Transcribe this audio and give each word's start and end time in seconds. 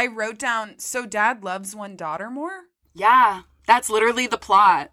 I 0.00 0.06
wrote 0.06 0.38
down 0.38 0.78
so 0.78 1.04
dad 1.04 1.44
loves 1.44 1.76
one 1.76 1.94
daughter 1.94 2.30
more? 2.30 2.62
Yeah, 2.94 3.42
that's 3.66 3.90
literally 3.90 4.26
the 4.26 4.38
plot. 4.38 4.92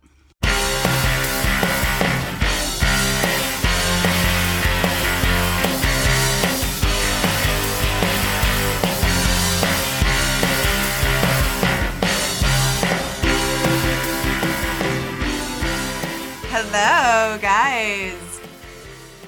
Hello, 16.49 17.37
guys. 17.41 18.41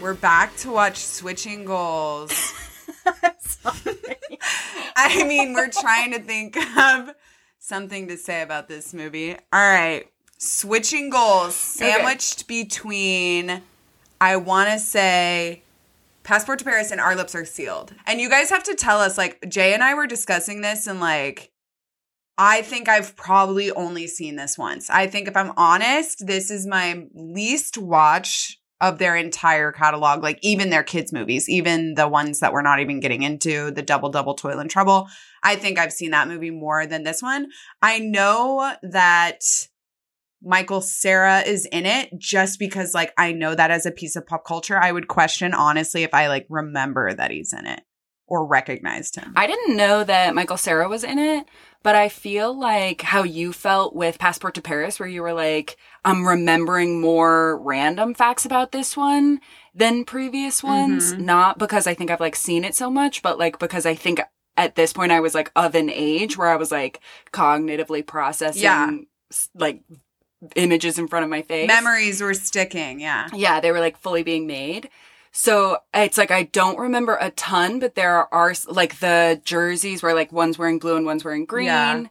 We're 0.01 0.13
back 0.13 0.57
to 0.57 0.71
watch 0.71 0.97
Switching 0.97 1.63
Goals. 1.63 2.33
I 4.95 5.23
mean, 5.27 5.53
we're 5.53 5.69
trying 5.69 6.11
to 6.11 6.19
think 6.19 6.57
of 6.77 7.11
something 7.59 8.07
to 8.07 8.17
say 8.17 8.41
about 8.41 8.67
this 8.67 8.93
movie. 8.93 9.33
All 9.33 9.39
right. 9.53 10.05
Switching 10.37 11.09
Goals, 11.09 11.55
sandwiched 11.55 12.47
between, 12.47 13.61
I 14.21 14.37
want 14.37 14.69
to 14.69 14.79
say, 14.79 15.63
Passport 16.23 16.59
to 16.59 16.65
Paris 16.65 16.91
and 16.91 17.01
Our 17.01 17.15
Lips 17.15 17.35
Are 17.35 17.43
Sealed. 17.43 17.93
And 18.05 18.21
you 18.21 18.29
guys 18.29 18.49
have 18.49 18.63
to 18.63 18.75
tell 18.75 18.99
us, 18.99 19.17
like, 19.17 19.43
Jay 19.49 19.73
and 19.73 19.83
I 19.83 19.95
were 19.95 20.07
discussing 20.07 20.61
this, 20.61 20.87
and 20.87 20.99
like, 20.99 21.51
I 22.37 22.61
think 22.61 22.87
I've 22.87 23.17
probably 23.17 23.69
only 23.71 24.07
seen 24.07 24.37
this 24.37 24.57
once. 24.57 24.89
I 24.89 25.07
think 25.07 25.27
if 25.27 25.35
I'm 25.35 25.51
honest, 25.57 26.25
this 26.25 26.49
is 26.49 26.65
my 26.65 27.05
least 27.13 27.77
watch 27.77 28.58
of 28.81 28.97
their 28.97 29.15
entire 29.15 29.71
catalog, 29.71 30.23
like 30.23 30.39
even 30.41 30.69
their 30.69 30.83
kids' 30.83 31.11
movies, 31.11 31.49
even 31.49 31.95
the 31.95 32.07
ones 32.07 32.39
that 32.39 32.53
we're 32.53 32.61
not 32.61 32.79
even 32.79 32.99
getting 32.99 33.23
into, 33.23 33.71
the 33.71 33.81
Double 33.81 34.09
Double 34.09 34.35
Toil 34.35 34.59
and 34.59 34.69
Trouble. 34.69 35.07
I 35.43 35.55
think 35.55 35.77
I've 35.77 35.93
seen 35.93 36.11
that 36.11 36.27
movie 36.27 36.51
more 36.51 36.85
than 36.85 37.03
this 37.03 37.21
one. 37.21 37.47
I 37.81 37.99
know 37.99 38.73
that 38.83 39.43
Michael 40.41 40.81
Cera 40.81 41.41
is 41.41 41.65
in 41.65 41.85
it 41.85 42.17
just 42.17 42.59
because 42.59 42.93
like 42.93 43.13
I 43.17 43.33
know 43.33 43.55
that 43.55 43.71
as 43.71 43.85
a 43.85 43.91
piece 43.91 44.15
of 44.15 44.25
pop 44.25 44.45
culture. 44.45 44.77
I 44.77 44.91
would 44.91 45.07
question 45.07 45.53
honestly 45.53 46.03
if 46.03 46.13
I 46.13 46.27
like 46.27 46.45
remember 46.49 47.13
that 47.13 47.31
he's 47.31 47.51
in 47.51 47.65
it 47.65 47.81
or 48.27 48.45
recognized 48.45 49.15
him. 49.15 49.33
I 49.35 49.47
didn't 49.47 49.75
know 49.75 50.03
that 50.03 50.35
Michael 50.35 50.55
Cera 50.55 50.87
was 50.87 51.03
in 51.03 51.19
it, 51.19 51.47
but 51.83 51.95
I 51.95 52.09
feel 52.09 52.57
like 52.57 53.01
how 53.01 53.23
you 53.23 53.53
felt 53.53 53.95
with 53.95 54.19
Passport 54.19 54.53
to 54.55 54.61
Paris, 54.61 54.99
where 54.99 55.07
you 55.09 55.21
were 55.21 55.33
like, 55.33 55.77
I'm 56.03 56.27
remembering 56.27 56.99
more 57.01 57.57
random 57.57 58.13
facts 58.13 58.45
about 58.45 58.71
this 58.71 58.97
one 58.97 59.39
than 59.73 60.03
previous 60.05 60.61
ones. 60.63 61.13
Mhm. 61.13 61.19
Not 61.19 61.57
because 61.57 61.87
I 61.87 61.93
think 61.93 62.11
I've 62.11 62.19
like 62.19 62.35
seen 62.35 62.63
it 62.63 62.75
so 62.75 62.89
much, 62.89 63.21
but 63.21 63.39
like 63.39 63.59
because 63.59 63.85
I 63.85 63.95
think 63.95 64.19
at 64.57 64.75
this 64.75 64.91
point 64.91 65.11
I 65.11 65.21
was 65.21 65.33
like 65.33 65.51
of 65.55 65.73
an 65.75 65.89
age 65.89 66.37
where 66.37 66.49
I 66.49 66.57
was 66.57 66.71
like 66.71 66.99
cognitively 67.31 68.05
processing 68.05 68.63
Yeah. 68.63 68.89
like 69.55 69.81
images 70.55 70.97
in 70.99 71.07
front 71.07 71.23
of 71.23 71.29
my 71.29 71.41
face. 71.41 71.67
Memories 71.67 72.21
were 72.21 72.33
sticking, 72.33 72.99
yeah. 72.99 73.27
Yeah, 73.33 73.59
they 73.59 73.71
were 73.71 73.79
like 73.79 73.97
fully 73.97 74.23
being 74.23 74.47
made. 74.47 74.89
So 75.31 75.77
it's 75.93 76.17
like 76.17 76.31
I 76.31 76.43
don't 76.43 76.77
remember 76.79 77.17
a 77.19 77.31
ton, 77.31 77.79
but 77.79 77.95
there 77.95 78.33
are 78.33 78.53
like 78.67 78.99
the 78.99 79.41
jerseys 79.43 80.01
where 80.03 80.13
like 80.13 80.31
one's 80.31 80.57
wearing 80.57 80.79
blue 80.79 80.95
and 80.97 81.05
one's 81.05 81.23
wearing 81.23 81.45
green 81.45 81.65
Yeah. 81.67 82.03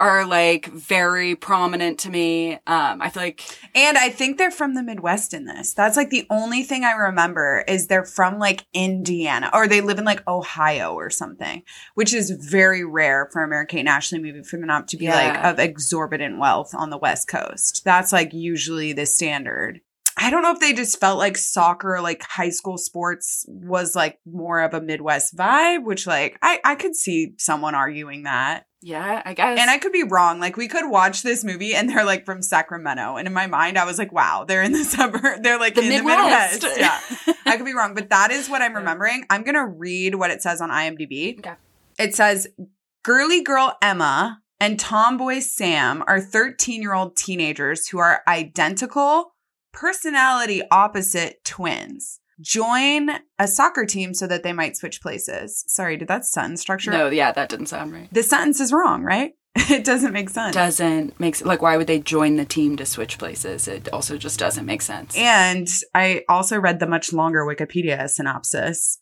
are 0.00 0.26
like 0.26 0.66
very 0.66 1.36
prominent 1.36 2.00
to 2.00 2.10
me. 2.10 2.54
Um, 2.66 3.00
I 3.00 3.08
feel 3.10 3.22
like 3.22 3.40
And 3.74 3.96
I 3.96 4.08
think 4.08 4.36
they're 4.36 4.50
from 4.50 4.74
the 4.74 4.82
Midwest 4.82 5.32
in 5.32 5.44
this. 5.44 5.74
That's 5.74 5.96
like 5.96 6.10
the 6.10 6.26
only 6.28 6.64
thing 6.64 6.82
I 6.82 6.92
remember 6.92 7.62
is 7.68 7.86
they're 7.86 8.04
from 8.04 8.38
like 8.40 8.66
Indiana 8.72 9.48
or 9.52 9.68
they 9.68 9.80
live 9.80 9.98
in 9.98 10.04
like 10.04 10.26
Ohio 10.26 10.94
or 10.94 11.08
something, 11.10 11.62
which 11.94 12.12
is 12.12 12.30
very 12.30 12.84
rare 12.84 13.28
for 13.32 13.44
a 13.44 13.48
Mary 13.48 13.66
Kate 13.66 13.86
Ashley 13.86 14.18
movie 14.18 14.42
for 14.42 14.56
them 14.56 14.66
not 14.66 14.88
to 14.88 14.96
be 14.96 15.06
like 15.08 15.44
of 15.44 15.58
exorbitant 15.60 16.38
wealth 16.38 16.74
on 16.74 16.90
the 16.90 16.98
West 16.98 17.28
Coast. 17.28 17.82
That's 17.84 18.12
like 18.12 18.32
usually 18.32 18.92
the 18.92 19.06
standard. 19.06 19.82
I 20.22 20.30
don't 20.30 20.42
know 20.42 20.52
if 20.52 20.60
they 20.60 20.72
just 20.72 21.00
felt 21.00 21.18
like 21.18 21.36
soccer, 21.36 22.00
like 22.00 22.22
high 22.22 22.50
school 22.50 22.78
sports 22.78 23.44
was 23.48 23.94
like 23.96 24.18
more 24.24 24.60
of 24.60 24.72
a 24.74 24.80
Midwest 24.80 25.36
vibe, 25.36 25.84
which 25.84 26.06
like 26.06 26.38
I, 26.42 26.60
I 26.64 26.74
could 26.76 26.94
see 26.94 27.34
someone 27.38 27.74
arguing 27.74 28.22
that. 28.22 28.64
yeah, 28.80 29.22
I 29.24 29.34
guess. 29.34 29.58
And 29.58 29.68
I 29.70 29.78
could 29.78 29.92
be 29.92 30.04
wrong. 30.04 30.38
Like 30.40 30.56
we 30.56 30.68
could 30.68 30.88
watch 30.90 31.22
this 31.22 31.42
movie 31.44 31.74
and 31.74 31.88
they're 31.88 32.04
like 32.04 32.24
from 32.24 32.40
Sacramento. 32.42 33.16
And 33.16 33.26
in 33.26 33.32
my 33.34 33.46
mind, 33.46 33.78
I 33.78 33.84
was 33.84 33.98
like, 33.98 34.12
wow, 34.12 34.44
they're 34.46 34.62
in 34.62 34.72
the 34.72 34.84
suburb. 34.96 35.42
They're 35.42 35.58
like 35.58 35.74
The 35.74 35.82
in 35.82 35.88
Midwest. 35.88 36.60
the 36.60 36.68
Midwest. 36.68 37.16
Yeah. 37.26 37.34
I 37.46 37.56
could 37.56 37.66
be 37.66 37.74
wrong, 37.74 37.94
but 37.94 38.10
that 38.10 38.30
is 38.30 38.48
what 38.48 38.62
I'm 38.62 38.74
remembering. 38.74 39.24
I'm 39.28 39.42
going 39.42 39.56
to 39.56 39.66
read 39.66 40.14
what 40.14 40.30
it 40.30 40.40
says 40.42 40.60
on 40.60 40.70
IMDb. 40.70 41.38
Okay. 41.38 41.54
It 41.98 42.14
says 42.14 42.46
girly 43.02 43.42
girl 43.42 43.76
Emma 43.82 44.40
and 44.60 44.78
tomboy 44.78 45.40
Sam 45.40 46.04
are 46.06 46.20
13 46.20 46.80
year 46.82 46.94
old 46.94 47.16
teenagers 47.16 47.88
who 47.88 47.98
are 47.98 48.22
identical, 48.28 49.31
personality 49.72 50.62
opposite 50.70 51.44
twins. 51.44 52.20
Join 52.40 53.10
a 53.38 53.46
soccer 53.46 53.84
team 53.86 54.14
so 54.14 54.26
that 54.26 54.42
they 54.42 54.52
might 54.52 54.76
switch 54.76 55.00
places. 55.00 55.64
Sorry, 55.68 55.96
did 55.96 56.08
that 56.08 56.24
sentence 56.24 56.60
structure? 56.60 56.90
no, 56.90 57.08
yeah, 57.08 57.30
that 57.32 57.48
didn't 57.48 57.66
sound 57.66 57.92
right. 57.92 58.08
The 58.12 58.22
sentence 58.22 58.58
is 58.60 58.72
wrong, 58.72 59.02
right? 59.02 59.32
It 59.70 59.84
doesn't 59.84 60.12
make 60.12 60.30
sense. 60.30 60.54
Doesn't 60.54 61.18
make 61.20 61.34
s- 61.36 61.44
like 61.44 61.60
why 61.62 61.76
would 61.76 61.86
they 61.86 62.00
join 62.00 62.36
the 62.36 62.44
team 62.44 62.76
to 62.78 62.86
switch 62.86 63.18
places? 63.18 63.68
It 63.68 63.88
also 63.92 64.16
just 64.16 64.38
doesn't 64.38 64.64
make 64.66 64.80
sense. 64.82 65.14
And 65.16 65.68
I 65.94 66.22
also 66.28 66.58
read 66.58 66.80
the 66.80 66.86
much 66.86 67.12
longer 67.12 67.44
Wikipedia 67.44 68.08
synopsis, 68.08 68.98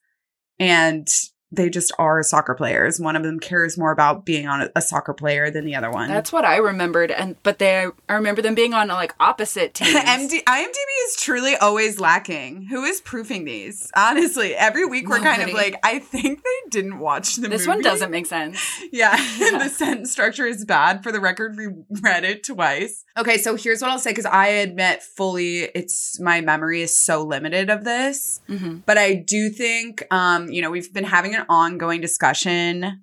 and 0.58 1.08
they 1.52 1.68
just 1.68 1.92
are 1.98 2.22
soccer 2.22 2.54
players. 2.54 3.00
One 3.00 3.16
of 3.16 3.22
them 3.22 3.40
cares 3.40 3.76
more 3.76 3.90
about 3.92 4.24
being 4.24 4.46
on 4.46 4.62
a, 4.62 4.70
a 4.76 4.80
soccer 4.80 5.12
player 5.12 5.50
than 5.50 5.64
the 5.64 5.74
other 5.74 5.90
one. 5.90 6.08
That's 6.08 6.32
what 6.32 6.44
I 6.44 6.56
remembered, 6.58 7.10
and 7.10 7.36
but 7.42 7.58
they 7.58 7.86
I 8.08 8.14
remember 8.14 8.40
them 8.42 8.54
being 8.54 8.72
on 8.74 8.88
like 8.88 9.14
opposite 9.18 9.74
teams. 9.74 9.90
MD, 9.94 10.42
IMDb 10.44 11.06
is 11.08 11.16
truly 11.16 11.56
always 11.56 11.98
lacking. 11.98 12.66
Who 12.66 12.84
is 12.84 13.00
proofing 13.00 13.44
these? 13.44 13.90
Honestly, 13.96 14.54
every 14.54 14.84
week 14.86 15.08
we're 15.08 15.18
kind 15.18 15.42
of 15.42 15.52
like, 15.52 15.76
I 15.82 15.98
think 15.98 16.42
they 16.42 16.70
didn't 16.70 16.98
watch 16.98 17.36
the 17.36 17.48
this 17.48 17.66
movie. 17.66 17.76
one 17.78 17.82
doesn't 17.82 18.10
make 18.10 18.26
sense. 18.26 18.60
Yeah, 18.92 19.16
Yeah. 19.38 19.58
the 19.58 19.68
sentence 19.68 20.10
structure 20.10 20.46
is 20.46 20.64
bad. 20.64 21.02
For 21.02 21.12
the 21.12 21.20
record, 21.20 21.56
we 21.56 21.68
read 22.02 22.24
it 22.24 22.44
twice. 22.44 23.04
Okay, 23.16 23.38
so 23.38 23.56
here's 23.56 23.82
what 23.82 23.90
I'll 23.90 23.98
say 23.98 24.10
because 24.10 24.26
I 24.26 24.46
admit 24.48 25.02
fully, 25.02 25.60
it's 25.74 26.18
my 26.20 26.40
memory 26.40 26.82
is 26.82 26.96
so 26.98 27.22
limited 27.24 27.70
of 27.70 27.84
this. 27.84 28.40
hmm 28.46 28.78
But 28.86 28.98
I 28.98 29.14
do 29.14 29.48
think, 29.50 30.02
um, 30.12 30.48
you 30.50 30.60
know, 30.62 30.70
we've 30.70 30.92
been 30.92 31.04
having 31.04 31.34
an 31.34 31.39
ongoing 31.48 32.00
discussion. 32.00 33.02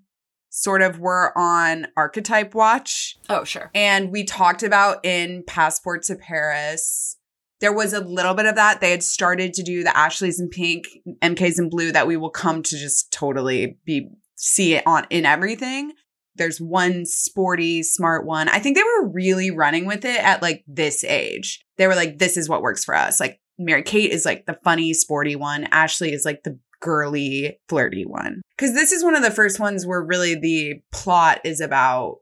Sort 0.50 0.82
of, 0.82 0.98
we're 1.00 1.32
on 1.36 1.88
archetype 1.96 2.56
watch, 2.56 3.18
Oh 3.30 3.44
sure. 3.44 3.70
and 3.76 4.12
we 4.12 4.24
talked 4.24 4.64
about 4.64 5.06
in 5.06 5.44
Passport 5.46 6.04
to 6.04 6.16
Paris. 6.16 7.18
There 7.60 7.74
was 7.74 7.94
a 7.94 8.00
little 8.00 8.34
bit 8.34 8.46
of 8.46 8.56
that. 8.56 8.82
They 8.82 8.92
had 8.92 9.04
started 9.04 9.54
to 9.54 9.64
do 9.64 9.84
the 9.84 9.96
Ashleys 9.96 10.40
in 10.40 10.50
pink, 10.50 10.86
MKs 11.22 11.60
in 11.60 11.70
blue 11.70 11.92
that 11.92 12.08
we 12.08 12.18
will 12.18 12.30
come 12.30 12.64
to 12.64 12.78
just 12.78 13.12
totally 13.12 13.78
be 13.86 14.10
see 14.36 14.74
it 14.76 14.84
on 14.88 15.06
in 15.10 15.26
everything. 15.26 15.92
There's 16.36 16.62
one 16.62 17.06
sporty, 17.06 17.84
smart 17.84 18.26
one. 18.26 18.48
I 18.48 18.60
think 18.60 18.78
they 18.78 18.84
were 18.84 19.10
really 19.10 19.52
running 19.52 19.86
with 19.86 20.06
it 20.06 20.24
at 20.24 20.42
like 20.42 20.64
this 20.68 21.04
age. 21.04 21.66
They 21.78 21.88
were 21.88 21.96
like, 21.96 22.20
this 22.20 22.38
is 22.38 22.48
what 22.48 22.62
works 22.62 22.84
for 22.86 22.96
us. 22.96 23.20
Like 23.20 23.40
Mary 23.60 23.82
Kate 23.84 24.12
is 24.12 24.24
like 24.24 24.46
the 24.46 24.58
funny, 24.64 24.94
sporty 24.94 25.36
one. 25.36 25.66
Ashley 25.72 26.14
is 26.14 26.26
like 26.26 26.44
the 26.44 26.60
girly, 26.82 27.60
flirty 27.70 28.06
one. 28.06 28.42
Cause 28.58 28.74
this 28.74 28.92
is 28.92 29.04
one 29.04 29.16
of 29.16 29.24
the 29.24 29.32
first 29.32 29.60
ones 29.60 29.86
where 29.86 30.02
really 30.04 30.36
the 30.36 30.76
plot 30.92 31.42
is 31.44 31.60
about 31.62 32.18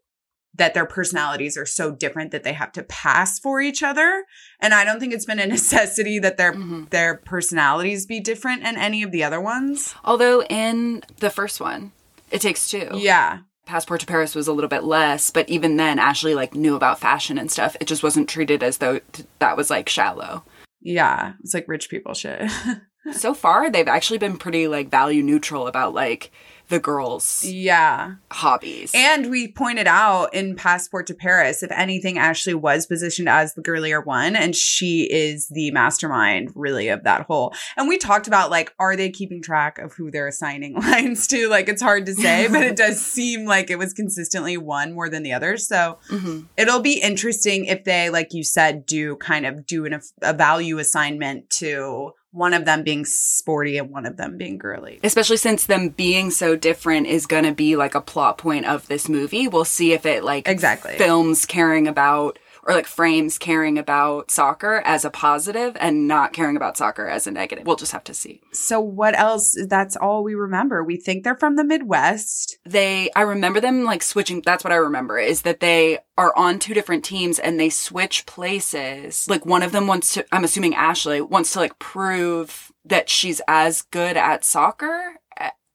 that 0.57 0.73
their 0.73 0.85
personalities 0.85 1.57
are 1.57 1.66
so 1.66 1.91
different 1.93 2.31
that 2.31 2.43
they 2.43 2.53
have 2.53 2.71
to 2.71 2.83
pass 2.83 3.39
for 3.39 3.59
each 3.59 3.83
other. 3.83 4.23
And 4.61 4.73
I 4.73 4.85
don't 4.85 5.01
think 5.01 5.13
it's 5.13 5.25
been 5.25 5.39
a 5.39 5.45
necessity 5.57 6.17
that 6.19 6.38
their 6.38 6.53
Mhm. 6.53 6.89
their 6.91 7.15
personalities 7.17 8.05
be 8.05 8.19
different 8.21 8.63
in 8.63 8.77
any 8.77 9.03
of 9.03 9.11
the 9.11 9.23
other 9.23 9.41
ones. 9.41 9.94
Although 10.05 10.44
in 10.44 11.03
the 11.19 11.29
first 11.29 11.59
one, 11.59 11.91
it 12.31 12.39
takes 12.41 12.69
two. 12.69 12.89
Yeah. 12.94 13.39
Passport 13.65 13.99
to 14.01 14.05
Paris 14.05 14.35
was 14.35 14.47
a 14.47 14.53
little 14.53 14.69
bit 14.69 14.83
less, 14.83 15.31
but 15.31 15.50
even 15.50 15.75
then, 15.75 16.00
Ashley 16.00 16.35
like 16.35 16.53
knew 16.56 16.75
about 16.75 17.00
fashion 17.00 17.38
and 17.38 17.51
stuff. 17.51 17.75
It 17.81 17.88
just 17.88 18.03
wasn't 18.03 18.30
treated 18.30 18.62
as 18.63 18.77
though 18.77 19.01
that 19.39 19.57
was 19.57 19.69
like 19.69 19.89
shallow. 19.89 20.44
Yeah. 20.81 21.33
It's 21.44 21.53
like 21.53 21.65
rich 21.68 21.89
people 21.89 22.13
shit. 22.13 22.50
so 23.13 23.34
far, 23.34 23.69
they've 23.69 23.88
actually 23.88 24.18
been 24.19 24.38
pretty 24.38 24.68
like 24.68 24.90
value 24.90 25.24
neutral 25.24 25.68
about 25.68 25.94
like 25.94 26.31
the 26.68 26.80
girls' 26.80 27.44
yeah. 27.46 28.16
hobbies. 28.31 28.92
And 28.96 29.30
we 29.30 29.48
pointed 29.52 29.86
out 29.86 30.34
in 30.34 30.56
Passport 30.56 31.06
to 31.06 31.13
Paris, 31.13 31.62
if 31.62 31.69
anything, 31.72 32.18
Ashley 32.18 32.56
was 32.56 32.88
positioned 32.88 33.30
as 33.30 33.54
the 33.54 33.62
girlier 33.62 34.02
one, 34.02 34.36
and 34.36 34.56
she 34.56 35.04
is 35.04 35.48
the 35.50 35.69
mastermind, 35.69 36.52
really, 36.56 36.88
of 36.88 37.04
that 37.04 37.28
whole. 37.28 37.54
And 37.78 37.88
we 37.88 38.00
talked 38.00 38.25
about 38.25 38.50
like, 38.50 38.74
are 38.80 38.96
they 38.96 39.12
keeping 39.12 39.44
track 39.44 39.78
of 39.78 39.94
who 39.94 40.10
they're 40.10 40.28
assigning 40.28 40.74
lines 40.81 41.28
to? 41.28 41.48
Like, 41.50 41.69
it's 41.69 41.84
hard 41.84 42.07
to 42.07 42.16
say, 42.16 42.48
but 42.48 42.63
it 42.63 42.75
does 42.75 43.00
seem 43.06 43.46
like 43.46 43.69
it 43.69 43.78
was 43.78 43.94
consistently 43.94 44.57
one 44.57 44.94
more 44.94 45.07
than 45.07 45.22
the 45.22 45.34
other. 45.34 45.57
So 45.57 46.00
Mhm. 46.10 46.48
it'll 46.57 46.81
be 46.81 47.00
interesting 47.00 47.66
if 47.66 47.84
they, 47.84 48.10
like 48.10 48.34
you 48.34 48.44
said, 48.44 48.88
do 48.88 49.18
kind 49.18 49.46
of 49.46 49.68
do 49.68 49.86
an, 49.86 50.02
a 50.24 50.34
value 50.34 50.80
assignment 50.80 51.48
to 51.52 52.13
one 52.35 52.53
of 52.53 52.65
them 52.65 52.83
being 52.83 53.05
sporty 53.05 53.77
and 53.77 53.89
one 53.89 54.05
of 54.05 54.17
them 54.17 54.37
being 54.37 54.57
girly. 54.57 54.99
Especially 55.03 55.37
since 55.37 55.65
them 55.65 55.87
being 55.89 56.29
so 56.31 56.55
different 56.55 57.07
is 57.07 57.25
going 57.25 57.45
to 57.45 57.53
be 57.53 57.77
like 57.77 57.95
a 57.95 58.01
plot 58.01 58.37
point 58.37 58.65
of 58.65 58.85
this 58.87 59.07
movie. 59.07 59.47
We'll 59.47 59.63
see 59.63 59.93
if 59.93 60.05
it 60.05 60.23
like 60.23 60.47
Exactly. 60.47 60.97
films 60.97 61.45
caring 61.45 61.87
about 61.87 62.37
or 62.67 62.73
like 62.73 62.88
frames 62.88 63.38
caring 63.38 63.77
about 63.77 64.31
soccer 64.31 64.81
as 64.85 65.06
a 65.06 65.12
positive 65.12 65.77
and 65.79 66.07
not 66.07 66.33
caring 66.33 66.57
about 66.57 66.75
soccer 66.75 67.07
as 67.07 67.27
a 67.27 67.31
negative. 67.31 67.65
We'll 67.65 67.75
just 67.75 67.91
have 67.91 68.03
to 68.06 68.13
see. 68.13 68.41
So 68.53 68.79
what 68.79 69.17
else? 69.17 69.56
That's 69.69 69.95
all 69.95 70.23
we 70.23 70.33
remember. 70.33 70.83
We 70.83 70.97
think 70.97 71.23
they're 71.23 71.38
from 71.38 71.57
the 71.57 71.63
Midwest. 71.63 72.57
They 72.65 73.12
I 73.15 73.21
remember 73.21 73.59
them 73.59 73.83
like 73.83 74.01
switching 74.01 74.41
that's 74.44 74.63
what 74.63 74.73
I 74.73 74.77
remember 74.77 75.19
is 75.19 75.44
that 75.44 75.59
they 75.59 76.00
are 76.17 76.35
on 76.35 76.57
two 76.57 76.73
different 76.73 77.06
teams 77.06 77.38
and 77.38 77.59
they 77.59 77.69
switch 77.69 78.25
places. 78.25 79.27
Like 79.29 79.45
one 79.45 79.61
of 79.63 79.71
them 79.71 79.85
wants 79.88 80.13
to 80.15 80.25
I'm 80.31 80.44
assuming 80.44 80.73
Ashley 80.75 81.21
wants 81.21 81.53
to 81.53 81.59
like 81.59 81.77
prove 81.79 82.71
that 82.83 83.09
she's 83.09 83.41
as 83.47 83.83
good 83.83 84.18
at 84.18 84.44
soccer 84.44 85.15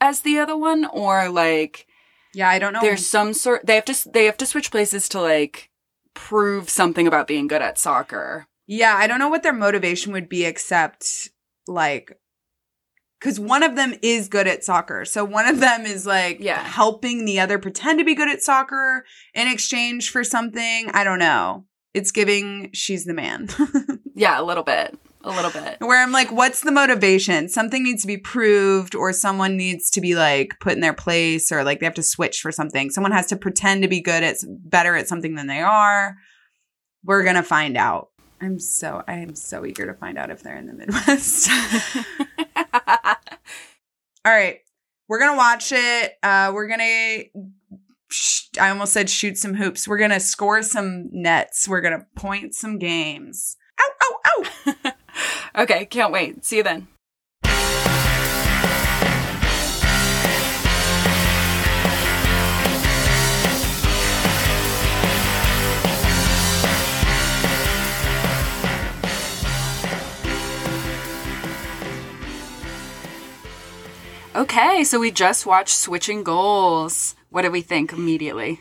as 0.00 0.20
the 0.22 0.38
other 0.38 0.56
one 0.56 0.86
or 0.86 1.28
like 1.28 1.86
Yeah, 2.34 2.48
I 2.48 2.58
don't 2.58 2.72
know. 2.72 2.80
there's 2.80 3.06
some 3.06 3.32
sort 3.32 3.64
they 3.64 3.76
have 3.76 3.84
to 3.86 4.10
they 4.12 4.24
have 4.24 4.36
to 4.38 4.46
switch 4.46 4.70
places 4.70 5.08
to 5.10 5.20
like 5.20 5.69
prove 6.14 6.68
something 6.68 7.06
about 7.06 7.26
being 7.26 7.46
good 7.46 7.62
at 7.62 7.78
soccer. 7.78 8.46
Yeah, 8.66 8.94
I 8.96 9.06
don't 9.06 9.18
know 9.18 9.28
what 9.28 9.42
their 9.42 9.52
motivation 9.52 10.12
would 10.12 10.28
be 10.28 10.44
except 10.44 11.30
like 11.66 12.18
cuz 13.20 13.38
one 13.38 13.62
of 13.62 13.76
them 13.76 13.94
is 14.02 14.28
good 14.28 14.46
at 14.46 14.64
soccer. 14.64 15.04
So 15.04 15.24
one 15.24 15.46
of 15.46 15.60
them 15.60 15.84
is 15.86 16.06
like 16.06 16.38
Yeah. 16.40 16.62
helping 16.62 17.24
the 17.24 17.40
other 17.40 17.58
pretend 17.58 17.98
to 17.98 18.04
be 18.04 18.14
good 18.14 18.30
at 18.30 18.42
soccer 18.42 19.04
in 19.34 19.48
exchange 19.48 20.10
for 20.10 20.24
something. 20.24 20.90
I 20.92 21.04
don't 21.04 21.18
know. 21.18 21.66
It's 21.94 22.10
giving 22.12 22.70
she's 22.72 23.04
the 23.04 23.14
man. 23.14 23.48
Yeah, 24.14 24.38
a 24.38 24.44
little 24.44 24.64
bit. 24.64 24.98
A 25.22 25.30
little 25.30 25.50
bit. 25.50 25.76
Where 25.80 26.02
I'm 26.02 26.12
like, 26.12 26.32
what's 26.32 26.60
the 26.62 26.72
motivation? 26.72 27.48
Something 27.48 27.82
needs 27.82 28.00
to 28.02 28.06
be 28.06 28.16
proved, 28.16 28.94
or 28.94 29.12
someone 29.12 29.56
needs 29.56 29.90
to 29.90 30.00
be 30.00 30.14
like 30.14 30.54
put 30.60 30.72
in 30.72 30.80
their 30.80 30.94
place, 30.94 31.52
or 31.52 31.62
like 31.62 31.80
they 31.80 31.86
have 31.86 31.94
to 31.94 32.02
switch 32.02 32.40
for 32.40 32.50
something. 32.50 32.90
Someone 32.90 33.12
has 33.12 33.26
to 33.26 33.36
pretend 33.36 33.82
to 33.82 33.88
be 33.88 34.00
good 34.00 34.22
at 34.22 34.36
better 34.48 34.96
at 34.96 35.08
something 35.08 35.34
than 35.34 35.46
they 35.46 35.60
are. 35.60 36.16
We're 37.04 37.22
gonna 37.22 37.42
find 37.42 37.76
out. 37.76 38.08
I'm 38.40 38.58
so 38.58 39.02
I 39.06 39.14
am 39.14 39.34
so 39.34 39.66
eager 39.66 39.84
to 39.86 39.94
find 39.94 40.16
out 40.16 40.30
if 40.30 40.42
they're 40.42 40.56
in 40.56 40.66
the 40.66 40.72
Midwest. 40.72 41.50
All 44.24 44.32
right, 44.32 44.60
we're 45.06 45.18
gonna 45.18 45.36
watch 45.36 45.70
it. 45.72 46.12
Uh, 46.22 46.50
we're 46.54 46.68
gonna. 46.68 47.24
sh- 48.08 48.48
I 48.58 48.70
almost 48.70 48.94
said 48.94 49.10
shoot 49.10 49.36
some 49.36 49.54
hoops. 49.54 49.86
We're 49.86 49.98
gonna 49.98 50.20
score 50.20 50.62
some 50.62 51.08
nets. 51.12 51.68
We're 51.68 51.82
gonna 51.82 52.06
point 52.16 52.54
some 52.54 52.78
games. 52.78 53.58
Ow! 53.78 53.90
Ow! 54.02 54.44
Ow! 54.66 54.92
okay, 55.60 55.84
can't 55.86 56.12
wait. 56.12 56.44
See 56.44 56.58
you 56.58 56.62
then. 56.62 56.88
Okay, 74.40 74.84
so 74.84 74.98
we 74.98 75.10
just 75.10 75.44
watched 75.44 75.76
Switching 75.76 76.24
Goals. 76.24 77.14
What 77.28 77.42
did 77.42 77.52
we 77.52 77.60
think 77.60 77.92
immediately? 77.92 78.60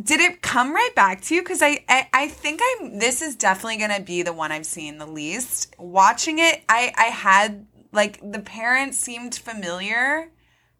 Did 0.00 0.20
it 0.20 0.40
come 0.40 0.72
right 0.72 0.94
back 0.94 1.20
to 1.22 1.34
you? 1.34 1.42
Because 1.42 1.62
I, 1.62 1.84
I, 1.88 2.08
I 2.12 2.28
think 2.28 2.60
I'm. 2.62 2.98
This 2.98 3.22
is 3.22 3.34
definitely 3.34 3.78
going 3.78 3.94
to 3.94 4.02
be 4.02 4.22
the 4.22 4.32
one 4.32 4.52
I've 4.52 4.66
seen 4.66 4.98
the 4.98 5.06
least. 5.06 5.74
Watching 5.78 6.38
it, 6.38 6.62
I, 6.68 6.92
I 6.96 7.04
had 7.04 7.66
like 7.92 8.20
the 8.22 8.38
parents 8.38 8.98
seemed 8.98 9.34
familiar, 9.34 10.30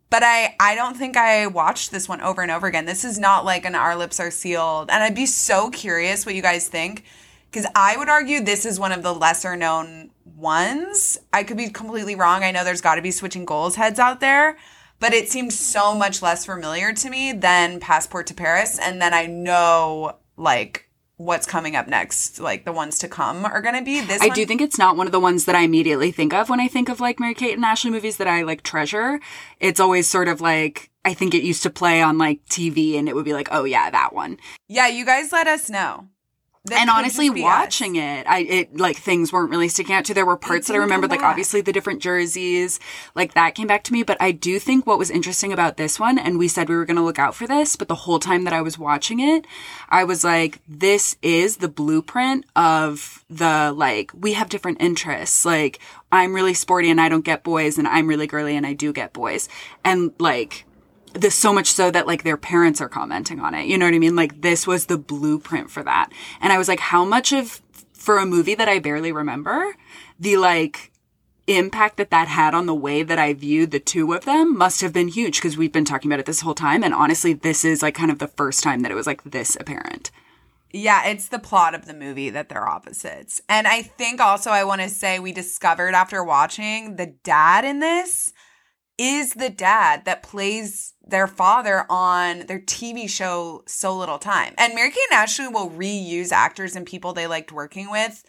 but 0.09 0.23
I, 0.23 0.55
I 0.61 0.75
don't 0.75 0.97
think 0.97 1.17
I 1.17 1.49
watched 1.49 1.91
this 1.91 2.09
one 2.09 2.21
over 2.21 2.41
and 2.41 2.51
over 2.51 2.67
again. 2.67 2.85
This 2.85 3.05
is 3.05 3.19
not 3.19 3.45
like 3.45 3.65
an 3.65 3.75
Our 3.75 3.97
Lips 3.97 4.21
Are 4.21 4.31
Sealed, 4.31 4.91
and 4.91 5.03
I'd 5.03 5.15
be 5.15 5.27
so 5.27 5.71
curious 5.71 6.25
what 6.25 6.37
you 6.37 6.43
guys 6.43 6.69
think, 6.69 7.05
because 7.51 7.67
I 7.75 7.97
would 7.97 8.09
argue 8.09 8.43
this 8.43 8.65
is 8.65 8.79
one 8.79 8.93
of 8.93 9.03
the 9.03 9.13
lesser 9.13 9.57
known 9.57 10.13
ones. 10.37 11.19
I 11.33 11.43
could 11.43 11.57
be 11.57 11.69
completely 11.69 12.15
wrong. 12.15 12.45
I 12.45 12.53
know 12.53 12.63
there's 12.63 12.81
got 12.81 12.95
to 12.95 13.03
be 13.03 13.11
switching 13.11 13.45
goals 13.45 13.75
heads 13.75 13.99
out 13.99 14.21
there 14.21 14.57
but 15.01 15.13
it 15.13 15.29
seems 15.29 15.59
so 15.59 15.95
much 15.95 16.23
less 16.23 16.47
familiar 16.47 16.93
to 16.93 17.11
me 17.11 17.33
than 17.33 17.81
Passport 17.81 18.27
to 18.29 18.35
Paris. 18.35 18.79
And 18.79 19.03
then 19.03 19.13
I 19.13 19.27
know 19.27 20.17
like 20.37 20.89
what's 21.17 21.47
coming 21.47 21.77
up 21.77 21.89
next, 21.89 22.41
like 22.41 22.65
the 22.65 22.73
ones 22.73 22.99
to 22.99 23.09
come 23.09 23.45
are 23.45 23.61
going 23.61 23.75
to 23.75 23.83
be 23.83 24.01
this. 24.01 24.23
I 24.23 24.29
one- 24.29 24.35
do 24.35 24.47
think 24.47 24.61
it's 24.61 24.79
not 24.79 24.97
one 24.97 25.07
of 25.07 25.13
the 25.13 25.21
ones 25.21 25.45
that 25.47 25.55
I 25.55 25.63
immediately 25.63 26.13
think 26.13 26.33
of 26.33 26.49
when 26.49 26.61
I 26.61 26.69
think 26.69 26.89
of 26.89 27.01
like 27.01 27.19
Mary 27.19 27.35
Kate 27.35 27.55
and 27.55 27.65
Ashley 27.65 27.91
movies 27.91 28.19
that 28.19 28.29
I 28.29 28.43
like 28.43 28.63
treasure. 28.63 29.21
It's 29.59 29.81
always 29.81 30.07
sort 30.07 30.29
of 30.29 30.41
like 30.41 30.91
I 31.05 31.15
think 31.15 31.35
it 31.35 31.43
used 31.43 31.63
to 31.63 31.71
play 31.71 32.03
on 32.03 32.19
like 32.19 32.45
TV 32.47 32.99
and 32.99 33.09
it 33.09 33.15
would 33.15 33.25
be 33.25 33.33
like, 33.33 33.49
oh 33.51 33.65
yeah, 33.65 33.91
that 33.91 34.15
one. 34.15 34.39
Yeah, 34.69 34.89
you 34.89 35.05
guys 35.05 35.33
let 35.33 35.47
us 35.47 35.71
know. 35.71 36.09
That 36.67 36.83
and 36.83 36.91
honestly, 36.91 37.31
watching 37.31 37.97
us. 37.97 38.21
it, 38.21 38.27
I 38.29 38.39
it 38.41 38.77
like 38.77 38.99
things 38.99 39.33
weren't 39.33 39.51
really 39.51 39.69
sticking 39.69 39.95
out 39.95 40.05
to. 40.05 40.15
There 40.15 40.27
were 40.27 40.37
parts 40.37 40.67
that 40.67 40.75
I 40.75 40.77
remembered, 40.77 41.09
like 41.09 41.23
obviously 41.23 41.63
the 41.63 41.73
different 41.73 42.03
jerseys, 42.03 42.79
like 43.15 43.33
that 43.33 43.55
came 43.55 43.67
back 43.67 43.83
to 43.85 43.95
me. 43.95 44.03
But 44.03 44.19
I 44.21 44.33
do 44.33 44.59
think 44.59 44.87
what 44.87 44.99
was 44.99 45.11
interesting 45.11 45.55
about 45.55 45.79
this 45.79 45.99
one, 45.99 46.19
and 46.19 46.39
we 46.39 46.49
said 46.49 46.69
we 46.69 46.77
were 46.77 46.85
going 46.85 46.99
to 46.99 47.03
look 47.03 47.19
out 47.19 47.35
for 47.35 47.47
this, 47.47 47.77
but 47.77 47.89
the 47.89 47.95
whole 47.95 48.19
time 48.19 48.45
that 48.45 48.53
I 48.53 48.61
was 48.61 48.79
watching 48.79 49.21
it, 49.21 49.47
I 49.89 50.05
was 50.05 50.23
like, 50.23 50.61
this 50.69 51.17
is 51.23 51.57
the 51.57 51.69
blueprint 51.69 52.45
of 52.55 53.25
the 53.31 53.73
like 53.75 54.11
we 54.13 54.35
have 54.35 54.51
different 54.51 54.83
interests. 54.83 55.47
Like 55.47 55.79
I'm 56.13 56.35
really 56.35 56.53
sporty 56.53 56.91
and 56.91 57.01
I 57.01 57.09
don't 57.09 57.25
get 57.25 57.43
boys, 57.43 57.79
and 57.79 57.89
I'm 57.89 58.07
really 58.07 58.27
girly 58.27 58.55
and 58.55 58.67
I 58.67 58.75
do 58.75 58.93
get 58.93 59.15
boys, 59.15 59.49
and 59.83 60.13
like 60.19 60.67
this 61.13 61.35
so 61.35 61.53
much 61.53 61.69
so 61.69 61.91
that 61.91 62.07
like 62.07 62.23
their 62.23 62.37
parents 62.37 62.81
are 62.81 62.89
commenting 62.89 63.41
on 63.41 63.55
it. 63.55 63.67
You 63.67 63.79
know 63.79 63.87
what 63.87 63.95
I 63.95 63.99
mean? 63.99 64.17
Like 64.17 64.43
this 64.43 64.67
was 64.67 64.87
the 64.87 64.99
blueprint 64.99 65.71
for 65.71 65.83
that. 65.83 66.11
And 66.41 66.53
I 66.53 66.59
was 66.59 66.69
like, 66.69 66.81
how 66.81 67.05
much 67.05 67.33
of, 67.33 67.61
for 67.93 68.19
a 68.19 68.27
movie 68.27 68.55
that 68.55 68.69
I 68.69 68.79
barely 68.79 69.13
remember, 69.13 69.75
the 70.19 70.37
like 70.37 70.91
impact 71.47 71.97
that 71.97 72.11
that 72.11 72.29
had 72.29 72.55
on 72.55 72.67
the 72.67 72.75
way 72.75 73.03
that 73.03 73.19
I 73.19 73.35
viewed 73.35 73.71
the 73.71 73.81
two 73.81 74.13
of 74.13 74.25
them 74.25 74.57
must 74.57 74.81
have 74.81 74.93
been 74.93 75.09
huge 75.09 75.39
because 75.39 75.57
we've 75.57 75.73
been 75.73 75.85
talking 75.85 76.11
about 76.11 76.21
it 76.21 76.27
this 76.27 76.43
whole 76.43 76.55
time. 76.55 76.85
And 76.85 76.95
honestly, 76.95 77.33
this 77.33 77.65
is 77.65 77.83
like 77.83 77.95
kind 77.95 78.11
of 78.11 78.19
the 78.19 78.29
first 78.29 78.63
time 78.63 78.81
that 78.83 78.93
it 78.93 78.97
was 78.97 79.07
like 79.07 79.25
this 79.25 79.57
apparent. 79.59 80.11
Yeah, 80.73 81.09
it's 81.09 81.29
the 81.29 81.41
plot 81.41 81.75
of 81.75 81.87
the 81.87 81.95
movie 81.95 82.31
that 82.31 82.49
they're 82.49 82.69
opposites. 82.69 83.41
And 83.49 83.67
I 83.67 83.83
think 83.83 84.21
also 84.21 84.51
I 84.51 84.63
want 84.63 84.81
to 84.83 84.89
say 84.89 85.19
we 85.19 85.33
discovered 85.33 85.95
after 85.95 86.23
watching 86.23 86.95
the 86.95 87.07
dad 87.07 87.65
in 87.65 87.81
this 87.81 88.33
is 89.01 89.33
the 89.33 89.49
dad 89.49 90.05
that 90.05 90.23
plays 90.23 90.93
their 91.03 91.27
father 91.27 91.87
on 91.89 92.41
their 92.41 92.61
TV 92.61 93.09
show 93.09 93.63
So 93.67 93.97
Little 93.97 94.19
Time. 94.19 94.53
And 94.59 94.75
Mary 94.75 94.91
Kate 94.91 94.99
and 95.11 95.17
Ashley 95.17 95.49
will 95.49 95.71
reuse 95.71 96.33
actors 96.33 96.77
and 96.77 96.85
people 96.85 97.15
they 97.15 97.27
liked 97.27 97.51
working 97.51 97.91
with 97.91 98.23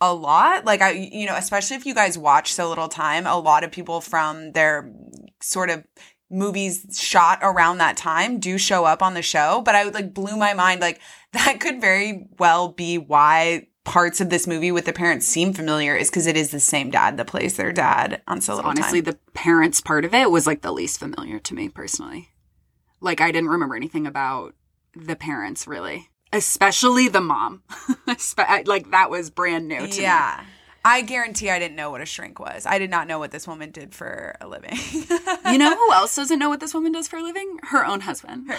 a 0.00 0.12
lot. 0.12 0.64
Like 0.64 0.82
I 0.82 0.90
you 0.90 1.26
know, 1.26 1.36
especially 1.36 1.76
if 1.76 1.86
you 1.86 1.94
guys 1.94 2.18
watch 2.18 2.52
So 2.52 2.68
Little 2.68 2.88
Time, 2.88 3.24
a 3.24 3.38
lot 3.38 3.62
of 3.62 3.70
people 3.70 4.00
from 4.00 4.50
their 4.50 4.92
sort 5.40 5.70
of 5.70 5.84
movies 6.28 6.98
shot 7.00 7.38
around 7.40 7.78
that 7.78 7.96
time 7.96 8.40
do 8.40 8.58
show 8.58 8.84
up 8.84 9.04
on 9.04 9.14
the 9.14 9.22
show, 9.22 9.62
but 9.64 9.76
I 9.76 9.84
would 9.84 9.94
like 9.94 10.12
blew 10.12 10.36
my 10.36 10.54
mind 10.54 10.80
like 10.80 11.00
that 11.34 11.60
could 11.60 11.80
very 11.80 12.26
well 12.36 12.68
be 12.68 12.98
why 12.98 13.68
parts 13.86 14.20
of 14.20 14.28
this 14.30 14.46
movie 14.46 14.72
with 14.72 14.84
the 14.84 14.92
parents 14.92 15.26
seem 15.26 15.52
familiar 15.52 15.94
is 15.94 16.10
because 16.10 16.26
it 16.26 16.36
is 16.36 16.50
the 16.50 16.60
same 16.60 16.90
dad 16.90 17.16
that 17.16 17.28
plays 17.28 17.56
their 17.56 17.72
dad 17.72 18.20
on 18.26 18.40
So 18.40 18.56
Little 18.56 18.70
Honestly, 18.70 19.00
Time. 19.00 19.12
the 19.12 19.32
parents 19.32 19.80
part 19.80 20.04
of 20.04 20.12
it 20.12 20.30
was 20.30 20.46
like 20.46 20.60
the 20.62 20.72
least 20.72 20.98
familiar 20.98 21.38
to 21.38 21.54
me 21.54 21.68
personally. 21.68 22.28
Like 23.00 23.20
I 23.20 23.30
didn't 23.30 23.48
remember 23.50 23.76
anything 23.76 24.06
about 24.06 24.54
the 24.94 25.16
parents 25.16 25.66
really. 25.66 26.10
Especially 26.32 27.08
the 27.08 27.20
mom. 27.20 27.62
Like 28.66 28.90
that 28.90 29.08
was 29.08 29.30
brand 29.30 29.68
new 29.68 29.86
to 29.86 30.00
me. 30.40 30.46
I 30.88 31.02
guarantee 31.02 31.50
I 31.50 31.58
didn't 31.58 31.74
know 31.74 31.90
what 31.90 32.00
a 32.00 32.06
shrink 32.06 32.38
was. 32.38 32.64
I 32.64 32.78
did 32.78 32.90
not 32.90 33.08
know 33.08 33.18
what 33.18 33.32
this 33.32 33.46
woman 33.48 33.72
did 33.72 33.92
for 33.92 34.36
a 34.40 34.46
living. 34.46 34.78
You 35.50 35.58
know 35.58 35.74
who 35.76 35.92
else 35.92 36.14
doesn't 36.16 36.38
know 36.40 36.48
what 36.48 36.58
this 36.60 36.74
woman 36.74 36.90
does 36.92 37.06
for 37.08 37.16
a 37.18 37.22
living? 37.22 37.58
Her 37.62 37.84
own 37.86 38.00
husband. 38.00 38.50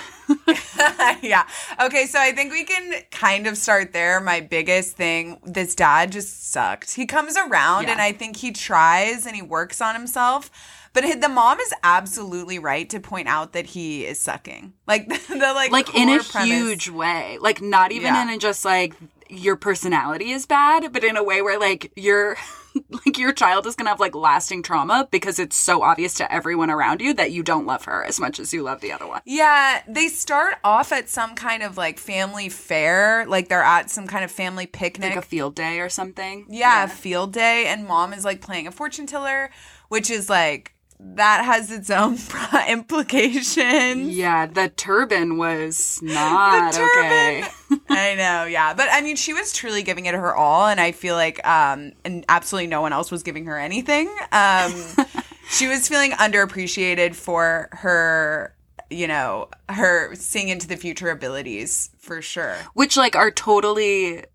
yeah. 1.22 1.46
Okay, 1.82 2.06
so 2.06 2.18
I 2.20 2.32
think 2.32 2.52
we 2.54 2.64
can 2.64 3.02
kind 3.12 3.46
of 3.46 3.58
start 3.58 3.92
there. 3.94 4.20
My 4.22 4.40
biggest 4.40 4.96
thing 4.96 5.40
this 5.46 5.76
dad 5.76 6.12
just 6.14 6.50
sucked. 6.52 6.94
He 6.96 7.06
comes 7.06 7.36
around 7.38 7.84
Yeah. 7.84 7.92
and 7.92 8.02
I 8.02 8.14
think 8.14 8.38
he 8.38 8.52
tries 8.52 9.26
and 9.26 9.36
he 9.36 9.42
works 9.42 9.82
on 9.82 9.96
himself. 9.96 10.50
But 10.94 11.22
the 11.22 11.30
mom 11.30 11.60
is 11.60 11.74
absolutely 11.84 12.58
right 12.58 12.90
to 12.90 13.00
point 13.00 13.28
out 13.28 13.54
that 13.54 13.68
he 13.68 14.06
is 14.06 14.20
sucking. 14.20 14.74
Like 14.88 15.08
the 15.28 15.52
like 15.54 15.72
like 15.72 15.94
in 15.94 16.10
a 16.10 16.24
premise. 16.24 16.48
huge 16.50 16.90
way. 16.90 17.38
Like 17.40 17.62
not 17.62 17.92
even 17.92 18.14
Yeah. 18.14 18.24
in 18.24 18.30
a 18.30 18.38
just 18.38 18.64
like 18.66 18.94
your 19.30 19.56
personality 19.56 20.32
is 20.32 20.46
bad, 20.46 20.92
but 20.94 21.04
in 21.04 21.18
a 21.18 21.24
way 21.24 21.42
where 21.42 21.60
like 21.60 21.92
your 21.96 22.38
like 23.06 23.18
your 23.18 23.34
child 23.34 23.66
is 23.66 23.76
gonna 23.76 23.90
have 23.90 24.00
like 24.00 24.16
lasting 24.16 24.62
trauma 24.64 25.08
because 25.12 25.40
it's 25.40 25.56
so 25.56 25.82
obvious 25.82 26.14
to 26.16 26.32
everyone 26.32 26.70
around 26.70 27.02
you 27.02 27.14
that 27.14 27.32
you 27.32 27.44
don't 27.44 27.66
love 27.66 27.86
her 27.86 28.04
as 28.04 28.20
much 28.20 28.40
as 28.40 28.54
you 28.54 28.64
love 28.64 28.82
the 28.82 28.92
other 28.92 29.08
one. 29.08 29.22
Yeah, 29.26 29.82
they 29.88 30.08
start 30.08 30.56
off 30.64 30.92
at 30.92 31.10
some 31.10 31.36
kind 31.36 31.64
of 31.64 31.78
like 31.78 31.98
family 32.00 32.50
fair, 32.50 33.26
like 33.28 33.50
they're 33.50 33.64
at 33.64 33.90
some 33.90 34.08
kind 34.08 34.24
of 34.24 34.32
family 34.32 34.66
picnic. 34.68 35.16
Like 35.16 35.24
a 35.24 35.28
field 35.28 35.56
day 35.56 35.80
or 35.80 35.90
something. 35.90 36.46
yeah, 36.50 36.86
field 36.88 37.34
day, 37.34 37.66
and 37.68 37.86
mom 37.88 38.14
is 38.14 38.24
like 38.26 38.42
playing 38.42 38.68
a 38.68 38.72
fortune 38.72 39.08
teller, 39.08 39.50
which 39.90 40.10
is 40.10 40.30
like 40.30 40.74
that 41.00 41.46
has 41.46 41.70
its 41.72 41.90
own 41.92 42.18
implications. 42.68 44.16
Yeah, 44.16 44.46
the 44.48 44.70
turban 44.70 45.38
was 45.38 46.00
not 46.02 46.74
okay. 46.78 47.46
I 47.90 48.16
know, 48.16 48.46
yeah. 48.46 48.74
But 48.74 48.90
I 48.92 49.02
mean, 49.02 49.16
she 49.16 49.34
was 49.34 49.54
truly 49.54 49.84
giving 49.84 50.06
it 50.06 50.14
her 50.14 50.36
all, 50.36 50.68
and 50.68 50.80
I 50.80 50.92
feel 50.92 51.16
like, 51.16 51.46
um, 51.48 51.94
and 52.04 52.26
absolutely 52.30 52.68
no 52.68 52.82
one 52.82 52.94
else 52.94 53.12
was 53.12 53.24
giving 53.24 53.46
her 53.46 53.58
anything. 53.58 54.08
Um, 54.32 54.74
she 55.50 55.68
was 55.68 55.88
feeling 55.88 56.12
underappreciated 56.12 57.16
for 57.16 57.70
her, 57.72 58.54
you 58.90 59.08
know, 59.08 59.50
her 59.70 60.14
seeing 60.16 60.50
into 60.50 60.68
the 60.68 60.78
future 60.78 61.10
abilities 61.10 61.90
for 61.98 62.22
sure. 62.22 62.56
Which 62.74 62.98
like 62.98 63.16
are 63.16 63.32
totally 63.32 64.26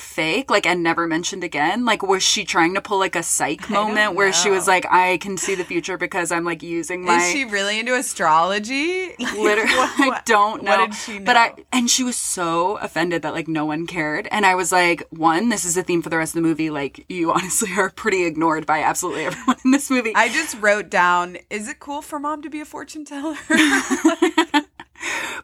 fake, 0.00 0.50
like 0.50 0.66
and 0.66 0.82
never 0.82 1.06
mentioned 1.06 1.44
again. 1.44 1.84
Like 1.84 2.02
was 2.02 2.22
she 2.22 2.44
trying 2.44 2.74
to 2.74 2.80
pull 2.80 2.98
like 2.98 3.16
a 3.16 3.22
psych 3.22 3.68
moment 3.70 4.14
where 4.14 4.32
she 4.32 4.50
was 4.50 4.66
like, 4.66 4.86
I 4.90 5.18
can 5.18 5.36
see 5.36 5.54
the 5.54 5.64
future 5.64 5.96
because 5.96 6.32
I'm 6.32 6.44
like 6.44 6.62
using 6.62 7.04
my 7.04 7.18
Is 7.18 7.30
she 7.30 7.44
really 7.44 7.78
into 7.78 7.94
astrology? 7.94 9.14
Like, 9.30 9.38
Literally, 9.38 9.70
I 9.72 10.22
don't 10.24 10.62
know. 10.62 10.78
What 10.78 10.90
did 10.90 10.96
she 10.96 11.18
know? 11.18 11.24
But 11.24 11.36
I 11.36 11.54
and 11.72 11.90
she 11.90 12.02
was 12.02 12.16
so 12.16 12.76
offended 12.78 13.22
that 13.22 13.32
like 13.32 13.48
no 13.48 13.64
one 13.64 13.86
cared. 13.86 14.28
And 14.30 14.44
I 14.44 14.54
was 14.54 14.72
like, 14.72 15.06
one, 15.10 15.50
this 15.50 15.64
is 15.64 15.76
a 15.76 15.82
theme 15.82 16.02
for 16.02 16.10
the 16.10 16.16
rest 16.16 16.30
of 16.34 16.42
the 16.42 16.48
movie. 16.48 16.70
Like 16.70 17.04
you 17.08 17.32
honestly 17.34 17.70
are 17.76 17.90
pretty 17.90 18.24
ignored 18.24 18.66
by 18.66 18.82
absolutely 18.82 19.26
everyone 19.26 19.56
in 19.64 19.70
this 19.70 19.90
movie. 19.90 20.12
I 20.14 20.28
just 20.28 20.56
wrote 20.60 20.90
down, 20.90 21.38
is 21.48 21.68
it 21.68 21.78
cool 21.80 22.02
for 22.02 22.18
mom 22.18 22.42
to 22.42 22.50
be 22.50 22.60
a 22.60 22.64
fortune 22.64 23.04
teller? 23.04 23.36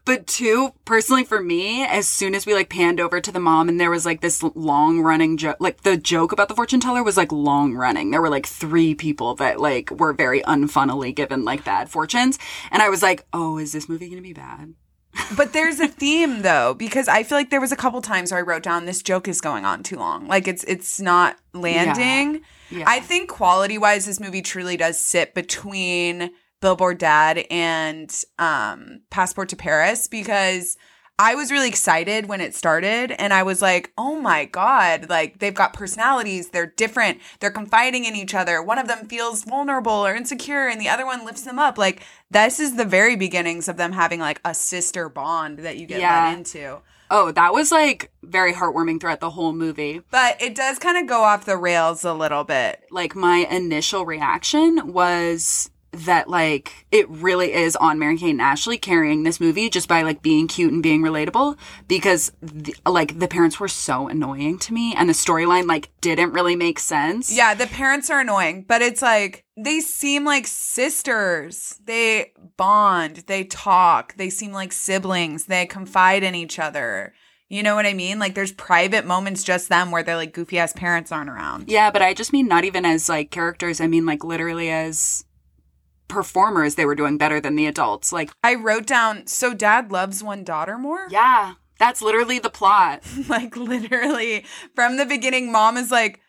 But 0.05 0.27
two, 0.27 0.73
personally 0.85 1.25
for 1.25 1.43
me, 1.43 1.85
as 1.85 2.07
soon 2.07 2.35
as 2.35 2.47
we 2.47 2.55
like 2.55 2.69
panned 2.69 3.01
over 3.01 3.21
to 3.21 3.33
the 3.33 3.41
mom 3.41 3.69
and 3.69 3.81
there 3.81 3.91
was 3.91 4.07
like 4.07 4.21
this 4.21 4.43
long 4.55 5.01
running 5.01 5.37
joke, 5.37 5.57
like 5.59 5.83
the 5.83 5.97
joke 5.97 6.33
about 6.33 6.49
the 6.49 6.55
fortune 6.55 6.81
teller 6.81 7.03
was 7.03 7.17
like 7.17 7.33
long 7.33 7.75
running. 7.75 8.11
There 8.11 8.23
were 8.23 8.31
like 8.31 8.47
three 8.47 8.95
people 8.95 9.35
that 9.37 9.61
like 9.61 9.91
were 9.91 10.13
very 10.13 10.43
unfunnily 10.43 11.13
given 11.13 11.45
like 11.45 11.65
bad 11.65 11.91
fortunes. 11.91 12.39
And 12.71 12.83
I 12.83 12.89
was 12.89 13.03
like, 13.03 13.27
oh, 13.33 13.59
is 13.59 13.73
this 13.73 13.89
movie 13.89 14.07
going 14.07 14.23
to 14.23 14.23
be 14.23 14.33
bad? 14.33 14.75
But 15.37 15.53
there's 15.53 15.81
a 15.81 15.89
theme 15.89 16.43
though, 16.43 16.75
because 16.75 17.09
I 17.09 17.23
feel 17.23 17.39
like 17.39 17.51
there 17.51 17.61
was 17.61 17.73
a 17.73 17.77
couple 17.77 18.01
times 18.03 18.31
where 18.31 18.39
I 18.39 18.43
wrote 18.43 18.63
down 18.63 18.85
this 18.85 19.03
joke 19.03 19.27
is 19.29 19.41
going 19.41 19.65
on 19.65 19.83
too 19.83 19.97
long. 19.97 20.29
Like 20.29 20.47
it's 20.47 20.63
it's 20.65 21.01
not 21.01 21.37
landing. 21.53 22.43
Yeah. 22.71 22.85
I 22.87 23.01
think 23.01 23.31
quality 23.31 23.79
wise, 23.79 24.07
this 24.07 24.21
movie 24.21 24.43
truly 24.43 24.77
does 24.77 25.01
sit 25.01 25.35
between 25.35 26.31
Billboard 26.67 26.99
Dad 26.99 27.47
and 27.49 28.13
um, 28.41 29.03
Passport 29.11 29.49
to 29.51 29.57
Paris 29.57 30.09
because 30.09 30.77
I 31.17 31.37
was 31.37 31.53
really 31.53 31.69
excited 31.69 32.27
when 32.27 32.41
it 32.41 32.57
started 32.57 33.13
and 33.13 33.33
I 33.33 33.45
was 33.45 33.63
like, 33.63 33.93
oh 33.97 34.17
my 34.17 34.47
God, 34.47 35.09
like 35.09 35.39
they've 35.39 35.55
got 35.55 35.75
personalities. 35.75 36.49
They're 36.49 36.67
different. 36.67 37.21
They're 37.39 37.53
confiding 37.53 38.05
in 38.05 38.17
each 38.17 38.35
other. 38.35 38.61
One 38.61 38.79
of 38.79 38.89
them 38.89 39.07
feels 39.07 39.45
vulnerable 39.45 39.93
or 39.93 40.17
insecure 40.17 40.67
and 40.67 40.81
the 40.81 40.89
other 40.89 41.07
one 41.07 41.25
lifts 41.25 41.43
them 41.43 41.61
up. 41.61 41.79
Like 41.79 42.03
this 42.33 42.59
is 42.59 42.75
the 42.75 42.85
very 42.85 43.15
beginnings 43.15 43.69
of 43.69 43.77
them 43.77 43.93
having 43.93 44.19
like 44.19 44.41
a 44.45 44.53
sister 44.53 45.09
bond 45.09 45.61
that 45.61 45.77
you 45.77 45.87
get 45.87 46.01
Yeah. 46.01 46.31
led 46.31 46.39
into. 46.39 46.79
Oh, 47.13 47.31
that 47.31 47.53
was 47.53 47.71
like 47.71 48.11
very 48.25 48.53
heartwarming 48.53 49.01
throughout 49.01 49.21
the 49.21 49.31
whole 49.31 49.53
movie. 49.53 50.01
But 50.11 50.43
it 50.43 50.57
does 50.57 50.81
kind 50.81 50.99
of 50.99 51.07
go 51.07 51.23
off 51.23 51.45
the 51.45 51.57
rails 51.57 52.05
a 52.05 52.13
little 52.13 52.43
bit. 52.43 52.83
Like 52.91 53.15
my 53.15 53.47
initial 53.49 54.05
reaction 54.05 54.93
was 54.93 55.71
that 56.05 56.29
like 56.29 56.87
it 56.91 57.09
really 57.09 57.53
is 57.53 57.77
on 57.77 57.99
Mary 57.99 58.19
Kate 58.19 58.31
and 58.31 58.41
Ashley 58.41 58.79
carrying 58.79 59.23
this 59.23 59.41
movie 59.41 59.71
just 59.71 59.89
by 59.89 60.03
like 60.03 60.23
being 60.23 60.47
cute 60.47 60.73
and 60.73 60.83
being 60.83 61.03
relatable 61.03 61.57
because 61.89 62.33
the, 62.41 62.75
like 62.87 63.19
the 63.19 63.29
parents 63.29 63.59
were 63.59 63.69
so 63.69 64.09
annoying 64.09 64.59
to 64.61 64.73
me 64.73 64.95
and 64.95 65.09
the 65.09 65.15
storyline 65.15 65.67
like 65.67 65.91
didn't 66.01 66.33
really 66.33 66.57
make 66.57 66.79
sense. 66.79 67.35
Yeah, 67.35 67.55
the 67.55 67.67
parents 67.67 68.11
are 68.11 68.21
annoying, 68.21 68.65
but 68.69 68.83
it's 68.83 69.03
like 69.03 69.45
they 69.57 69.81
seem 69.81 70.25
like 70.25 70.47
sisters. 70.47 71.81
They 71.85 72.33
bond, 72.57 73.25
they 73.27 73.45
talk, 73.45 74.17
they 74.17 74.31
seem 74.31 74.53
like 74.53 74.73
siblings, 74.73 75.47
they 75.47 75.67
confide 75.67 76.23
in 76.23 76.35
each 76.35 76.59
other. 76.59 77.15
You 77.49 77.63
know 77.63 77.77
what 77.77 77.87
I 77.87 77.95
mean? 77.95 78.19
Like 78.19 78.35
there's 78.35 78.53
private 78.53 79.07
moments 79.07 79.45
just 79.45 79.69
them 79.69 79.93
where 79.93 80.03
they're 80.03 80.17
like 80.17 80.33
goofy 80.33 80.59
ass 80.59 80.73
parents 80.73 81.13
aren't 81.13 81.31
around. 81.31 81.69
Yeah, 81.69 81.93
but 81.93 82.03
I 82.03 82.13
just 82.13 82.33
mean 82.33 82.49
not 82.49 82.65
even 82.65 82.85
as 82.85 83.09
like 83.09 83.31
characters. 83.31 83.81
I 83.81 83.87
mean 83.87 84.05
like 84.05 84.25
literally 84.25 84.69
as 84.69 85.25
performers 86.09 86.75
they 86.75 86.87
were 86.87 86.95
doing 86.95 87.19
better 87.19 87.41
than 87.41 87.57
the 87.57 87.67
adults. 87.67 88.13
Like 88.13 88.31
I 88.43 88.55
wrote 88.55 88.87
down 88.87 89.27
so 89.27 89.55
dad 89.55 89.91
loves 89.93 90.23
one 90.23 90.45
daughter 90.45 90.79
more? 90.79 91.07
yeah, 91.11 91.55
that's 91.79 92.03
literally 92.03 92.39
the 92.39 92.51
plot. 92.51 93.03
like 93.29 93.57
literally 93.57 94.45
from 94.75 94.97
the 94.97 95.07
beginning 95.07 95.51
mom 95.53 95.77
is 95.77 95.91
like 95.91 96.21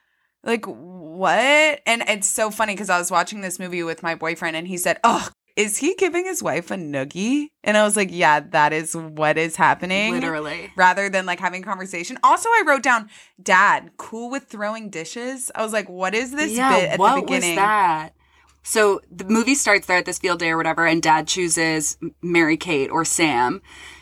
like 0.43 0.65
what 0.65 1.81
and 1.85 2.03
it's 2.07 2.27
so 2.27 2.49
funny 2.49 2.73
because 2.73 2.89
i 2.89 2.97
was 2.97 3.11
watching 3.11 3.41
this 3.41 3.59
movie 3.59 3.83
with 3.83 4.03
my 4.03 4.15
boyfriend 4.15 4.55
and 4.55 4.67
he 4.67 4.77
said 4.77 4.99
oh 5.03 5.29
is 5.55 5.77
he 5.77 5.95
giving 5.95 6.25
his 6.25 6.43
wife 6.43 6.69
a 6.71 6.75
noogie 6.75 7.47
and 7.63 7.75
i 7.75 7.83
was 7.83 7.97
like 7.97 8.09
yeah 8.11 8.39
that 8.39 8.71
is 8.71 8.95
what 8.95 9.37
is 9.37 9.55
happening 9.55 10.13
Literally. 10.13 10.71
rather 10.75 11.09
than 11.09 11.25
like 11.25 11.39
having 11.39 11.63
conversation 11.63 12.17
also 12.23 12.49
i 12.49 12.63
wrote 12.65 12.83
down 12.83 13.09
dad 13.41 13.91
cool 13.97 14.29
with 14.29 14.43
throwing 14.43 14.89
dishes 14.89 15.51
i 15.55 15.63
was 15.63 15.73
like 15.73 15.89
what 15.89 16.13
is 16.13 16.31
this 16.31 16.51
bit 16.51 16.61
at 16.61 16.99
what 16.99 17.15
the 17.15 17.21
beginning 17.21 17.55
was 17.55 17.57
that? 17.57 18.13
So 18.67 18.99
the 19.09 19.23
movie 19.23 19.55
starts 19.55 19.87
there 19.87 19.95
at 19.95 20.03
this 20.03 20.19
field 20.19 20.39
day 20.39 20.49
or 20.49 20.57
whatever, 20.57 20.85
and 20.85 21.01
Dad 21.01 21.25
chooses 21.25 21.97
Mary 22.21 22.57
Kate 22.57 22.91
or 22.91 23.05
Sam 23.05 23.61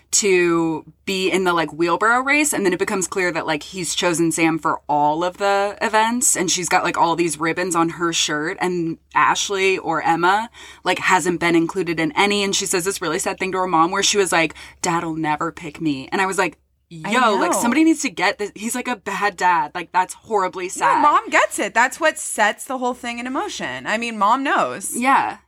to 0.09 0.91
be 1.05 1.29
in 1.29 1.43
the 1.43 1.53
like 1.53 1.71
wheelbarrow 1.71 2.21
race, 2.21 2.51
and 2.51 2.65
then 2.65 2.73
it 2.73 2.79
becomes 2.79 3.07
clear 3.07 3.31
that 3.31 3.45
like 3.45 3.61
he's 3.61 3.93
chosen 3.93 4.31
Sam 4.31 4.57
for 4.57 4.81
all 4.89 5.23
of 5.23 5.37
the 5.37 5.77
events, 5.83 6.35
and 6.35 6.49
she's 6.49 6.67
got 6.67 6.83
like 6.83 6.97
all 6.97 7.15
these 7.15 7.39
ribbons 7.39 7.75
on 7.75 7.89
her 7.89 8.11
shirt, 8.11 8.57
and 8.59 8.97
Ashley 9.13 9.77
or 9.77 10.01
Emma 10.01 10.49
like 10.83 10.97
hasn't 10.97 11.39
been 11.39 11.55
included 11.55 11.99
in 11.99 12.11
any, 12.13 12.43
and 12.43 12.55
she 12.55 12.65
says 12.65 12.85
this 12.85 13.03
really 13.03 13.19
sad 13.19 13.37
thing 13.37 13.51
to 13.51 13.59
her 13.59 13.67
mom 13.67 13.91
where 13.91 14.01
she 14.01 14.17
was 14.17 14.31
like, 14.31 14.55
"Dad'll 14.81 15.15
never 15.15 15.51
pick 15.51 15.79
me," 15.79 16.09
and 16.11 16.21
I 16.21 16.25
was 16.25 16.39
like. 16.39 16.57
Yo, 16.89 17.35
like 17.35 17.53
somebody 17.53 17.83
needs 17.83 18.01
to 18.03 18.09
get 18.09 18.37
this. 18.37 18.51
He's 18.55 18.75
like 18.75 18.87
a 18.87 18.95
bad 18.95 19.37
dad. 19.37 19.71
Like 19.73 19.91
that's 19.91 20.13
horribly 20.13 20.69
sad. 20.69 20.95
No, 20.97 21.01
mom 21.01 21.29
gets 21.29 21.59
it 21.59 21.73
that's 21.73 21.99
what 21.99 22.17
sets 22.17 22.65
the 22.65 22.77
whole 22.77 22.93
thing 22.93 23.19
in 23.19 23.31
motion 23.33 23.87
i 23.87 23.97
mean 23.97 24.17
mom 24.17 24.43
knows 24.43 24.95
Yeah. 24.95 25.39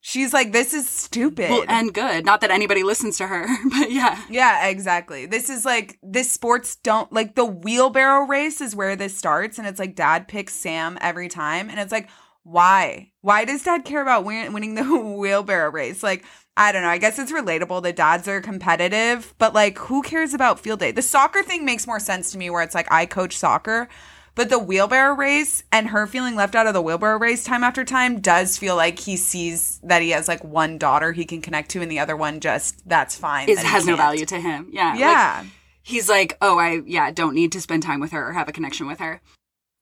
she's 0.00 0.32
like 0.32 0.52
this 0.52 0.74
is 0.74 0.88
stupid 0.88 1.50
Well, 1.50 1.64
and 1.68 1.92
good. 1.94 2.24
Not 2.24 2.40
that 2.40 2.50
anybody 2.50 2.82
listens 2.82 3.18
to 3.18 3.26
her, 3.26 3.46
but 3.70 3.90
yeah. 3.92 4.20
Yeah, 4.28 4.66
exactly. 4.68 5.26
This 5.26 5.48
is 5.50 5.64
like 5.64 5.98
this 6.02 6.30
sports 6.30 6.76
don't 6.76 7.12
like 7.12 7.34
the 7.34 7.44
wheelbarrow 7.44 8.26
race 8.26 8.60
is 8.60 8.74
where 8.74 8.96
this 8.96 9.16
starts, 9.16 9.58
and 9.58 9.66
it's 9.66 9.78
like 9.78 9.94
dad 9.94 10.28
picks 10.28 10.54
Sam 10.54 10.98
every 11.00 11.28
time, 11.28 11.68
and 11.70 11.78
it's 11.80 11.92
like 11.92 12.08
why? 12.44 13.12
Why 13.20 13.44
does 13.44 13.62
dad 13.64 13.84
care 13.84 14.00
about 14.00 14.24
win- 14.24 14.52
winning 14.54 14.74
the 14.74 14.84
wheelbarrow 15.18 15.70
race? 15.70 16.02
Like 16.02 16.24
I 16.58 16.72
don't 16.72 16.82
know. 16.82 16.88
I 16.88 16.98
guess 16.98 17.18
it's 17.20 17.30
relatable. 17.30 17.82
The 17.84 17.92
dads 17.92 18.26
are 18.26 18.40
competitive, 18.40 19.32
but 19.38 19.54
like 19.54 19.78
who 19.78 20.02
cares 20.02 20.34
about 20.34 20.58
field 20.58 20.80
day? 20.80 20.90
The 20.90 21.02
soccer 21.02 21.42
thing 21.44 21.64
makes 21.64 21.86
more 21.86 22.00
sense 22.00 22.32
to 22.32 22.38
me, 22.38 22.50
where 22.50 22.62
it's 22.62 22.74
like 22.74 22.90
I 22.90 23.06
coach 23.06 23.36
soccer. 23.36 23.88
But 24.34 24.50
the 24.50 24.58
wheelbarrow 24.58 25.14
race 25.14 25.62
and 25.72 25.88
her 25.88 26.06
feeling 26.06 26.34
left 26.36 26.54
out 26.54 26.66
of 26.66 26.74
the 26.74 26.82
wheelbarrow 26.82 27.18
race 27.18 27.42
time 27.44 27.64
after 27.64 27.84
time 27.84 28.20
does 28.20 28.56
feel 28.58 28.76
like 28.76 28.98
he 28.98 29.16
sees 29.16 29.78
that 29.82 30.02
he 30.02 30.10
has 30.10 30.28
like 30.28 30.42
one 30.44 30.78
daughter 30.78 31.12
he 31.12 31.24
can 31.24 31.40
connect 31.40 31.70
to 31.70 31.80
and 31.82 31.90
the 31.90 31.98
other 32.00 32.16
one 32.16 32.40
just 32.40 32.88
that's 32.88 33.16
fine. 33.16 33.48
It 33.48 33.58
has 33.58 33.86
no 33.86 33.96
value 33.96 34.24
to 34.26 34.40
him. 34.40 34.68
Yeah. 34.72 34.90
Like, 34.90 35.00
Yeah. 35.00 35.44
he's 35.82 36.08
like, 36.08 36.36
oh, 36.40 36.58
I, 36.58 36.82
yeah, 36.86 37.10
don't 37.10 37.34
need 37.34 37.50
to 37.52 37.60
spend 37.60 37.82
time 37.82 37.98
with 38.00 38.12
her 38.12 38.28
or 38.28 38.32
have 38.32 38.48
a 38.48 38.52
connection 38.52 38.86
with 38.86 38.98
her. 39.00 39.20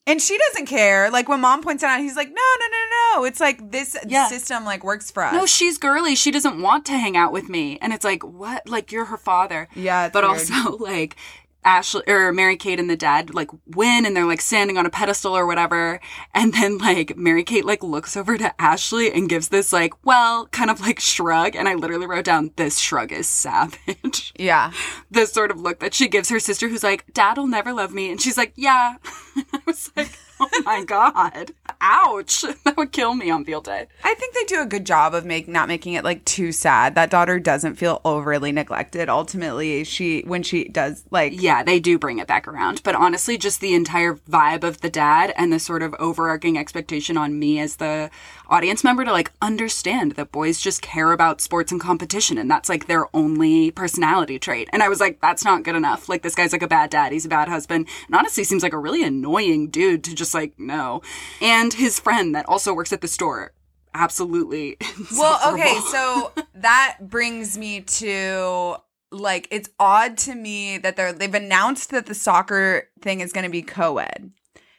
And 0.07 0.23
she 0.23 0.39
doesn't 0.39 0.67
care. 0.67 1.11
Like 1.11 1.29
when 1.29 1.41
mom 1.41 1.63
points 1.63 1.83
it 1.83 1.87
out, 1.89 2.01
he's 2.01 2.15
like, 2.17 2.29
no, 2.29 2.35
no, 2.35 2.67
no, 2.71 3.21
no. 3.21 3.25
It's 3.25 3.41
like 3.41 3.73
this 3.73 3.97
Yeah. 4.07 4.29
system 4.29 4.65
like 4.65 4.85
works 4.85 5.11
for 5.11 5.25
us. 5.25 5.33
No, 5.35 5.47
she's 5.47 5.79
girly. 5.79 6.15
She 6.15 6.31
doesn't 6.31 6.61
want 6.63 6.85
to 6.87 6.93
hang 6.93 7.17
out 7.17 7.33
with 7.33 7.49
me. 7.49 7.79
And 7.83 7.93
it's 7.93 8.05
like, 8.05 8.23
what? 8.23 8.69
Like, 8.69 8.93
you're 8.93 9.07
her 9.07 9.17
father. 9.17 9.69
Yeah, 9.75 10.09
But 10.09 10.23
weird. 10.23 10.39
also, 10.53 10.77
like, 10.81 11.17
Ashley 11.65 12.05
or 12.07 12.33
Mary 12.33 12.57
Kate 12.57 12.79
and 12.79 12.89
the 12.89 12.95
dad 12.97 13.35
like 13.35 13.51
win 13.67 14.07
and 14.07 14.17
they're 14.17 14.25
like 14.25 14.41
standing 14.41 14.79
on 14.79 14.87
a 14.87 14.91
pedestal 14.91 15.37
or 15.37 15.45
whatever. 15.49 15.99
And 16.33 16.55
then 16.55 16.79
like 16.79 17.17
Mary 17.17 17.43
Kate 17.43 17.65
like 17.65 17.83
looks 17.83 18.17
over 18.17 18.39
to 18.39 18.55
Ashley 18.63 19.11
and 19.11 19.29
gives 19.29 19.49
this 19.49 19.73
like, 19.73 19.93
well, 20.07 20.47
kind 20.53 20.71
of 20.71 20.81
like 20.81 21.01
shrug. 21.01 21.57
And 21.57 21.69
I 21.69 21.75
literally 21.75 22.07
wrote 22.07 22.25
down 22.27 22.53
this 22.55 22.79
shrug 22.79 23.11
is 23.11 23.27
savage. 23.27 24.33
yeah. 24.39 24.71
this 25.11 25.33
sort 25.33 25.51
of 25.51 25.61
look 25.61 25.81
that 25.81 25.93
she 25.93 26.07
gives 26.07 26.29
her 26.29 26.39
sister 26.39 26.69
who's 26.69 26.85
like, 26.85 27.05
Dad'll 27.13 27.49
never 27.49 27.73
love 27.73 27.93
me. 27.93 28.13
And 28.13 28.21
she's 28.23 28.37
like, 28.37 28.53
Yeah. 28.55 28.95
Was 29.67 29.91
like, 29.97 30.19
my 30.65 30.85
god. 30.85 31.53
Ouch. 31.81 32.45
That 32.67 32.77
would 32.77 32.91
kill 32.91 33.15
me 33.15 33.31
on 33.31 33.45
field 33.45 33.65
day. 33.65 33.87
I 34.03 34.15
think 34.15 34.35
they 34.35 34.43
do 34.45 34.61
a 34.61 34.67
good 34.67 34.85
job 34.85 35.15
of 35.15 35.25
make 35.25 35.47
not 35.47 35.69
making 35.69 35.93
it 35.93 36.03
like 36.03 36.25
too 36.25 36.51
sad. 36.51 36.97
That 36.97 37.11
daughter 37.11 37.39
doesn't 37.39 37.77
feel 37.77 38.01
overly 38.05 38.51
neglected. 38.51 39.09
Ultimately, 39.09 39.85
she 39.85 40.23
when 40.23 40.43
she 40.43 40.65
does 40.65 41.05
like 41.13 41.41
Yeah, 41.41 41.63
they 41.63 41.79
do 41.79 41.97
bring 41.97 42.19
it 42.19 42.27
back 42.27 42.49
around. 42.49 42.83
But 42.83 42.97
honestly, 42.97 43.39
just 43.39 43.61
the 43.61 43.75
entire 43.75 44.15
vibe 44.15 44.65
of 44.65 44.81
the 44.81 44.91
dad 44.91 45.33
and 45.37 45.53
the 45.53 45.61
sort 45.61 45.83
of 45.83 45.95
overarching 46.01 46.59
expectation 46.59 47.17
on 47.17 47.39
me 47.39 47.61
as 47.61 47.77
the 47.77 48.11
audience 48.49 48.83
member 48.83 49.05
to 49.05 49.13
like 49.13 49.33
understand 49.41 50.13
that 50.13 50.33
boys 50.33 50.61
just 50.61 50.83
care 50.83 51.13
about 51.13 51.41
sports 51.41 51.71
and 51.73 51.81
competition 51.81 52.39
and 52.39 52.51
that's 52.51 52.69
like 52.69 52.87
their 52.87 53.15
only 53.15 53.71
personality 53.71 54.39
trait. 54.39 54.69
And 54.73 54.83
I 54.83 54.89
was 54.89 55.01
like, 55.01 55.21
that's 55.21 55.45
not 55.45 55.63
good 55.63 55.77
enough. 55.77 56.09
Like 56.09 56.23
this 56.23 56.35
guy's 56.35 56.53
like 56.53 56.63
a 56.63 56.69
bad 56.69 56.91
dad, 56.91 57.13
he's 57.13 57.27
a 57.27 57.29
bad 57.29 57.49
husband. 57.49 57.87
And 58.07 58.17
honestly 58.17 58.45
seems 58.45 58.63
like 58.63 58.73
a 58.73 58.79
really 58.79 59.05
annoying 59.05 59.69
dude 59.69 60.03
to 60.05 60.15
just 60.15 60.35
like 60.35 60.46
no. 60.59 61.03
And 61.41 61.73
his 61.73 61.99
friend 62.01 62.35
that 62.35 62.49
also 62.49 62.75
works 62.75 62.93
at 62.93 63.01
the 63.01 63.09
store. 63.09 63.53
Absolutely. 63.95 64.77
Well, 65.17 65.55
okay, 65.55 65.79
so 65.91 66.33
that 66.55 66.99
brings 67.01 67.57
me 67.57 67.81
to 67.83 68.77
like 69.11 69.49
it's 69.51 69.71
odd 69.79 70.19
to 70.19 70.35
me 70.35 70.79
that 70.79 70.97
they're 70.97 71.13
they've 71.13 71.33
announced 71.33 71.91
that 71.91 72.07
the 72.07 72.15
soccer 72.15 72.89
thing 73.01 73.21
is 73.21 73.33
going 73.33 73.45
to 73.45 73.51
be 73.51 73.63
co-ed. 73.63 74.33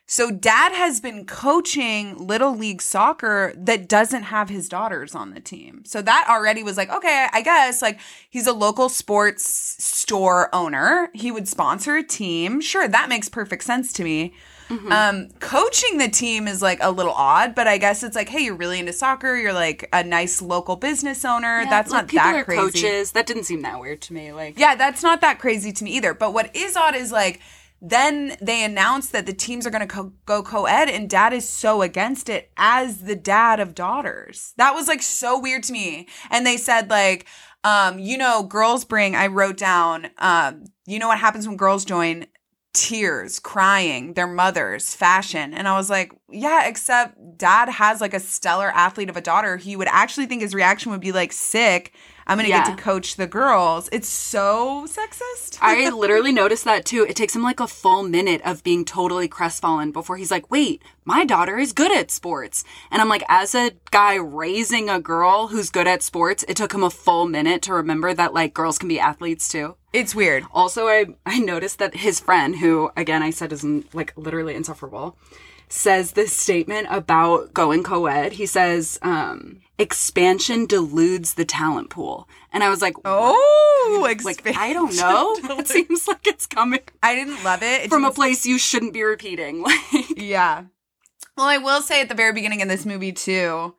So 0.10 0.32
dad 0.32 0.72
has 0.72 1.02
been 1.02 1.26
coaching 1.26 2.16
little 2.18 2.56
league 2.56 2.82
soccer 2.82 3.54
that 3.58 3.90
doesn't 3.90 4.24
have 4.24 4.48
his 4.48 4.70
daughters 4.70 5.14
on 5.14 5.34
the 5.34 5.42
team. 5.42 5.84
So 5.86 6.02
that 6.02 6.28
already 6.30 6.64
was 6.64 6.78
like, 6.78 6.90
okay, 6.90 7.28
I 7.34 7.42
guess 7.42 7.82
like 7.82 8.00
he's 8.30 8.48
a 8.48 8.54
local 8.54 8.88
sports 8.88 9.46
store 9.84 10.54
owner. 10.56 11.10
He 11.14 11.30
would 11.30 11.48
sponsor 11.48 11.98
a 11.98 12.04
team. 12.04 12.62
Sure, 12.62 12.88
that 12.88 13.10
makes 13.10 13.28
perfect 13.28 13.64
sense 13.66 13.92
to 13.94 14.04
me. 14.06 14.34
Um, 14.92 15.30
coaching 15.40 15.98
the 15.98 16.10
team 16.10 16.48
is 16.48 16.62
like 16.62 16.80
a 16.82 16.92
little 16.92 17.14
odd, 17.14 17.56
but 17.56 17.68
I 17.68 17.78
guess 17.78 18.04
it's 18.04 18.16
like, 18.16 18.30
hey, 18.30 18.42
you're 18.42 18.56
really 18.56 18.80
into 18.80 18.94
soccer. 18.94 19.36
You're 19.36 19.54
like 19.54 19.88
a 19.94 20.04
nice 20.04 20.42
local 20.42 20.76
business 20.76 21.24
owner. 21.24 21.62
Yeah, 21.62 21.70
that's 21.70 21.92
like, 21.92 22.04
not 22.04 22.08
people 22.10 22.26
that 22.26 22.36
are 22.36 22.44
crazy. 22.44 22.62
coaches. 22.62 23.12
That 23.14 23.26
didn't 23.28 23.44
seem 23.44 23.62
that 23.62 23.80
weird 23.80 24.02
to 24.04 24.14
me. 24.14 24.32
Like 24.34 24.58
Yeah, 24.58 24.76
that's 24.76 25.04
not 25.04 25.22
that 25.22 25.40
crazy 25.40 25.72
to 25.72 25.84
me 25.84 25.92
either. 25.92 26.14
But 26.14 26.34
what 26.34 26.56
is 26.56 26.76
odd 26.76 26.96
is 26.96 27.12
like, 27.12 27.40
then 27.82 28.36
they 28.42 28.64
announced 28.64 29.12
that 29.12 29.26
the 29.26 29.34
teams 29.34 29.68
are 29.68 29.70
going 29.70 29.88
to 29.88 29.94
co- 29.94 30.14
go 30.26 30.42
co-ed 30.42 30.90
and 30.90 31.10
dad 31.10 31.32
is 31.32 31.48
so 31.48 31.82
against 31.82 32.28
it 32.28 32.52
as 32.58 33.02
the 33.02 33.16
dad 33.16 33.60
of 33.60 33.76
daughters. 33.76 34.54
That 34.58 34.74
was 34.74 34.88
like 34.88 35.02
so 35.02 35.40
weird 35.40 35.64
to 35.64 35.74
me. 35.74 36.08
And 36.32 36.46
they 36.46 36.58
said 36.58 36.90
like, 36.90 37.28
um, 37.64 38.00
you 38.00 38.18
know, 38.18 38.44
girls 38.44 38.86
bring, 38.86 39.16
I 39.16 39.28
wrote 39.28 39.58
down, 39.58 40.08
um, 40.18 40.66
you 40.86 41.00
know 41.00 41.08
what 41.08 41.20
happens 41.20 41.48
when 41.48 41.58
girls 41.58 41.86
join? 41.86 42.26
Tears, 42.78 43.40
crying, 43.40 44.14
their 44.14 44.28
mothers, 44.28 44.94
fashion. 44.94 45.52
And 45.52 45.68
I 45.68 45.76
was 45.76 45.90
like, 45.90 46.14
yeah, 46.30 46.68
except 46.68 47.36
dad 47.36 47.70
has 47.70 48.02
like 48.02 48.14
a 48.14 48.20
stellar 48.20 48.70
athlete 48.70 49.10
of 49.10 49.18
a 49.18 49.22
daughter. 49.22 49.58
He 49.58 49.76
would 49.76 49.88
actually 49.88 50.28
think 50.28 50.44
his 50.44 50.54
reaction 50.54 50.92
would 50.92 51.02
be 51.02 51.12
like, 51.12 51.34
sick. 51.34 51.94
I'm 52.28 52.38
to 52.40 52.48
Yeah. 52.48 52.68
get 52.68 52.78
to 52.78 52.84
coach 52.84 53.16
the 53.16 53.26
girls. 53.26 53.88
It's 53.92 54.10
so 54.10 54.86
sexist. 54.86 55.58
I 55.62 55.90
literally 55.90 56.32
noticed 56.34 56.66
that 56.66 56.86
too. 56.86 57.04
It 57.04 57.16
takes 57.16 57.36
him 57.36 57.42
like 57.42 57.60
a 57.60 57.68
full 57.68 58.04
minute 58.04 58.42
of 58.44 58.64
being 58.64 58.84
totally 58.86 59.28
crestfallen 59.30 59.92
before 59.92 60.18
he's 60.18 60.30
like, 60.30 60.52
wait, 60.52 60.84
my 61.06 61.24
daughter 61.26 61.58
is 61.58 61.72
good 61.74 61.92
at 61.92 62.12
sports. 62.12 62.64
And 62.92 63.02
I'm 63.02 63.08
like, 63.10 63.24
as 63.30 63.56
a 63.56 63.72
guy 63.92 64.16
raising 64.16 64.90
a 64.90 65.00
girl 65.00 65.48
who's 65.48 65.70
good 65.70 65.88
at 65.88 66.04
sports, 66.04 66.44
it 66.48 66.58
took 66.58 66.74
him 66.74 66.84
a 66.84 66.90
full 66.90 67.26
minute 67.28 67.62
to 67.64 67.74
remember 67.74 68.14
that 68.14 68.34
like 68.34 68.54
girls 68.54 68.78
can 68.78 68.90
be 68.90 69.00
athletes 69.00 69.48
too. 69.50 69.76
It's 69.94 70.14
weird. 70.14 70.44
Also, 70.54 70.88
I, 70.88 71.06
I 71.26 71.40
noticed 71.40 71.80
that 71.80 71.96
his 71.96 72.20
friend, 72.20 72.58
who 72.58 72.92
again 72.98 73.24
I 73.24 73.30
said 73.30 73.54
is 73.54 73.64
like 73.94 74.14
literally 74.18 74.54
insufferable, 74.54 75.18
says 75.70 76.12
this 76.12 76.36
statement 76.36 76.88
about 76.90 77.54
going 77.54 77.84
co-ed. 77.84 78.34
He 78.34 78.46
says, 78.46 79.00
um, 79.02 79.62
expansion 79.80 80.66
deludes 80.66 81.36
the 81.36 81.46
talent 81.46 81.90
pool. 81.90 82.28
And 82.52 82.64
I 82.64 82.70
was 82.70 82.82
like, 82.82 82.96
Oh, 83.06 84.02
like 84.24 84.42
I 84.58 84.74
don't 84.74 84.96
know. 84.96 85.36
it 85.60 85.68
seems 85.68 86.08
like 86.08 86.26
it's 86.28 86.48
coming 86.48 86.80
I 87.04 87.16
didn't 87.16 87.44
love 87.44 87.64
it. 87.64 87.86
It 87.86 87.90
from 87.90 88.06
a 88.06 88.12
place 88.12 88.46
you 88.46 88.58
shouldn't 88.58 88.94
be 88.94 89.04
repeating. 89.04 89.64
Like, 89.68 90.18
Yeah. 90.18 90.64
Well, 91.36 91.46
I 91.48 91.58
will 91.60 91.82
say 91.82 92.02
at 92.02 92.10
the 92.10 92.16
very 92.16 92.34
beginning 92.34 92.62
of 92.62 92.68
this 92.68 92.86
movie 92.86 93.12
too, 93.12 93.76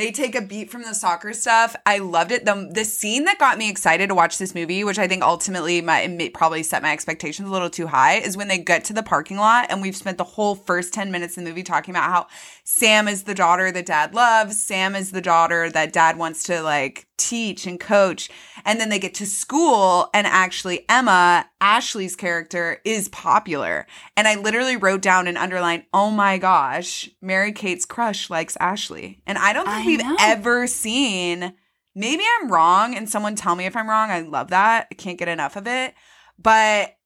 they 0.00 0.10
take 0.10 0.34
a 0.34 0.40
beat 0.40 0.70
from 0.70 0.82
the 0.82 0.94
soccer 0.94 1.32
stuff. 1.32 1.76
I 1.84 1.98
loved 1.98 2.32
it. 2.32 2.44
The 2.44 2.70
the 2.72 2.84
scene 2.84 3.24
that 3.24 3.38
got 3.38 3.58
me 3.58 3.68
excited 3.68 4.08
to 4.08 4.14
watch 4.14 4.38
this 4.38 4.54
movie, 4.54 4.82
which 4.82 4.98
I 4.98 5.06
think 5.06 5.22
ultimately 5.22 5.80
my 5.82 6.30
probably 6.32 6.62
set 6.62 6.82
my 6.82 6.92
expectations 6.92 7.48
a 7.48 7.52
little 7.52 7.70
too 7.70 7.86
high, 7.86 8.14
is 8.14 8.36
when 8.36 8.48
they 8.48 8.58
get 8.58 8.84
to 8.84 8.92
the 8.92 9.02
parking 9.02 9.36
lot 9.36 9.66
and 9.68 9.82
we've 9.82 9.96
spent 9.96 10.18
the 10.18 10.24
whole 10.24 10.54
first 10.54 10.94
10 10.94 11.10
minutes 11.10 11.36
in 11.36 11.44
the 11.44 11.50
movie 11.50 11.62
talking 11.62 11.94
about 11.94 12.10
how 12.10 12.26
Sam 12.64 13.08
is 13.08 13.24
the 13.24 13.34
daughter 13.34 13.70
that 13.70 13.86
dad 13.86 14.14
loves, 14.14 14.60
Sam 14.60 14.94
is 14.94 15.10
the 15.10 15.20
daughter 15.20 15.68
that 15.70 15.92
dad 15.92 16.16
wants 16.16 16.44
to 16.44 16.62
like 16.62 17.06
teach 17.20 17.66
and 17.66 17.78
coach. 17.78 18.30
And 18.64 18.80
then 18.80 18.88
they 18.88 18.98
get 18.98 19.14
to 19.14 19.26
school 19.26 20.08
and 20.12 20.26
actually 20.26 20.84
Emma, 20.88 21.48
Ashley's 21.60 22.16
character, 22.16 22.80
is 22.84 23.08
popular. 23.08 23.86
And 24.16 24.26
I 24.26 24.34
literally 24.34 24.76
wrote 24.76 25.02
down 25.02 25.26
and 25.26 25.38
underlined, 25.38 25.84
oh 25.92 26.10
my 26.10 26.38
gosh, 26.38 27.08
Mary 27.20 27.52
Kate's 27.52 27.84
crush 27.84 28.30
likes 28.30 28.56
Ashley. 28.58 29.22
And 29.26 29.38
I 29.38 29.52
don't 29.52 29.66
think 29.66 29.76
I 29.76 29.82
we've 29.96 30.16
ever 30.20 30.66
seen, 30.66 31.54
maybe 31.94 32.22
I'm 32.40 32.50
wrong 32.50 32.94
and 32.94 33.08
someone 33.08 33.34
tell 33.34 33.56
me 33.56 33.66
if 33.66 33.76
I'm 33.76 33.88
wrong. 33.88 34.10
I 34.10 34.20
love 34.20 34.48
that. 34.50 34.88
I 34.90 34.94
can't 34.94 35.18
get 35.18 35.28
enough 35.28 35.56
of 35.56 35.66
it. 35.66 35.94
But 36.38 36.96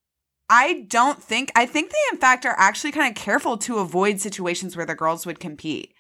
I 0.49 0.87
don't 0.89 1.23
think, 1.23 1.51
I 1.57 1.67
think 1.67 1.91
they 1.91 1.97
in 2.13 2.19
fact 2.19 2.47
are 2.47 2.55
actually 2.59 2.93
kind 2.93 3.11
of 3.11 3.23
careful 3.23 3.57
to 3.59 3.79
avoid 3.79 4.21
situations 4.21 4.77
where 4.77 4.87
the 4.87 4.95
girls 4.95 5.27
would 5.27 5.41
compete 5.41 5.95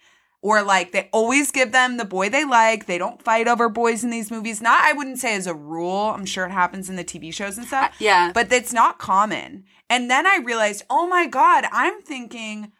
or 0.44 0.62
like 0.62 0.92
they 0.92 1.08
always 1.10 1.50
give 1.50 1.72
them 1.72 1.96
the 1.96 2.04
boy 2.04 2.28
they 2.28 2.44
like. 2.44 2.84
They 2.84 2.98
don't 2.98 3.22
fight 3.22 3.48
over 3.48 3.70
boys 3.70 4.04
in 4.04 4.10
these 4.10 4.30
movies. 4.30 4.60
Not, 4.60 4.84
I 4.84 4.92
wouldn't 4.92 5.18
say 5.18 5.34
as 5.34 5.46
a 5.46 5.54
rule. 5.54 6.12
I'm 6.14 6.26
sure 6.26 6.44
it 6.44 6.50
happens 6.50 6.90
in 6.90 6.96
the 6.96 7.04
TV 7.04 7.32
shows 7.32 7.56
and 7.56 7.66
stuff. 7.66 7.96
yeah. 7.98 8.30
But 8.34 8.52
it's 8.52 8.72
not 8.72 8.98
common. 8.98 9.64
And 9.88 10.10
then 10.10 10.26
I 10.26 10.40
realized, 10.44 10.84
oh 10.90 11.06
my 11.06 11.26
God, 11.26 11.64
I'm 11.72 12.02
thinking 12.02 12.72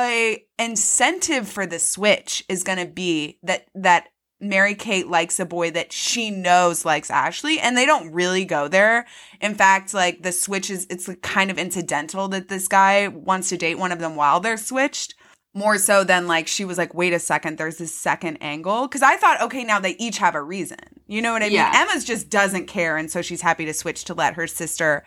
a 0.00 0.44
incentive 0.58 1.48
for 1.48 1.66
the 1.66 1.78
switch 1.78 2.44
is 2.48 2.64
going 2.64 2.78
to 2.78 2.86
be 2.86 3.38
that, 3.42 3.66
that 3.74 4.08
Mary 4.40 4.74
Kate 4.74 5.08
likes 5.08 5.40
a 5.40 5.46
boy 5.46 5.70
that 5.70 5.92
she 5.92 6.30
knows 6.30 6.84
likes 6.84 7.10
Ashley, 7.10 7.58
and 7.60 7.76
they 7.76 7.86
don't 7.86 8.12
really 8.12 8.44
go 8.44 8.68
there. 8.68 9.06
In 9.40 9.54
fact, 9.54 9.94
like 9.94 10.22
the 10.22 10.32
switch 10.32 10.70
is, 10.70 10.86
it's 10.90 11.08
kind 11.22 11.50
of 11.50 11.58
incidental 11.58 12.28
that 12.28 12.48
this 12.48 12.68
guy 12.68 13.08
wants 13.08 13.48
to 13.50 13.56
date 13.56 13.78
one 13.78 13.92
of 13.92 14.00
them 14.00 14.16
while 14.16 14.40
they're 14.40 14.56
switched 14.56 15.14
more 15.54 15.78
so 15.78 16.02
than 16.02 16.26
like 16.26 16.48
she 16.48 16.64
was 16.64 16.76
like 16.76 16.92
wait 16.94 17.12
a 17.12 17.18
second 17.18 17.56
there's 17.56 17.78
this 17.78 17.94
second 17.94 18.36
angle 18.40 18.88
because 18.88 19.02
i 19.02 19.16
thought 19.16 19.40
okay 19.40 19.62
now 19.62 19.78
they 19.78 19.94
each 20.00 20.18
have 20.18 20.34
a 20.34 20.42
reason 20.42 20.78
you 21.06 21.22
know 21.22 21.32
what 21.32 21.42
i 21.42 21.46
Yeah. 21.46 21.70
mean 21.70 21.82
emma's 21.82 22.04
just 22.04 22.28
doesn't 22.28 22.66
care 22.66 22.96
and 22.96 23.08
so 23.10 23.22
she's 23.22 23.40
happy 23.40 23.64
to 23.64 23.72
switch 23.72 24.04
to 24.06 24.14
let 24.14 24.34
her 24.34 24.48
sister 24.48 25.04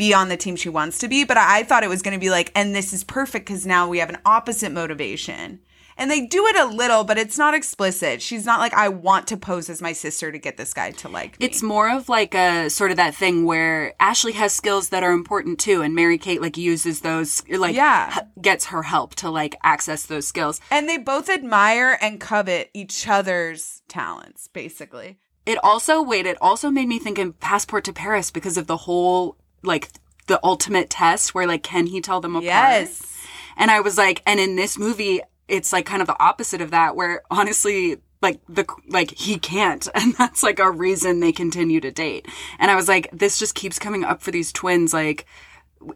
be 0.00 0.12
on 0.14 0.28
the 0.28 0.36
team 0.36 0.56
she 0.56 0.68
wants 0.68 0.98
to 0.98 1.08
be 1.08 1.24
but 1.24 1.36
i, 1.36 1.58
I 1.60 1.62
thought 1.62 1.84
it 1.84 1.88
was 1.88 2.02
going 2.02 2.14
to 2.14 2.20
be 2.26 2.30
like 2.30 2.50
and 2.54 2.74
this 2.74 2.92
is 2.92 3.04
perfect 3.04 3.46
because 3.46 3.64
now 3.66 3.88
we 3.88 3.98
have 3.98 4.08
an 4.10 4.18
opposite 4.24 4.72
motivation 4.72 5.60
and 5.96 6.10
they 6.10 6.24
do 6.26 6.46
it 6.46 6.56
a 6.56 6.64
little 6.64 7.04
but 7.04 7.18
it's 7.18 7.36
not 7.36 7.52
explicit 7.54 8.22
she's 8.22 8.46
not 8.46 8.58
like 8.60 8.72
i 8.74 8.88
want 8.88 9.26
to 9.28 9.36
pose 9.36 9.68
as 9.68 9.82
my 9.82 9.92
sister 9.92 10.32
to 10.32 10.38
get 10.38 10.56
this 10.56 10.72
guy 10.72 10.90
to 10.92 11.08
like 11.08 11.38
me 11.38 11.46
It's 11.46 11.62
more 11.62 11.90
of 11.90 12.08
like 12.08 12.34
a 12.34 12.70
sort 12.70 12.90
of 12.90 12.96
that 12.96 13.14
thing 13.14 13.44
where 13.44 13.92
Ashley 14.00 14.32
has 14.32 14.52
skills 14.54 14.88
that 14.90 15.02
are 15.02 15.12
important 15.12 15.58
too, 15.58 15.82
and 15.82 15.94
Mary 15.94 16.16
Kate 16.18 16.40
like 16.40 16.56
uses 16.56 17.00
those, 17.00 17.42
like, 17.48 17.76
Yeah. 17.76 18.10
h- 18.16 18.24
gets 18.40 18.66
her 18.66 18.82
help 18.84 19.14
to 19.16 19.28
like 19.30 19.56
access 19.62 20.06
those 20.06 20.26
skills. 20.26 20.60
and 20.70 20.88
they 20.88 20.96
both 20.96 21.28
admire 21.28 21.98
and 22.00 22.18
covet 22.20 22.70
each 22.72 23.06
other's 23.08 23.82
talents 23.88 24.48
basically 24.48 25.18
It 25.46 25.58
also, 25.62 26.00
wait, 26.02 26.26
it 26.26 26.38
also 26.40 26.70
made 26.70 26.88
me 26.88 26.98
think 26.98 27.18
of 27.18 27.38
Passport 27.40 27.84
to 27.84 27.92
Paris 27.92 28.30
because 28.30 28.56
of 28.56 28.66
the 28.66 28.76
whole, 28.86 29.36
like, 29.62 29.90
the 30.26 30.40
ultimate 30.44 30.90
test 30.90 31.34
where, 31.34 31.46
like, 31.46 31.62
can 31.62 31.86
he 31.86 32.00
tell 32.00 32.20
them 32.20 32.36
apart? 32.36 32.44
yes 32.44 33.26
And 33.56 33.70
I 33.70 33.80
was 33.80 33.98
like, 33.98 34.22
and 34.26 34.40
in 34.40 34.56
this 34.56 34.78
movie, 34.78 35.20
it's 35.48 35.72
like 35.72 35.84
kind 35.84 36.00
of 36.00 36.06
the 36.06 36.22
opposite 36.22 36.60
of 36.60 36.70
that, 36.70 36.96
where 36.96 37.22
honestly, 37.30 37.98
like 38.22 38.40
the 38.48 38.64
like 38.88 39.10
he 39.10 39.38
can't, 39.38 39.86
and 39.94 40.14
that's 40.14 40.42
like 40.42 40.58
a 40.58 40.70
reason 40.70 41.20
they 41.20 41.32
continue 41.32 41.80
to 41.80 41.90
date. 41.90 42.26
And 42.58 42.70
I 42.70 42.76
was 42.76 42.88
like, 42.88 43.10
this 43.12 43.38
just 43.38 43.54
keeps 43.54 43.78
coming 43.78 44.04
up 44.04 44.22
for 44.22 44.30
these 44.30 44.52
twins, 44.52 44.92
like. 44.92 45.26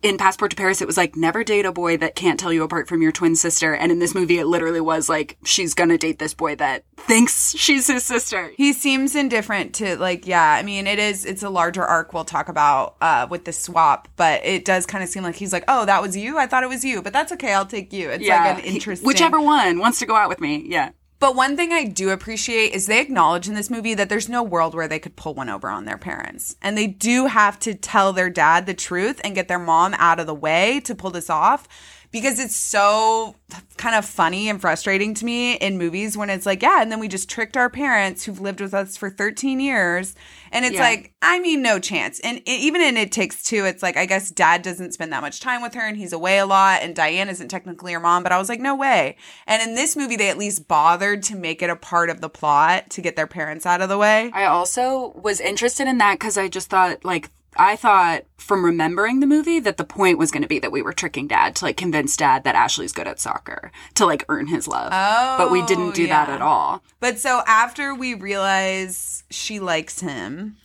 In 0.03 0.17
Passport 0.17 0.51
to 0.51 0.57
Paris, 0.57 0.81
it 0.81 0.87
was 0.87 0.97
like 0.97 1.15
never 1.15 1.45
date 1.45 1.67
a 1.67 1.73
boy 1.73 1.99
that 1.99 2.15
can't 2.15 2.41
tell 2.41 2.53
you 2.53 2.63
apart 2.63 2.89
from 2.89 3.03
your 3.03 3.13
twin 3.13 3.37
sister. 3.37 3.75
And 3.75 3.93
in 3.93 3.99
this 3.99 4.15
movie, 4.15 4.39
it 4.39 4.47
literally 4.47 4.81
was 4.81 5.11
like 5.11 5.37
she's 5.45 5.75
gonna 5.75 5.99
date 5.99 6.19
this 6.19 6.33
boy 6.33 6.57
that 6.57 6.85
thinks 6.97 7.55
she's 7.57 7.87
his 7.89 8.03
sister. 8.03 8.51
he 8.57 8.73
seems 8.73 9.15
indifferent 9.15 9.75
to 9.75 9.95
like 9.99 10.27
yeah 10.27 10.53
i 10.55 10.63
mean 10.63 10.87
it 10.87 10.99
is 10.99 11.27
it's 11.27 11.43
a 11.43 11.51
larger 11.51 11.85
arc 11.85 12.15
we'll 12.15 12.25
talk 12.25 12.49
about 12.49 12.97
uh 13.03 13.27
with 13.29 13.45
the 13.45 13.53
swap 13.53 14.09
but 14.17 14.43
it 14.43 14.65
does 14.65 14.87
kind 14.87 15.05
of 15.05 15.11
seem 15.11 15.23
like 15.23 15.35
he's 15.35 15.53
like 15.53 15.65
oh 15.69 15.85
that 15.85 16.01
was 16.01 16.17
you 16.17 16.39
i 16.39 16.47
thought 16.47 16.63
it 16.63 16.69
was 16.71 16.83
you 16.83 17.03
but 17.03 17.13
that's 17.13 17.31
okay 17.31 17.53
i'll 17.53 17.67
take 17.67 17.93
you 17.93 18.09
it's 18.09 18.27
like 18.27 18.57
an 18.59 18.65
he- 18.65 18.75
interesting 18.75 19.07
whichever 19.07 19.39
one 19.39 19.79
wants 19.81 19.99
to 19.99 20.07
go 20.07 20.17
out 20.17 20.31
with 20.31 20.41
me. 20.41 20.65
Yeah. 20.67 20.93
But 21.25 21.35
one 21.35 21.57
thing 21.57 21.73
i 21.73 21.85
do 21.85 22.11
appreciate 22.11 22.75
is 22.75 22.85
they 22.85 23.01
acknowledge 23.01 23.49
in 23.49 23.55
this 23.55 23.71
movie 23.71 23.95
that 23.95 24.11
there's 24.11 24.29
no 24.29 24.43
world 24.43 24.75
where 24.75 24.87
they 24.87 24.99
could 24.99 25.17
pull 25.17 25.33
one 25.33 25.49
over 25.49 25.71
on 25.71 25.87
their 25.87 25.97
parents. 25.97 26.55
And 26.61 26.77
they 26.77 26.87
do 26.87 27.25
have 27.25 27.59
to 27.61 27.75
tell 27.75 28.13
their 28.13 28.29
dad 28.29 28.67
the 28.67 28.75
truth 28.75 29.23
and 29.25 29.35
get 29.35 29.49
their 29.49 29.59
mom 29.59 29.95
out 29.95 30.21
of 30.21 30.27
the 30.27 30.35
way 30.35 30.81
to 30.81 30.95
pull 30.95 31.11
this 31.11 31.31
off 31.31 31.67
because 32.15 32.39
it's 32.39 32.55
so 32.55 33.35
kind 33.77 33.97
of 33.97 34.05
funny 34.05 34.49
and 34.49 34.61
frustrating 34.61 35.15
to 35.15 35.25
me 35.25 35.55
in 35.55 35.77
movies 35.77 36.17
when 36.17 36.31
it's 36.31 36.47
like, 36.47 36.63
yeah, 36.63 36.81
and 36.81 36.93
then 36.93 37.01
we 37.01 37.09
just 37.09 37.29
tricked 37.29 37.57
our 37.57 37.69
parents 37.69 38.23
who've 38.25 38.41
lived 38.41 38.61
with 38.61 38.73
us 38.73 38.97
for 38.97 39.11
13 39.11 39.59
years. 39.59 40.15
And 40.53 40.65
it's 40.65 40.77
Yeah. 40.77 40.83
like, 40.83 41.13
I 41.23 41.41
mean, 41.41 41.61
no 41.61 41.81
chance. 41.81 42.21
And 42.21 42.39
it, 42.39 42.49
even 42.49 42.81
in 42.83 42.97
It 42.97 43.11
Takes 43.11 43.43
Two, 43.43 43.65
it's 43.65 43.83
like, 43.83 43.97
I 43.97 44.07
guess 44.07 44.31
dad 44.31 44.63
doesn't 44.63 44.93
spend 44.95 45.13
that 45.13 45.23
much 45.23 45.41
time 45.41 45.61
with 45.61 45.75
her 45.75 45.81
and 45.85 45.97
he's 45.97 46.13
away 46.13 46.39
a 46.39 46.47
lot. 46.47 46.83
And 46.83 46.95
Diane 46.95 47.29
isn't 47.29 47.49
technically 47.49 47.93
her 47.95 47.99
mom, 47.99 48.23
but 48.23 48.31
I 48.31 48.39
was 48.39 48.49
like, 48.49 48.61
no 48.61 48.77
way. 48.77 49.17
And 49.49 49.61
in 49.61 49.75
this 49.75 49.97
movie, 49.97 50.15
they 50.15 50.31
at 50.31 50.39
least 50.39 50.69
bothered 50.69 51.25
to 51.25 51.35
make 51.35 51.63
it 51.63 51.69
a 51.69 51.75
part 51.75 52.11
of 52.11 52.21
the 52.21 52.29
plot 52.29 52.91
to 52.91 53.03
get 53.03 53.17
their 53.17 53.27
parents 53.27 53.67
out 53.67 53.81
of 53.81 53.89
the 53.89 53.99
way. 53.99 54.31
I 54.33 54.45
also 54.45 55.15
was 55.21 55.41
interested 55.41 55.89
in 55.89 55.99
that 55.99 56.21
because 56.21 56.39
I 56.39 56.47
just 56.47 56.71
thought, 56.71 57.05
like, 57.05 57.29
I 57.57 57.77
thought 57.77 58.25
from 58.37 58.65
remembering 58.65 59.21
the 59.21 59.27
movie 59.27 59.61
that 59.61 59.77
the 59.77 59.85
point 59.85 60.19
was 60.19 60.31
going 60.31 60.43
to 60.43 60.49
be 60.49 60.59
that 60.59 60.73
we 60.73 60.83
were 60.83 60.93
tricking 60.93 61.27
dad 61.27 61.57
to 61.57 61.65
like 61.65 61.77
convince 61.77 62.17
dad 62.17 62.45
that 62.45 62.55
Ashley's 62.55 62.93
good 62.93 63.09
at 63.09 63.21
soccer 63.21 63.73
to 63.95 64.07
like 64.07 64.25
earn 64.29 64.49
his 64.49 64.69
love. 64.69 64.91
Oh, 64.93 65.37
but 65.39 65.51
we 65.51 65.63
didn't 65.67 65.95
do 65.95 66.07
that 66.09 66.29
at 66.29 66.43
all. 66.43 66.83
But 67.01 67.19
so 67.19 67.43
after 67.47 67.95
we 67.95 68.15
realize 68.15 69.25
she 69.31 69.61
likes 69.61 70.01
him, 70.01 70.57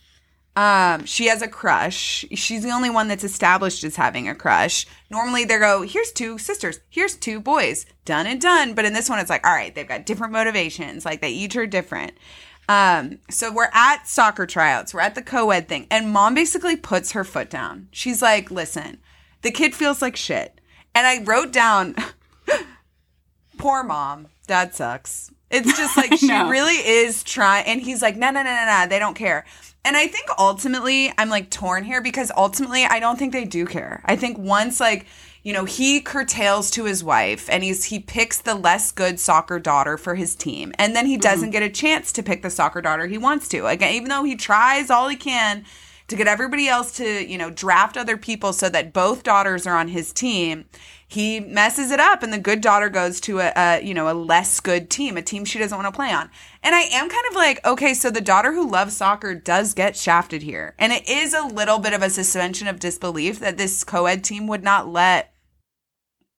um, 0.56 1.04
she 1.06 1.26
has 1.28 1.42
a 1.42 1.48
crush. 1.48 2.24
She's 2.32 2.62
the 2.62 2.70
only 2.70 2.90
one 2.90 3.08
that's 3.08 3.24
established 3.24 3.84
as 3.84 3.96
having 3.96 4.28
a 4.28 4.34
crush. 4.34 4.86
Normally 5.08 5.44
they 5.44 5.58
go, 5.58 5.82
here's 5.82 6.12
two 6.12 6.38
sisters, 6.38 6.80
here's 6.90 7.16
two 7.16 7.40
boys, 7.40 7.86
done 8.04 8.26
and 8.26 8.40
done. 8.40 8.74
But 8.74 8.84
in 8.84 8.92
this 8.92 9.08
one, 9.08 9.20
it's 9.20 9.30
like, 9.30 9.46
all 9.46 9.54
right, 9.54 9.74
they've 9.74 9.88
got 9.88 10.06
different 10.06 10.32
motivations. 10.32 11.04
Like 11.04 11.20
they 11.20 11.30
each 11.30 11.56
are 11.56 11.66
different. 11.66 12.12
Um, 12.70 13.18
so 13.28 13.52
we're 13.52 13.70
at 13.72 14.06
soccer 14.06 14.46
tryouts, 14.46 14.94
we're 14.94 15.00
at 15.00 15.16
the 15.16 15.22
co-ed 15.22 15.66
thing, 15.66 15.88
and 15.90 16.12
mom 16.12 16.34
basically 16.34 16.76
puts 16.76 17.10
her 17.12 17.24
foot 17.24 17.50
down. 17.50 17.88
She's 17.90 18.22
like, 18.22 18.48
listen, 18.48 18.98
the 19.42 19.50
kid 19.50 19.74
feels 19.74 20.00
like 20.00 20.14
shit. 20.14 20.60
And 20.94 21.04
I 21.04 21.20
wrote 21.24 21.52
down 21.52 21.96
poor 23.58 23.82
mom. 23.82 24.28
Dad 24.46 24.72
sucks. 24.72 25.32
It's 25.50 25.76
just 25.76 25.96
like 25.96 26.14
she 26.16 26.32
really 26.32 26.76
is 26.76 27.24
trying. 27.24 27.66
And 27.66 27.80
he's 27.80 28.02
like, 28.02 28.16
no, 28.16 28.30
no, 28.30 28.44
no, 28.44 28.54
no, 28.54 28.64
no. 28.64 28.86
They 28.88 29.00
don't 29.00 29.14
care. 29.14 29.44
And 29.84 29.96
I 29.96 30.06
think 30.06 30.28
ultimately 30.38 31.12
I'm 31.18 31.28
like 31.28 31.50
torn 31.50 31.82
here 31.82 32.00
because 32.00 32.30
ultimately 32.36 32.84
I 32.84 33.00
don't 33.00 33.18
think 33.18 33.32
they 33.32 33.46
do 33.46 33.66
care. 33.66 34.00
I 34.04 34.14
think 34.14 34.38
once 34.38 34.78
like, 34.78 35.06
you 35.42 35.52
know, 35.52 35.64
he 35.64 36.00
curtails 36.00 36.70
to 36.72 36.84
his 36.84 37.02
wife 37.02 37.48
and 37.50 37.62
he's 37.62 37.84
he 37.84 37.98
picks 37.98 38.40
the 38.40 38.54
less 38.54 38.92
good 38.92 39.18
soccer 39.18 39.58
daughter 39.58 39.96
for 39.96 40.14
his 40.14 40.34
team. 40.34 40.72
And 40.78 40.94
then 40.94 41.06
he 41.06 41.14
mm-hmm. 41.14 41.22
doesn't 41.22 41.50
get 41.50 41.62
a 41.62 41.70
chance 41.70 42.12
to 42.12 42.22
pick 42.22 42.42
the 42.42 42.50
soccer 42.50 42.82
daughter 42.82 43.06
he 43.06 43.18
wants 43.18 43.48
to. 43.48 43.66
Again, 43.66 43.94
even 43.94 44.08
though 44.08 44.24
he 44.24 44.36
tries 44.36 44.90
all 44.90 45.08
he 45.08 45.16
can 45.16 45.64
to 46.10 46.16
get 46.16 46.26
everybody 46.26 46.68
else 46.68 46.92
to, 46.96 47.24
you 47.24 47.38
know, 47.38 47.50
draft 47.50 47.96
other 47.96 48.16
people 48.16 48.52
so 48.52 48.68
that 48.68 48.92
both 48.92 49.22
daughters 49.22 49.66
are 49.66 49.76
on 49.76 49.88
his 49.88 50.12
team. 50.12 50.64
He 51.06 51.40
messes 51.40 51.90
it 51.90 51.98
up, 51.98 52.22
and 52.22 52.32
the 52.32 52.38
good 52.38 52.60
daughter 52.60 52.88
goes 52.88 53.20
to 53.22 53.40
a, 53.40 53.52
a, 53.56 53.80
you 53.80 53.94
know, 53.94 54.10
a 54.10 54.14
less 54.14 54.60
good 54.60 54.90
team, 54.90 55.16
a 55.16 55.22
team 55.22 55.44
she 55.44 55.58
doesn't 55.58 55.76
want 55.76 55.92
to 55.92 55.96
play 55.96 56.12
on. 56.12 56.30
And 56.62 56.74
I 56.74 56.82
am 56.82 57.08
kind 57.08 57.24
of 57.28 57.34
like, 57.34 57.64
okay, 57.64 57.94
so 57.94 58.10
the 58.10 58.20
daughter 58.20 58.52
who 58.52 58.68
loves 58.68 58.96
soccer 58.96 59.34
does 59.34 59.72
get 59.72 59.96
shafted 59.96 60.42
here, 60.42 60.74
and 60.78 60.92
it 60.92 61.08
is 61.08 61.32
a 61.32 61.46
little 61.46 61.78
bit 61.78 61.94
of 61.94 62.02
a 62.02 62.10
suspension 62.10 62.68
of 62.68 62.78
disbelief 62.78 63.40
that 63.40 63.56
this 63.56 63.82
co-ed 63.82 64.22
team 64.22 64.46
would 64.46 64.62
not 64.62 64.88
let 64.88 65.29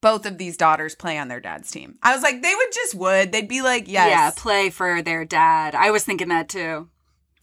both 0.02 0.26
of 0.26 0.36
these 0.36 0.58
daughters 0.58 0.94
play 0.94 1.16
on 1.16 1.28
their 1.28 1.40
dad's 1.40 1.70
team. 1.70 1.96
I 2.02 2.12
was 2.12 2.22
like, 2.22 2.42
they 2.42 2.54
would 2.54 2.72
just 2.74 2.94
would. 2.96 3.32
They'd 3.32 3.48
be 3.48 3.62
like, 3.62 3.88
yes, 3.88 4.10
Yeah, 4.10 4.30
play 4.36 4.68
for 4.68 5.00
their 5.00 5.24
dad. 5.24 5.74
I 5.74 5.90
was 5.90 6.04
thinking 6.04 6.28
that 6.28 6.50
too. 6.50 6.88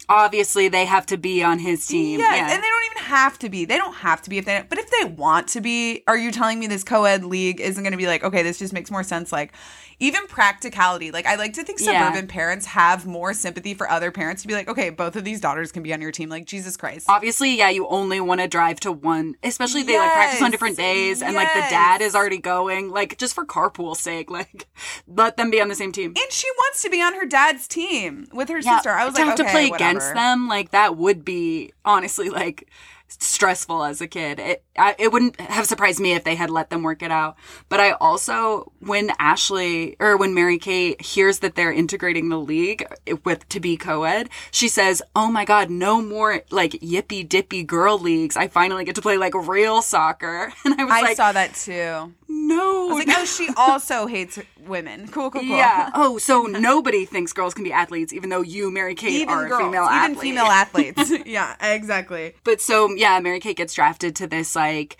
Obviously, 0.09 0.67
they 0.67 0.85
have 0.85 1.05
to 1.07 1.17
be 1.17 1.43
on 1.43 1.59
his 1.59 1.85
team. 1.87 2.19
Yes, 2.19 2.35
yeah. 2.37 2.53
and 2.53 2.63
they 2.63 2.67
don't 2.67 2.85
even 2.91 3.03
have 3.03 3.39
to 3.39 3.49
be. 3.49 3.65
They 3.65 3.77
don't 3.77 3.93
have 3.95 4.21
to 4.23 4.29
be 4.29 4.37
if 4.39 4.45
they. 4.45 4.63
But 4.67 4.79
if 4.79 4.89
they 4.89 5.05
want 5.05 5.47
to 5.49 5.61
be, 5.61 6.03
are 6.07 6.17
you 6.17 6.31
telling 6.31 6.59
me 6.59 6.67
this 6.67 6.83
co-ed 6.83 7.23
league 7.23 7.61
isn't 7.61 7.83
going 7.83 7.91
to 7.91 7.97
be 7.97 8.07
like, 8.07 8.23
okay, 8.23 8.41
this 8.43 8.57
just 8.59 8.73
makes 8.73 8.89
more 8.91 9.03
sense? 9.03 9.31
Like, 9.31 9.53
even 9.99 10.25
practicality. 10.27 11.11
Like, 11.11 11.25
I 11.25 11.35
like 11.35 11.53
to 11.53 11.63
think 11.63 11.79
Yeah. 11.81 12.07
suburban 12.07 12.27
parents 12.27 12.65
have 12.67 13.05
more 13.05 13.33
sympathy 13.33 13.73
for 13.73 13.89
other 13.89 14.11
parents 14.11 14.41
to 14.41 14.47
be 14.47 14.53
like, 14.53 14.67
okay, 14.69 14.89
both 14.89 15.15
of 15.15 15.23
these 15.25 15.41
daughters 15.41 15.71
can 15.71 15.83
be 15.83 15.93
on 15.93 16.01
your 16.01 16.11
team. 16.11 16.29
Like, 16.29 16.45
Jesus 16.45 16.75
Christ. 16.77 17.05
Obviously, 17.09 17.57
yeah, 17.57 17.69
you 17.69 17.85
only 17.87 18.19
want 18.21 18.41
to 18.41 18.47
drive 18.47 18.79
to 18.81 18.91
one, 18.91 19.35
especially 19.43 19.83
they 19.83 19.97
like 19.99 20.11
practice 20.13 20.41
on 20.41 20.51
different 20.51 20.77
days 20.77 21.21
and 21.21 21.35
like 21.35 21.53
the 21.53 21.59
dad 21.69 22.01
is 22.01 22.15
already 22.15 22.37
going, 22.39 22.89
like 22.89 23.17
just 23.17 23.35
for 23.35 23.45
carpool's 23.45 23.99
sake, 23.99 24.31
like 24.39 24.67
let 25.07 25.37
them 25.37 25.51
be 25.51 25.61
on 25.61 25.67
the 25.67 25.75
same 25.75 25.91
team. 25.91 26.13
and 26.17 26.31
she 26.31 26.47
wants 26.57 26.81
to 26.81 26.89
be 26.89 27.01
on 27.01 27.13
her 27.15 27.25
dad's 27.25 27.67
team 27.67 28.25
with 28.33 28.47
her 28.49 28.59
Yeah, 28.59 28.77
sister. 28.77 28.91
I 28.91 29.05
was 29.05 29.15
to 29.15 29.21
like, 29.21 29.29
have 29.31 29.39
okay, 29.39 29.47
to 29.47 29.51
play 29.51 29.69
whatever. 29.69 29.98
Against 29.99 30.13
them, 30.13 30.47
like 30.47 30.71
that 30.71 30.97
would 30.97 31.25
be 31.25 31.73
honestly 31.85 32.29
like 32.29 32.69
stressful 33.07 33.83
as 33.83 34.01
a 34.01 34.07
kid. 34.07 34.39
It 34.39 34.63
I, 34.77 34.95
it 34.99 35.11
wouldn't 35.11 35.39
have 35.41 35.65
surprised 35.65 35.99
me 35.99 36.13
if 36.13 36.23
they 36.23 36.35
had 36.35 36.49
let 36.49 36.69
them 36.69 36.83
work 36.83 37.01
it 37.01 37.11
out. 37.11 37.37
But 37.67 37.79
I 37.79 37.91
also 37.91 38.71
when 38.79 39.11
Ashley 39.19 39.95
or 39.99 40.15
when 40.17 40.33
Mary 40.33 40.57
Kate 40.59 41.01
hears 41.01 41.39
that 41.39 41.55
they're 41.55 41.71
integrating 41.71 42.29
the 42.29 42.39
league 42.39 42.85
with 43.25 43.47
to 43.49 43.59
be 43.59 43.77
co-ed, 43.77 44.29
she 44.51 44.67
says, 44.67 45.01
"Oh 45.15 45.31
my 45.31 45.45
god, 45.45 45.69
no 45.69 46.01
more 46.01 46.41
like 46.51 46.73
yippy 46.73 47.27
dippy 47.27 47.63
girl 47.63 47.97
leagues. 47.97 48.37
I 48.37 48.47
finally 48.47 48.85
get 48.85 48.95
to 48.95 49.01
play 49.01 49.17
like 49.17 49.33
real 49.33 49.81
soccer." 49.81 50.53
And 50.65 50.79
I 50.79 50.83
was 50.83 50.93
I 50.93 51.01
like, 51.01 51.17
saw 51.17 51.31
that 51.31 51.55
too. 51.55 52.13
"No." 52.29 52.89
I 52.89 52.93
was 52.93 53.05
like, 53.07 53.17
oh, 53.17 53.25
she 53.25 53.49
also 53.57 54.05
hates 54.07 54.39
women. 54.65 55.07
Cool, 55.07 55.29
cool, 55.31 55.41
cool. 55.41 55.49
yeah. 55.57 55.89
Oh, 55.95 56.17
so 56.17 56.43
nobody 56.43 57.05
thinks 57.05 57.33
girls 57.33 57.53
can 57.53 57.63
be 57.63 57.71
athletes, 57.73 58.13
even 58.13 58.29
though 58.29 58.41
you, 58.41 58.71
Mary 58.71 58.95
Kate, 58.95 59.11
Even 59.21 59.33
are 59.33 59.47
girls, 59.47 59.61
a 59.61 59.65
female 59.65 59.83
even 59.85 59.95
athlete. 60.11 60.19
female 60.21 60.45
athletes. 60.45 61.11
yeah, 61.25 61.55
exactly. 61.61 62.35
But 62.43 62.61
so 62.61 62.89
yeah, 62.95 63.19
Mary 63.19 63.39
Kate 63.39 63.57
gets 63.57 63.73
drafted 63.73 64.15
to 64.17 64.27
this 64.27 64.55
like 64.55 64.97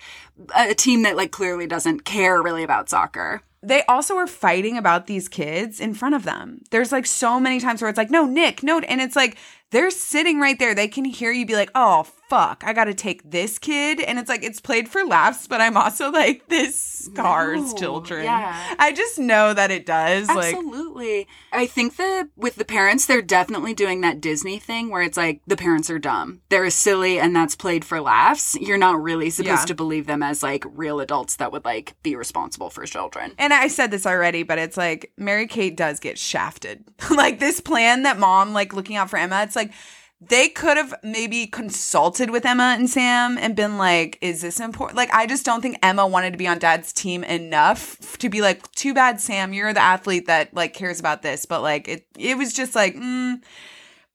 a 0.56 0.74
team 0.74 1.02
that 1.04 1.16
like 1.16 1.30
clearly 1.30 1.66
doesn't 1.66 2.04
care 2.04 2.42
really 2.42 2.62
about 2.64 2.88
soccer. 2.90 3.42
they 3.62 3.82
also 3.84 4.16
are 4.16 4.26
fighting 4.26 4.76
about 4.78 5.06
these 5.06 5.28
kids 5.28 5.80
in 5.80 5.92
front 5.94 6.14
of 6.14 6.24
them. 6.24 6.62
There's 6.70 6.92
like 6.92 7.06
so 7.06 7.38
many 7.38 7.60
times 7.60 7.80
where 7.82 7.88
it's 7.90 7.98
like, 7.98 8.10
no, 8.10 8.24
Nick, 8.26 8.62
no. 8.62 8.78
And 8.80 9.00
it's 9.00 9.16
like, 9.16 9.36
they're 9.70 9.90
sitting 9.90 10.40
right 10.40 10.58
there. 10.58 10.74
They 10.74 10.88
can 10.88 11.04
hear 11.04 11.30
you 11.30 11.44
be 11.46 11.54
like, 11.54 11.70
oh, 11.74 12.06
fuck, 12.30 12.62
I 12.64 12.72
got 12.72 12.84
to 12.84 12.94
take 12.94 13.28
this 13.30 13.58
kid. 13.58 14.00
And 14.00 14.18
it's 14.18 14.28
like, 14.28 14.42
it's 14.44 14.60
played 14.60 14.88
for 14.88 15.04
laughs, 15.04 15.46
but 15.48 15.60
I'm 15.60 15.76
also 15.76 16.10
like, 16.10 16.46
this 16.48 16.78
scars 16.80 17.72
No, 17.72 17.76
children. 17.76 18.24
yeah. 18.24 18.74
I 18.78 18.92
just 18.92 19.18
know 19.18 19.52
that 19.52 19.70
it 19.70 19.84
does. 19.84 20.28
Like, 20.28 20.54
Absolutely. 20.54 21.26
I 21.52 21.66
think 21.66 21.96
that 21.96 22.28
with 22.36 22.54
the 22.54 22.64
parents, 22.64 23.06
they're 23.06 23.20
definitely 23.20 23.74
doing 23.74 24.00
that 24.02 24.20
Disney 24.20 24.58
thing 24.60 24.90
where 24.90 25.02
it's 25.02 25.16
like 25.16 25.40
the 25.46 25.56
parents 25.56 25.90
are 25.90 25.98
dumb. 25.98 26.40
They're 26.50 26.70
silly 26.70 27.18
and 27.18 27.34
that's 27.34 27.56
played 27.56 27.84
for 27.84 28.00
laughs. 28.00 28.54
You're 28.60 28.78
not 28.78 29.02
really 29.02 29.28
supposed 29.30 29.62
Yeah. 29.62 29.64
to 29.66 29.74
believe 29.74 30.06
them 30.06 30.22
as 30.22 30.42
like 30.42 30.64
real 30.68 31.00
adults 31.00 31.36
that 31.36 31.50
would 31.52 31.64
like 31.64 31.94
be 32.04 32.14
responsible 32.14 32.70
for 32.70 32.86
children. 32.86 33.32
And 33.38 33.52
I 33.52 33.66
said 33.68 33.90
this 33.90 34.06
already, 34.06 34.44
but 34.44 34.58
it's 34.58 34.76
like 34.76 35.10
Mary 35.16 35.48
Kate 35.48 35.76
does 35.76 35.98
get 35.98 36.16
shafted. 36.16 36.84
like 37.10 37.40
this 37.40 37.60
plan 37.60 38.04
that 38.04 38.18
mom, 38.18 38.52
like 38.52 38.72
looking 38.72 38.94
out 38.96 39.10
for 39.10 39.16
Emma, 39.18 39.42
it's 39.42 39.56
like 39.56 39.72
they 40.20 40.48
could 40.48 40.76
have 40.76 40.94
maybe 41.02 41.46
consulted 41.46 42.30
with 42.30 42.44
Emma 42.44 42.74
and 42.78 42.90
Sam 42.90 43.38
and 43.38 43.56
been 43.56 43.78
like, 43.78 44.18
is 44.20 44.42
this 44.42 44.60
important? 44.60 44.96
Like, 44.96 45.12
I 45.14 45.26
just 45.26 45.46
don't 45.46 45.62
think 45.62 45.78
Emma 45.82 46.06
wanted 46.06 46.32
to 46.32 46.36
be 46.36 46.46
on 46.46 46.58
dad's 46.58 46.92
team 46.92 47.24
enough 47.24 48.18
to 48.18 48.28
be 48.28 48.42
like, 48.42 48.70
too 48.72 48.92
bad, 48.92 49.20
Sam, 49.20 49.54
you're 49.54 49.72
the 49.72 49.80
athlete 49.80 50.26
that 50.26 50.52
like 50.52 50.74
cares 50.74 51.00
about 51.00 51.22
this. 51.22 51.46
But 51.46 51.62
like, 51.62 51.88
it, 51.88 52.06
it 52.18 52.36
was 52.36 52.52
just 52.52 52.74
like, 52.74 52.96
mm. 52.96 53.40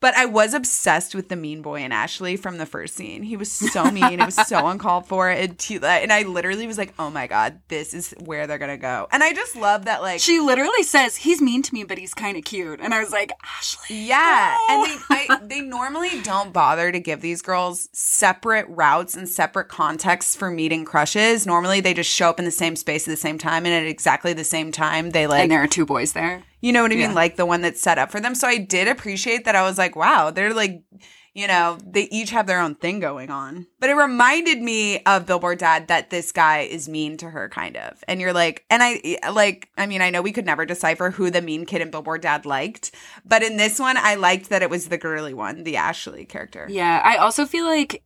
But 0.01 0.13
I 0.15 0.25
was 0.25 0.53
obsessed 0.53 1.15
with 1.15 1.29
the 1.29 1.35
mean 1.37 1.61
boy 1.61 1.79
and 1.79 1.93
Ashley 1.93 2.35
from 2.35 2.57
the 2.57 2.65
first 2.65 2.95
scene. 2.95 3.23
He 3.23 3.37
was 3.37 3.51
so 3.51 3.85
mean. 3.89 4.19
it 4.19 4.25
was 4.25 4.35
so 4.35 4.67
uncalled 4.67 5.07
for. 5.07 5.29
And, 5.29 5.59
he- 5.59 5.77
and 5.77 6.11
I 6.11 6.23
literally 6.23 6.67
was 6.67 6.77
like, 6.77 6.93
oh 6.99 7.09
my 7.09 7.27
God, 7.27 7.59
this 7.69 7.93
is 7.93 8.13
where 8.23 8.45
they're 8.45 8.57
going 8.57 8.71
to 8.71 8.77
go. 8.77 9.07
And 9.11 9.23
I 9.23 9.33
just 9.33 9.55
love 9.55 9.85
that, 9.85 10.01
like, 10.01 10.19
She 10.19 10.39
literally 10.41 10.83
says, 10.83 11.15
he's 11.15 11.41
mean 11.41 11.61
to 11.63 11.73
me, 11.73 11.85
but 11.85 11.97
he's 11.97 12.13
kind 12.13 12.37
of 12.37 12.43
cute. 12.43 12.81
And 12.81 12.93
I 12.93 12.99
was 12.99 13.11
like, 13.11 13.31
Ashley. 13.57 13.95
yeah. 14.05 14.57
no." 14.69 14.83
And 14.83 14.91
they, 14.91 14.97
I, 15.09 15.39
they 15.43 15.61
normally 15.61 16.21
don't 16.21 16.51
bother 16.53 16.91
to 16.91 16.99
give 16.99 17.21
these 17.21 17.41
girls 17.41 17.89
separate 17.93 18.65
routes 18.69 19.15
and 19.15 19.27
separate 19.27 19.69
contexts 19.69 20.35
for 20.35 20.51
meeting 20.51 20.83
crushes. 20.85 21.47
Normally 21.47 21.79
they 21.79 21.93
just 21.93 22.11
show 22.11 22.29
up 22.29 22.37
in 22.37 22.45
the 22.45 22.51
same 22.51 22.75
space 22.75 23.07
at 23.07 23.11
the 23.11 23.17
same 23.17 23.37
time. 23.37 23.65
And 23.65 23.73
at 23.73 23.87
exactly 23.89 24.33
the 24.33 24.43
same 24.43 24.71
time, 24.73 25.11
they 25.11 25.25
like, 25.25 25.43
and 25.43 25.51
there 25.51 25.63
are 25.63 25.67
two 25.67 25.85
boys 25.85 26.11
there. 26.13 26.43
You 26.65 26.73
know 26.73 26.81
what 26.81 26.91
I 26.91 26.95
mean? 26.95 27.09
Yeah. 27.09 27.13
Like 27.13 27.35
the 27.35 27.45
one 27.45 27.61
that's 27.61 27.79
set 27.79 27.99
up 27.99 28.09
for 28.09 28.19
them. 28.19 28.33
So 28.33 28.47
I 28.47 28.57
did 28.57 28.87
appreciate 28.87 29.45
that. 29.45 29.55
I 29.55 29.61
was 29.61 29.77
like, 29.77 29.95
wow, 29.95 30.31
they're 30.31 30.51
like, 30.51 30.81
you 31.35 31.45
know, 31.45 31.77
they 31.85 32.05
each 32.09 32.31
have 32.31 32.47
their 32.47 32.59
own 32.59 32.73
thing 32.73 32.99
going 32.99 33.29
on. 33.29 33.67
But 33.79 33.91
it 33.91 33.93
reminded 33.93 34.63
me 34.63 35.03
of 35.03 35.27
Billboard 35.27 35.59
Dad 35.59 35.89
that 35.89 36.09
this 36.09 36.31
guy 36.31 36.61
is 36.61 36.89
mean 36.89 37.17
to 37.17 37.29
her, 37.29 37.49
kind 37.49 37.77
of. 37.77 38.03
And 38.07 38.19
you're 38.19 38.33
like, 38.33 38.65
and 38.71 38.81
I 38.81 39.19
like, 39.31 39.69
I 39.77 39.85
mean, 39.85 40.01
I 40.01 40.09
know 40.09 40.23
we 40.23 40.31
could 40.31 40.47
never 40.47 40.65
decipher 40.65 41.11
who 41.11 41.29
the 41.29 41.39
mean 41.39 41.67
kid 41.67 41.83
in 41.83 41.91
Billboard 41.91 42.21
Dad 42.21 42.47
liked, 42.47 42.95
but 43.23 43.43
in 43.43 43.57
this 43.57 43.77
one, 43.77 43.97
I 43.97 44.15
liked 44.15 44.49
that 44.49 44.63
it 44.63 44.71
was 44.71 44.87
the 44.87 44.97
girly 44.97 45.35
one, 45.35 45.65
the 45.65 45.77
Ashley 45.77 46.25
character. 46.25 46.65
Yeah, 46.67 46.99
I 47.05 47.17
also 47.17 47.45
feel 47.45 47.65
like 47.65 48.03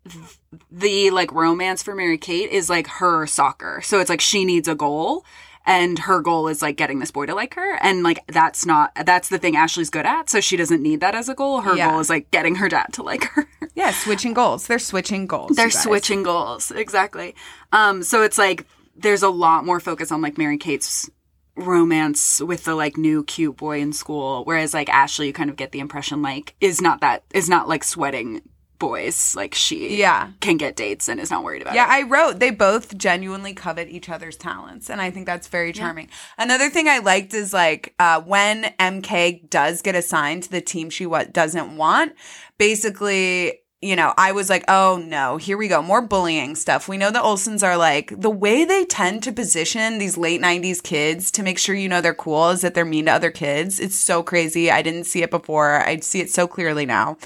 the 0.70 1.12
like 1.12 1.32
romance 1.32 1.82
for 1.82 1.96
Mary 1.96 2.18
Kate 2.18 2.50
is 2.50 2.70
like 2.70 2.88
her 2.88 3.26
soccer. 3.26 3.80
So 3.86 4.02
it's 4.02 4.10
like 4.10 4.20
she 4.20 4.44
needs 4.44 4.68
a 4.68 4.76
goal 4.76 5.24
and 5.70 6.00
her 6.00 6.20
goal 6.22 6.48
is 6.48 6.62
like 6.62 6.76
getting 6.76 7.00
this 7.00 7.12
boy 7.12 7.26
to 7.28 7.36
like 7.36 7.54
her 7.54 7.76
and 7.82 8.04
like 8.04 8.20
that's 8.28 8.66
not 8.66 8.92
that's 9.06 9.30
the 9.30 9.38
thing 9.38 9.56
Ashley's 9.56 9.90
good 9.90 10.06
at, 10.06 10.30
so 10.30 10.42
she 10.42 10.58
doesn't 10.58 10.82
need 10.82 11.00
that 11.02 11.16
as 11.16 11.30
a 11.30 11.36
goal. 11.36 11.62
Her 11.62 11.76
Yeah. 11.78 11.92
goal 11.92 12.00
is 12.00 12.10
like 12.10 12.30
getting 12.32 12.56
her 12.56 12.68
dad 12.70 12.88
to 12.94 13.04
like 13.04 13.24
her. 13.26 13.46
Yeah, 13.76 13.92
switching 13.92 14.34
goals. 14.34 14.68
They're 14.68 14.80
switching 14.80 15.26
goals. 15.28 15.56
They're 15.56 15.70
switching 15.72 16.24
goals. 16.24 16.72
Exactly. 16.72 17.36
Um 17.72 18.04
so 18.04 18.24
it's 18.24 18.38
like 18.38 18.66
there's 18.98 19.24
a 19.24 19.30
lot 19.30 19.66
more 19.66 19.80
focus 19.80 20.12
on 20.12 20.22
like 20.22 20.38
Mary 20.38 20.58
Kate's 20.58 21.10
romance 21.56 22.42
with 22.42 22.64
the 22.64 22.74
like 22.76 22.98
new 22.98 23.24
cute 23.24 23.58
boy 23.58 23.80
in 23.80 23.94
school 23.94 24.44
whereas 24.46 24.74
like 24.74 24.90
Ashley 24.90 25.28
you 25.28 25.34
kind 25.34 25.50
of 25.50 25.56
get 25.56 25.72
the 25.72 25.80
impression 25.80 26.22
like 26.22 26.56
is 26.62 26.82
not 26.82 27.02
that 27.02 27.24
is 27.34 27.50
not 27.50 27.68
like 27.68 27.84
sweating 27.84 28.42
boys 28.80 29.36
like 29.36 29.54
she 29.54 29.98
Yeah. 29.98 30.30
can 30.40 30.58
get 30.58 30.76
dates 30.76 31.08
and 31.10 31.20
is 31.20 31.30
not 31.30 31.44
worried 31.44 31.62
about 31.62 31.76
Yeah, 31.76 31.86
it. 31.86 31.92
I 31.92 32.02
wrote 32.04 32.40
they 32.40 32.50
both 32.50 32.98
genuinely 32.98 33.54
covet 33.54 33.90
each 33.90 34.10
other's 34.10 34.38
talents, 34.38 34.90
and 34.90 35.02
I 35.02 35.12
think 35.12 35.26
that's 35.26 35.48
very 35.48 35.72
charming. 35.74 36.10
Another 36.38 36.70
thing 36.70 36.88
I 36.88 37.00
liked 37.00 37.34
is 37.34 37.54
like 37.54 37.94
uh, 38.00 38.22
when 38.22 38.74
MK 38.80 39.50
does 39.50 39.82
get 39.82 39.96
assigned 39.96 40.44
to 40.44 40.52
the 40.52 40.62
team 40.62 40.90
she 40.90 41.06
what 41.06 41.34
doesn't 41.34 41.76
want. 41.78 42.14
Basically, 42.58 43.60
you 43.82 43.96
know, 43.96 44.14
I 44.18 44.34
was 44.34 44.50
like, 44.50 44.64
oh 44.68 45.02
no, 45.06 45.38
here 45.38 45.58
we 45.58 45.68
go, 45.70 45.82
more 45.82 46.02
bullying 46.02 46.56
stuff. 46.56 46.88
We 46.90 46.98
know 46.98 47.12
the 47.12 47.20
Olsens 47.20 47.64
are 47.64 47.78
like 47.78 48.14
the 48.20 48.30
way 48.30 48.66
they 48.66 48.84
tend 48.86 49.24
to 49.24 49.32
position 49.32 49.98
these 49.98 50.18
late 50.18 50.42
'90s 50.42 50.84
kids 50.84 51.32
to 51.32 51.44
make 51.44 51.58
sure 51.58 51.74
you 51.74 51.90
know 51.90 52.02
they're 52.02 52.14
cool 52.14 52.50
is 52.50 52.62
that 52.62 52.74
they're 52.74 52.86
mean 52.86 53.06
to 53.06 53.12
other 53.12 53.32
kids. 53.32 53.80
It's 53.80 53.96
so 53.96 54.22
crazy. 54.22 54.70
I 54.70 54.82
didn't 54.82 55.06
see 55.06 55.24
it 55.24 55.32
before. 55.32 55.82
I 55.82 55.98
see 56.02 56.20
it 56.20 56.30
so 56.30 56.48
clearly 56.48 56.86
now. 56.86 57.18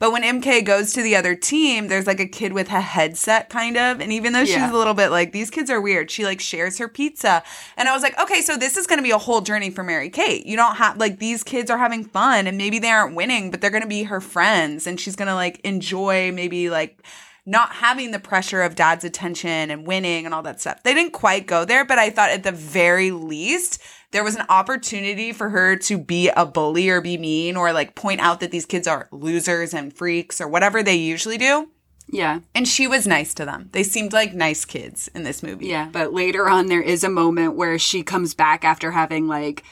But 0.00 0.12
when 0.12 0.22
MK 0.22 0.64
goes 0.64 0.92
to 0.92 1.02
the 1.02 1.16
other 1.16 1.34
team, 1.34 1.88
there's 1.88 2.06
like 2.06 2.20
a 2.20 2.26
kid 2.26 2.52
with 2.52 2.70
a 2.70 2.80
headset 2.80 3.48
kind 3.48 3.76
of. 3.76 4.00
And 4.00 4.12
even 4.12 4.32
though 4.32 4.44
she's 4.44 4.54
Yeah. 4.54 4.72
a 4.72 4.76
little 4.76 4.94
bit 4.94 5.08
like, 5.10 5.32
these 5.32 5.50
kids 5.50 5.70
are 5.70 5.80
weird, 5.80 6.08
she 6.10 6.24
like 6.24 6.40
shares 6.40 6.78
her 6.78 6.86
pizza. 6.86 7.42
And 7.76 7.88
I 7.88 7.92
was 7.92 8.02
like, 8.04 8.16
okay, 8.20 8.40
so 8.40 8.56
this 8.56 8.76
is 8.76 8.86
going 8.86 8.98
to 8.98 9.02
be 9.02 9.10
a 9.10 9.18
whole 9.18 9.40
journey 9.40 9.70
for 9.70 9.82
Mary 9.82 10.08
Kate. 10.08 10.46
You 10.46 10.56
don't 10.56 10.76
have, 10.76 10.98
like, 10.98 11.18
these 11.18 11.42
kids 11.42 11.68
are 11.68 11.78
having 11.78 12.04
fun 12.04 12.46
and 12.46 12.56
maybe 12.56 12.78
they 12.78 12.90
aren't 12.90 13.16
winning, 13.16 13.50
but 13.50 13.60
they're 13.60 13.70
going 13.70 13.82
to 13.82 13.88
be 13.88 14.04
her 14.04 14.20
friends. 14.20 14.86
And 14.86 15.00
she's 15.00 15.16
going 15.16 15.28
to 15.28 15.34
like 15.34 15.58
enjoy 15.64 16.30
maybe 16.32 16.70
like, 16.70 17.02
not 17.44 17.70
having 17.76 18.10
the 18.10 18.18
pressure 18.18 18.60
of 18.60 18.74
dad's 18.74 19.04
attention 19.04 19.70
and 19.70 19.86
winning 19.86 20.26
and 20.26 20.34
all 20.34 20.42
that 20.42 20.60
stuff. 20.60 20.82
They 20.82 20.92
didn't 20.92 21.14
quite 21.14 21.46
go 21.46 21.64
there, 21.64 21.82
but 21.82 21.98
I 21.98 22.10
thought 22.10 22.28
at 22.28 22.42
the 22.42 22.52
very 22.52 23.10
least, 23.10 23.80
there 24.10 24.24
was 24.24 24.36
an 24.36 24.46
opportunity 24.48 25.32
for 25.32 25.50
her 25.50 25.76
to 25.76 25.98
be 25.98 26.30
a 26.30 26.46
bully 26.46 26.88
or 26.88 27.00
be 27.00 27.18
mean 27.18 27.56
or 27.56 27.72
like 27.72 27.94
point 27.94 28.20
out 28.20 28.40
that 28.40 28.50
these 28.50 28.66
kids 28.66 28.86
are 28.86 29.08
losers 29.12 29.74
and 29.74 29.92
freaks 29.92 30.40
or 30.40 30.48
whatever 30.48 30.82
they 30.82 30.96
usually 30.96 31.38
do. 31.38 31.68
yeah. 32.08 32.40
And 32.54 32.66
she 32.66 32.86
was 32.86 33.06
nice 33.06 33.34
to 33.34 33.44
them. 33.44 33.68
They 33.72 33.82
seemed 33.82 34.12
like 34.14 34.32
nice 34.32 34.64
kids 34.64 35.08
in 35.14 35.24
this 35.24 35.42
movie. 35.42 35.66
Yeah, 35.66 35.88
but 35.92 36.14
later 36.14 36.48
on 36.48 36.66
there 36.66 36.80
is 36.80 37.04
a 37.04 37.10
moment 37.10 37.54
where 37.54 37.78
she 37.78 38.02
comes 38.02 38.34
back 38.34 38.64
after 38.64 38.90
having 38.92 39.28
like 39.28 39.62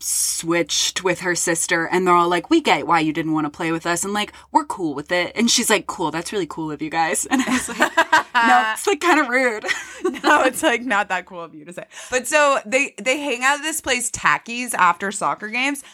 switched 0.00 1.04
with 1.04 1.20
her 1.20 1.34
sister 1.34 1.86
and 1.86 2.06
they're 2.06 2.14
all 2.14 2.28
like, 2.28 2.50
"We 2.50 2.60
get 2.60 2.86
why 2.86 3.00
you 3.00 3.12
didn't 3.12 3.32
want 3.32 3.44
to 3.44 3.50
play 3.50 3.70
with 3.72 3.86
us 3.86 4.04
and 4.04 4.12
like 4.12 4.32
we're 4.50 4.64
cool 4.64 4.94
with 4.94 5.12
it." 5.12 5.32
And 5.34 5.50
she's 5.50 5.70
like, 5.70 5.86
"Cool, 5.86 6.10
that's 6.10 6.32
really 6.32 6.46
cool 6.46 6.70
of 6.70 6.82
you 6.82 6.90
guys." 6.90 7.26
And 7.30 7.42
I 7.42 7.50
was 7.52 7.68
like, 7.68 7.96
"No, 8.34 8.72
it's 8.72 8.86
like 8.86 9.00
kind 9.00 9.20
of 9.20 9.28
rude." 9.28 9.64
no, 10.24 10.42
it's 10.42 10.62
like 10.62 10.82
not 10.82 11.08
that 11.08 11.26
cool 11.26 11.42
of 11.42 11.54
you 11.54 11.64
to 11.64 11.72
say. 11.72 11.84
But 12.10 12.26
so 12.26 12.58
they 12.66 12.94
they 12.98 13.18
hang 13.20 13.44
out 13.44 13.58
at 13.58 13.62
this 13.62 13.80
place 13.80 14.10
Tackies 14.10 14.74
after 14.74 15.12
soccer 15.12 15.48
games. 15.48 15.84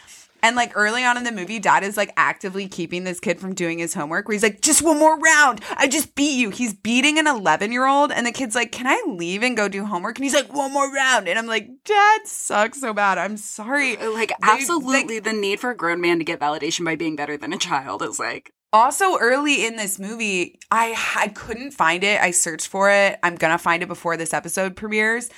And 0.46 0.54
like 0.54 0.76
early 0.76 1.04
on 1.04 1.16
in 1.16 1.24
the 1.24 1.32
movie, 1.32 1.58
dad 1.58 1.82
is 1.82 1.96
like 1.96 2.12
actively 2.16 2.68
keeping 2.68 3.02
this 3.02 3.18
kid 3.18 3.40
from 3.40 3.52
doing 3.52 3.80
his 3.80 3.94
homework 3.94 4.28
where 4.28 4.34
he's 4.34 4.44
like, 4.44 4.60
just 4.60 4.80
one 4.80 4.96
more 4.96 5.18
round. 5.18 5.60
I 5.76 5.88
just 5.88 6.14
beat 6.14 6.38
you. 6.38 6.50
He's 6.50 6.72
beating 6.72 7.18
an 7.18 7.26
11 7.26 7.72
year 7.72 7.84
old. 7.84 8.12
And 8.12 8.24
the 8.24 8.30
kid's 8.30 8.54
like, 8.54 8.70
can 8.70 8.86
I 8.86 9.02
leave 9.08 9.42
and 9.42 9.56
go 9.56 9.66
do 9.66 9.84
homework? 9.84 10.18
And 10.18 10.24
he's 10.24 10.34
like, 10.34 10.54
one 10.54 10.72
more 10.72 10.88
round. 10.92 11.26
And 11.26 11.36
I'm 11.36 11.48
like, 11.48 11.68
dad 11.84 12.20
sucks 12.26 12.80
so 12.80 12.94
bad. 12.94 13.18
I'm 13.18 13.36
sorry. 13.36 13.96
Uh, 13.96 14.12
like 14.12 14.28
They- 14.28 14.34
absolutely 14.40 15.18
the 15.18 15.32
need 15.32 15.58
for 15.58 15.70
a 15.70 15.76
grown 15.76 16.00
man 16.00 16.18
to 16.18 16.24
get 16.24 16.38
validation 16.38 16.84
by 16.84 16.94
being 16.94 17.16
better 17.16 17.36
than 17.36 17.52
a 17.52 17.58
child 17.58 18.02
is 18.02 18.20
like 18.20 18.52
also 18.72 19.16
early 19.18 19.64
in 19.64 19.76
this 19.76 19.98
movie 19.98 20.58
i 20.70 20.94
i 21.16 21.28
couldn't 21.28 21.70
find 21.70 22.02
it 22.04 22.20
i 22.20 22.30
searched 22.32 22.66
for 22.66 22.90
it 22.90 23.18
i'm 23.22 23.36
gonna 23.36 23.56
find 23.56 23.82
it 23.82 23.86
before 23.86 24.16
this 24.16 24.34
episode 24.34 24.74
premieres 24.76 25.30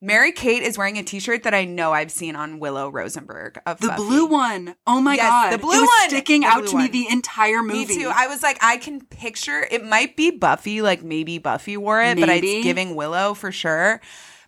mary 0.00 0.30
kate 0.32 0.62
is 0.62 0.76
wearing 0.76 0.98
a 0.98 1.02
t-shirt 1.02 1.42
that 1.42 1.54
i 1.54 1.64
know 1.64 1.92
i've 1.92 2.10
seen 2.10 2.36
on 2.36 2.58
willow 2.58 2.88
rosenberg 2.88 3.58
of 3.66 3.78
the 3.80 3.88
Buffy. 3.88 4.02
blue 4.02 4.26
one. 4.26 4.74
Oh 4.86 5.00
my 5.00 5.14
Yes, 5.14 5.28
god. 5.30 5.52
the 5.52 5.58
blue 5.58 5.80
one! 5.80 6.08
sticking 6.08 6.42
The 6.42 6.46
out 6.48 6.66
to 6.68 6.76
me 6.76 6.88
the 6.88 7.06
entire 7.10 7.62
me 7.62 7.80
movie. 7.80 7.96
too 7.96 8.10
i 8.14 8.26
was 8.26 8.42
like 8.42 8.58
i 8.62 8.76
can 8.76 9.00
picture 9.00 9.66
it 9.70 9.84
might 9.84 10.16
be 10.16 10.30
buffy 10.30 10.82
like 10.82 11.02
maybe 11.02 11.38
buffy 11.38 11.76
wore 11.76 12.02
it 12.02 12.18
but 12.20 12.26
Maybe. 12.28 12.56
it's 12.56 12.64
giving 12.64 12.94
willow 12.94 13.32
for 13.32 13.50
sure 13.50 14.00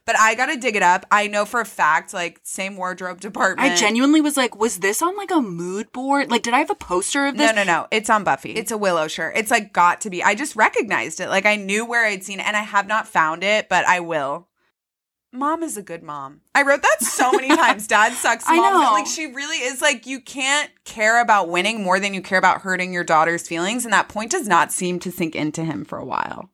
but 0.04 0.18
i 0.18 0.34
gotta 0.34 0.56
dig 0.56 0.76
it 0.76 0.82
up 0.82 1.06
i 1.10 1.26
know 1.26 1.46
for 1.46 1.60
a 1.60 1.64
fact 1.64 2.12
like 2.12 2.40
same 2.42 2.76
wardrobe 2.76 3.20
department 3.20 3.70
I 3.72 3.74
genuinely 3.74 4.20
was 4.20 4.36
like, 4.36 4.54
was 4.58 4.78
this 4.80 5.00
on 5.02 5.16
like 5.16 5.30
a 5.30 5.40
mood 5.40 5.92
board? 5.92 6.30
Like, 6.30 6.42
did 6.42 6.52
I 6.54 6.58
have 6.58 6.70
a 6.70 6.74
poster 6.74 7.24
of 7.26 7.36
this? 7.38 7.50
No, 7.54 7.56
no, 7.56 7.64
no. 7.64 7.86
It's 7.90 8.08
on 8.10 8.22
Buffy. 8.24 8.52
It's 8.52 8.70
a 8.70 8.78
Willow 8.78 9.08
shirt. 9.08 9.34
It's 9.36 9.50
like 9.50 9.72
got 9.72 10.00
to 10.02 10.10
be. 10.10 10.22
I 10.22 10.34
just 10.34 10.56
recognized 10.56 11.20
it. 11.20 11.28
Like 11.28 11.44
I 11.44 11.56
knew 11.56 11.84
where 11.84 12.06
I'd 12.06 12.22
seen 12.24 12.40
it, 12.40 12.46
and 12.46 12.56
I 12.56 12.60
have 12.62 12.86
not 12.86 13.06
found 13.08 13.42
it, 13.44 13.68
but 13.68 13.84
I 13.86 14.00
will. 14.00 14.46
Mom 15.32 15.62
is 15.62 15.76
a 15.76 15.82
good 15.82 16.02
mom. 16.02 16.40
I 16.54 16.62
wrote 16.62 16.82
that 16.82 16.98
so 17.00 17.30
many 17.32 17.48
times. 17.56 17.86
Dad 17.86 18.12
sucks. 18.14 18.44
I 18.48 18.56
Mom. 18.56 18.72
know. 18.82 18.92
Like 18.92 19.06
she 19.06 19.26
really 19.26 19.58
is. 19.58 19.82
Like 19.82 20.06
you 20.06 20.20
can't 20.20 20.70
care 20.84 21.20
about 21.20 21.48
winning 21.50 21.82
more 21.82 22.00
than 22.00 22.14
you 22.14 22.22
care 22.22 22.38
about 22.38 22.62
hurting 22.62 22.92
your 22.92 23.04
daughter's 23.04 23.46
feelings, 23.46 23.84
and 23.84 23.92
that 23.92 24.08
point 24.08 24.30
does 24.30 24.48
not 24.48 24.72
seem 24.72 24.98
to 25.00 25.12
sink 25.12 25.36
into 25.36 25.64
him 25.64 25.84
for 25.84 25.98
a 25.98 26.04
while. 26.04 26.50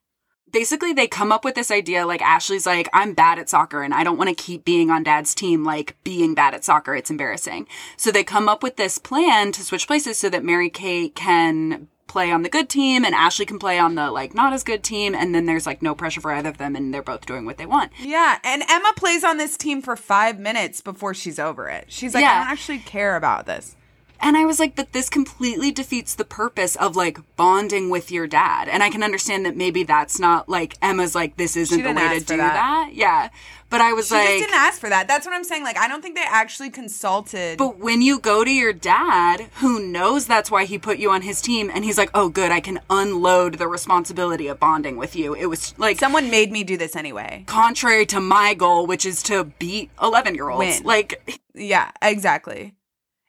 basically 0.53 0.93
they 0.93 1.07
come 1.09 1.33
up 1.33 1.45
with 1.45 1.55
this 1.57 1.71
idea 1.71 2.07
like 2.07 2.23
Ashley's 2.23 2.67
like 2.67 2.89
I'm 2.93 3.13
bad 3.15 3.39
at 3.41 3.49
soccer 3.49 3.83
and 3.83 3.93
I 3.95 4.05
don't 4.05 4.19
want 4.19 4.29
to 4.31 4.45
keep 4.45 4.65
being 4.65 4.89
on 4.91 5.03
dad's 5.03 5.35
team 5.35 5.65
like 5.65 5.97
being 6.05 6.33
bad 6.35 6.55
at 6.55 6.65
soccer 6.65 6.95
it's 6.95 7.11
embarrassing. 7.11 7.67
So 7.97 8.11
they 8.11 8.23
come 8.25 8.49
up 8.49 8.63
with 8.63 8.77
this 8.77 8.99
plan 8.99 9.51
to 9.53 9.63
switch 9.65 9.87
places 9.89 10.19
so 10.19 10.29
that 10.31 10.45
Mary 10.45 10.71
Kate 10.71 11.15
can 11.15 11.89
play 12.07 12.31
on 12.31 12.43
the 12.43 12.49
good 12.49 12.69
team 12.69 13.05
and 13.05 13.15
Ashley 13.15 13.47
can 13.47 13.59
play 13.59 13.79
on 13.79 13.95
the 13.95 14.11
like 14.11 14.35
not 14.35 14.53
as 14.53 14.63
good 14.63 14.83
team 14.83 15.15
and 15.15 15.35
then 15.35 15.47
there's 15.47 15.67
like 15.67 15.83
no 15.83 15.95
pressure 15.95 16.21
for 16.21 16.33
either 16.33 16.51
of 16.51 16.59
them 16.59 16.77
and 16.77 16.93
they're 16.93 17.03
both 17.03 17.27
doing 17.27 17.45
what 17.45 17.57
they 17.57 17.67
want. 17.67 17.93
Yeah, 18.01 18.39
and 18.45 18.63
Emma 18.69 18.93
plays 18.97 19.25
on 19.25 19.37
this 19.37 19.57
team 19.57 19.83
for 19.83 19.97
five 19.97 20.39
minutes 20.39 20.81
before 20.81 21.15
she's 21.15 21.39
over 21.39 21.69
it. 21.69 21.87
She's 21.89 22.15
like, 22.15 22.25
I 22.25 22.39
don't 22.39 22.53
actually 22.53 22.79
care 22.79 23.17
about 23.17 23.47
this. 23.47 23.77
And 24.21 24.37
I 24.37 24.47
was 24.47 24.59
like, 24.59 24.75
but 24.75 24.93
this 24.93 25.11
completely 25.11 25.71
defeats 25.71 26.15
the 26.15 26.25
purpose 26.25 26.77
of 26.77 26.97
like 26.97 27.19
bonding 27.37 27.91
with 27.91 28.11
your 28.11 28.27
dad. 28.27 28.69
And 28.69 28.83
I 28.83 28.89
can 28.89 29.03
understand 29.03 29.45
that 29.45 29.57
maybe 29.57 29.83
that's 29.85 30.19
not 30.19 30.49
like 30.49 30.79
Emma's 30.81 31.15
like, 31.15 31.37
this 31.37 31.57
isn't 31.57 31.83
the 31.83 31.93
way 31.93 32.19
to 32.19 32.25
do 32.25 32.37
that. 32.39 32.55
that. 32.55 32.91
Yeah. 32.95 33.29
But 33.75 33.81
I 33.81 33.93
was 33.93 34.07
She 34.07 34.15
like, 34.15 34.29
didn't 34.39 34.55
ask 34.55 34.79
for 34.79 34.89
that. 34.89 35.09
That's 35.09 35.27
what 35.27 35.35
I'm 35.35 35.43
saying. 35.43 35.65
Like, 35.65 35.77
I 35.77 35.89
don't 35.89 36.01
think 36.01 36.15
they 36.15 36.23
actually 36.25 36.71
consulted. 36.71 37.59
But 37.59 37.77
when 37.81 38.03
you 38.03 38.21
go 38.21 38.45
to 38.45 38.51
your 38.51 38.73
dad, 38.73 39.49
who 39.57 39.85
knows 39.85 40.29
that's 40.29 40.49
why 40.49 40.65
he 40.65 40.79
put 40.79 40.99
you 40.99 41.11
on 41.11 41.23
his 41.23 41.43
team, 41.43 41.73
and 41.75 41.85
he's 41.85 41.99
like, 41.99 42.11
oh, 42.15 42.29
good, 42.29 42.53
I 42.53 42.61
can 42.61 42.79
unload 42.89 43.55
the 43.55 43.67
responsibility 43.67 44.47
of 44.47 44.61
bonding 44.61 44.97
with 44.97 45.17
you. 45.17 45.35
It 45.35 45.47
was 45.47 45.77
like 45.77 45.99
Someone 45.99 46.31
made 46.31 46.53
me 46.53 46.63
do 46.63 46.77
this 46.77 46.95
anyway. 46.95 47.43
contrary 47.49 48.07
to 48.07 48.21
my 48.21 48.55
goal, 48.55 48.87
which 48.87 49.05
is 49.05 49.25
to 49.25 49.43
beat 49.59 49.91
11 50.01 50.37
year 50.37 50.51
olds. 50.51 50.85
Like, 50.85 51.41
Yeah, 51.53 51.91
exactly. 52.01 52.77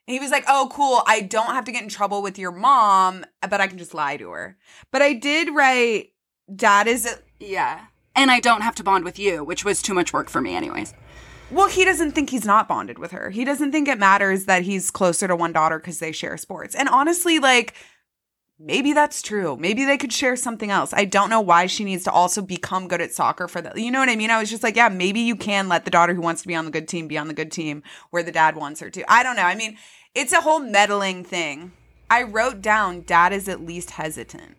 He 0.05 0.19
was 0.19 0.29
like, 0.29 0.43
"Oh, 0.47 0.69
cool. 0.71 1.01
I 1.07 1.21
don't 1.21 1.55
have 1.55 1.65
to 1.65 1.71
get 1.71 1.81
in 1.81 1.89
trouble 1.89 2.21
with 2.21 2.37
your 2.37 2.51
mom, 2.51 3.25
but 3.41 3.59
I 3.61 3.65
can 3.65 3.79
just 3.79 3.95
lie 3.95 4.17
to 4.17 4.29
her." 4.29 4.57
But 4.91 5.01
I 5.01 5.13
did 5.13 5.49
write, 5.55 6.11
"Dad 6.55 6.85
is 6.87 7.07
a, 7.07 7.17
yeah. 7.39 7.85
And 8.15 8.31
I 8.31 8.39
don't 8.39 8.61
have 8.61 8.75
to 8.75 8.83
bond 8.83 9.03
with 9.03 9.19
you, 9.19 9.43
which 9.43 9.65
was 9.65 9.81
too 9.81 9.93
much 9.93 10.13
work 10.13 10.29
for 10.29 10.41
me, 10.41 10.55
anyways. 10.55 10.93
well. 11.51 11.67
He 11.67 11.85
doesn't 11.85 12.13
think 12.13 12.29
he's 12.29 12.45
not 12.45 12.67
bonded 12.67 12.97
with 12.97 13.11
her. 13.11 13.29
He 13.29 13.43
doesn't 13.43 13.71
think 13.71 13.87
it 13.87 13.99
matters 13.99 14.45
that 14.45 14.63
he's 14.63 14.91
closer 14.91 15.27
to 15.27 15.35
one 15.35 15.51
daughter 15.51 15.79
because 15.79 15.99
they 15.99 16.11
share 16.11 16.37
sports. 16.37 16.75
And 16.75 16.89
honestly, 16.89 17.39
like." 17.39 17.73
Maybe 18.57 18.93
that's 18.93 19.21
true. 19.21 19.57
Maybe 19.57 19.83
they 19.83 19.97
could 19.97 20.13
share 20.13 20.37
something 20.37 20.71
else. 20.71 20.93
I 20.93 21.03
don't 21.03 21.29
know 21.29 21.41
why 21.41 21.65
she 21.65 21.83
needs 21.83 22.05
to 22.05 22.11
also 22.11 22.41
become 22.41 22.87
good 22.87 23.01
at 23.01 23.11
soccer 23.11 23.49
for 23.49 23.59
that. 23.59 23.77
You 23.77 23.91
know 23.91 23.99
what 23.99 24.07
I 24.07 24.15
mean? 24.15 24.31
I 24.31 24.39
was 24.39 24.49
just 24.49 24.63
like, 24.63 24.77
yeah, 24.77 24.87
maybe 24.87 25.19
you 25.19 25.35
can 25.35 25.67
let 25.67 25.83
the 25.83 25.91
daughter 25.91 26.13
who 26.13 26.21
wants 26.21 26.41
to 26.43 26.47
be 26.47 26.55
on 26.55 26.63
the 26.63 26.71
good 26.71 26.87
team 26.87 27.09
be 27.09 27.17
on 27.17 27.27
the 27.27 27.33
good 27.33 27.51
team 27.51 27.83
where 28.11 28.23
the 28.23 28.31
dad 28.31 28.55
wants 28.55 28.79
her 28.79 28.89
to. 28.89 29.11
I 29.11 29.23
don't 29.23 29.35
know. 29.35 29.43
I 29.43 29.55
mean, 29.55 29.77
it's 30.13 30.31
a 30.31 30.39
whole 30.39 30.59
meddling 30.59 31.25
thing. 31.25 31.73
I 32.09 32.23
wrote 32.23 32.61
down 32.61 33.01
dad 33.01 33.33
is 33.33 33.49
at 33.49 33.65
least 33.65 33.91
hesitant. 33.91 34.55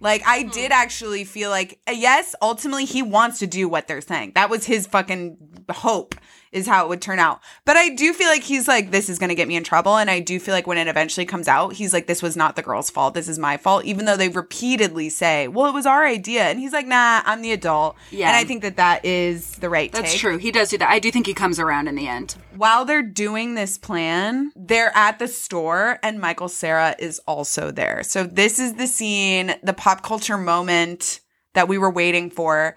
Like 0.00 0.22
I 0.26 0.42
hmm. 0.42 0.50
did 0.50 0.72
actually 0.72 1.24
feel 1.24 1.50
like 1.50 1.80
yes, 1.88 2.34
ultimately 2.40 2.84
he 2.84 3.02
wants 3.02 3.38
to 3.40 3.46
do 3.46 3.68
what 3.68 3.88
they're 3.88 4.00
saying. 4.00 4.32
That 4.34 4.50
was 4.50 4.64
his 4.64 4.86
fucking 4.86 5.64
hope 5.74 6.14
is 6.52 6.66
how 6.66 6.84
it 6.84 6.88
would 6.88 7.02
turn 7.02 7.18
out. 7.18 7.40
But 7.64 7.76
I 7.76 7.90
do 7.90 8.12
feel 8.12 8.28
like 8.28 8.42
he's 8.42 8.66
like 8.66 8.90
this 8.90 9.08
is 9.08 9.18
going 9.18 9.28
to 9.28 9.34
get 9.34 9.48
me 9.48 9.56
in 9.56 9.64
trouble 9.64 9.96
and 9.96 10.10
I 10.10 10.20
do 10.20 10.40
feel 10.40 10.54
like 10.54 10.66
when 10.66 10.78
it 10.78 10.88
eventually 10.88 11.26
comes 11.26 11.48
out, 11.48 11.74
he's 11.74 11.92
like 11.92 12.06
this 12.06 12.22
was 12.22 12.36
not 12.36 12.56
the 12.56 12.62
girl's 12.62 12.90
fault. 12.90 13.14
This 13.14 13.28
is 13.28 13.38
my 13.38 13.56
fault 13.56 13.84
even 13.84 14.04
though 14.04 14.16
they 14.16 14.28
repeatedly 14.28 15.08
say, 15.08 15.48
"Well, 15.48 15.66
it 15.66 15.74
was 15.74 15.86
our 15.86 16.06
idea." 16.06 16.44
And 16.44 16.58
he's 16.58 16.72
like, 16.72 16.86
"Nah, 16.86 17.22
I'm 17.24 17.42
the 17.42 17.52
adult." 17.52 17.96
Yeah. 18.10 18.28
And 18.28 18.36
I 18.36 18.44
think 18.44 18.62
that 18.62 18.76
that 18.76 19.04
is 19.04 19.56
the 19.56 19.68
right 19.68 19.92
thing. 19.92 20.02
That's 20.02 20.12
take. 20.12 20.20
true. 20.20 20.38
He 20.38 20.50
does 20.50 20.70
do 20.70 20.78
that. 20.78 20.90
I 20.90 20.98
do 20.98 21.10
think 21.10 21.26
he 21.26 21.34
comes 21.34 21.58
around 21.58 21.88
in 21.88 21.94
the 21.94 22.08
end. 22.08 22.36
While 22.56 22.84
they're 22.84 23.02
doing 23.02 23.54
this 23.54 23.78
plan, 23.78 24.52
they're 24.56 24.96
at 24.96 25.18
the 25.18 25.28
store 25.28 25.98
and 26.02 26.20
Michael 26.20 26.48
Cera 26.48 26.96
is 26.98 27.20
also 27.26 27.70
there. 27.70 28.02
So 28.02 28.24
this 28.24 28.58
is 28.58 28.74
the 28.74 28.86
scene, 28.86 29.54
the 29.62 29.72
pop 29.74 30.02
culture 30.02 30.38
moment 30.38 31.20
that 31.54 31.68
we 31.68 31.78
were 31.78 31.90
waiting 31.90 32.30
for. 32.30 32.76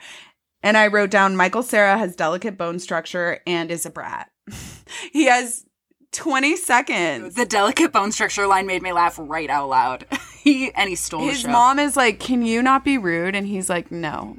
And 0.63 0.78
I 0.78 0.88
wrote 0.88 1.10
down 1.10 1.36
Michael 1.36 1.63
Cera 1.63 1.97
has 1.97 2.15
delicate 2.15 2.58
bone 2.58 2.80
structure 2.80 3.39
and 3.47 3.71
is 3.71 3.86
a 3.86 3.89
brat. 3.89 4.32
he 5.12 5.26
has 5.26 5.65
20 6.12 6.56
seconds. 6.56 7.36
The 7.36 7.45
delicate 7.45 7.91
bone 7.91 8.12
structure 8.12 8.47
line 8.47 8.67
made 8.67 8.82
me 8.82 8.91
laugh 8.91 9.15
right 9.19 9.50
out 9.50 9.69
loud. 9.69 10.06
he 10.39 10.71
and 10.74 10.89
he 10.89 10.95
stole 10.95 11.21
His 11.21 11.45
mom 11.45 11.80
is 11.80 11.95
like, 11.95 12.19
"Can 12.19 12.43
you 12.43 12.62
not 12.62 12.84
be 12.84 12.97
rude?" 12.97 13.36
And 13.36 13.47
he's 13.47 13.69
like, 13.69 13.91
"No." 13.91 14.38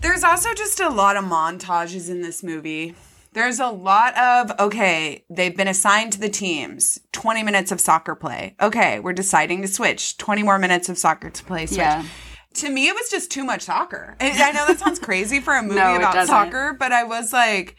There's 0.00 0.24
also 0.24 0.54
just 0.54 0.80
a 0.80 0.88
lot 0.88 1.16
of 1.16 1.24
montages 1.24 2.08
in 2.08 2.22
this 2.22 2.42
movie. 2.42 2.94
There's 3.32 3.60
a 3.60 3.68
lot 3.68 4.16
of, 4.16 4.58
okay, 4.58 5.24
they've 5.28 5.54
been 5.54 5.68
assigned 5.68 6.12
to 6.14 6.20
the 6.20 6.30
teams, 6.30 6.98
20 7.12 7.42
minutes 7.42 7.70
of 7.70 7.80
soccer 7.80 8.14
play. 8.14 8.56
Okay, 8.60 9.00
we're 9.00 9.12
deciding 9.12 9.60
to 9.62 9.68
switch, 9.68 10.16
20 10.16 10.42
more 10.42 10.58
minutes 10.58 10.88
of 10.88 10.96
soccer 10.96 11.28
to 11.28 11.44
play. 11.44 11.66
Switch. 11.66 11.78
Yeah. 11.78 12.04
To 12.58 12.70
me, 12.70 12.88
it 12.88 12.94
was 12.94 13.08
just 13.10 13.30
too 13.30 13.44
much 13.44 13.62
soccer. 13.62 14.16
And 14.20 14.40
I 14.42 14.50
know 14.50 14.66
that 14.66 14.78
sounds 14.84 14.98
crazy 14.98 15.40
for 15.40 15.54
a 15.54 15.62
movie 15.62 15.76
No, 15.76 15.96
about 15.96 16.26
soccer, 16.26 16.74
but 16.78 16.92
I 16.92 17.04
was 17.04 17.32
like, 17.32 17.76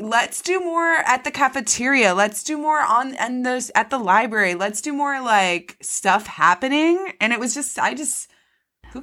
let's 0.00 0.42
do 0.42 0.60
more 0.60 0.96
at 1.06 1.24
the 1.24 1.30
cafeteria. 1.30 2.14
Let's 2.14 2.42
do 2.42 2.58
more 2.58 2.80
on 2.80 3.14
and 3.14 3.44
those 3.46 3.70
at 3.74 3.90
the 3.90 3.98
library. 3.98 4.54
Let's 4.54 4.80
do 4.80 4.92
more 4.92 5.20
like 5.20 5.76
stuff 5.80 6.26
happening. 6.26 7.12
And 7.20 7.32
it 7.32 7.40
was 7.40 7.54
just, 7.54 7.78
I 7.78 7.94
just? 7.94 8.31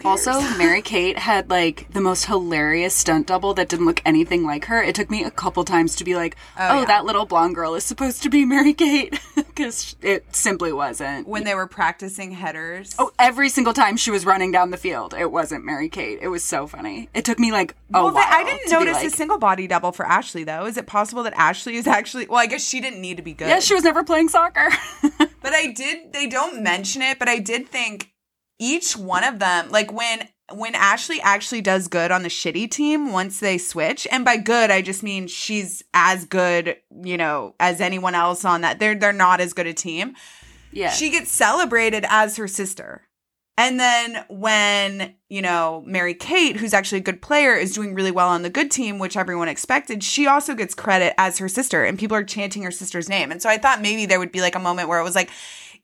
Also, 0.04 0.39
Mary 0.58 0.82
Kate 0.82 1.17
had 1.17 1.49
like 1.49 1.91
the 1.91 2.02
most 2.02 2.25
hilarious 2.25 2.93
stunt 2.93 3.28
double 3.28 3.54
that 3.56 3.69
didn't 3.69 3.86
look 3.86 4.02
anything 4.06 4.45
like 4.45 4.65
her. 4.65 4.82
It 4.82 4.95
took 4.95 5.10
me 5.10 5.23
a 5.23 5.32
couple 5.32 5.63
times 5.63 5.95
to 5.97 6.04
be 6.04 6.15
like, 6.15 6.36
oh, 6.58 6.67
oh 6.69 6.80
yeah. 6.80 6.86
that 6.86 7.06
little 7.06 7.25
blonde 7.25 7.56
girl 7.56 7.75
is 7.75 7.84
supposed 7.84 8.23
to 8.23 8.30
be 8.30 8.45
Mary 8.45 8.73
Kate. 8.73 9.19
Because 9.60 9.97
it 10.02 10.34
simply 10.34 10.71
wasn't. 10.71 11.28
when 11.28 11.43
they 11.43 11.54
were 11.54 11.67
practicing 11.67 12.32
headers. 12.32 12.95
Oh, 12.97 13.12
every 13.19 13.49
single 13.49 13.73
time 13.73 13.97
she 13.97 14.10
was 14.10 14.25
running 14.25 14.54
down 14.54 14.71
the 14.71 14.78
field, 14.78 15.13
it 15.13 15.34
wasn't 15.34 15.65
Mary 15.65 15.89
Kate. 15.89 16.19
It 16.21 16.30
was 16.30 16.45
so 16.45 16.65
funny. 16.65 17.10
It 17.13 17.25
took 17.25 17.39
me 17.39 17.52
like 17.52 17.71
a 17.93 18.02
well, 18.02 18.13
while. 18.13 18.23
I 18.25 18.45
didn't 18.45 18.71
notice 18.71 18.93
like, 18.93 19.08
a 19.08 19.10
single 19.10 19.38
body 19.38 19.67
double 19.67 19.91
for 19.91 20.06
Ashley 20.06 20.45
though. 20.45 20.65
Is 20.65 20.78
it 20.78 20.88
possible 20.88 21.23
that 21.23 21.34
Ashley 21.36 21.75
is 21.75 21.88
actually? 21.88 22.28
Well, 22.28 22.39
I 22.39 22.45
guess 22.45 22.65
she 22.65 22.80
didn't 22.80 23.02
need 23.02 23.17
to 23.17 23.23
be 23.23 23.34
good. 23.34 23.49
Yeah, 23.49 23.60
she 23.60 23.73
was 23.73 23.84
never 23.84 24.02
playing 24.04 24.30
soccer. 24.30 24.69
But 25.41 25.54
I 25.54 25.71
did. 25.71 26.13
They 26.13 26.28
don't 26.28 26.62
mention 26.62 27.02
it, 27.02 27.17
but 27.17 27.28
I 27.28 27.39
did 27.39 27.67
think 27.67 28.12
each 28.60 28.95
one 28.95 29.24
of 29.24 29.39
them, 29.39 29.69
like 29.69 29.91
when 29.91 30.28
when 30.52 30.74
Ashley 30.76 31.22
actually 31.22 31.62
does 31.62 31.88
good 31.88 32.12
on 32.12 32.24
the 32.24 32.30
shitty 32.30 32.69
team 32.69 33.12
once 33.12 33.39
they 33.39 33.58
switch, 33.58 34.08
and 34.12 34.26
by 34.26 34.38
good 34.38 34.72
I 34.72 34.82
just 34.82 35.04
mean 35.04 35.28
she's 35.28 35.84
as 35.93 36.26
good, 36.26 36.76
you 37.04 37.17
know, 37.17 37.56
as 37.60 37.82
anyone 37.82 38.15
else 38.15 38.45
on 38.45 38.62
that. 38.62 38.80
They're 38.80 38.95
they're 38.95 39.13
not 39.13 39.41
as 39.41 39.54
good 39.54 39.67
a 39.67 39.74
team. 39.74 40.15
yeah. 40.72 40.89
She 40.91 41.10
gets 41.10 41.32
celebrated 41.32 42.06
as 42.10 42.38
her 42.38 42.48
sister. 42.48 43.04
And 43.58 43.78
then 43.78 44.24
when, 44.30 45.15
you 45.28 45.41
know, 45.41 45.84
Mary 45.86 46.13
Kate, 46.13 46.56
who's 46.56 46.74
actually 46.74 47.00
a 47.00 47.02
good 47.02 47.22
player, 47.22 47.56
is 47.56 47.74
doing 47.76 47.93
really 47.93 48.10
well 48.10 48.30
on 48.30 48.41
the 48.41 48.50
good 48.50 48.72
team, 48.72 49.00
which 49.00 49.17
everyone 49.17 49.50
expected, 49.50 50.02
she 50.02 50.28
also 50.28 50.56
gets 50.56 50.74
credit 50.74 51.13
as 51.17 51.39
her 51.39 51.50
sister 51.50 51.84
and 51.84 52.00
people 52.00 52.15
are 52.15 52.24
chanting 52.24 52.63
her 52.63 52.72
sister's 52.72 53.10
name. 53.10 53.34
And 53.34 53.41
so 53.41 53.50
I 53.50 53.58
thought 53.58 53.82
maybe 53.82 54.06
there 54.06 54.17
would 54.19 54.32
be 54.32 54.39
like 54.39 54.56
a 54.56 54.60
moment 54.60 54.88
where 54.88 54.98
it 54.98 55.04
was 55.04 55.13
like, 55.13 55.30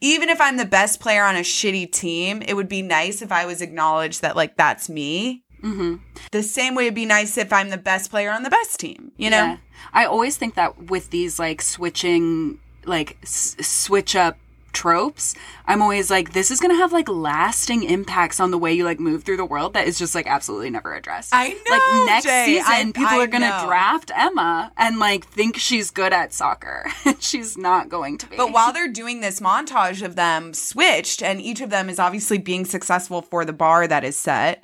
even 0.01 0.29
if 0.29 0.39
I'm 0.41 0.57
the 0.57 0.65
best 0.65 0.99
player 0.99 1.23
on 1.23 1.35
a 1.35 1.39
shitty 1.39 1.91
team, 1.91 2.41
it 2.41 2.53
would 2.55 2.69
be 2.69 2.81
nice 2.81 3.21
if 3.21 3.31
I 3.31 3.45
was 3.45 3.61
acknowledged 3.61 4.21
that 4.21 4.35
like 4.35 4.57
that's 4.57 4.89
me. 4.89 5.43
mm-hmm. 5.61 5.95
The 6.31 6.43
same 6.43 6.75
way 6.75 6.83
it'd 6.85 6.95
be 6.95 7.05
nice 7.05 7.37
if 7.37 7.51
I'm 7.53 7.69
the 7.69 7.77
best 7.77 8.11
player 8.11 8.31
on 8.31 8.43
the 8.43 8.49
best 8.49 8.79
team, 8.79 9.11
you 9.17 9.29
know? 9.29 9.37
Yeah. 9.37 9.57
I 9.93 10.05
always 10.05 10.37
think 10.37 10.55
that 10.55 10.89
with 10.89 11.09
these 11.09 11.39
like 11.39 11.61
switching, 11.61 12.59
like 12.85 13.17
s- 13.23 13.55
switch 13.61 14.15
up 14.15 14.37
tropes, 14.75 15.33
I'm 15.65 15.81
always 15.81 16.11
like, 16.11 16.33
this 16.33 16.51
is 16.51 16.59
gonna 16.59 16.75
have 16.75 16.93
like 16.93 17.09
lasting 17.09 17.83
impacts 17.83 18.39
on 18.39 18.51
the 18.51 18.57
way 18.59 18.73
you 18.73 18.83
like 18.83 18.99
move 18.99 19.23
through 19.23 19.37
the 19.37 19.45
world 19.45 19.73
that 19.73 19.87
is 19.87 19.97
just 19.97 20.13
like 20.13 20.27
absolutely 20.27 20.69
never 20.69 20.93
addressed. 20.93 21.29
I 21.33 21.49
know, 21.49 21.71
Like 21.71 22.05
next 22.07 22.25
Jay. 22.25 22.45
season, 22.45 22.65
I- 22.67 22.83
people 22.93 23.07
I 23.19 23.23
are 23.23 23.27
gonna 23.27 23.49
know. 23.49 23.65
draft 23.65 24.11
Emma 24.15 24.71
and 24.77 24.99
like 24.99 25.25
think 25.25 25.57
she's 25.57 25.89
good 25.89 26.13
at 26.13 26.33
soccer, 26.33 26.85
she's 27.19 27.57
not 27.57 27.89
going 27.89 28.17
to 28.19 28.27
be. 28.27 28.35
But 28.37 28.51
while 28.51 28.71
they're 28.71 28.87
doing 28.91 29.21
this 29.21 29.39
montage 29.39 30.03
of 30.05 30.15
them 30.15 30.53
switched, 30.53 31.23
and 31.23 31.41
each 31.41 31.61
of 31.61 31.69
them 31.71 31.89
is 31.89 31.97
obviously 31.97 32.37
being 32.37 32.65
successful 32.65 33.21
for 33.21 33.45
the 33.45 33.53
bar 33.53 33.87
that 33.87 34.03
is 34.03 34.17
set, 34.17 34.63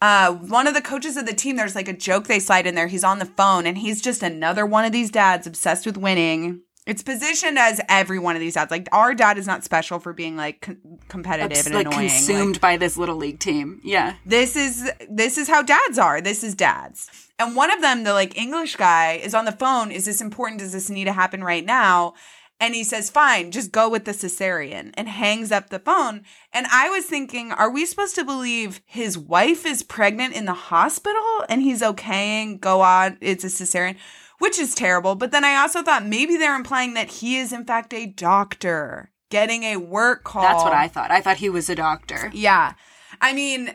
uh, 0.00 0.32
one 0.32 0.66
of 0.66 0.74
the 0.74 0.80
coaches 0.82 1.16
of 1.16 1.26
the 1.26 1.32
team, 1.34 1.54
there's 1.54 1.76
like 1.76 1.86
a 1.86 1.92
joke 1.96 2.26
they 2.26 2.40
slide 2.40 2.66
in 2.66 2.74
there. 2.74 2.88
He's 2.88 3.04
on 3.04 3.20
the 3.20 3.24
phone, 3.24 3.66
and 3.66 3.78
he's 3.78 4.02
just 4.02 4.20
another 4.22 4.66
one 4.66 4.84
of 4.84 4.90
these 4.90 5.12
dads 5.12 5.46
obsessed 5.46 5.86
with 5.86 5.96
winning. 5.96 6.62
It's 6.84 7.02
positioned 7.02 7.58
as 7.58 7.80
every 7.88 8.18
one 8.18 8.34
of 8.34 8.40
these 8.40 8.54
dads. 8.54 8.70
Like 8.70 8.88
our 8.90 9.14
dad 9.14 9.38
is 9.38 9.46
not 9.46 9.62
special 9.62 10.00
for 10.00 10.12
being 10.12 10.36
like 10.36 10.62
com- 10.62 10.98
competitive 11.08 11.66
and 11.66 11.74
like 11.74 11.86
annoying. 11.86 12.08
consumed 12.08 12.54
Like, 12.56 12.60
by 12.60 12.76
this 12.76 12.96
little 12.96 13.16
league 13.16 13.38
team. 13.38 13.80
Yeah. 13.84 14.16
this 14.26 14.56
is 14.56 14.90
this 15.08 15.38
is 15.38 15.48
how 15.48 15.62
dads 15.62 15.98
are. 15.98 16.20
This 16.20 16.42
is 16.42 16.54
dads. 16.54 17.08
And 17.38 17.54
one 17.54 17.70
of 17.70 17.80
them, 17.80 18.04
the 18.04 18.12
like 18.12 18.36
English 18.36 18.76
guy, 18.76 19.14
is 19.14 19.34
on 19.34 19.44
the 19.44 19.52
phone. 19.52 19.90
Is 19.92 20.04
this 20.04 20.20
important? 20.20 20.60
Does 20.60 20.72
this 20.72 20.90
need 20.90 21.04
to 21.04 21.12
happen 21.12 21.44
right 21.44 21.64
now? 21.64 22.14
And 22.60 22.76
he 22.76 22.84
says, 22.84 23.10
fine, 23.10 23.50
just 23.50 23.72
go 23.72 23.88
with 23.88 24.04
the 24.04 24.12
cesarean 24.12 24.92
and 24.94 25.08
hangs 25.08 25.50
up 25.50 25.70
the 25.70 25.80
phone. 25.80 26.22
And 26.52 26.68
I 26.70 26.90
was 26.90 27.06
thinking, 27.06 27.50
are 27.50 27.68
we 27.68 27.84
supposed 27.84 28.14
to 28.14 28.24
believe 28.24 28.80
his 28.86 29.18
wife 29.18 29.66
is 29.66 29.82
pregnant 29.82 30.34
in 30.34 30.44
the 30.44 30.52
hospital 30.52 31.44
and 31.48 31.60
he's 31.60 31.82
okaying, 31.82 32.60
go 32.60 32.80
on, 32.80 33.18
it's 33.20 33.42
a 33.42 33.48
cesarean, 33.48 33.96
which 34.42 34.58
is 34.58 34.74
terrible. 34.74 35.14
But 35.14 35.30
then 35.30 35.44
I 35.44 35.54
also 35.54 35.84
thought 35.84 36.04
maybe 36.04 36.36
they're 36.36 36.56
implying 36.56 36.94
that 36.94 37.08
he 37.08 37.36
is, 37.36 37.52
in 37.52 37.64
fact, 37.64 37.94
a 37.94 38.06
doctor 38.06 39.12
getting 39.30 39.62
a 39.62 39.76
work 39.76 40.24
call. 40.24 40.42
That's 40.42 40.64
what 40.64 40.72
I 40.72 40.88
thought. 40.88 41.12
I 41.12 41.20
thought 41.20 41.36
he 41.36 41.48
was 41.48 41.70
a 41.70 41.76
doctor. 41.76 42.28
Yeah. 42.34 42.72
I 43.20 43.34
mean, 43.34 43.72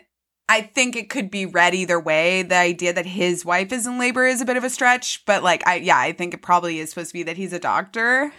I 0.50 0.60
think 0.60 0.98
it 0.98 1.10
could 1.10 1.32
be 1.32 1.46
read 1.46 1.74
either 1.74 1.98
way. 1.98 2.42
The 2.42 2.58
idea 2.58 2.92
that 2.92 3.06
his 3.06 3.46
wife 3.46 3.72
is 3.72 3.88
in 3.88 3.98
labor 3.98 4.28
is 4.28 4.42
a 4.42 4.46
bit 4.46 4.58
of 4.58 4.66
a 4.66 4.70
stretch, 4.70 5.24
but 5.26 5.42
like 5.42 5.66
I 5.66 5.76
yeah, 5.76 5.98
I 5.98 6.12
think 6.12 6.34
it 6.34 6.42
probably 6.42 6.80
is 6.80 6.90
supposed 6.90 7.12
to 7.12 7.14
be 7.14 7.24
that 7.24 7.38
he's 7.38 7.54
a 7.54 7.60
doctor. 7.60 8.34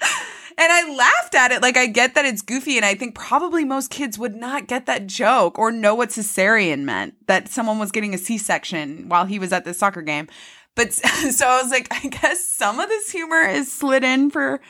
And 0.56 0.70
I 0.70 0.94
laughed 0.94 1.34
at 1.34 1.50
it. 1.50 1.62
Like 1.62 1.76
I 1.76 1.86
get 1.86 2.14
that 2.14 2.24
it's 2.24 2.40
goofy 2.40 2.76
and 2.76 2.86
I 2.86 2.94
think 2.94 3.16
probably 3.16 3.64
most 3.64 3.90
kids 3.90 4.18
would 4.20 4.36
not 4.36 4.68
get 4.68 4.86
that 4.86 5.08
joke 5.08 5.58
or 5.58 5.72
know 5.72 5.96
what 5.96 6.10
cesarean 6.10 6.82
meant 6.82 7.14
that 7.26 7.48
someone 7.48 7.80
was 7.80 7.90
getting 7.90 8.14
a 8.14 8.18
C-section 8.18 9.08
while 9.08 9.24
he 9.24 9.40
was 9.40 9.52
at 9.52 9.64
the 9.64 9.74
soccer 9.74 10.02
game. 10.02 10.28
But 10.76 10.92
so 10.92 11.46
I 11.48 11.62
was 11.62 11.70
like 11.70 11.88
I 11.90 12.08
guess 12.08 12.44
some 12.48 12.80
of 12.80 12.88
this 12.88 13.10
humor 13.10 13.40
is 13.42 13.72
slid 13.72 14.04
in 14.04 14.30
for 14.30 14.60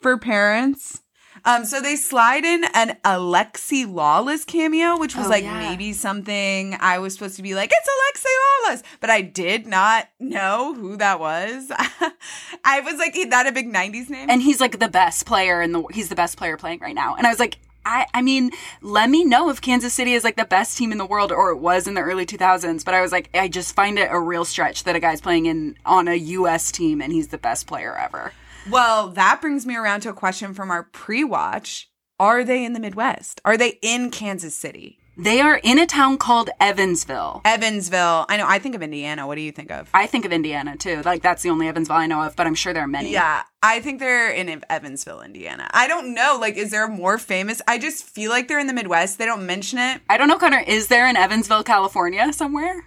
for 0.00 0.18
parents. 0.18 1.00
Um, 1.46 1.64
so 1.66 1.80
they 1.80 1.96
slide 1.96 2.44
in 2.44 2.64
an 2.74 2.96
Alexi 3.04 3.84
Lalas 3.86 4.46
cameo, 4.46 4.96
which 4.98 5.14
was 5.16 5.26
Oh, 5.26 5.30
like 5.30 5.44
yeah. 5.44 5.58
maybe 5.58 5.92
something 5.92 6.74
I 6.80 6.98
was 6.98 7.12
supposed 7.12 7.36
to 7.36 7.42
be 7.42 7.54
like, 7.54 7.70
it's 7.72 7.88
Alexi 7.88 8.72
Lalas, 8.78 8.82
but 9.00 9.10
I 9.10 9.20
did 9.20 9.66
not 9.66 10.08
know 10.20 10.72
who 10.74 10.96
that 10.96 11.20
was. 11.20 11.70
I 12.64 12.80
was 12.80 12.98
like, 12.98 13.14
is 13.16 13.28
that 13.28 13.46
a 13.46 13.52
big 13.52 13.70
90s 13.70 14.08
name? 14.08 14.30
and 14.30 14.40
he's 14.42 14.60
like 14.60 14.78
the 14.78 14.88
best 14.88 15.26
player 15.26 15.60
in 15.60 15.72
the 15.72 15.82
he's 15.92 16.08
the 16.08 16.14
best 16.14 16.38
player 16.38 16.56
playing 16.56 16.78
right 16.80 16.94
now 16.94 17.14
and 17.16 17.26
i 17.26 17.30
was 17.30 17.38
like 17.40 17.58
I, 17.86 18.06
I 18.14 18.22
mean, 18.22 18.50
let 18.80 19.10
me 19.10 19.24
know 19.24 19.50
if 19.50 19.60
Kansas 19.60 19.92
City 19.92 20.14
is 20.14 20.24
like 20.24 20.36
the 20.36 20.44
best 20.44 20.76
team 20.78 20.92
in 20.92 20.98
the 20.98 21.06
world 21.06 21.32
or 21.32 21.50
it 21.50 21.58
was 21.58 21.86
in 21.86 21.94
the 21.94 22.00
early 22.00 22.26
2000s. 22.26 22.84
But 22.84 22.94
I 22.94 23.00
was 23.00 23.12
like, 23.12 23.30
I 23.34 23.48
just 23.48 23.74
find 23.74 23.98
it 23.98 24.08
a 24.10 24.18
real 24.18 24.44
stretch 24.44 24.84
that 24.84 24.96
a 24.96 25.00
guy's 25.00 25.20
playing 25.20 25.46
in 25.46 25.76
on 25.84 26.08
a 26.08 26.14
U.S. 26.14 26.72
team 26.72 27.00
and 27.00 27.12
he's 27.12 27.28
the 27.28 27.38
best 27.38 27.66
player 27.66 27.96
ever. 27.96 28.32
well, 28.70 29.08
that 29.10 29.40
brings 29.40 29.66
me 29.66 29.76
around 29.76 30.00
to 30.02 30.10
a 30.10 30.14
question 30.14 30.54
from 30.54 30.70
our 30.70 30.84
pre 30.84 31.24
watch. 31.24 31.90
Are 32.18 32.44
they 32.44 32.64
in 32.64 32.72
the 32.74 32.80
Midwest? 32.80 33.40
Are 33.44 33.56
they 33.56 33.78
in 33.82 34.10
Kansas 34.10 34.54
City? 34.54 34.98
They 35.16 35.40
are 35.40 35.60
in 35.62 35.78
a 35.78 35.86
town 35.86 36.18
called 36.18 36.50
Evansville. 36.58 37.40
Evansville. 37.44 38.26
I 38.28 38.36
know, 38.36 38.46
I 38.48 38.58
think 38.58 38.74
of 38.74 38.82
Indiana. 38.82 39.26
What 39.26 39.36
do 39.36 39.42
you 39.42 39.52
think 39.52 39.70
of? 39.70 39.88
I 39.94 40.06
think 40.06 40.24
of 40.24 40.32
Indiana 40.32 40.76
too. 40.76 41.02
Like 41.02 41.22
that's 41.22 41.42
the 41.42 41.50
only 41.50 41.68
Evansville 41.68 41.96
I 41.96 42.06
know 42.06 42.22
of, 42.22 42.34
but 42.34 42.46
I'm 42.46 42.54
sure 42.54 42.72
there 42.72 42.82
are 42.82 42.88
many. 42.88 43.12
Yeah, 43.12 43.44
I 43.62 43.80
think 43.80 44.00
they're 44.00 44.30
in 44.30 44.62
Evansville, 44.68 45.20
Indiana. 45.20 45.70
I 45.72 45.86
don't 45.86 46.14
know. 46.14 46.38
Like, 46.40 46.56
is 46.56 46.70
there 46.70 46.86
a 46.86 46.90
more 46.90 47.18
famous? 47.18 47.62
I 47.68 47.78
just 47.78 48.04
feel 48.04 48.30
like 48.30 48.48
they're 48.48 48.58
in 48.58 48.66
the 48.66 48.72
Midwest. 48.72 49.18
They 49.18 49.26
don't 49.26 49.46
mention 49.46 49.78
it. 49.78 50.00
I 50.08 50.16
don't 50.16 50.28
know, 50.28 50.38
Connor. 50.38 50.64
Is 50.66 50.88
there 50.88 51.08
in 51.08 51.16
Evansville, 51.16 51.62
California 51.62 52.32
somewhere? 52.32 52.84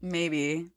Maybe. 0.00 0.70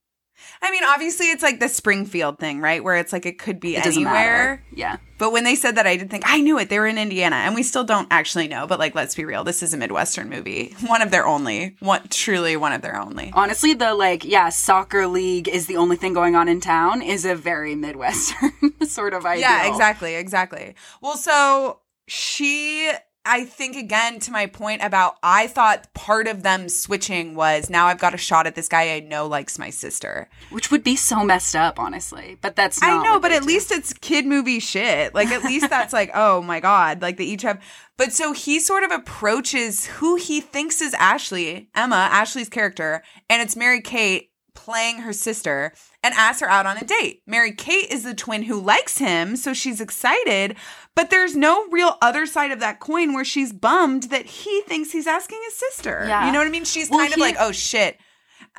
I 0.62 0.72
mean, 0.72 0.84
obviously, 0.84 1.28
it's 1.28 1.44
like 1.44 1.60
the 1.60 1.70
Springfield 1.70 2.40
thing, 2.40 2.60
right? 2.60 2.84
Where 2.84 2.96
it's 2.96 3.14
like 3.14 3.26
it 3.26 3.40
could 3.40 3.60
be 3.60 3.76
It 3.76 3.86
anywhere. 3.86 4.64
Yeah. 4.74 4.98
But 5.18 5.32
when 5.32 5.44
they 5.44 5.56
said 5.56 5.76
that, 5.76 5.88
I 5.88 5.96
didn't 5.96 6.12
think 6.12 6.24
I 6.28 6.42
knew 6.42 6.60
it. 6.60 6.70
They 6.70 6.80
were 6.80 6.88
in 6.88 6.98
Indiana, 6.98 7.38
and 7.38 7.56
we 7.56 7.64
still 7.64 7.84
don't 7.84 8.08
actually 8.12 8.48
know. 8.48 8.68
But 8.68 8.80
like, 8.80 8.94
let's 8.94 9.16
be 9.16 9.26
real. 9.26 9.44
This 9.44 9.64
is 9.64 9.74
a 9.74 9.78
Midwestern 9.78 10.30
movie. 10.30 10.76
One 10.86 11.02
of 11.02 11.12
their 11.12 11.26
only. 11.26 11.76
One 11.80 12.08
truly 12.10 12.56
one 12.56 12.74
of 12.74 12.82
their 12.82 13.00
only. 13.00 13.32
Honestly, 13.34 13.74
the 13.74 13.94
like, 13.94 14.24
yeah, 14.24 14.50
soccer 14.50 15.08
league 15.08 15.48
is 15.48 15.66
the 15.66 15.78
only 15.78 15.96
thing 15.96 16.14
going 16.14 16.36
on 16.36 16.48
in 16.48 16.62
town 16.62 17.02
is 17.02 17.26
a 17.26 17.36
very 17.36 17.76
Midwestern 17.76 18.52
sort 18.86 19.14
of 19.14 19.26
idea. 19.26 19.46
Yeah, 19.46 19.72
exactly, 19.72 20.16
exactly. 20.16 20.76
Well, 21.02 21.18
so 21.18 21.80
she, 22.08 22.92
I 23.28 23.44
think 23.44 23.76
again 23.76 24.20
to 24.20 24.32
my 24.32 24.46
point 24.46 24.82
about 24.82 25.18
I 25.22 25.48
thought 25.48 25.94
part 25.94 26.28
of 26.28 26.44
them 26.44 26.70
switching 26.70 27.36
was 27.36 27.70
now 27.70 27.88
I've 27.88 28.00
got 28.00 28.14
a 28.14 28.18
shot 28.18 28.48
at 28.48 28.56
this 28.56 28.70
guy 28.70 28.96
I 28.96 29.02
know 29.02 29.28
likes 29.28 29.60
my 29.60 29.70
sister. 29.70 30.30
Which 30.50 30.72
would 30.72 30.84
be 30.84 30.96
so 30.96 31.26
messed 31.26 31.56
up, 31.56 31.78
honestly. 31.78 32.38
But 32.42 32.56
that's 32.56 32.82
I 32.82 33.04
know, 33.04 33.20
but 33.20 33.34
at 33.34 33.42
do. 33.42 33.48
least 33.48 33.72
it's 33.72 33.92
kid 33.94 34.26
movie 34.26 34.60
shit. 34.60 35.14
Like 35.14 35.28
at 35.28 35.44
least 35.44 35.70
that's 35.70 35.92
like, 35.92 36.12
oh 36.14 36.42
my 36.42 36.62
god, 36.62 37.02
like 37.02 37.18
they 37.18 37.26
each 37.26 37.42
have. 37.42 37.62
But 37.98 38.14
so 38.14 38.32
he 38.32 38.62
sort 38.62 38.84
of 38.84 38.92
approaches 38.92 39.86
who 39.86 40.16
he 40.16 40.40
thinks 40.40 40.82
is 40.82 40.94
Ashley, 40.94 41.70
Emma, 41.76 42.08
Ashley's 42.12 42.50
character, 42.50 43.04
and 43.30 43.42
it's 43.42 43.58
Mary 43.58 43.82
Kate 43.82 44.32
playing 44.54 45.00
her 45.00 45.14
sister 45.14 45.74
and 46.08 46.16
asks 46.16 46.42
her 46.42 46.50
out 46.50 46.66
on 46.66 46.78
a 46.78 46.86
date. 46.86 47.22
Mary 47.28 47.52
Kate 47.52 47.92
is 47.92 48.04
the 48.04 48.14
twin 48.14 48.44
who 48.44 48.60
likes 48.60 48.98
him, 48.98 49.36
so 49.36 49.54
she's 49.54 49.82
excited, 49.82 50.56
but 50.96 51.10
there's 51.10 51.36
no 51.36 51.68
real 51.70 51.98
other 52.02 52.26
side 52.26 52.52
of 52.52 52.60
that 52.62 52.80
coin 52.80 53.14
where 53.14 53.26
she's 53.26 53.52
bummed 53.52 54.04
that 54.04 54.26
he 54.26 54.62
thinks 54.62 54.92
he's 54.92 55.06
asking 55.08 55.40
his 55.46 55.56
sister. 55.56 56.06
Yeah. 56.08 56.26
You 56.26 56.32
know 56.32 56.40
what 56.40 56.48
I 56.48 56.52
mean? 56.52 56.64
She's 56.64 56.90
Well, 56.90 57.00
kind 57.00 57.14
of 57.14 57.20
like, 57.20 57.36
oh 57.40 57.52
shit. 57.52 58.00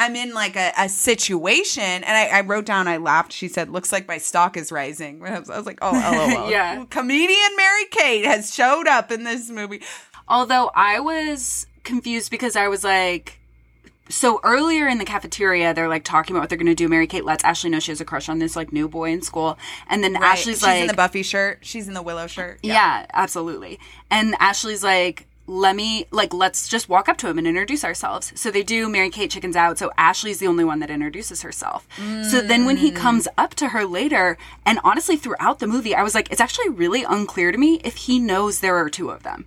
I'm 0.00 0.14
in 0.14 0.32
like 0.32 0.54
a, 0.54 0.72
a 0.78 0.88
situation, 0.88 1.82
and 1.82 2.04
I, 2.04 2.26
I 2.38 2.40
wrote 2.42 2.66
down. 2.66 2.86
I 2.86 2.98
laughed. 2.98 3.32
She 3.32 3.48
said, 3.48 3.68
"Looks 3.68 3.90
like 3.90 4.06
my 4.06 4.18
stock 4.18 4.56
is 4.56 4.70
rising." 4.70 5.20
I 5.26 5.40
was, 5.40 5.50
I 5.50 5.56
was 5.56 5.66
like, 5.66 5.78
"Oh, 5.82 5.90
lol." 6.36 6.48
Yeah. 6.50 6.84
Comedian 6.84 7.56
Mary 7.56 7.84
Kate 7.90 8.24
has 8.24 8.54
showed 8.54 8.86
up 8.86 9.10
in 9.10 9.24
this 9.24 9.50
movie. 9.50 9.82
Although 10.28 10.70
I 10.72 11.00
was 11.00 11.66
confused 11.82 12.30
because 12.30 12.54
I 12.54 12.68
was 12.68 12.84
like, 12.84 13.37
so 14.08 14.40
earlier 14.42 14.88
in 14.88 14.98
the 14.98 15.04
cafeteria, 15.04 15.74
they're 15.74 15.88
like 15.88 16.04
talking 16.04 16.34
about 16.34 16.42
what 16.42 16.48
they're 16.48 16.58
going 16.58 16.66
to 16.66 16.74
do. 16.74 16.88
Mary 16.88 17.06
Kate 17.06 17.24
lets 17.24 17.44
Ashley 17.44 17.70
know 17.70 17.80
she 17.80 17.92
has 17.92 18.00
a 18.00 18.04
crush 18.04 18.28
on 18.28 18.38
this 18.38 18.56
like 18.56 18.72
new 18.72 18.88
boy 18.88 19.10
in 19.10 19.22
school, 19.22 19.58
and 19.88 20.02
then 20.02 20.14
Right. 20.14 20.22
Ashley's 20.22 20.56
She's 20.56 20.62
like, 20.62 20.80
in 20.80 20.86
the 20.86 20.94
Buffy 20.94 21.22
shirt. 21.22 21.58
She's 21.62 21.88
in 21.88 21.94
the 21.94 22.02
Willow 22.02 22.26
shirt. 22.26 22.60
yeah. 22.62 23.06
absolutely. 23.12 23.78
And 24.10 24.34
Ashley's 24.40 24.82
like, 24.82 25.26
let 25.48 25.74
me 25.74 26.06
like 26.10 26.34
let's 26.34 26.68
just 26.68 26.90
walk 26.90 27.08
up 27.08 27.16
to 27.16 27.28
him 27.28 27.38
and 27.38 27.46
introduce 27.46 27.82
ourselves. 27.82 28.32
So 28.34 28.50
they 28.50 28.62
do. 28.62 28.88
Mary 28.88 29.10
Kate 29.10 29.30
chickens 29.30 29.56
out. 29.56 29.78
So 29.78 29.90
Ashley's 29.96 30.38
the 30.38 30.46
only 30.46 30.64
one 30.64 30.80
that 30.80 30.90
introduces 30.90 31.42
herself. 31.42 31.88
So 31.96 32.40
then 32.42 32.66
when 32.66 32.76
he 32.76 32.92
mm. 32.92 32.96
comes 32.96 33.26
up 33.38 33.54
to 33.54 33.68
her 33.68 33.86
later, 33.86 34.36
and 34.66 34.78
honestly 34.84 35.16
throughout 35.16 35.58
the 35.58 35.66
movie, 35.66 35.94
I 35.94 36.02
was 36.02 36.14
like, 36.14 36.30
it's 36.30 36.40
actually 36.40 36.68
really 36.68 37.02
unclear 37.02 37.50
to 37.50 37.58
me 37.58 37.80
if 37.82 37.96
he 37.96 38.18
knows 38.18 38.60
there 38.60 38.76
are 38.76 38.90
two 38.90 39.10
of 39.10 39.22
them. 39.22 39.46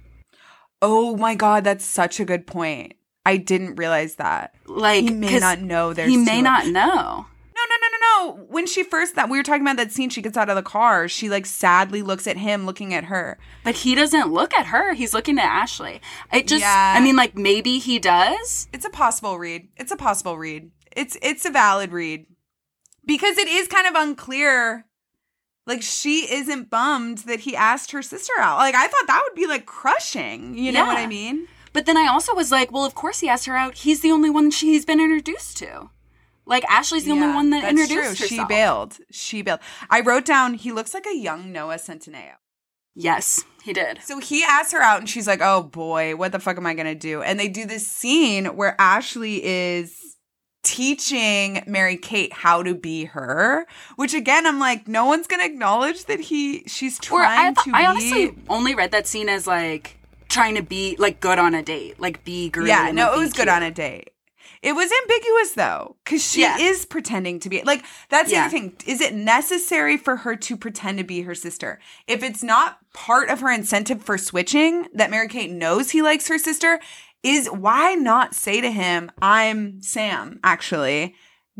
Oh 0.81 1.15
my 1.15 1.35
god, 1.35 1.63
that's 1.63 1.85
such 1.85 2.19
a 2.19 2.25
good 2.25 2.47
point. 2.47 2.93
I 3.25 3.37
didn't 3.37 3.75
realize 3.75 4.15
that. 4.15 4.55
Like 4.65 5.03
He 5.03 5.11
may 5.11 5.39
not 5.39 5.59
know 5.61 5.93
there's 5.93 6.09
He 6.09 6.17
may 6.17 6.39
of- 6.39 6.43
not 6.43 6.67
know. 6.67 7.25
No, 7.53 7.61
no, 7.69 7.75
no, 7.81 7.87
no, 7.91 8.35
no. 8.39 8.43
When 8.49 8.65
she 8.65 8.81
first 8.81 9.15
that 9.15 9.29
we 9.29 9.37
were 9.37 9.43
talking 9.43 9.61
about 9.61 9.77
that 9.77 9.91
scene, 9.91 10.09
she 10.09 10.21
gets 10.23 10.35
out 10.37 10.49
of 10.49 10.55
the 10.55 10.63
car. 10.63 11.07
She 11.07 11.29
like 11.29 11.45
sadly 11.45 12.01
looks 12.01 12.25
at 12.25 12.37
him, 12.37 12.65
looking 12.65 12.93
at 12.93 13.03
her. 13.05 13.37
But 13.63 13.75
he 13.75 13.93
doesn't 13.93 14.31
look 14.33 14.53
at 14.55 14.67
her. 14.67 14.93
He's 14.93 15.13
looking 15.13 15.37
at 15.37 15.45
Ashley. 15.45 16.01
It 16.33 16.47
just, 16.47 16.61
Yeah. 16.61 16.93
I 16.97 16.99
mean, 17.01 17.15
like 17.15 17.37
maybe 17.37 17.77
he 17.77 17.99
does. 17.99 18.67
It's 18.73 18.85
a 18.85 18.89
possible 18.89 19.37
read. 19.37 19.67
It's 19.77 19.91
a 19.91 19.95
possible 19.97 20.37
read. 20.39 20.71
It's 20.91 21.17
it's 21.21 21.45
a 21.45 21.51
valid 21.51 21.91
read 21.91 22.25
because 23.05 23.37
it 23.37 23.47
is 23.47 23.67
kind 23.67 23.85
of 23.87 23.93
unclear. 23.95 24.85
Like 25.67 25.83
she 25.83 26.31
isn't 26.33 26.71
bummed 26.71 27.19
that 27.19 27.41
he 27.41 27.55
asked 27.55 27.91
her 27.91 28.01
sister 28.01 28.33
out. 28.39 28.57
Like 28.57 28.73
I 28.75 28.87
thought 28.87 29.07
that 29.07 29.21
would 29.23 29.35
be 29.35 29.45
like 29.45 29.67
crushing. 29.67 30.57
You 30.57 30.71
know 30.71 30.85
what 30.85 30.97
I 30.97 31.05
mean? 31.05 31.47
But 31.73 31.85
then 31.85 31.97
I 31.97 32.07
also 32.07 32.35
was 32.35 32.51
like, 32.51 32.71
well, 32.71 32.85
of 32.85 32.95
course 32.95 33.19
he 33.19 33.29
asked 33.29 33.45
her 33.45 33.55
out. 33.55 33.75
He's 33.75 34.01
the 34.01 34.11
only 34.11 34.29
one 34.29 34.51
she's 34.51 34.85
been 34.85 34.99
introduced 34.99 35.57
to. 35.57 35.89
Like 36.45 36.65
Ashley's 36.65 37.05
the 37.05 37.11
only 37.11 37.27
one 37.27 37.49
that 37.51 37.63
introduced 37.63 38.17
true. 38.17 38.27
herself. 38.27 38.29
She 38.29 38.43
bailed. 38.45 38.97
She 39.11 39.41
bailed. 39.41 39.59
I 39.89 40.01
wrote 40.01 40.25
down 40.25 40.55
he 40.55 40.71
looks 40.71 40.93
like 40.93 41.05
a 41.05 41.15
young 41.15 41.51
Noah 41.51 41.75
Centineo. 41.75 42.33
Yes, 42.93 43.45
he 43.63 43.71
did. 43.71 43.99
So 44.03 44.19
he 44.19 44.43
asks 44.43 44.73
her 44.73 44.81
out 44.81 44.99
and 44.99 45.09
she's 45.09 45.27
like, 45.27 45.39
"Oh 45.41 45.63
boy, 45.63 46.15
what 46.15 46.33
the 46.33 46.39
fuck 46.39 46.57
am 46.57 46.65
I 46.65 46.73
going 46.73 46.87
to 46.87 46.95
do?" 46.95 47.21
And 47.21 47.39
they 47.39 47.47
do 47.47 47.65
this 47.65 47.87
scene 47.87 48.57
where 48.57 48.75
Ashley 48.79 49.41
is 49.43 50.17
teaching 50.63 51.63
Mary 51.65 51.97
Kate 51.97 52.33
how 52.33 52.63
to 52.63 52.75
be 52.75 53.05
her, 53.05 53.65
which 53.95 54.13
again 54.13 54.45
I'm 54.45 54.59
like, 54.59 54.87
no 54.87 55.05
one's 55.05 55.27
going 55.27 55.39
to 55.39 55.45
acknowledge 55.45 56.05
that 56.05 56.19
he 56.19 56.63
she's 56.67 56.99
trying 56.99 57.55
th- 57.55 57.65
to 57.65 57.71
I 57.73 57.81
be 57.81 57.85
honestly 57.85 58.35
only 58.49 58.75
read 58.75 58.91
that 58.91 59.07
scene 59.07 59.29
as 59.29 59.47
like 59.47 59.97
trying 60.31 60.55
to 60.55 60.63
be 60.63 60.95
like 60.97 61.19
good 61.19 61.37
on 61.37 61.53
a 61.53 61.61
date, 61.61 61.99
like 61.99 62.23
be 62.23 62.49
girly. 62.49 62.69
Yeah, 62.69 62.91
no, 62.91 63.07
like, 63.09 63.15
it 63.15 63.19
was 63.19 63.29
good 63.33 63.43
cute. 63.43 63.49
on 63.49 63.63
a 63.63 63.71
date. 63.71 64.09
It 64.61 64.73
was 64.73 64.91
ambiguous 65.03 65.51
though, 65.53 65.95
because 66.03 66.23
she 66.23 66.41
Yeah. 66.41 66.57
is 66.59 66.85
pretending 66.85 67.39
to 67.41 67.49
be 67.49 67.63
like 67.63 67.83
that's 68.09 68.29
the 68.29 68.35
Yeah. 68.35 68.41
other 68.45 68.51
thing. 68.51 68.73
Is 68.85 69.01
it 69.01 69.13
necessary 69.13 69.97
for 69.97 70.17
her 70.17 70.35
to 70.35 70.55
pretend 70.57 70.97
to 70.99 71.03
be 71.03 71.21
her 71.23 71.35
sister? 71.35 71.79
If 72.07 72.21
it's 72.23 72.43
not 72.43 72.77
part 72.93 73.29
of 73.29 73.39
her 73.41 73.49
incentive 73.51 74.03
for 74.03 74.17
switching 74.17 74.87
that 74.93 75.09
Mary 75.09 75.27
Kate 75.27 75.51
knows 75.51 75.91
he 75.91 76.01
likes 76.01 76.27
her 76.27 76.37
sister, 76.37 76.79
is 77.23 77.47
why 77.49 77.93
not 77.95 78.33
say 78.35 78.61
to 78.61 78.71
him, 78.71 79.11
"I'm 79.21 79.81
Sam," 79.81 80.39
actually, 80.43 81.15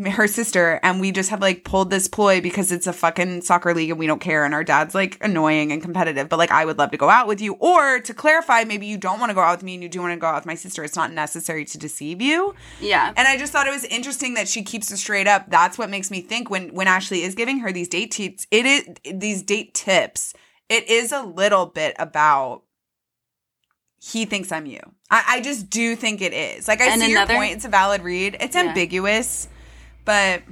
her 0.05 0.27
sister, 0.27 0.79
and 0.83 0.99
we 1.01 1.11
just 1.11 1.29
have 1.29 1.41
like 1.41 1.63
pulled 1.63 1.89
this 1.89 2.07
ploy 2.07 2.41
because 2.41 2.71
it's 2.71 2.87
a 2.87 2.93
fucking 2.93 3.41
soccer 3.41 3.73
league 3.73 3.89
and 3.89 3.99
we 3.99 4.07
don't 4.07 4.19
care, 4.21 4.45
and 4.45 4.53
our 4.53 4.63
dad's 4.63 4.95
like 4.95 5.17
annoying 5.21 5.71
and 5.71 5.81
competitive, 5.81 6.29
but 6.29 6.37
like 6.39 6.51
I 6.51 6.65
would 6.65 6.77
love 6.77 6.91
to 6.91 6.97
go 6.97 7.09
out 7.09 7.27
with 7.27 7.41
you, 7.41 7.53
or 7.59 7.99
to 7.99 8.13
clarify, 8.13 8.63
maybe 8.63 8.85
you 8.85 8.97
don't 8.97 9.19
want 9.19 9.29
to 9.29 9.33
go 9.33 9.41
out 9.41 9.57
with 9.57 9.63
me 9.63 9.73
and 9.75 9.83
you 9.83 9.89
do 9.89 9.99
want 10.01 10.13
to 10.13 10.17
go 10.19 10.27
out 10.27 10.35
with 10.35 10.45
my 10.45 10.55
sister. 10.55 10.83
It's 10.83 10.95
not 10.95 11.11
necessary 11.11 11.65
to 11.65 11.77
deceive 11.77 12.21
you. 12.21 12.55
Yeah. 12.79 13.13
And 13.15 13.27
I 13.27 13.37
just 13.37 13.51
thought 13.51 13.67
it 13.67 13.71
was 13.73 13.85
interesting 13.85 14.33
that 14.35 14.47
she 14.47 14.63
keeps 14.63 14.91
it 14.91 14.97
straight 14.97 15.27
up. 15.27 15.49
That's 15.49 15.77
what 15.77 15.89
makes 15.89 16.09
me 16.11 16.21
think 16.21 16.49
when 16.49 16.73
when 16.73 16.87
Ashley 16.87 17.23
is 17.23 17.35
giving 17.35 17.59
her 17.59 17.71
these 17.71 17.87
date 17.87 18.11
tips, 18.11 18.47
it 18.51 18.65
is 18.65 18.87
these 19.13 19.43
date 19.43 19.73
tips. 19.73 20.33
It 20.69 20.89
is 20.89 21.11
a 21.11 21.21
little 21.23 21.65
bit 21.65 21.95
about 21.99 22.63
he 24.03 24.25
thinks 24.25 24.51
I'm 24.51 24.65
you. 24.65 24.79
I, 25.11 25.23
I 25.27 25.41
just 25.41 25.69
do 25.69 25.95
think 25.95 26.21
it 26.21 26.33
is. 26.33 26.67
Like 26.67 26.81
I 26.81 26.87
And 26.87 27.01
see 27.01 27.11
another- 27.11 27.33
your 27.33 27.41
point. 27.41 27.53
It's 27.55 27.65
a 27.65 27.69
valid 27.69 28.01
read. 28.01 28.35
It's 28.39 28.55
Yeah. 28.55 28.63
ambiguous, 28.63 29.47
but 30.05 30.43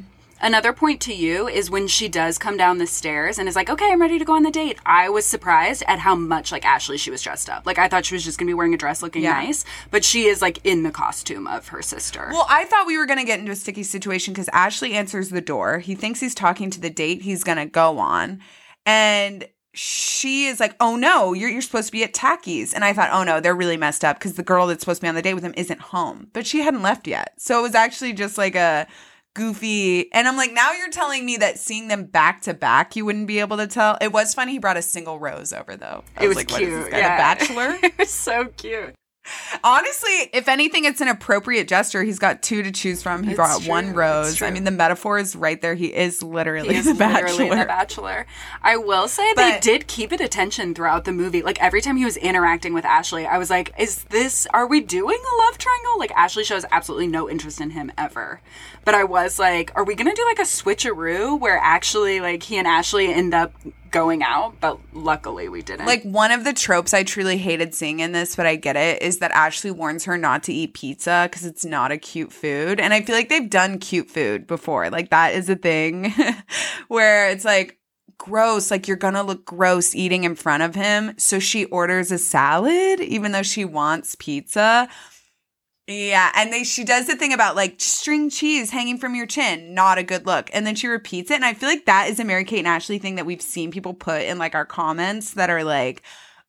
Another 0.41 0.71
point 0.71 1.01
to 1.01 1.13
you 1.13 1.49
is 1.49 1.69
when 1.69 1.87
she 1.87 2.07
does 2.07 2.37
come 2.37 2.55
down 2.55 2.77
the 2.77 2.87
stairs 2.87 3.37
and 3.37 3.49
is 3.49 3.57
like, 3.57 3.69
okay, 3.69 3.91
I'm 3.91 3.99
ready 3.99 4.17
to 4.17 4.23
go 4.23 4.33
on 4.33 4.43
the 4.43 4.51
date. 4.51 4.77
I 4.85 5.09
was 5.09 5.25
surprised 5.25 5.83
at 5.85 5.99
how 5.99 6.15
much 6.15 6.51
like 6.51 6.65
Ashley 6.65 6.97
she 6.97 7.11
was 7.11 7.21
dressed 7.21 7.49
up. 7.49 7.65
Like 7.65 7.77
I 7.77 7.89
thought 7.89 8.05
she 8.05 8.15
was 8.15 8.23
just 8.23 8.39
gonna 8.39 8.49
be 8.49 8.53
wearing 8.53 8.73
a 8.73 8.77
dress 8.77 9.03
looking 9.03 9.23
Yeah. 9.23 9.33
nice, 9.33 9.65
but 9.91 10.05
she 10.05 10.25
is 10.25 10.41
like 10.41 10.59
in 10.63 10.83
the 10.83 10.91
costume 10.91 11.45
of 11.45 11.67
her 11.69 11.81
sister. 11.81 12.29
Well, 12.31 12.45
I 12.49 12.63
thought 12.65 12.87
we 12.87 12.97
were 12.97 13.05
to 13.05 13.25
get 13.25 13.39
into 13.39 13.51
a 13.51 13.55
sticky 13.55 13.83
situation 13.83 14.33
because 14.33 14.49
Ashley 14.53 14.93
answers 14.93 15.29
the 15.29 15.41
door. 15.41 15.79
He 15.79 15.93
thinks 15.93 16.21
he's 16.21 16.35
talking 16.35 16.69
to 16.69 16.79
the 16.79 16.89
date 16.89 17.23
he's 17.23 17.43
to 17.57 17.65
go 17.65 17.99
on. 17.99 18.39
And 18.85 19.45
she 19.73 20.45
is 20.45 20.59
like, 20.59 20.75
oh 20.79 20.95
no, 20.95 21.33
you're, 21.33 21.49
you're 21.49 21.61
supposed 21.61 21.87
to 21.87 21.91
be 21.91 22.03
at 22.03 22.13
Tacky's. 22.13 22.73
And 22.73 22.85
I 22.85 22.93
thought, 22.93 23.09
oh 23.11 23.23
no, 23.23 23.41
they're 23.41 23.53
really 23.55 23.77
messed 23.77 24.05
up 24.05 24.17
because 24.17 24.35
the 24.35 24.43
girl 24.43 24.67
that's 24.67 24.81
supposed 24.81 25.01
to 25.01 25.05
be 25.05 25.09
on 25.09 25.15
the 25.15 25.21
date 25.21 25.33
with 25.33 25.43
him 25.43 25.53
isn't 25.57 25.81
home. 25.81 26.27
But 26.31 26.47
she 26.47 26.61
hadn't 26.61 26.81
left 26.81 27.07
yet. 27.07 27.33
So 27.37 27.59
it 27.59 27.63
was 27.63 27.75
actually 27.75 28.13
just 28.13 28.37
like 28.37 28.55
a 28.55 28.87
goofy. 29.39 30.11
And 30.11 30.27
I'm 30.27 30.35
like, 30.35 30.51
now 30.51 30.73
you're 30.73 30.89
telling 30.89 31.25
me 31.25 31.37
that 31.37 31.57
seeing 31.57 31.87
them 31.87 32.03
back 32.03 32.41
to 32.41 32.53
back, 32.53 32.95
you 32.97 33.05
wouldn't 33.05 33.27
be 33.27 33.39
able 33.39 33.55
to 33.57 33.67
tell. 33.67 33.97
It 34.01 34.11
was 34.11 34.33
funny. 34.33 34.51
He 34.51 34.59
brought 34.59 34.75
a 34.75 34.81
single 34.81 35.17
rose 35.17 35.53
over 35.53 35.77
though. 35.77 36.03
I 36.17 36.25
it 36.25 36.27
was, 36.27 36.35
like, 36.35 36.49
cute. 36.49 36.61
What 36.61 36.69
is 36.69 36.83
this 36.83 36.89
guy, 36.91 36.97
yeah. 36.99 37.15
a 37.15 37.17
bachelor? 37.17 37.77
it 37.83 37.97
was 37.97 38.09
so 38.09 38.45
cute. 38.57 38.93
Honestly, 39.63 40.29
if 40.33 40.47
anything, 40.47 40.85
it's 40.85 41.01
an 41.01 41.07
appropriate 41.07 41.67
gesture. 41.67 42.03
He's 42.03 42.19
got 42.19 42.41
two 42.41 42.63
to 42.63 42.71
choose 42.71 43.03
from. 43.03 43.23
He 43.23 43.31
It's 43.31 43.35
brought 43.35 43.61
true, 43.61 43.69
one 43.69 43.93
rose. 43.93 44.41
I 44.41 44.49
mean, 44.51 44.63
the 44.63 44.71
metaphor 44.71 45.19
is 45.19 45.35
right 45.35 45.61
there. 45.61 45.75
He 45.75 45.87
is 45.93 46.23
literally 46.23 46.69
He 46.69 46.75
is 46.79 46.85
the 46.85 46.93
bachelor. 46.93 47.49
the 47.49 47.65
bachelor. 47.65 48.25
I 48.61 48.77
will 48.77 49.07
say 49.07 49.33
they 49.33 49.51
But- 49.53 49.61
did 49.61 49.87
keep 49.87 50.11
it 50.13 50.21
attention 50.21 50.73
throughout 50.73 51.05
the 51.05 51.11
movie. 51.11 51.41
Like 51.41 51.61
every 51.61 51.81
time 51.81 51.97
he 51.97 52.05
was 52.05 52.17
interacting 52.17 52.73
with 52.73 52.85
Ashley, 52.85 53.25
I 53.27 53.37
was 53.37 53.49
like, 53.49 53.73
"Is 53.77 54.03
this? 54.05 54.47
Are 54.53 54.65
we 54.67 54.79
doing 54.79 55.17
a 55.19 55.41
love 55.45 55.57
triangle?" 55.57 55.99
Like 55.99 56.11
Ashley 56.11 56.43
shows 56.43 56.65
absolutely 56.71 57.07
no 57.07 57.29
interest 57.29 57.59
in 57.61 57.71
him 57.71 57.91
ever. 57.97 58.41
But 58.85 58.95
I 58.95 59.03
was 59.03 59.37
like, 59.37 59.71
"Are 59.75 59.83
we 59.83 59.95
gonna 59.95 60.15
do 60.15 60.25
like 60.25 60.39
a 60.39 60.43
switcheroo 60.43 61.39
where 61.39 61.57
actually 61.61 62.19
like 62.21 62.43
he 62.43 62.57
and 62.57 62.67
Ashley 62.67 63.13
end 63.13 63.33
up 63.33 63.51
going 63.91 64.23
out?" 64.23 64.59
But 64.59 64.79
luckily 64.93 65.49
we 65.49 65.61
didn't. 65.61 65.85
Like 65.85 66.03
one 66.03 66.31
of 66.31 66.43
the 66.43 66.53
tropes 66.53 66.93
I 66.93 67.03
truly 67.03 67.37
hated 67.37 67.73
seeing 67.73 67.99
in 67.99 68.11
this, 68.11 68.35
but 68.35 68.45
I 68.45 68.55
get 68.55 68.75
it, 68.75 69.01
is 69.01 69.19
that 69.19 69.31
Ashley 69.31 69.71
warns 69.71 70.05
her 70.05 70.17
not 70.17 70.43
to 70.43 70.53
eat 70.53 70.73
pizza 70.73 71.27
because 71.29 71.45
it's 71.45 71.65
not 71.65 71.91
a 71.91 71.97
cute 71.97 72.31
food. 72.31 72.79
And 72.79 72.93
I 72.93 73.01
feel 73.01 73.15
like 73.15 73.29
they've 73.29 73.49
done 73.49 73.79
cute 73.79 74.09
food 74.09 74.47
before. 74.47 74.89
Like 74.89 75.09
that 75.09 75.33
is 75.33 75.49
a 75.49 75.55
thing 75.55 76.13
where 76.87 77.29
it's 77.29 77.45
like 77.45 77.79
gross, 78.17 78.69
like 78.69 78.87
you're 78.87 78.97
gonna 78.97 79.23
look 79.23 79.45
gross 79.45 79.95
eating 79.95 80.23
in 80.23 80.35
front 80.35 80.63
of 80.63 80.75
him. 80.75 81.13
So 81.17 81.39
she 81.39 81.65
orders 81.65 82.11
a 82.11 82.17
salad, 82.17 82.99
even 82.99 83.31
though 83.31 83.43
she 83.43 83.65
wants 83.65 84.15
pizza. 84.15 84.87
Yeah, 85.89 86.31
and 86.35 86.53
they 86.53 86.63
she 86.63 86.83
does 86.83 87.07
the 87.07 87.15
thing 87.15 87.33
about 87.33 87.55
like 87.55 87.81
string 87.81 88.29
cheese 88.29 88.69
hanging 88.69 88.99
from 88.99 89.15
your 89.15 89.25
chin, 89.25 89.73
not 89.73 89.97
a 89.97 90.03
good 90.03 90.27
look. 90.27 90.49
And 90.53 90.65
then 90.65 90.75
she 90.75 90.87
repeats 90.87 91.31
it, 91.31 91.35
and 91.35 91.45
I 91.45 91.55
feel 91.55 91.67
like 91.67 91.85
that 91.85 92.09
is 92.09 92.19
a 92.19 92.23
Mary 92.23 92.43
Kate 92.43 92.59
and 92.59 92.67
Ashley 92.67 92.99
thing 92.99 93.15
that 93.15 93.25
we've 93.25 93.41
seen 93.41 93.71
people 93.71 93.95
put 93.95 94.21
in 94.21 94.37
like 94.37 94.53
our 94.53 94.65
comments 94.65 95.33
that 95.33 95.49
are 95.49 95.63
like, 95.63 96.03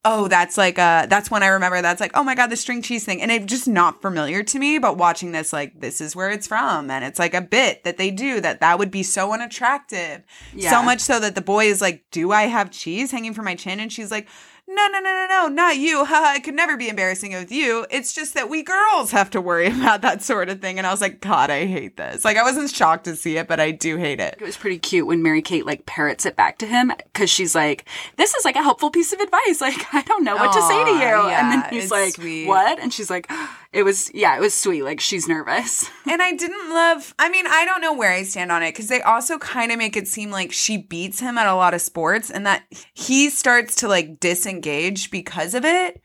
oh, 0.04 0.28
that's 0.28 0.58
like 0.58 0.78
uh 0.78 1.06
that's 1.06 1.30
when 1.30 1.42
I 1.42 1.46
remember 1.48 1.80
that's 1.80 2.02
like, 2.02 2.10
oh 2.14 2.22
my 2.22 2.34
god, 2.34 2.50
the 2.50 2.56
string 2.56 2.82
cheese 2.82 3.06
thing. 3.06 3.22
And 3.22 3.30
it's 3.30 3.46
just 3.46 3.66
not 3.66 4.02
familiar 4.02 4.42
to 4.42 4.58
me, 4.58 4.78
but 4.78 4.98
watching 4.98 5.32
this, 5.32 5.54
like, 5.54 5.80
this 5.80 6.02
is 6.02 6.14
where 6.14 6.30
it's 6.30 6.46
from. 6.46 6.90
And 6.90 7.02
it's 7.02 7.18
like 7.18 7.32
a 7.32 7.40
bit 7.40 7.84
that 7.84 7.96
they 7.96 8.10
do 8.10 8.42
that 8.42 8.60
that 8.60 8.78
would 8.78 8.90
be 8.90 9.02
so 9.02 9.32
unattractive. 9.32 10.22
Yeah. 10.54 10.70
So 10.70 10.82
much 10.82 11.00
so 11.00 11.18
that 11.18 11.34
the 11.34 11.40
boy 11.40 11.64
is 11.64 11.80
like, 11.80 12.04
Do 12.10 12.30
I 12.30 12.42
have 12.42 12.70
cheese 12.70 13.10
hanging 13.10 13.32
from 13.32 13.46
my 13.46 13.54
chin? 13.54 13.80
And 13.80 13.90
she's 13.90 14.10
like, 14.10 14.28
no, 14.70 14.86
no, 14.86 15.00
no, 15.00 15.12
no, 15.12 15.26
no, 15.28 15.48
not 15.48 15.76
you. 15.76 16.04
Haha, 16.10 16.34
it 16.36 16.44
could 16.44 16.54
never 16.54 16.76
be 16.76 16.88
embarrassing 16.88 17.32
with 17.32 17.50
you. 17.50 17.86
It's 17.90 18.12
just 18.12 18.34
that 18.34 18.48
we 18.48 18.62
girls 18.62 19.10
have 19.10 19.30
to 19.30 19.40
worry 19.40 19.66
about 19.80 20.02
that 20.02 20.22
sort 20.22 20.48
of 20.48 20.60
thing. 20.60 20.78
And 20.78 20.86
I 20.86 20.90
was 20.90 21.00
like, 21.00 21.20
God, 21.20 21.50
I 21.50 21.66
hate 21.66 21.96
this. 21.96 22.24
Like, 22.24 22.36
I 22.36 22.42
wasn't 22.42 22.70
shocked 22.70 23.04
to 23.04 23.16
see 23.16 23.36
it, 23.36 23.48
but 23.48 23.58
I 23.58 23.72
do 23.72 23.96
hate 23.96 24.20
it. 24.20 24.36
It 24.40 24.44
was 24.44 24.56
pretty 24.56 24.78
cute 24.78 25.06
when 25.06 25.22
Mary 25.22 25.42
Kate 25.42 25.66
like 25.66 25.86
parrots 25.86 26.24
it 26.24 26.36
back 26.36 26.58
to 26.58 26.66
him 26.66 26.92
because 27.12 27.30
she's 27.30 27.54
like, 27.54 27.84
"This 28.16 28.34
is 28.34 28.44
like 28.44 28.56
a 28.56 28.62
helpful 28.62 28.90
piece 28.90 29.12
of 29.12 29.20
advice. 29.20 29.60
Like, 29.70 29.94
I 29.94 30.02
don't 30.02 30.24
know 30.24 30.36
what 30.36 30.52
to 30.52 30.62
say 30.62 30.84
to 30.84 30.90
you." 30.90 31.28
and 31.30 31.52
then 31.52 31.60
yeah, 31.60 31.70
he's 31.70 31.90
like, 31.90 32.14
sweet. 32.14 32.46
"What?" 32.46 32.78
And 32.80 32.92
she's 32.92 33.10
like, 33.10 33.30
"It 33.72 33.82
was 33.82 34.10
yeah, 34.14 34.36
it 34.36 34.40
was 34.40 34.54
sweet. 34.54 34.82
Like 34.82 35.00
she's 35.00 35.28
nervous." 35.28 35.88
And 36.10 36.20
I 36.20 36.32
didn't 36.32 36.70
love, 36.70 37.14
I 37.20 37.28
mean, 37.28 37.46
I 37.46 37.64
don't 37.64 37.80
know 37.80 37.92
where 37.92 38.10
I 38.10 38.24
stand 38.24 38.50
on 38.50 38.64
it 38.64 38.72
because 38.72 38.88
they 38.88 39.00
also 39.00 39.38
kind 39.38 39.70
of 39.70 39.78
make 39.78 39.96
it 39.96 40.08
seem 40.08 40.32
like 40.32 40.50
she 40.50 40.76
beats 40.76 41.20
him 41.20 41.38
at 41.38 41.46
a 41.46 41.54
lot 41.54 41.72
of 41.72 41.80
sports 41.80 42.30
and 42.30 42.44
that 42.46 42.64
he 42.94 43.30
starts 43.30 43.76
to 43.76 43.88
like 43.88 44.18
disengage 44.18 45.12
because 45.12 45.54
of 45.54 45.64
it. 45.64 46.02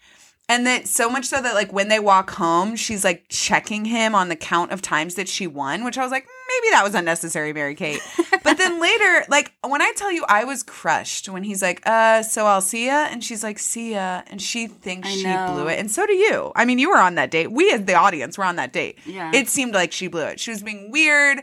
And 0.47 0.67
that 0.67 0.87
so 0.87 1.09
much 1.09 1.25
so 1.25 1.41
that 1.41 1.55
like 1.55 1.73
when 1.73 1.87
they 1.87 1.99
walk 1.99 2.29
home, 2.31 2.75
she's 2.75 3.03
like 3.03 3.25
checking 3.29 3.85
him 3.85 4.13
on 4.13 4.29
the 4.29 4.35
count 4.35 4.71
of 4.71 4.81
times 4.83 5.15
that 5.15 5.27
she 5.27 5.47
won, 5.47 5.83
which 5.83 5.97
I 5.97 6.03
was 6.03 6.11
like, 6.11 6.25
"Mm, 6.25 6.34
maybe 6.47 6.71
that 6.71 6.83
was 6.83 6.95
unnecessary, 6.95 7.53
Mary 7.53 7.75
Kate. 7.75 8.01
but 8.43 8.57
then 8.57 8.79
later, 8.81 9.25
like 9.29 9.53
when 9.65 9.81
I 9.81 9.91
tell 9.95 10.11
you 10.11 10.25
I 10.27 10.43
was 10.43 10.63
crushed 10.63 11.29
when 11.29 11.43
he's 11.43 11.61
like, 11.61 11.81
uh, 11.85 12.23
so 12.23 12.45
I'll 12.45 12.61
see 12.61 12.87
ya, 12.87 13.07
and 13.09 13.23
she's 13.23 13.43
like, 13.43 13.59
see 13.59 13.93
ya, 13.93 14.21
and 14.27 14.41
she 14.41 14.67
thinks 14.67 15.07
I 15.07 15.11
she 15.11 15.23
know. 15.23 15.53
blew 15.53 15.67
it. 15.67 15.79
And 15.79 15.89
so 15.89 16.05
do 16.05 16.13
you. 16.13 16.51
I 16.55 16.65
mean, 16.65 16.79
you 16.79 16.89
were 16.89 16.97
on 16.97 17.15
that 17.15 17.31
date. 17.31 17.51
We 17.51 17.71
as 17.71 17.85
the 17.85 17.95
audience 17.95 18.37
were 18.37 18.45
on 18.45 18.55
that 18.57 18.73
date. 18.73 18.99
Yeah. 19.05 19.31
It 19.33 19.49
seemed 19.49 19.73
like 19.73 19.91
she 19.91 20.07
blew 20.07 20.23
it. 20.23 20.39
She 20.39 20.51
was 20.51 20.61
being 20.63 20.91
weird. 20.91 21.39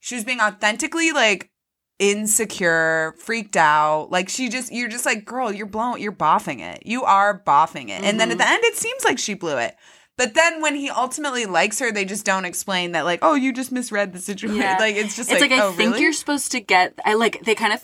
She 0.00 0.14
was 0.14 0.24
being 0.24 0.40
authentically 0.40 1.12
like 1.12 1.50
insecure, 1.98 3.14
freaked 3.18 3.56
out. 3.56 4.10
Like 4.10 4.28
she 4.28 4.48
just 4.48 4.72
you're 4.72 4.88
just 4.88 5.06
like, 5.06 5.24
girl, 5.24 5.52
you're 5.52 5.66
blowing 5.66 6.02
you're 6.02 6.12
boffing 6.12 6.60
it. 6.60 6.84
You 6.84 7.04
are 7.04 7.42
boffing 7.46 7.88
it. 7.88 8.02
And 8.02 8.18
then 8.18 8.30
at 8.30 8.38
the 8.38 8.48
end 8.48 8.62
it 8.64 8.76
seems 8.76 9.04
like 9.04 9.18
she 9.18 9.34
blew 9.34 9.56
it. 9.56 9.76
But 10.16 10.34
then 10.34 10.62
when 10.62 10.76
he 10.76 10.90
ultimately 10.90 11.44
likes 11.44 11.80
her, 11.80 11.90
they 11.90 12.04
just 12.04 12.24
don't 12.24 12.44
explain 12.44 12.92
that 12.92 13.04
like, 13.04 13.18
oh, 13.22 13.34
you 13.34 13.52
just 13.52 13.72
misread 13.72 14.12
the 14.12 14.20
situation. 14.20 14.56
Yeah. 14.58 14.78
Like 14.84 14.96
it's 14.96 15.16
just 15.16 15.30
it's 15.30 15.40
like, 15.40 15.50
like, 15.50 15.60
I 15.60 15.64
oh, 15.64 15.72
think 15.72 15.92
really? 15.92 16.02
you're 16.02 16.12
supposed 16.12 16.52
to 16.52 16.60
get. 16.60 16.94
I 17.04 17.14
like 17.14 17.44
they 17.44 17.54
kind 17.54 17.72
of 17.72 17.82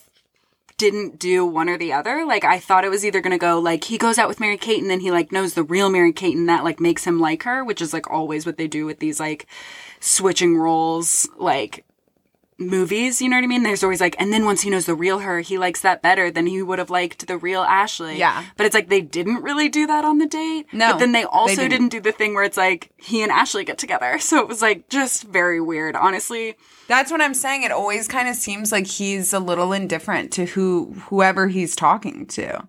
didn't 0.76 1.18
do 1.18 1.44
one 1.44 1.68
or 1.68 1.78
the 1.78 1.92
other. 1.92 2.24
Like 2.24 2.44
I 2.44 2.58
thought 2.58 2.84
it 2.84 2.90
was 2.90 3.04
either 3.04 3.20
gonna 3.20 3.38
go 3.38 3.58
like 3.58 3.84
he 3.84 3.98
goes 3.98 4.18
out 4.18 4.28
with 4.28 4.40
Mary 4.40 4.56
Kate 4.56 4.80
and 4.80 4.90
then 4.90 5.00
he 5.00 5.10
like 5.10 5.32
knows 5.32 5.54
the 5.54 5.62
real 5.62 5.90
Mary 5.90 6.12
Kate 6.12 6.36
and 6.36 6.48
that 6.48 6.64
like 6.64 6.80
makes 6.80 7.04
him 7.04 7.20
like 7.20 7.42
her, 7.44 7.64
which 7.64 7.80
is 7.80 7.92
like 7.92 8.10
always 8.10 8.44
what 8.44 8.56
they 8.56 8.66
do 8.66 8.86
with 8.86 8.98
these 8.98 9.18
like 9.20 9.46
switching 10.00 10.56
roles 10.56 11.28
like 11.36 11.84
movies. 12.60 13.20
You 13.20 13.28
know 13.28 13.36
what 13.36 13.44
I 13.44 13.48
mean? 13.48 13.62
There's 13.62 13.82
always 13.82 14.00
like, 14.00 14.14
and 14.18 14.32
then 14.32 14.44
once 14.44 14.60
he 14.60 14.70
knows 14.70 14.86
the 14.86 14.94
real 14.94 15.20
her, 15.20 15.40
he 15.40 15.58
likes 15.58 15.80
that 15.80 16.02
better 16.02 16.30
than 16.30 16.46
he 16.46 16.62
would 16.62 16.78
have 16.78 16.90
liked 16.90 17.26
the 17.26 17.38
real 17.38 17.62
Ashley. 17.62 18.18
Yeah. 18.18 18.44
But 18.56 18.66
it's 18.66 18.74
like 18.74 18.88
they 18.88 19.00
didn't 19.00 19.42
really 19.42 19.68
do 19.68 19.86
that 19.86 20.04
on 20.04 20.18
the 20.18 20.26
date. 20.26 20.66
No, 20.72 20.92
But 20.92 20.98
then 20.98 21.12
they 21.12 21.24
also 21.24 21.56
didn't. 21.56 21.70
didn't 21.70 21.88
do 21.88 22.00
the 22.00 22.12
thing 22.12 22.34
where 22.34 22.44
it's 22.44 22.56
like 22.56 22.90
he 22.96 23.22
and 23.22 23.32
Ashley 23.32 23.64
get 23.64 23.78
together. 23.78 24.18
So 24.30 24.38
it 24.38 24.46
was 24.46 24.62
like 24.62 24.88
just 24.88 25.24
very 25.24 25.60
weird, 25.60 25.96
honestly. 25.96 26.54
That's 26.86 27.10
what 27.10 27.20
I'm 27.20 27.34
saying. 27.34 27.64
It 27.64 27.72
always 27.72 28.06
kind 28.06 28.28
of 28.28 28.36
seems 28.36 28.70
like 28.70 28.86
he's 28.86 29.32
a 29.32 29.40
little 29.40 29.72
indifferent 29.72 30.30
to 30.32 30.44
who 30.44 30.94
whoever 31.08 31.48
he's 31.48 31.74
talking 31.74 32.26
to. 32.26 32.68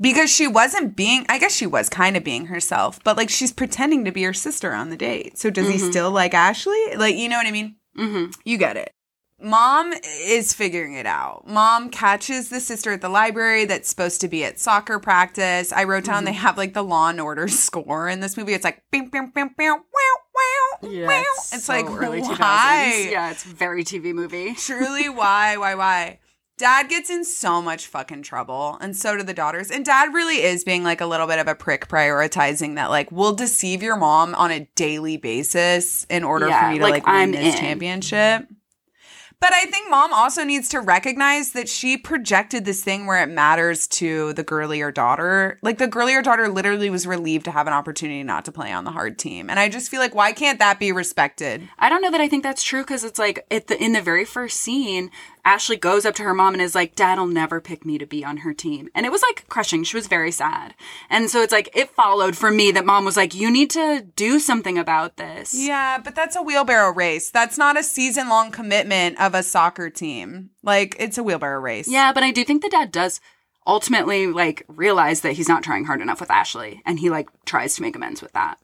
Because 0.00 0.32
she 0.32 0.46
wasn't 0.46 0.94
being 0.94 1.26
I 1.28 1.38
guess 1.38 1.52
she 1.52 1.66
was 1.66 1.88
kind 1.88 2.16
of 2.16 2.22
being 2.22 2.46
herself, 2.46 3.02
but 3.02 3.16
like 3.16 3.28
she's 3.28 3.52
pretending 3.52 4.04
to 4.04 4.12
be 4.12 4.22
her 4.22 4.32
sister 4.32 4.72
on 4.72 4.90
the 4.90 4.96
date. 4.96 5.36
So 5.36 5.50
does 5.50 5.66
he 5.66 5.78
mm-hmm. 5.78 5.90
still 5.90 6.12
like 6.12 6.32
Ashley? 6.32 6.94
Like 6.94 7.16
you 7.16 7.28
know 7.28 7.38
what 7.38 7.46
I 7.46 7.52
mean? 7.52 7.76
Mm-hmm. 7.98 8.30
You 8.44 8.58
get 8.58 8.76
it. 8.76 8.94
Mom 9.40 9.92
is 10.20 10.52
figuring 10.52 10.94
it 10.94 11.06
out. 11.06 11.48
Mom 11.48 11.90
catches 11.90 12.48
the 12.48 12.60
sister 12.60 12.92
at 12.92 13.00
the 13.00 13.08
library 13.08 13.64
that's 13.64 13.88
supposed 13.88 14.20
to 14.20 14.28
be 14.28 14.44
at 14.44 14.60
soccer 14.60 15.00
practice. 15.00 15.72
I 15.72 15.82
wrote 15.82 16.04
down 16.04 16.24
they 16.24 16.32
have 16.32 16.56
like 16.56 16.74
the 16.74 16.84
Law 16.84 17.08
and 17.08 17.20
Order 17.20 17.48
score 17.48 18.08
in 18.08 18.20
this 18.20 18.36
movie. 18.36 18.52
It's 18.54 18.64
like 18.64 18.82
bing, 18.92 19.08
bing, 19.08 19.32
bing, 19.34 19.50
bing, 19.58 19.68
wow, 19.68 19.78
wow, 19.82 20.78
wow. 20.82 21.24
It's 21.52 21.68
like 21.68 21.86
early 21.86 22.20
why? 22.22 23.08
2000s. 23.08 23.10
Yeah, 23.10 23.30
it's 23.32 23.42
very 23.42 23.82
TV 23.82 24.14
movie. 24.14 24.54
Truly, 24.54 25.08
why, 25.08 25.56
why, 25.56 25.74
why? 25.74 26.18
Dad 26.58 26.88
gets 26.88 27.10
in 27.10 27.24
so 27.24 27.60
much 27.62 27.86
fucking 27.86 28.22
trouble, 28.22 28.78
and 28.80 28.96
so 28.96 29.16
do 29.16 29.22
the 29.22 29.34
daughters. 29.34 29.70
And 29.70 29.84
dad 29.84 30.14
really 30.14 30.42
is 30.42 30.64
being 30.64 30.84
like 30.84 31.00
a 31.00 31.06
little 31.06 31.26
bit 31.26 31.38
of 31.38 31.48
a 31.48 31.54
prick, 31.54 31.88
prioritizing 31.88 32.76
that, 32.76 32.90
like, 32.90 33.10
we'll 33.10 33.34
deceive 33.34 33.82
your 33.82 33.96
mom 33.96 34.34
on 34.34 34.50
a 34.50 34.68
daily 34.76 35.16
basis 35.16 36.04
in 36.10 36.24
order 36.24 36.48
Yeah, 36.48 36.66
for 36.66 36.72
me 36.72 36.78
to 36.78 36.84
like, 36.84 36.92
like, 36.92 37.06
win 37.06 37.14
I'm 37.14 37.32
this 37.32 37.54
in. 37.54 37.60
championship. 37.60 38.46
But 39.40 39.52
I 39.52 39.64
think 39.66 39.90
mom 39.90 40.12
also 40.12 40.44
needs 40.44 40.68
to 40.68 40.78
recognize 40.78 41.50
that 41.50 41.68
she 41.68 41.96
projected 41.96 42.64
this 42.64 42.84
thing 42.84 43.06
where 43.06 43.20
it 43.20 43.28
matters 43.28 43.88
to 43.88 44.32
the 44.34 44.44
girlier 44.44 44.92
daughter. 44.92 45.58
Like 45.62 45.78
the 45.78 45.88
girlier 45.88 46.22
daughter 46.22 46.48
literally 46.48 46.90
was 46.90 47.08
relieved 47.08 47.46
to 47.46 47.50
have 47.50 47.66
an 47.66 47.72
opportunity 47.72 48.22
not 48.22 48.44
to 48.44 48.52
play 48.52 48.70
on 48.70 48.84
the 48.84 48.92
hard 48.92 49.18
team. 49.18 49.50
And 49.50 49.58
I 49.58 49.68
just 49.68 49.90
feel 49.90 49.98
like, 49.98 50.14
why 50.14 50.30
can't 50.30 50.60
that 50.60 50.78
be 50.78 50.92
respected? 50.92 51.68
I 51.76 51.88
don't 51.88 52.02
know 52.02 52.12
that 52.12 52.20
I 52.20 52.28
think 52.28 52.44
that's 52.44 52.62
true 52.62 52.82
because 52.82 53.02
it's 53.02 53.18
like 53.18 53.44
the, 53.50 53.76
in 53.82 53.94
the 53.94 54.00
very 54.00 54.24
first 54.24 54.60
scene, 54.60 55.10
Ashley 55.44 55.76
goes 55.76 56.04
up 56.04 56.14
to 56.16 56.22
her 56.22 56.34
mom 56.34 56.54
and 56.54 56.62
is 56.62 56.74
like, 56.74 56.94
Dad'll 56.94 57.26
never 57.26 57.60
pick 57.60 57.84
me 57.84 57.98
to 57.98 58.06
be 58.06 58.24
on 58.24 58.38
her 58.38 58.54
team. 58.54 58.88
And 58.94 59.04
it 59.04 59.12
was 59.12 59.22
like 59.22 59.48
crushing. 59.48 59.82
She 59.84 59.96
was 59.96 60.06
very 60.06 60.30
sad. 60.30 60.74
And 61.10 61.30
so 61.30 61.42
it's 61.42 61.52
like, 61.52 61.68
it 61.74 61.90
followed 61.90 62.36
for 62.36 62.50
me 62.50 62.70
that 62.72 62.86
mom 62.86 63.04
was 63.04 63.16
like, 63.16 63.34
you 63.34 63.50
need 63.50 63.70
to 63.70 64.06
do 64.14 64.38
something 64.38 64.78
about 64.78 65.16
this. 65.16 65.52
Yeah, 65.54 65.98
but 65.98 66.14
that's 66.14 66.36
a 66.36 66.42
wheelbarrow 66.42 66.92
race. 66.92 67.30
That's 67.30 67.58
not 67.58 67.78
a 67.78 67.82
season 67.82 68.28
long 68.28 68.50
commitment 68.50 69.20
of 69.20 69.34
a 69.34 69.42
soccer 69.42 69.90
team. 69.90 70.50
Like, 70.62 70.94
it's 70.98 71.18
a 71.18 71.22
wheelbarrow 71.22 71.60
race. 71.60 71.88
Yeah, 71.88 72.12
but 72.12 72.22
I 72.22 72.30
do 72.30 72.44
think 72.44 72.62
the 72.62 72.68
dad 72.68 72.92
does 72.92 73.20
ultimately 73.66 74.26
like 74.26 74.64
realize 74.68 75.20
that 75.20 75.32
he's 75.34 75.48
not 75.48 75.62
trying 75.62 75.84
hard 75.84 76.00
enough 76.00 76.20
with 76.20 76.30
Ashley 76.30 76.82
and 76.84 76.98
he 76.98 77.10
like 77.10 77.28
tries 77.44 77.76
to 77.76 77.82
make 77.82 77.94
amends 77.96 78.22
with 78.22 78.32
that. 78.32 78.58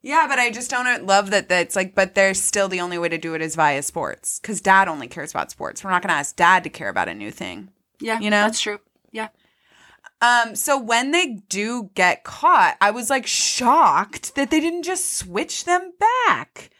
Yeah, 0.00 0.26
but 0.28 0.38
I 0.38 0.50
just 0.50 0.70
don't 0.70 1.06
love 1.06 1.30
that 1.30 1.48
that's 1.48 1.74
like, 1.74 1.94
but 1.94 2.14
there's 2.14 2.40
still 2.40 2.68
the 2.68 2.80
only 2.80 2.98
way 2.98 3.08
to 3.08 3.18
do 3.18 3.34
it 3.34 3.42
is 3.42 3.56
via 3.56 3.82
sports 3.82 4.38
because 4.38 4.60
dad 4.60 4.86
only 4.88 5.08
cares 5.08 5.32
about 5.32 5.50
sports. 5.50 5.82
We're 5.82 5.90
not 5.90 6.02
going 6.02 6.10
to 6.10 6.18
ask 6.18 6.36
dad 6.36 6.62
to 6.64 6.70
care 6.70 6.88
about 6.88 7.08
a 7.08 7.14
new 7.14 7.30
thing. 7.30 7.70
Yeah, 8.00 8.20
You 8.20 8.30
know? 8.30 8.42
that's 8.42 8.60
true. 8.60 8.78
Yeah. 9.10 9.28
Um, 10.20 10.54
so 10.56 10.78
when 10.80 11.10
they 11.10 11.40
do 11.48 11.90
get 11.94 12.24
caught, 12.24 12.76
I 12.80 12.90
was 12.90 13.10
like 13.10 13.26
shocked 13.26 14.34
that 14.36 14.50
they 14.50 14.60
didn't 14.60 14.82
just 14.84 15.12
switch 15.16 15.64
them 15.64 15.92
back. 16.26 16.70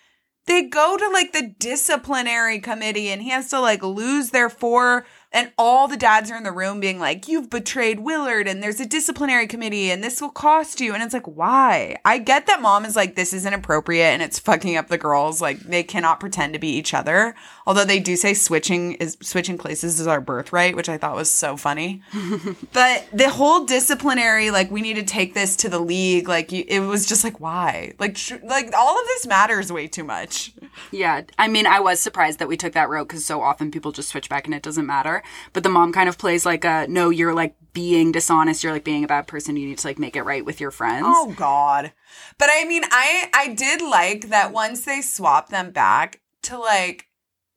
They 0.46 0.62
go 0.62 0.96
to 0.96 1.08
like 1.10 1.32
the 1.32 1.54
disciplinary 1.58 2.58
committee 2.60 3.08
and 3.08 3.22
he 3.22 3.30
has 3.30 3.50
to 3.50 3.60
like 3.60 3.82
lose 3.82 4.30
their 4.30 4.48
four 4.48 5.04
and 5.30 5.52
all 5.58 5.88
the 5.88 5.96
dads 5.96 6.30
are 6.30 6.36
in 6.36 6.42
the 6.42 6.52
room 6.52 6.80
being 6.80 6.98
like, 6.98 7.28
You've 7.28 7.50
betrayed 7.50 8.00
Willard 8.00 8.48
and 8.48 8.62
there's 8.62 8.80
a 8.80 8.86
disciplinary 8.86 9.46
committee 9.46 9.90
and 9.90 10.02
this 10.02 10.20
will 10.20 10.30
cost 10.30 10.80
you. 10.80 10.94
And 10.94 11.02
it's 11.02 11.12
like, 11.12 11.26
why? 11.26 11.96
I 12.04 12.18
get 12.18 12.46
that 12.46 12.62
mom 12.62 12.84
is 12.84 12.96
like, 12.96 13.14
this 13.14 13.32
isn't 13.32 13.52
appropriate 13.52 14.06
and 14.06 14.22
it's 14.22 14.38
fucking 14.38 14.76
up 14.76 14.88
the 14.88 14.96
girls. 14.96 15.42
Like 15.42 15.58
they 15.60 15.82
cannot 15.82 16.20
pretend 16.20 16.54
to 16.54 16.58
be 16.58 16.70
each 16.70 16.94
other. 16.94 17.34
Although 17.66 17.84
they 17.84 18.00
do 18.00 18.16
say 18.16 18.32
switching 18.32 18.94
is 18.94 19.18
switching 19.20 19.58
places 19.58 20.00
is 20.00 20.06
our 20.06 20.20
birthright, 20.20 20.74
which 20.74 20.88
I 20.88 20.96
thought 20.96 21.14
was 21.14 21.30
so 21.30 21.56
funny. 21.56 22.02
But 22.72 23.06
the 23.12 23.28
whole 23.28 23.64
disciplinary, 23.64 24.50
like, 24.50 24.70
we 24.70 24.82
need 24.82 24.94
to 24.94 25.02
take 25.02 25.34
this 25.34 25.56
to 25.56 25.68
the 25.68 25.78
league. 25.78 26.28
Like, 26.28 26.52
you, 26.52 26.64
it 26.68 26.80
was 26.80 27.06
just 27.06 27.24
like, 27.24 27.40
why? 27.40 27.94
Like, 27.98 28.16
sh- 28.16 28.32
like 28.44 28.72
all 28.76 28.98
of 28.98 29.06
this 29.06 29.26
matters 29.26 29.72
way 29.72 29.86
too 29.86 30.04
much. 30.04 30.52
Yeah, 30.92 31.22
I 31.38 31.48
mean, 31.48 31.66
I 31.66 31.80
was 31.80 31.98
surprised 31.98 32.38
that 32.38 32.48
we 32.48 32.56
took 32.56 32.74
that 32.74 32.88
route 32.88 33.08
because 33.08 33.24
so 33.24 33.42
often 33.42 33.70
people 33.70 33.90
just 33.90 34.08
switch 34.10 34.28
back 34.28 34.46
and 34.46 34.54
it 34.54 34.62
doesn't 34.62 34.86
matter. 34.86 35.17
But 35.52 35.62
the 35.62 35.68
mom 35.68 35.92
kind 35.92 36.08
of 36.08 36.18
plays 36.18 36.46
like 36.46 36.64
a 36.64 36.86
no, 36.88 37.10
you're 37.10 37.34
like 37.34 37.54
being 37.72 38.12
dishonest, 38.12 38.64
you're 38.64 38.72
like 38.72 38.84
being 38.84 39.04
a 39.04 39.08
bad 39.08 39.26
person, 39.26 39.56
you 39.56 39.66
need 39.66 39.78
to 39.78 39.86
like 39.86 39.98
make 39.98 40.16
it 40.16 40.22
right 40.22 40.44
with 40.44 40.60
your 40.60 40.70
friends. 40.70 41.06
Oh 41.08 41.34
God. 41.36 41.92
But 42.38 42.48
I 42.52 42.64
mean, 42.64 42.82
I 42.90 43.30
I 43.34 43.54
did 43.54 43.82
like 43.82 44.28
that 44.28 44.52
once 44.52 44.84
they 44.84 45.00
swap 45.00 45.48
them 45.48 45.70
back 45.70 46.20
to 46.42 46.58
like 46.58 47.08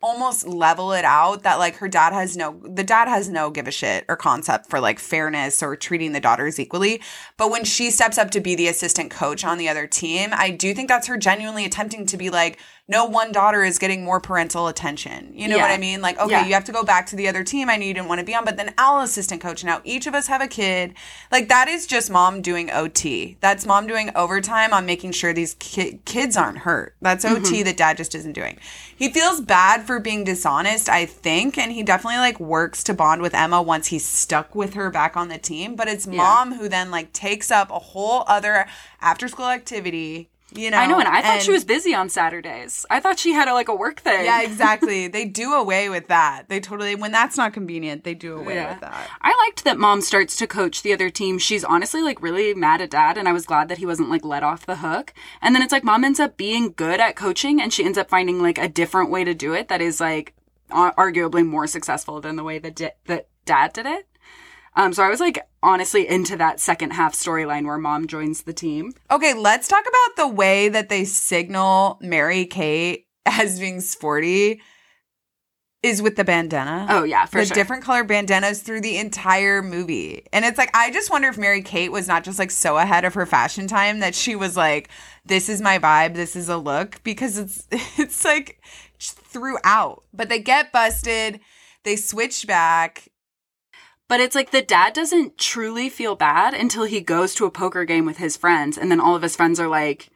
almost 0.01 0.47
level 0.47 0.93
it 0.93 1.05
out 1.05 1.43
that 1.43 1.59
like 1.59 1.75
her 1.75 1.87
dad 1.87 2.11
has 2.11 2.35
no 2.35 2.59
the 2.63 2.83
dad 2.83 3.07
has 3.07 3.29
no 3.29 3.51
give 3.51 3.67
a 3.67 3.71
shit 3.71 4.03
or 4.09 4.15
concept 4.15 4.67
for 4.69 4.79
like 4.79 4.97
fairness 4.97 5.61
or 5.61 5.75
treating 5.75 6.11
the 6.11 6.19
daughters 6.19 6.59
equally 6.59 6.99
but 7.37 7.51
when 7.51 7.63
she 7.63 7.91
steps 7.91 8.17
up 8.17 8.31
to 8.31 8.41
be 8.41 8.55
the 8.55 8.67
assistant 8.67 9.11
coach 9.11 9.45
on 9.45 9.59
the 9.59 9.69
other 9.69 9.85
team 9.85 10.31
i 10.33 10.49
do 10.49 10.73
think 10.73 10.89
that's 10.89 11.07
her 11.07 11.17
genuinely 11.17 11.65
attempting 11.65 12.05
to 12.05 12.17
be 12.17 12.31
like 12.31 12.57
no 12.87 13.05
one 13.05 13.31
daughter 13.31 13.63
is 13.63 13.79
getting 13.79 14.03
more 14.03 14.19
parental 14.19 14.67
attention. 14.67 15.31
You 15.33 15.47
know 15.47 15.55
Yeah. 15.55 15.63
what 15.63 15.71
i 15.71 15.77
mean? 15.77 16.01
Like 16.01 16.19
okay 16.19 16.31
Yeah. 16.31 16.45
you 16.45 16.53
have 16.53 16.65
to 16.65 16.71
go 16.71 16.83
back 16.83 17.07
to 17.07 17.15
the 17.15 17.27
other 17.27 17.43
team 17.43 17.69
i 17.69 17.77
know 17.77 17.85
you 17.85 17.93
didn't 17.93 18.09
want 18.09 18.19
to 18.19 18.25
be 18.25 18.35
on 18.35 18.45
but 18.45 18.57
then 18.57 18.73
i'll 18.77 19.01
assistant 19.01 19.41
coach. 19.41 19.63
Now 19.63 19.81
each 19.83 20.07
of 20.07 20.15
us 20.15 20.27
have 20.27 20.41
a 20.41 20.47
kid. 20.47 20.93
Like 21.31 21.47
that 21.49 21.67
is 21.67 21.87
just 21.87 22.09
mom 22.09 22.41
doing 22.41 22.69
ot 22.69 23.37
that's 23.39 23.65
mom 23.65 23.87
doing 23.87 24.11
overtime 24.15 24.73
on 24.73 24.85
making 24.85 25.13
sure 25.13 25.33
these 25.33 25.55
ki- 25.55 25.99
kids 26.05 26.35
aren't 26.35 26.59
hurt. 26.59 26.95
That's 27.01 27.25
ot 27.25 27.41
mm-hmm. 27.41 27.63
that 27.63 27.77
dad 27.77 27.97
just 27.97 28.15
isn't 28.15 28.33
doing. 28.33 28.57
He 28.95 29.09
feels 29.09 29.41
bad 29.41 29.83
for 29.83 29.99
being 29.99 30.23
dishonest 30.23 30.89
i 30.89 31.05
think 31.05 31.57
and 31.57 31.71
he 31.71 31.83
definitely 31.83 32.19
like 32.19 32.39
works 32.39 32.83
to 32.83 32.93
bond 32.93 33.21
with 33.21 33.33
emma 33.33 33.61
once 33.61 33.87
he's 33.87 34.05
stuck 34.05 34.53
with 34.55 34.73
her 34.73 34.89
back 34.89 35.17
on 35.17 35.27
the 35.27 35.37
team 35.37 35.75
but 35.75 35.87
it's 35.87 36.07
mom 36.07 36.53
who 36.53 36.69
then 36.69 36.91
like 36.91 37.11
takes 37.13 37.51
up 37.51 37.69
a 37.71 37.79
whole 37.79 38.23
other 38.27 38.65
after 39.01 39.27
school 39.27 39.47
activity 39.47 40.29
you 40.53 40.69
know 40.71 40.77
I 40.77 40.87
know, 40.87 40.99
and 40.99 41.07
I 41.07 41.21
thought 41.21 41.41
she 41.41 41.51
was 41.51 41.63
busy 41.63 41.93
on 41.93 42.09
Saturdays. 42.09 42.85
I 42.89 42.99
thought 42.99 43.19
she 43.19 43.33
had 43.33 43.47
a, 43.47 43.53
like 43.53 43.67
a 43.67 43.75
work 43.75 44.01
thing. 44.01 44.25
yeah, 44.25 44.41
exactly. 44.43 45.07
they 45.07 45.25
do 45.25 45.53
away 45.53 45.89
with 45.89 46.07
that. 46.07 46.49
They 46.49 46.59
totally 46.59 46.95
when 46.95 47.11
that's 47.11 47.37
not 47.37 47.53
convenient, 47.53 48.03
they 48.03 48.13
do 48.13 48.37
away 48.37 48.55
with 48.65 48.79
that. 48.81 49.09
I 49.21 49.35
liked 49.47 49.63
that 49.63 49.77
mom 49.77 50.01
starts 50.01 50.35
to 50.37 50.47
coach 50.47 50.81
the 50.81 50.93
other 50.93 51.09
team. 51.09 51.37
She's 51.39 51.63
honestly 51.63 52.01
like 52.01 52.21
really 52.21 52.53
mad 52.53 52.81
at 52.81 52.89
dad, 52.91 53.17
and 53.17 53.27
I 53.27 53.33
was 53.33 53.45
glad 53.45 53.69
that 53.69 53.77
he 53.77 53.85
wasn't 53.85 54.09
like 54.09 54.25
let 54.25 54.43
off 54.43 54.65
the 54.65 54.77
hook. 54.77 55.13
And 55.41 55.55
then 55.55 55.61
it's 55.61 55.71
like 55.71 55.83
mom 55.83 56.03
ends 56.03 56.19
up 56.19 56.37
being 56.37 56.73
good 56.75 56.99
at 56.99 57.15
coaching, 57.15 57.61
and 57.61 57.73
she 57.73 57.85
ends 57.85 57.97
up 57.97 58.09
finding 58.09 58.41
like 58.41 58.57
a 58.57 58.67
different 58.69 59.09
way 59.09 59.23
to 59.23 59.33
do 59.33 59.53
it 59.53 59.67
that 59.69 59.81
is 59.81 59.99
like 59.99 60.33
arguably 60.69 61.45
more 61.45 61.67
successful 61.67 62.21
than 62.21 62.35
the 62.35 62.43
way 62.43 62.59
that 62.59 62.75
di- 62.75 62.91
that 63.05 63.27
dad 63.45 63.73
did 63.73 63.85
it. 63.85 64.07
Um, 64.75 64.93
so 64.93 65.03
I 65.03 65.09
was 65.09 65.19
like 65.19 65.39
honestly 65.61 66.07
into 66.07 66.37
that 66.37 66.59
second 66.59 66.91
half 66.91 67.13
storyline 67.13 67.65
where 67.65 67.77
mom 67.77 68.07
joins 68.07 68.43
the 68.43 68.53
team. 68.53 68.93
Okay, 69.09 69.33
let's 69.33 69.67
talk 69.67 69.83
about 69.87 70.15
the 70.15 70.27
way 70.33 70.69
that 70.69 70.89
they 70.89 71.03
signal 71.03 71.97
Mary 72.01 72.45
Kate 72.45 73.07
as 73.25 73.59
being 73.59 73.81
sporty. 73.81 74.61
is 75.83 76.01
with 76.01 76.15
the 76.15 76.23
bandana. 76.23 76.85
Oh 76.89 77.03
yeah, 77.03 77.25
for 77.25 77.39
the 77.41 77.47
sure. 77.47 77.55
different 77.55 77.83
color 77.83 78.03
bandanas 78.03 78.61
through 78.61 78.81
the 78.81 78.97
entire 78.97 79.61
movie. 79.61 80.25
And 80.31 80.45
it's 80.45 80.57
like 80.57 80.69
I 80.75 80.91
just 80.91 81.09
wonder 81.11 81.27
if 81.27 81.37
Mary 81.37 81.61
Kate 81.63 81.91
was 81.91 82.07
not 82.07 82.23
just 82.23 82.39
like 82.39 82.51
so 82.51 82.77
ahead 82.77 83.03
of 83.03 83.15
her 83.15 83.25
fashion 83.25 83.67
time 83.67 83.99
that 83.99 84.15
she 84.15 84.35
was 84.35 84.55
like 84.55 84.89
this 85.25 85.49
is 85.49 85.61
my 85.61 85.79
vibe, 85.79 86.15
this 86.15 86.35
is 86.35 86.49
a 86.49 86.57
look 86.57 87.03
because 87.03 87.37
it's 87.37 87.67
it's 87.99 88.23
like 88.23 88.61
throughout. 88.99 90.03
But 90.13 90.29
they 90.29 90.39
get 90.39 90.71
busted, 90.71 91.39
they 91.83 91.95
switch 91.95 92.47
back. 92.47 93.07
But 94.11 94.19
it's 94.19 94.35
like 94.35 94.51
the 94.51 94.61
dad 94.61 94.91
doesn't 94.91 95.37
truly 95.37 95.87
feel 95.87 96.17
bad 96.17 96.53
until 96.53 96.83
he 96.83 96.99
goes 96.99 97.33
to 97.35 97.45
a 97.45 97.49
poker 97.49 97.85
game 97.85 98.05
with 98.05 98.17
his 98.17 98.35
friends 98.35 98.77
and 98.77 98.91
then 98.91 98.99
all 98.99 99.15
of 99.15 99.21
his 99.21 99.37
friends 99.37 99.57
are 99.57 99.69
like 99.69 100.09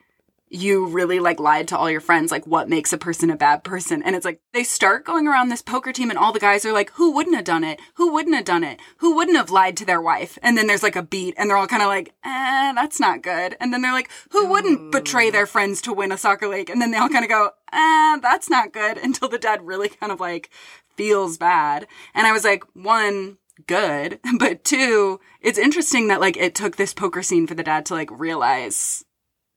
you 0.49 0.85
really 0.85 1.21
like 1.21 1.39
lied 1.39 1.69
to 1.69 1.77
all 1.77 1.89
your 1.89 2.01
friends. 2.01 2.29
Like 2.29 2.45
what 2.45 2.67
makes 2.67 2.91
a 2.91 2.97
person 2.97 3.29
a 3.29 3.37
bad 3.37 3.63
person? 3.63 4.03
And 4.03 4.13
it's 4.13 4.25
like 4.25 4.41
they 4.51 4.65
start 4.65 5.05
going 5.05 5.29
around 5.29 5.47
this 5.47 5.61
poker 5.61 5.93
team 5.93 6.09
and 6.09 6.19
all 6.19 6.33
the 6.33 6.41
guys 6.41 6.65
are 6.65 6.73
like 6.73 6.91
who 6.95 7.13
wouldn't 7.13 7.37
have 7.37 7.45
done 7.45 7.63
it? 7.63 7.79
Who 7.93 8.11
wouldn't 8.11 8.35
have 8.35 8.43
done 8.43 8.65
it? 8.65 8.81
Who 8.97 9.15
wouldn't 9.15 9.37
have 9.37 9.49
lied 9.49 9.77
to 9.77 9.85
their 9.85 10.01
wife? 10.01 10.37
And 10.43 10.57
then 10.57 10.67
there's 10.67 10.83
like 10.83 10.97
a 10.97 11.01
beat 11.01 11.33
and 11.37 11.49
they're 11.49 11.55
all 11.55 11.65
kind 11.65 11.81
of 11.81 11.87
like 11.87 12.13
eh 12.25 12.73
that's 12.75 12.99
not 12.99 13.21
good. 13.21 13.55
And 13.61 13.71
then 13.71 13.81
they're 13.81 13.93
like 13.93 14.11
who 14.31 14.49
wouldn't 14.49 14.91
betray 14.91 15.29
their 15.29 15.45
friends 15.45 15.79
to 15.83 15.93
win 15.93 16.11
a 16.11 16.17
soccer 16.17 16.49
league? 16.49 16.69
And 16.69 16.81
then 16.81 16.91
they 16.91 16.97
all 16.97 17.07
kind 17.07 17.23
of 17.23 17.29
go 17.29 17.51
eh 17.71 18.17
that's 18.21 18.49
not 18.49 18.73
good 18.73 18.97
until 19.01 19.29
the 19.29 19.39
dad 19.39 19.65
really 19.65 19.87
kind 19.87 20.11
of 20.11 20.19
like 20.19 20.49
feels 20.97 21.37
bad. 21.37 21.87
And 22.13 22.27
i 22.27 22.33
was 22.33 22.43
like 22.43 22.65
one 22.73 23.37
good 23.67 24.19
but 24.39 24.63
two 24.63 25.19
it's 25.41 25.57
interesting 25.57 26.07
that 26.09 26.19
like 26.21 26.37
it 26.37 26.55
took 26.55 26.75
this 26.75 26.93
poker 26.93 27.23
scene 27.23 27.47
for 27.47 27.55
the 27.55 27.63
dad 27.63 27.85
to 27.85 27.93
like 27.93 28.09
realize 28.11 29.03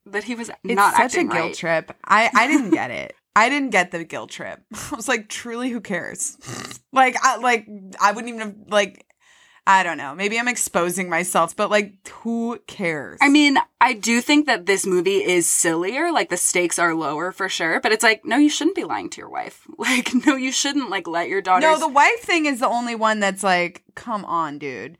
that 0.05 0.23
he 0.23 0.35
was 0.35 0.49
It's 0.63 0.75
not 0.75 0.95
such 0.95 1.15
a 1.15 1.23
guilt 1.23 1.33
right. 1.33 1.53
trip. 1.55 1.91
I 2.05 2.29
I 2.35 2.47
didn't 2.47 2.69
get 2.81 2.91
it. 2.91 3.13
I 3.35 3.47
didn't 3.49 3.69
get 3.69 3.91
the 3.91 4.03
guilt 4.03 4.31
trip. 4.31 4.59
I 4.91 4.95
was 4.95 5.07
like, 5.07 5.29
truly, 5.29 5.69
who 5.69 5.81
cares? 5.81 6.37
like, 6.91 7.15
I 7.21 7.37
like 7.37 7.67
I 8.01 8.11
wouldn't 8.11 8.33
even 8.33 8.39
have 8.41 8.55
like. 8.69 9.05
I 9.69 9.83
don't 9.83 9.99
know. 9.99 10.15
Maybe 10.15 10.39
I'm 10.39 10.47
exposing 10.47 11.09
myself, 11.09 11.55
but 11.55 11.69
like, 11.69 11.93
who 12.09 12.57
cares? 12.65 13.19
I 13.21 13.29
mean, 13.29 13.59
I 13.79 13.93
do 13.93 14.19
think 14.19 14.47
that 14.47 14.65
this 14.65 14.83
movie 14.83 15.17
is 15.23 15.47
sillier. 15.47 16.11
Like 16.11 16.29
the 16.29 16.37
stakes 16.37 16.79
are 16.79 16.95
lower 16.95 17.31
for 17.31 17.47
sure, 17.49 17.79
but 17.79 17.91
it's 17.91 18.03
like, 18.03 18.25
no, 18.25 18.37
you 18.37 18.49
shouldn't 18.49 18.75
be 18.75 18.83
lying 18.83 19.11
to 19.11 19.21
your 19.21 19.29
wife. 19.29 19.67
Like, 19.77 20.11
no, 20.25 20.35
you 20.35 20.51
shouldn't 20.51 20.89
like 20.89 21.07
let 21.07 21.29
your 21.29 21.41
daughter. 21.41 21.61
no, 21.61 21.79
the 21.79 21.87
wife 21.87 22.19
thing 22.21 22.45
is 22.47 22.59
the 22.59 22.67
only 22.67 22.95
one 22.95 23.19
that's 23.21 23.43
like, 23.43 23.83
come 23.95 24.25
on, 24.25 24.57
dude. 24.57 24.97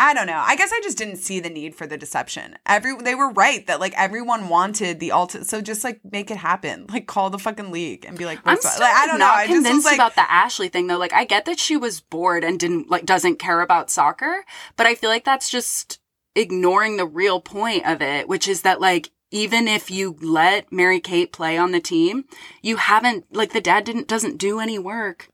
I 0.00 0.14
don't 0.14 0.28
know. 0.28 0.42
I 0.46 0.54
guess 0.54 0.70
I 0.72 0.80
just 0.80 0.96
didn't 0.96 1.16
see 1.16 1.40
the 1.40 1.50
need 1.50 1.74
for 1.74 1.84
the 1.86 1.96
deception. 1.96 2.56
Every 2.66 2.94
they 2.96 3.16
were 3.16 3.30
right 3.30 3.66
that 3.66 3.80
like 3.80 3.94
everyone 3.96 4.48
wanted 4.48 5.00
the 5.00 5.10
ultimate. 5.10 5.46
So 5.46 5.60
just 5.60 5.82
like 5.82 6.00
make 6.04 6.30
it 6.30 6.36
happen. 6.36 6.86
Like 6.88 7.08
call 7.08 7.30
the 7.30 7.38
fucking 7.38 7.72
league 7.72 8.04
and 8.04 8.16
be 8.16 8.24
like, 8.24 8.38
I'm 8.44 8.58
still 8.58 8.80
like, 8.80 8.94
I 8.94 9.06
don't 9.06 9.18
know. 9.18 9.26
not 9.26 9.38
I 9.38 9.46
just 9.46 9.56
was 9.56 9.64
convinced 9.64 9.86
like, 9.86 9.96
about 9.96 10.14
the 10.14 10.30
Ashley 10.30 10.68
thing 10.68 10.86
though. 10.86 10.98
Like, 10.98 11.12
I 11.12 11.24
get 11.24 11.46
that 11.46 11.58
she 11.58 11.76
was 11.76 12.00
bored 12.00 12.44
and 12.44 12.60
didn't 12.60 12.88
like 12.88 13.06
doesn't 13.06 13.40
care 13.40 13.60
about 13.60 13.90
soccer, 13.90 14.44
but 14.76 14.86
I 14.86 14.94
feel 14.94 15.10
like 15.10 15.24
that's 15.24 15.50
just 15.50 15.98
ignoring 16.36 16.96
the 16.96 17.06
real 17.06 17.40
point 17.40 17.84
of 17.84 18.00
it, 18.00 18.28
which 18.28 18.46
is 18.46 18.62
that 18.62 18.80
like 18.80 19.10
even 19.32 19.66
if 19.66 19.90
you 19.90 20.16
let 20.22 20.72
Mary 20.72 21.00
Kate 21.00 21.32
play 21.32 21.58
on 21.58 21.72
the 21.72 21.80
team, 21.80 22.24
you 22.62 22.76
haven't 22.76 23.24
like 23.34 23.52
the 23.52 23.60
dad 23.60 23.84
didn't 23.84 24.06
doesn't 24.06 24.38
do 24.38 24.60
any 24.60 24.78
work 24.78 25.28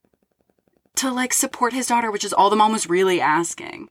to 0.96 1.10
like 1.10 1.34
support 1.34 1.74
his 1.74 1.88
daughter, 1.88 2.10
which 2.10 2.24
is 2.24 2.32
all 2.32 2.48
the 2.48 2.56
mom 2.56 2.72
was 2.72 2.88
really 2.88 3.20
asking. 3.20 3.90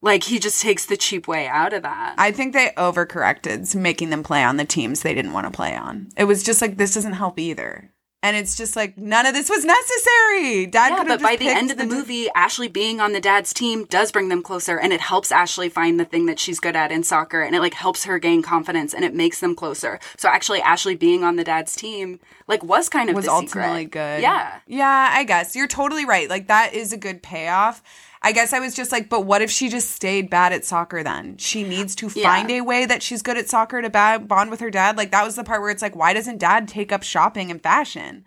Like 0.00 0.24
he 0.24 0.38
just 0.38 0.62
takes 0.62 0.86
the 0.86 0.96
cheap 0.96 1.26
way 1.26 1.48
out 1.48 1.72
of 1.72 1.82
that. 1.82 2.14
I 2.18 2.30
think 2.30 2.52
they 2.52 2.70
overcorrected 2.76 3.74
making 3.74 4.10
them 4.10 4.22
play 4.22 4.44
on 4.44 4.56
the 4.56 4.64
teams 4.64 5.02
they 5.02 5.14
didn't 5.14 5.32
want 5.32 5.46
to 5.46 5.56
play 5.56 5.76
on. 5.76 6.08
It 6.16 6.24
was 6.24 6.42
just 6.42 6.62
like 6.62 6.76
this 6.76 6.94
doesn't 6.94 7.14
help 7.14 7.38
either. 7.38 7.92
And 8.20 8.36
it's 8.36 8.56
just 8.56 8.74
like 8.74 8.98
none 8.98 9.26
of 9.26 9.34
this 9.34 9.48
was 9.48 9.64
necessary. 9.64 10.66
Dad 10.66 10.90
yeah, 10.90 10.98
could 10.98 11.06
have 11.08 11.20
but 11.20 11.22
by 11.22 11.36
the 11.36 11.48
end 11.48 11.70
of 11.70 11.78
the 11.78 11.84
di- 11.84 11.90
movie, 11.90 12.28
Ashley 12.34 12.66
being 12.66 13.00
on 13.00 13.12
the 13.12 13.20
dad's 13.20 13.54
team 13.54 13.84
does 13.84 14.10
bring 14.10 14.28
them 14.28 14.42
closer 14.42 14.78
and 14.78 14.92
it 14.92 15.00
helps 15.00 15.30
Ashley 15.30 15.68
find 15.68 16.00
the 16.00 16.04
thing 16.04 16.26
that 16.26 16.40
she's 16.40 16.58
good 16.58 16.74
at 16.74 16.90
in 16.90 17.04
soccer 17.04 17.40
and 17.42 17.54
it 17.54 17.60
like 17.60 17.74
helps 17.74 18.04
her 18.04 18.18
gain 18.18 18.42
confidence 18.42 18.92
and 18.92 19.04
it 19.04 19.14
makes 19.14 19.38
them 19.38 19.54
closer. 19.54 20.00
So 20.16 20.28
actually 20.28 20.60
Ashley 20.60 20.96
being 20.96 21.22
on 21.22 21.36
the 21.36 21.44
dad's 21.44 21.76
team 21.76 22.18
like 22.48 22.64
was 22.64 22.88
kind 22.88 23.08
of 23.08 23.14
was 23.14 23.26
the 23.26 23.32
ultimately 23.32 23.84
secret. 23.84 23.90
good. 23.92 24.22
Yeah. 24.22 24.60
Yeah, 24.66 25.10
I 25.12 25.22
guess. 25.22 25.54
You're 25.54 25.68
totally 25.68 26.04
right. 26.04 26.28
Like 26.28 26.48
that 26.48 26.74
is 26.74 26.92
a 26.92 26.96
good 26.96 27.22
payoff. 27.22 27.82
I 28.22 28.32
guess 28.32 28.52
I 28.52 28.58
was 28.58 28.74
just 28.74 28.90
like, 28.92 29.08
but 29.08 29.22
what 29.26 29.42
if 29.42 29.50
she 29.50 29.68
just 29.68 29.90
stayed 29.90 30.28
bad 30.28 30.52
at 30.52 30.64
soccer 30.64 31.02
then? 31.02 31.36
She 31.38 31.62
needs 31.62 31.94
to 31.96 32.10
Yeah. 32.14 32.24
find 32.24 32.50
a 32.50 32.62
way 32.62 32.84
that 32.84 33.02
she's 33.02 33.22
good 33.22 33.38
at 33.38 33.48
soccer 33.48 33.80
to 33.80 33.90
bond 34.26 34.50
with 34.50 34.60
her 34.60 34.70
dad. 34.70 34.96
Like 34.96 35.10
that 35.12 35.24
was 35.24 35.36
the 35.36 35.44
part 35.44 35.60
where 35.60 35.70
it's 35.70 35.82
like, 35.82 35.94
why 35.96 36.12
doesn't 36.12 36.38
dad 36.38 36.66
take 36.68 36.90
up 36.92 37.02
shopping 37.02 37.50
and 37.50 37.62
fashion? 37.62 38.24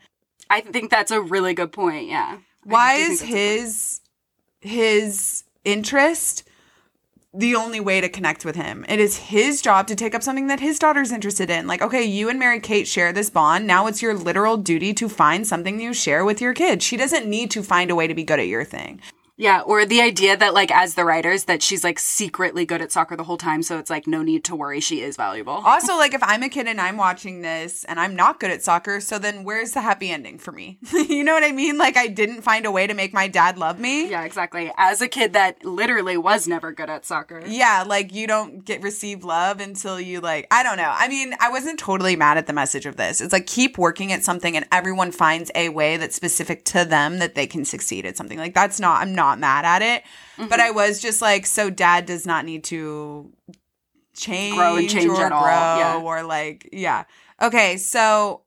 I 0.50 0.62
think 0.62 0.92
that's 0.92 1.12
a 1.12 1.22
really 1.22 1.54
good 1.54 1.72
point. 1.72 2.08
Yeah. 2.08 2.38
Why 2.64 2.94
is 2.96 3.22
his 3.22 4.02
his 4.60 5.44
interest 5.66 6.44
the 7.34 7.56
only 7.56 7.80
way 7.80 8.02
to 8.02 8.10
connect 8.10 8.46
with 8.46 8.56
him? 8.56 8.86
It 8.88 9.00
is 9.00 9.18
his 9.18 9.62
job 9.62 9.88
to 9.88 9.96
take 9.96 10.14
up 10.14 10.22
something 10.24 10.48
that 10.48 10.60
his 10.60 10.78
daughter's 10.80 11.12
interested 11.12 11.50
in. 11.50 11.68
Like, 11.68 11.82
okay, 11.82 12.04
you 12.04 12.30
and 12.30 12.38
Mary 12.38 12.60
Kate 12.60 12.88
share 12.88 13.12
this 13.14 13.30
bond. 13.30 13.66
Now 13.66 13.88
it's 13.88 14.02
your 14.02 14.14
literal 14.14 14.58
duty 14.58 14.94
to 14.96 15.10
find 15.10 15.48
something 15.48 15.80
you 15.80 15.94
share 15.94 16.24
with 16.26 16.42
your 16.42 16.54
kid. 16.54 16.84
She 16.84 16.98
doesn't 16.98 17.26
need 17.28 17.50
to 17.52 17.64
find 17.64 17.89
a 17.89 17.96
way 17.96 18.08
to 18.08 18.14
be 18.14 18.24
good 18.24 18.39
at 18.39 18.48
your 18.48 18.64
thing. 18.64 19.02
Yeah, 19.42 19.62
or 19.62 19.88
the 19.88 20.02
idea 20.02 20.38
that 20.38 20.54
like 20.54 20.70
as 20.70 20.94
the 20.94 21.04
writers 21.04 21.46
that 21.46 21.64
she's 21.64 21.84
like 21.84 21.98
secretly 21.98 22.64
good 22.64 22.80
at 22.80 22.92
soccer 22.92 23.16
the 23.16 23.24
whole 23.24 23.38
time, 23.38 23.64
so 23.64 23.80
it's 23.80 23.89
like 23.89 24.06
no 24.06 24.22
need 24.22 24.44
to 24.44 24.56
worry, 24.56 24.80
she 24.80 25.02
is 25.02 25.18
valuable. 25.18 25.64
Also, 25.72 25.96
like 25.96 26.14
if 26.14 26.22
I'm 26.22 26.44
a 26.44 26.50
kid 26.50 26.68
and 26.68 26.82
I'm 26.82 26.98
watching 26.98 27.42
this 27.42 27.86
and 27.86 27.98
I'm 27.98 28.14
not 28.14 28.42
good 28.42 28.52
at 28.52 28.62
soccer, 28.62 29.00
so 29.00 29.18
then 29.18 29.46
where's 29.46 29.72
the 29.72 29.82
happy 29.82 30.12
ending 30.12 30.38
for 30.38 30.52
me? 30.52 30.78
you 30.94 31.24
know 31.24 31.34
what 31.34 31.46
I 31.46 31.54
mean? 31.54 31.78
Like 31.78 31.96
I 31.96 32.08
didn't 32.08 32.42
find 32.42 32.66
a 32.66 32.72
way 32.72 32.86
to 32.86 32.94
make 32.94 33.14
my 33.14 33.30
dad 33.30 33.58
love 33.58 33.80
me. 33.80 34.10
Yeah, 34.10 34.24
exactly. 34.24 34.70
As 34.78 35.02
a 35.02 35.08
kid 35.08 35.34
that 35.34 35.64
literally 35.64 36.18
was 36.18 36.48
never 36.48 36.74
good 36.74 36.89
at 36.89 37.06
soccer. 37.06 37.42
Yeah, 37.48 37.86
like 37.88 38.14
you 38.14 38.28
don't 38.28 38.66
get 38.66 38.84
receive 38.84 39.24
love 39.24 39.62
until 39.62 40.00
you 40.00 40.20
like 40.20 40.46
I 40.52 40.62
don't 40.62 40.78
know. 40.78 40.94
I 40.94 41.08
mean, 41.08 41.34
I 41.39 41.50
wasn't 41.50 41.80
totally 41.80 42.16
mad 42.16 42.38
at 42.38 42.46
the 42.46 42.54
message 42.54 42.86
of 42.86 42.98
this. 42.98 43.22
It's 43.22 43.34
like 43.34 43.48
keep 43.48 43.78
working 43.78 44.12
at 44.12 44.24
something 44.24 44.56
and 44.56 44.68
everyone 44.72 45.12
finds 45.12 45.50
a 45.56 45.70
way 45.70 45.98
that's 45.98 46.16
specific 46.16 46.66
to 46.66 46.86
them 46.86 47.20
that 47.20 47.34
they 47.34 47.48
can 47.48 47.66
succeed 47.66 48.06
at 48.06 48.18
something. 48.18 48.38
Like 48.38 48.54
that's 48.54 48.80
not 48.80 49.02
I'm 49.02 49.16
not 49.16 49.30
mad 49.39 49.65
at 49.65 49.82
it. 49.82 50.03
But 50.38 50.59
mm-hmm. 50.59 50.61
I 50.61 50.71
was 50.71 51.01
just 51.01 51.21
like 51.21 51.45
so 51.45 51.69
dad 51.69 52.05
does 52.05 52.25
not 52.25 52.45
need 52.45 52.63
to 52.65 53.32
change 54.15 54.57
Grow 54.57 54.75
and 54.75 54.89
change 54.89 55.05
or 55.05 55.25
at 55.25 55.32
all, 55.32 55.43
grow 55.43 55.49
yeah. 55.51 56.01
or 56.03 56.23
like 56.23 56.69
yeah. 56.71 57.03
Okay, 57.41 57.77
so 57.77 58.43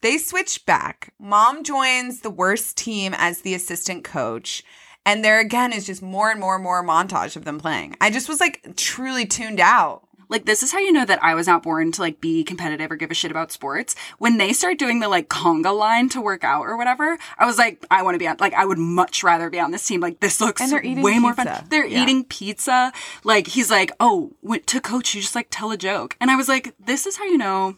they 0.00 0.18
switch 0.18 0.64
back. 0.64 1.12
Mom 1.18 1.64
joins 1.64 2.20
the 2.20 2.30
worst 2.30 2.76
team 2.76 3.14
as 3.16 3.40
the 3.40 3.54
assistant 3.54 4.04
coach. 4.04 4.62
And 5.04 5.24
there 5.24 5.40
again 5.40 5.72
is 5.72 5.86
just 5.86 6.02
more 6.02 6.30
and 6.30 6.38
more 6.38 6.54
and 6.56 6.62
more 6.62 6.84
montage 6.84 7.34
of 7.34 7.44
them 7.44 7.58
playing. 7.58 7.96
I 8.00 8.10
just 8.10 8.28
was 8.28 8.40
like 8.40 8.76
truly 8.76 9.24
tuned 9.24 9.60
out. 9.60 10.06
Like 10.28 10.44
this 10.44 10.62
is 10.62 10.72
how 10.72 10.78
you 10.78 10.92
know 10.92 11.04
that 11.04 11.22
I 11.22 11.34
was 11.34 11.46
not 11.46 11.62
born 11.62 11.92
to 11.92 12.00
like 12.02 12.20
be 12.20 12.44
competitive 12.44 12.90
or 12.90 12.96
give 12.96 13.10
a 13.10 13.14
shit 13.14 13.30
about 13.30 13.52
sports. 13.52 13.94
When 14.18 14.38
they 14.38 14.52
start 14.52 14.78
doing 14.78 15.00
the 15.00 15.08
like 15.08 15.28
conga 15.28 15.76
line 15.76 16.08
to 16.10 16.20
work 16.20 16.44
out 16.44 16.62
or 16.62 16.76
whatever, 16.76 17.18
I 17.38 17.46
was 17.46 17.58
like, 17.58 17.84
I 17.90 18.02
want 18.02 18.14
to 18.14 18.18
be 18.18 18.28
on. 18.28 18.36
Like 18.40 18.54
I 18.54 18.64
would 18.64 18.78
much 18.78 19.22
rather 19.22 19.50
be 19.50 19.58
on 19.60 19.70
this 19.70 19.86
team. 19.86 20.00
Like 20.00 20.20
this 20.20 20.40
looks 20.40 20.60
And 20.60 20.70
they're 20.70 20.82
eating 20.84 21.02
way 21.02 21.18
more 21.18 21.34
pizza. 21.34 21.54
fun. 21.56 21.66
They're 21.70 21.86
Yeah. 21.86 22.02
eating 22.02 22.24
pizza. 22.24 22.92
Like 23.24 23.46
he's 23.48 23.70
like, 23.70 23.92
oh, 24.00 24.32
when, 24.40 24.62
to 24.64 24.80
coach, 24.80 25.14
you 25.14 25.20
just 25.20 25.34
like 25.34 25.48
tell 25.50 25.70
a 25.70 25.76
joke, 25.76 26.16
and 26.20 26.30
I 26.30 26.36
was 26.36 26.48
like, 26.48 26.74
this 26.78 27.06
is 27.06 27.16
how 27.16 27.24
you 27.24 27.38
know 27.38 27.76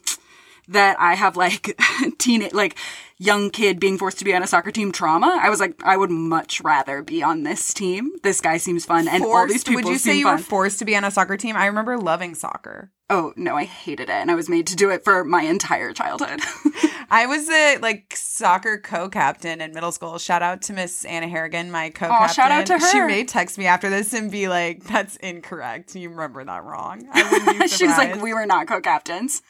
that 0.71 0.99
I 0.99 1.15
have 1.15 1.37
like 1.37 1.79
teen 2.19 2.49
like 2.53 2.77
young 3.19 3.51
kid 3.51 3.79
being 3.79 3.99
forced 3.99 4.19
to 4.19 4.25
be 4.25 4.35
on 4.35 4.43
a 4.43 4.47
soccer 4.47 4.71
team 4.71 4.93
trauma. 4.93 5.39
I 5.43 5.51
was 5.51 5.61
like, 5.61 5.75
I 5.85 5.97
would 5.97 6.11
much 6.11 6.63
rather 6.63 7.03
be 7.03 7.23
on 7.23 7.43
this 7.43 7.75
team. 7.75 8.13
This 8.23 8.41
guy 8.41 8.57
seems 8.57 8.87
fun, 8.87 9.07
and 9.09 9.23
all 9.23 9.47
these 9.47 9.57
Forced, 9.63 9.67
people 9.67 9.83
would 9.85 9.93
you 9.93 9.99
say 9.99 10.17
you 10.17 10.25
fun. 10.25 10.37
were 10.37 10.43
forced 10.43 10.79
to 10.79 10.85
be 10.87 10.97
on 10.97 11.05
a 11.05 11.11
soccer 11.11 11.37
team? 11.37 11.55
I 11.55 11.67
remember 11.67 11.99
loving 11.99 12.35
soccer. 12.35 12.91
Oh 13.11 13.33
no, 13.37 13.57
I 13.57 13.65
hated 13.65 14.09
it, 14.09 14.11
and 14.11 14.31
I 14.31 14.35
was 14.35 14.49
made 14.49 14.67
to 14.69 14.77
do 14.77 14.91
it 14.91 15.05
for 15.05 15.25
my 15.25 15.43
entire 15.43 15.93
childhood. 15.93 16.41
I 17.13 17.27
was 17.27 17.49
a 17.51 17.79
like 17.79 18.15
soccer 18.17 18.79
co-captain 18.79 19.61
in 19.61 19.75
middle 19.75 19.91
school. 19.91 20.17
Shout 20.19 20.43
out 20.43 20.63
to 20.63 20.73
Miss 20.73 21.05
Anna 21.05 21.27
Harrigan, 21.29 21.71
my 21.73 21.91
co-captain. 21.91 22.35
shout 22.35 22.53
out 22.53 22.67
to 22.67 22.79
her. 22.79 22.91
She 22.93 23.01
may 23.01 23.25
text 23.25 23.59
me 23.59 23.67
after 23.67 23.91
this 23.91 24.13
and 24.15 24.31
be 24.31 24.47
like, 24.49 24.85
"That's 24.85 25.17
incorrect. 25.17 25.95
You 25.97 26.09
remember 26.11 26.45
that 26.45 26.63
wrong." 26.65 27.07
I 27.13 27.29
wouldn't 27.31 27.71
she 27.77 27.87
was 27.87 27.99
like, 27.99 28.23
"We 28.23 28.33
were 28.33 28.47
not 28.47 28.69
co-captains." 28.69 29.43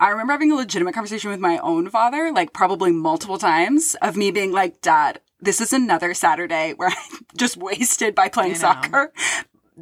I 0.00 0.08
remember 0.08 0.32
having 0.32 0.50
a 0.50 0.56
legitimate 0.56 0.94
conversation 0.94 1.30
with 1.30 1.40
my 1.40 1.58
own 1.58 1.90
father, 1.90 2.32
like 2.32 2.54
probably 2.54 2.90
multiple 2.90 3.36
times, 3.36 3.94
of 4.00 4.16
me 4.16 4.30
being 4.30 4.50
like, 4.50 4.80
"Dad, 4.80 5.20
this 5.40 5.60
is 5.60 5.74
another 5.74 6.14
Saturday 6.14 6.72
where 6.72 6.88
I'm 6.88 7.18
just 7.36 7.56
wasted 7.58 8.14
by 8.14 8.28
playing 8.28 8.54
soccer." 8.54 9.12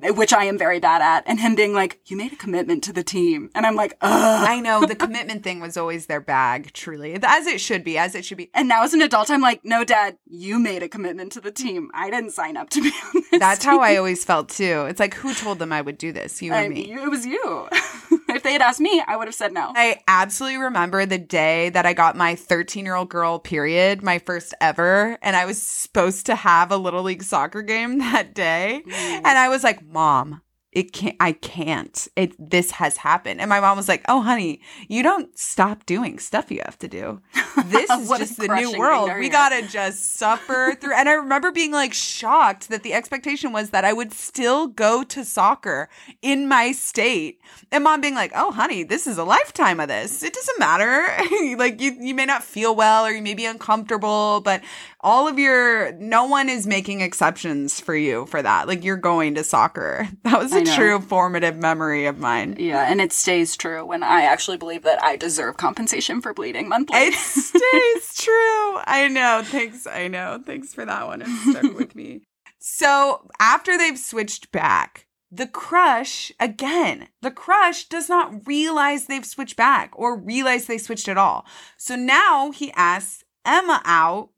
Which 0.00 0.32
I 0.32 0.44
am 0.44 0.58
very 0.58 0.78
bad 0.78 1.02
at, 1.02 1.24
and 1.26 1.40
him 1.40 1.56
being 1.56 1.72
like, 1.72 1.98
"You 2.06 2.16
made 2.16 2.32
a 2.32 2.36
commitment 2.36 2.84
to 2.84 2.92
the 2.92 3.02
team," 3.02 3.50
and 3.54 3.66
I'm 3.66 3.74
like, 3.74 3.96
"Ugh." 4.00 4.48
I 4.48 4.60
know 4.60 4.84
the 4.84 4.94
commitment 4.94 5.42
thing 5.42 5.58
was 5.58 5.76
always 5.76 6.06
their 6.06 6.20
bag, 6.20 6.72
truly, 6.72 7.18
as 7.20 7.46
it 7.48 7.60
should 7.60 7.82
be, 7.82 7.98
as 7.98 8.14
it 8.14 8.24
should 8.24 8.38
be. 8.38 8.50
And 8.54 8.68
now 8.68 8.84
as 8.84 8.94
an 8.94 9.02
adult, 9.02 9.28
I'm 9.28 9.40
like, 9.40 9.64
"No, 9.64 9.82
Dad, 9.82 10.16
you 10.28 10.60
made 10.60 10.84
a 10.84 10.88
commitment 10.88 11.32
to 11.32 11.40
the 11.40 11.50
team. 11.50 11.90
I 11.94 12.10
didn't 12.10 12.30
sign 12.30 12.56
up 12.56 12.70
to 12.70 12.82
be 12.82 12.90
on 12.90 13.22
this." 13.30 13.40
That's 13.40 13.64
team. 13.64 13.70
how 13.70 13.80
I 13.80 13.96
always 13.96 14.24
felt 14.24 14.50
too. 14.50 14.86
It's 14.88 15.00
like, 15.00 15.14
who 15.14 15.34
told 15.34 15.58
them 15.58 15.72
I 15.72 15.80
would 15.80 15.98
do 15.98 16.12
this? 16.12 16.42
You 16.42 16.52
or 16.52 16.56
I 16.56 16.68
me? 16.68 16.92
it 16.92 17.10
was 17.10 17.26
you. 17.26 17.68
If 18.38 18.42
they 18.42 18.52
had 18.52 18.62
asked 18.62 18.80
me, 18.80 19.02
I 19.06 19.16
would 19.16 19.26
have 19.26 19.34
said 19.34 19.52
no. 19.52 19.72
I 19.74 20.00
absolutely 20.06 20.58
remember 20.58 21.06
the 21.06 21.18
day 21.18 21.70
that 21.70 21.86
I 21.86 21.94
got 21.94 22.14
my 22.16 22.34
13 22.34 22.84
year 22.84 22.94
old 22.94 23.08
girl 23.08 23.38
period, 23.38 24.02
my 24.02 24.18
first 24.18 24.54
ever, 24.60 25.18
and 25.22 25.34
I 25.34 25.46
was 25.46 25.60
supposed 25.60 26.26
to 26.26 26.34
have 26.34 26.70
a 26.70 26.76
little 26.76 27.02
league 27.02 27.22
soccer 27.22 27.62
game 27.62 27.98
that 27.98 28.34
day. 28.34 28.82
And 28.86 29.26
I 29.26 29.48
was 29.48 29.64
like, 29.64 29.82
Mom, 29.82 30.42
it 30.78 30.92
can't 30.92 31.16
i 31.18 31.32
can't. 31.32 32.06
It 32.14 32.34
this 32.38 32.70
has 32.70 32.98
happened. 32.98 33.40
And 33.40 33.48
my 33.48 33.58
mom 33.58 33.76
was 33.76 33.88
like 33.88 34.04
oh 34.08 34.22
honey 34.22 34.60
you 34.86 35.02
don't 35.02 35.36
stop 35.36 35.84
doing 35.86 36.20
stuff 36.20 36.52
you 36.52 36.60
have 36.64 36.78
to 36.78 36.86
do. 36.86 37.20
This 37.64 37.90
is 37.98 38.08
just 38.10 38.36
the 38.38 38.46
new 38.46 38.78
world. 38.78 39.10
We 39.18 39.28
gotta 39.28 39.66
just 39.66 40.14
suffer 40.16 40.76
through. 40.80 40.94
And 40.94 41.08
i 41.08 41.14
remember 41.14 41.50
being 41.50 41.72
like 41.72 41.92
shocked 41.92 42.68
that 42.68 42.84
the 42.84 42.94
expectation 42.94 43.52
was 43.52 43.70
that 43.70 43.84
i 43.84 43.92
would 43.92 44.12
still 44.12 44.68
go 44.68 45.02
to 45.02 45.24
soccer 45.24 45.88
in 46.22 46.46
my 46.46 46.70
state. 46.70 47.40
And 47.72 47.82
mom 47.82 48.00
being 48.00 48.14
like 48.14 48.30
oh 48.36 48.52
honey 48.52 48.84
this 48.84 49.08
is 49.08 49.18
a 49.18 49.24
lifetime 49.24 49.80
of 49.80 49.88
this. 49.88 50.22
It 50.22 50.32
doesn't 50.32 50.60
matter. 50.60 51.06
Like 51.58 51.80
you 51.80 51.96
you 51.98 52.14
may 52.14 52.24
not 52.24 52.44
feel 52.44 52.76
well 52.76 53.04
or 53.04 53.10
you 53.10 53.22
may 53.22 53.34
be 53.34 53.46
uncomfortable 53.46 54.40
but 54.44 54.62
all 55.00 55.28
of 55.28 55.38
your 55.38 55.92
no 55.92 56.24
one 56.26 56.48
is 56.48 56.66
making 56.66 57.00
exceptions 57.00 57.80
for 57.80 57.94
you 57.94 58.26
for 58.26 58.42
that. 58.42 58.66
Like 58.66 58.82
you're 58.84 58.96
going 58.96 59.34
to 59.36 59.44
soccer. 59.44 60.08
That 60.24 60.40
was 60.40 60.52
a 60.52 60.64
true 60.64 61.00
formative 61.00 61.56
memory 61.56 62.04
of 62.04 62.18
mine. 62.18 62.56
Yeah, 62.58 62.90
and 62.90 63.00
it 63.00 63.12
stays 63.12 63.56
true 63.56 63.86
when 63.86 64.02
I 64.02 64.22
actually 64.22 64.58
believe 64.58 64.82
that 64.82 65.02
I 65.02 65.16
deserve 65.16 65.56
compensation 65.56 66.20
for 66.20 66.34
bleeding 66.34 66.68
monthly. 66.68 66.98
it 66.98 67.14
stays 67.14 68.14
true. 68.18 68.78
I 68.84 69.08
know. 69.10 69.40
Thanks. 69.44 69.86
I 69.86 70.08
know. 70.08 70.42
Thanks 70.44 70.74
for 70.74 70.84
that 70.84 71.06
one. 71.06 71.22
It 71.22 71.28
stuck 71.28 71.74
with 71.78 71.94
me. 71.94 72.22
So 72.58 73.28
after 73.40 73.78
they've 73.78 73.98
switched 73.98 74.52
back 74.52 75.06
the 75.30 75.46
crush 75.46 76.32
again 76.40 77.08
the 77.20 77.30
crush 77.30 77.84
does 77.84 78.08
not 78.08 78.46
realize 78.46 79.06
they've 79.06 79.26
switched 79.26 79.56
back 79.56 79.90
or 79.94 80.16
realize 80.18 80.66
they 80.66 80.78
switched 80.78 81.08
at 81.08 81.18
all. 81.18 81.46
So 81.76 81.96
now 81.96 82.50
he 82.50 82.72
asks 82.72 83.24
emma 83.44 83.80
out 83.84 84.30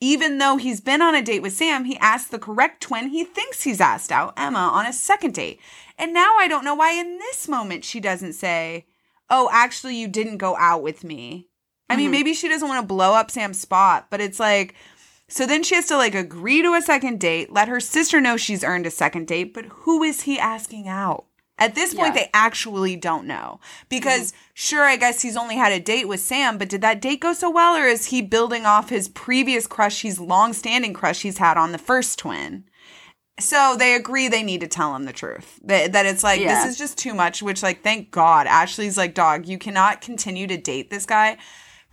even 0.00 0.38
though 0.38 0.56
he's 0.56 0.80
been 0.80 1.00
on 1.02 1.14
a 1.14 1.22
date 1.22 1.40
with 1.42 1.52
Sam, 1.54 1.84
he 1.84 1.96
asked 1.98 2.30
the 2.30 2.38
correct 2.38 2.82
twin 2.82 3.08
he 3.08 3.24
thinks 3.24 3.62
he's 3.62 3.80
asked 3.80 4.12
out, 4.12 4.34
Emma, 4.36 4.58
on 4.58 4.86
a 4.86 4.92
second 4.92 5.34
date. 5.34 5.60
And 5.98 6.12
now 6.12 6.36
I 6.38 6.48
don't 6.48 6.64
know 6.64 6.74
why 6.74 6.92
in 6.92 7.18
this 7.18 7.48
moment 7.48 7.84
she 7.84 8.00
doesn't 8.00 8.34
say, 8.34 8.86
Oh, 9.28 9.48
actually, 9.52 9.96
you 9.96 10.06
didn't 10.06 10.36
go 10.36 10.56
out 10.56 10.82
with 10.82 11.02
me. 11.02 11.48
I 11.90 11.96
mean, 11.96 12.08
Mhm. 12.08 12.12
maybe 12.12 12.34
she 12.34 12.48
doesn't 12.48 12.68
want 12.68 12.80
to 12.82 12.86
blow 12.86 13.14
up 13.14 13.30
Sam's 13.30 13.58
spot, 13.60 14.06
but 14.10 14.20
it's 14.20 14.38
like, 14.40 14.74
so 15.28 15.46
then 15.46 15.62
she 15.62 15.74
has 15.74 15.86
to 15.86 15.96
like 15.96 16.14
agree 16.14 16.62
to 16.62 16.74
a 16.74 16.82
second 16.82 17.18
date, 17.20 17.52
let 17.52 17.68
her 17.68 17.80
sister 17.80 18.20
know 18.20 18.36
she's 18.36 18.62
earned 18.64 18.86
a 18.86 18.90
second 18.90 19.26
date, 19.26 19.52
but 19.54 19.64
who 19.66 20.02
is 20.02 20.22
he 20.22 20.38
asking 20.38 20.86
out? 20.88 21.25
At 21.58 21.74
this 21.74 21.94
point, 21.94 22.14
Yeah. 22.14 22.22
they 22.24 22.30
actually 22.34 22.96
don't 22.96 23.26
know. 23.26 23.60
Because, 23.88 24.34
sure, 24.52 24.82
I 24.84 24.96
guess 24.96 25.22
he's 25.22 25.36
only 25.38 25.56
had 25.56 25.72
a 25.72 25.80
date 25.80 26.06
with 26.06 26.20
Sam, 26.20 26.58
but 26.58 26.68
did 26.68 26.82
that 26.82 27.00
date 27.00 27.20
go 27.20 27.32
so 27.32 27.48
well, 27.48 27.74
or 27.76 27.86
is 27.86 28.06
he 28.06 28.20
building 28.20 28.66
off 28.66 28.90
his 28.90 29.08
previous 29.08 29.66
crush, 29.66 30.02
his 30.02 30.20
long 30.20 30.52
standing 30.52 30.92
crush 30.92 31.22
he's 31.22 31.38
had 31.38 31.56
on 31.56 31.72
the 31.72 31.78
first 31.78 32.18
twin? 32.18 32.64
So 33.40 33.74
they 33.78 33.94
agree 33.94 34.28
they 34.28 34.42
need 34.42 34.60
to 34.60 34.66
tell 34.68 34.94
him 34.94 35.04
the 35.04 35.12
truth. 35.12 35.58
That, 35.64 35.92
that 35.92 36.06
it's 36.06 36.22
like, 36.22 36.40
Yeah. 36.40 36.62
this 36.64 36.72
is 36.72 36.78
just 36.78 36.98
too 36.98 37.14
much, 37.14 37.42
which, 37.42 37.62
like, 37.62 37.82
thank 37.82 38.10
God. 38.10 38.46
Ashley's 38.46 38.96
like, 38.98 39.14
dog, 39.14 39.46
you 39.46 39.58
cannot 39.58 40.00
continue 40.00 40.46
to 40.46 40.56
date 40.56 40.90
this 40.90 41.06
guy. 41.06 41.36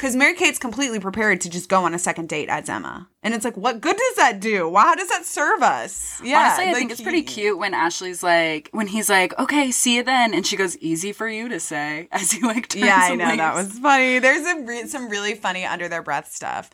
Because 0.03 0.17
Mary 0.17 0.33
Kate's 0.33 0.59
completely 0.59 0.99
prepared 0.99 1.39
to 1.39 1.49
just 1.49 1.69
go 1.69 1.85
on 1.85 1.93
a 1.93 1.97
second 1.97 2.27
date 2.27 2.49
as 2.49 2.67
Emma. 2.67 3.07
And 3.23 3.33
it's 3.33 3.45
like, 3.45 3.55
what 3.55 3.79
good 3.79 3.95
does 3.95 4.15
that 4.17 4.41
do? 4.41 4.67
Wow, 4.67 4.81
how 4.81 4.95
does 4.95 5.07
that 5.07 5.23
serve 5.23 5.63
us? 5.63 6.19
Yeah. 6.21 6.39
Honestly, 6.41 6.63
I 6.65 6.67
like, 6.67 6.75
think 6.75 6.91
it's 6.91 6.99
pretty 6.99 7.21
cute 7.21 7.57
when 7.57 7.73
Ashley's 7.73 8.21
like, 8.21 8.67
when 8.73 8.87
he's 8.87 9.09
like, 9.09 9.39
okay, 9.39 9.71
see 9.71 9.95
you 9.95 10.03
then. 10.03 10.33
And 10.33 10.45
she 10.45 10.57
goes, 10.57 10.77
easy 10.79 11.13
for 11.13 11.29
you 11.29 11.47
to 11.47 11.57
say, 11.57 12.09
as 12.11 12.33
he 12.33 12.41
like 12.41 12.67
turns 12.67 12.83
Yeah, 12.83 12.97
I 12.97 13.15
know 13.15 13.33
that 13.33 13.55
was 13.55 13.79
funny. 13.79 14.19
There's 14.19 14.45
re- 14.67 14.87
some 14.87 15.07
really 15.07 15.35
funny 15.35 15.63
under 15.63 15.87
their 15.87 16.03
breath 16.03 16.33
stuff. 16.33 16.69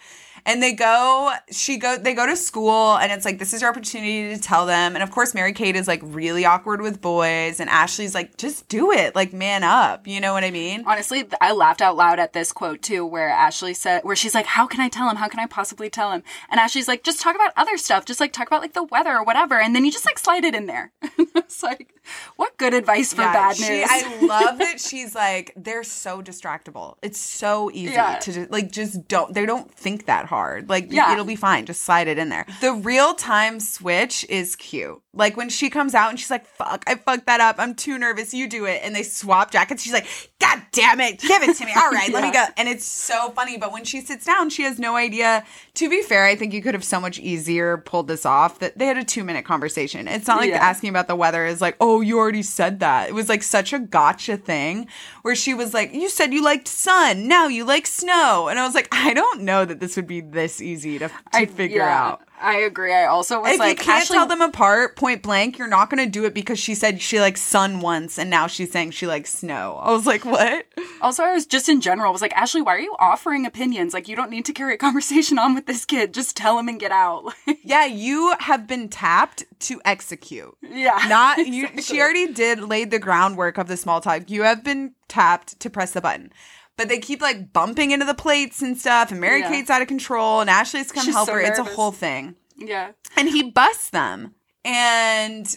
And 0.46 0.62
they 0.62 0.74
go, 0.74 1.32
she 1.52 1.78
go, 1.78 1.98
they 1.98 2.14
go 2.14 2.26
to 2.26 2.36
school, 2.36 2.98
and 2.98 3.12
it's 3.12 3.26
like 3.26 3.40
this 3.40 3.54
is 3.54 3.62
your 3.62 3.70
opportunity 3.70 4.36
to 4.36 4.42
tell 4.42 4.66
them. 4.66 4.96
And 4.96 5.04
of 5.04 5.12
course, 5.12 5.34
Mary 5.34 5.54
Kate 5.54 5.76
is 5.76 5.88
like 5.88 6.02
really 6.04 6.46
awkward 6.46 6.82
with 6.82 7.02
boys, 7.02 7.60
and 7.60 7.70
Ashley's 7.70 8.16
like, 8.16 8.38
just 8.38 8.68
do 8.68 8.92
it, 8.92 9.16
like 9.16 9.34
man 9.34 9.64
up. 9.64 10.08
You 10.08 10.20
know 10.22 10.34
what 10.34 10.44
I 10.44 10.52
mean? 10.52 10.84
Honestly, 10.86 11.26
I 11.42 11.52
laughed 11.52 11.82
out 11.82 11.96
loud 11.96 12.20
at 12.20 12.34
this 12.34 12.52
quote 12.52 12.82
too, 12.82 13.06
where 13.06 13.30
Ashley 13.30 13.74
said, 13.74 14.04
where 14.04 14.16
she's 14.16 14.36
like, 14.36 14.46
"How 14.46 14.68
can 14.68 14.80
I 14.82 14.90
tell 14.90 15.10
him? 15.10 15.18
How 15.18 15.28
can 15.28 15.40
I 15.40 15.46
possibly 15.46 15.90
tell 15.90 16.12
him?" 16.12 16.24
And 16.50 16.60
Ashley's 16.60 16.88
like, 16.88 17.04
"Just 17.04 17.22
talk 17.22 17.36
about 17.36 17.54
other 17.56 17.78
stuff. 17.78 18.06
Just 18.06 18.20
like 18.20 18.34
talk 18.34 18.48
about 18.48 18.62
like 18.62 18.74
the 18.74 18.84
weather 18.84 19.16
or 19.16 19.24
whatever." 19.24 19.60
And 19.60 19.76
then 19.76 19.86
you 19.86 19.92
just 19.92 20.06
like 20.06 20.20
slide 20.20 20.44
it 20.44 20.56
in 20.56 20.66
there. 20.66 20.92
it's 21.18 21.64
like, 21.64 21.94
what 22.36 22.58
good 22.58 22.74
advice 22.74 23.14
for 23.14 23.22
Yeah, 23.22 23.34
bad 23.34 23.56
she- 23.58 23.70
news? 23.70 23.88
I 23.90 24.20
love 24.26 24.58
that 24.60 24.80
she's 24.90 25.16
like 25.16 25.54
they're 25.56 25.84
so 25.84 26.22
distractible. 26.22 26.98
It's 27.02 27.20
so 27.20 27.70
easy 27.74 27.94
Yeah. 27.94 28.20
to 28.20 28.32
just, 28.32 28.52
like 28.52 28.72
just 28.72 29.08
don't 29.08 29.34
they 29.34 29.46
don't 29.46 29.72
think 29.74 30.06
that 30.06 30.26
hard. 30.26 30.70
Like 30.70 30.92
Yeah. 30.92 31.12
it'll 31.14 31.26
be 31.26 31.36
fine. 31.36 31.66
Just 31.66 31.82
slide 31.82 32.08
it 32.08 32.18
in 32.18 32.30
there. 32.30 32.46
The 32.62 32.74
real 32.74 33.14
time 33.14 33.60
switch 33.60 34.26
is 34.30 34.56
cute. 34.56 35.02
Like 35.14 35.36
when 35.36 35.50
she 35.50 35.70
comes 35.70 35.96
out 35.96 36.12
and 36.12 36.20
she's 36.20 36.30
like, 36.30 36.46
"Fuck, 36.46 36.84
I 36.88 36.96
fucked 36.96 37.26
that 37.26 37.42
up. 37.42 37.56
I'm 37.58 37.74
too 37.74 37.98
nervous. 37.98 38.32
You 38.34 38.48
do 38.48 38.66
it." 38.66 38.82
And 38.84 38.96
they 38.96 39.02
swap 39.04 39.52
jackets. 39.52 39.82
She's 39.82 39.92
like, 39.92 40.06
"God 40.40 40.62
damn 40.72 41.00
it, 41.02 41.20
give 41.20 41.42
it 41.42 41.58
to 41.58 41.66
me. 41.66 41.74
All 41.76 41.90
right, 41.90 42.14
let 42.14 42.24
me 42.24 42.32
go." 42.34 42.46
And 42.58 42.70
it's 42.70 42.86
so 42.86 43.32
funny. 43.32 43.58
But 43.58 43.72
when 43.74 43.84
she 43.84 44.02
sits 44.02 44.24
down, 44.26 44.50
she 44.52 44.64
has 44.64 44.78
no 44.78 44.96
idea. 44.96 45.44
To 45.76 45.90
be 45.90 46.04
fair, 46.04 46.26
I 46.26 46.36
think 46.36 46.54
you 46.54 46.62
could 46.62 46.76
have 46.76 46.84
so 46.84 47.02
much 47.02 47.18
easier 47.20 47.78
pulled 47.78 48.08
this 48.08 48.24
off. 48.26 48.60
That 48.60 48.78
they 48.78 48.86
had 48.86 48.98
a 48.98 49.04
two 49.04 49.24
minute 49.24 49.46
conversation. 49.46 50.08
It's 50.08 50.28
not 50.28 50.40
like 50.40 50.52
asking 50.54 50.90
about 50.92 51.08
the 51.08 51.16
weather 51.16 51.44
is 51.44 51.60
like, 51.60 51.76
"Oh, 51.82 51.99
you 52.02 52.18
already 52.18 52.44
said 52.44 52.80
that." 52.80 53.10
It 53.10 53.14
was 53.14 53.30
like 53.30 53.44
such 53.44 53.74
a 53.74 53.80
gotcha 53.80 54.38
thing 54.38 54.88
where 55.22 55.36
she 55.36 55.54
was 55.54 55.74
like, 55.74 55.94
"You 55.94 56.10
said 56.10 56.34
you 56.34 56.44
liked 56.44 56.68
sun. 56.68 57.28
Now 57.28 57.48
you 57.48 57.66
like 57.66 57.88
snow." 57.88 58.48
And 58.50 58.60
I 58.60 58.66
was 58.66 58.76
like, 58.76 58.88
"I 58.92 59.14
don't 59.14 59.42
know 59.42 59.66
that 59.66 59.80
this 59.80 59.96
would 59.96 60.08
be 60.08 60.22
this 60.22 60.62
easy 60.62 61.00
to, 61.00 61.08
to 61.08 61.14
I- 61.34 61.46
figure 61.46 61.78
yeah, 61.78 62.04
out." 62.04 62.22
I 62.42 62.58
agree. 62.60 62.94
I 62.94 63.06
also 63.06 63.42
was 63.42 63.54
If 63.54 63.60
like, 63.60 63.80
you 63.80 63.86
can't 63.86 64.04
Ashley, 64.04 64.16
tell 64.18 64.26
them 64.26 64.42
apart 64.42 64.96
point 64.96 65.22
blank, 65.24 65.58
you're 65.58 65.68
not 65.68 65.90
going 65.90 66.04
to 66.04 66.10
do 66.10 66.26
it 66.26 66.34
because 66.34 66.60
she 66.60 66.76
said 66.76 67.02
she 67.02 67.20
likes 67.20 67.42
sun 67.42 67.80
once 67.80 68.18
and 68.18 68.30
now 68.30 68.48
she's 68.48 68.72
saying 68.72 68.92
she 68.92 69.08
likes 69.08 69.34
snow. 69.34 69.80
I 69.82 69.92
was 69.92 70.06
like, 70.06 70.26
what? 70.26 70.66
Also, 71.02 71.24
I 71.24 71.34
was 71.34 71.46
just 71.46 71.70
in 71.70 71.82
general 71.82 72.12
was 72.12 72.22
like, 72.22 72.36
Ashley, 72.36 72.62
why 72.62 72.76
are 72.76 72.80
you 72.80 72.96
offering 73.00 73.46
opinions? 73.46 73.94
Like, 73.94 74.08
you 74.08 74.16
don't 74.16 74.30
need 74.32 74.46
to 74.46 74.54
carry 74.54 74.74
a 74.74 74.78
conversation 74.78 75.38
on 75.40 75.56
with 75.56 75.66
this 75.66 75.86
kid. 75.86 76.14
Just 76.14 76.36
tell 76.38 76.58
him 76.60 76.68
and 76.68 76.80
get 76.80 76.92
out. 76.92 77.34
Yeah, 77.62 77.86
you 77.86 78.34
have 78.40 78.66
been 78.68 78.90
tapped 78.90 79.44
to 79.62 79.80
execute. 79.86 80.56
yeah, 80.62 81.06
Not 81.08 81.38
you. 81.38 81.66
Exactly. 81.66 81.82
She 81.84 82.02
already 82.02 82.32
did 82.34 82.62
laid 82.62 82.90
the 82.90 82.98
groundwork 83.00 83.58
of 83.58 83.68
the 83.68 83.78
small 83.78 84.02
talk. 84.02 84.30
You 84.30 84.44
have 84.44 84.64
been 84.64 84.94
tapped 85.08 85.60
to 85.60 85.70
press 85.70 85.92
the 85.92 86.02
button. 86.02 86.32
But 86.80 86.88
they 86.88 87.00
keep 87.00 87.22
like 87.22 87.52
bumping 87.52 87.92
into 87.92 88.06
the 88.06 88.14
plates 88.14 88.62
and 88.62 88.78
stuff, 88.78 89.12
and 89.12 89.20
Mary 89.20 89.42
Yeah. 89.42 89.50
Kate's 89.50 89.70
out 89.70 89.82
of 89.82 89.90
control, 89.90 90.40
and 90.40 90.50
Ashley's 90.50 90.94
come 90.94 91.04
She's 91.04 91.14
help 91.14 91.28
so 91.28 91.34
her. 91.34 91.42
It's 91.42 91.60
a 91.60 91.64
whole 91.66 91.92
thing. 91.92 92.36
Yeah. 92.56 92.92
And 93.18 93.28
he 93.28 93.44
busts 93.52 93.90
them, 93.90 94.34
and 94.64 95.54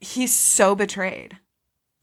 he's 0.00 0.34
so 0.34 0.74
betrayed. 0.74 1.38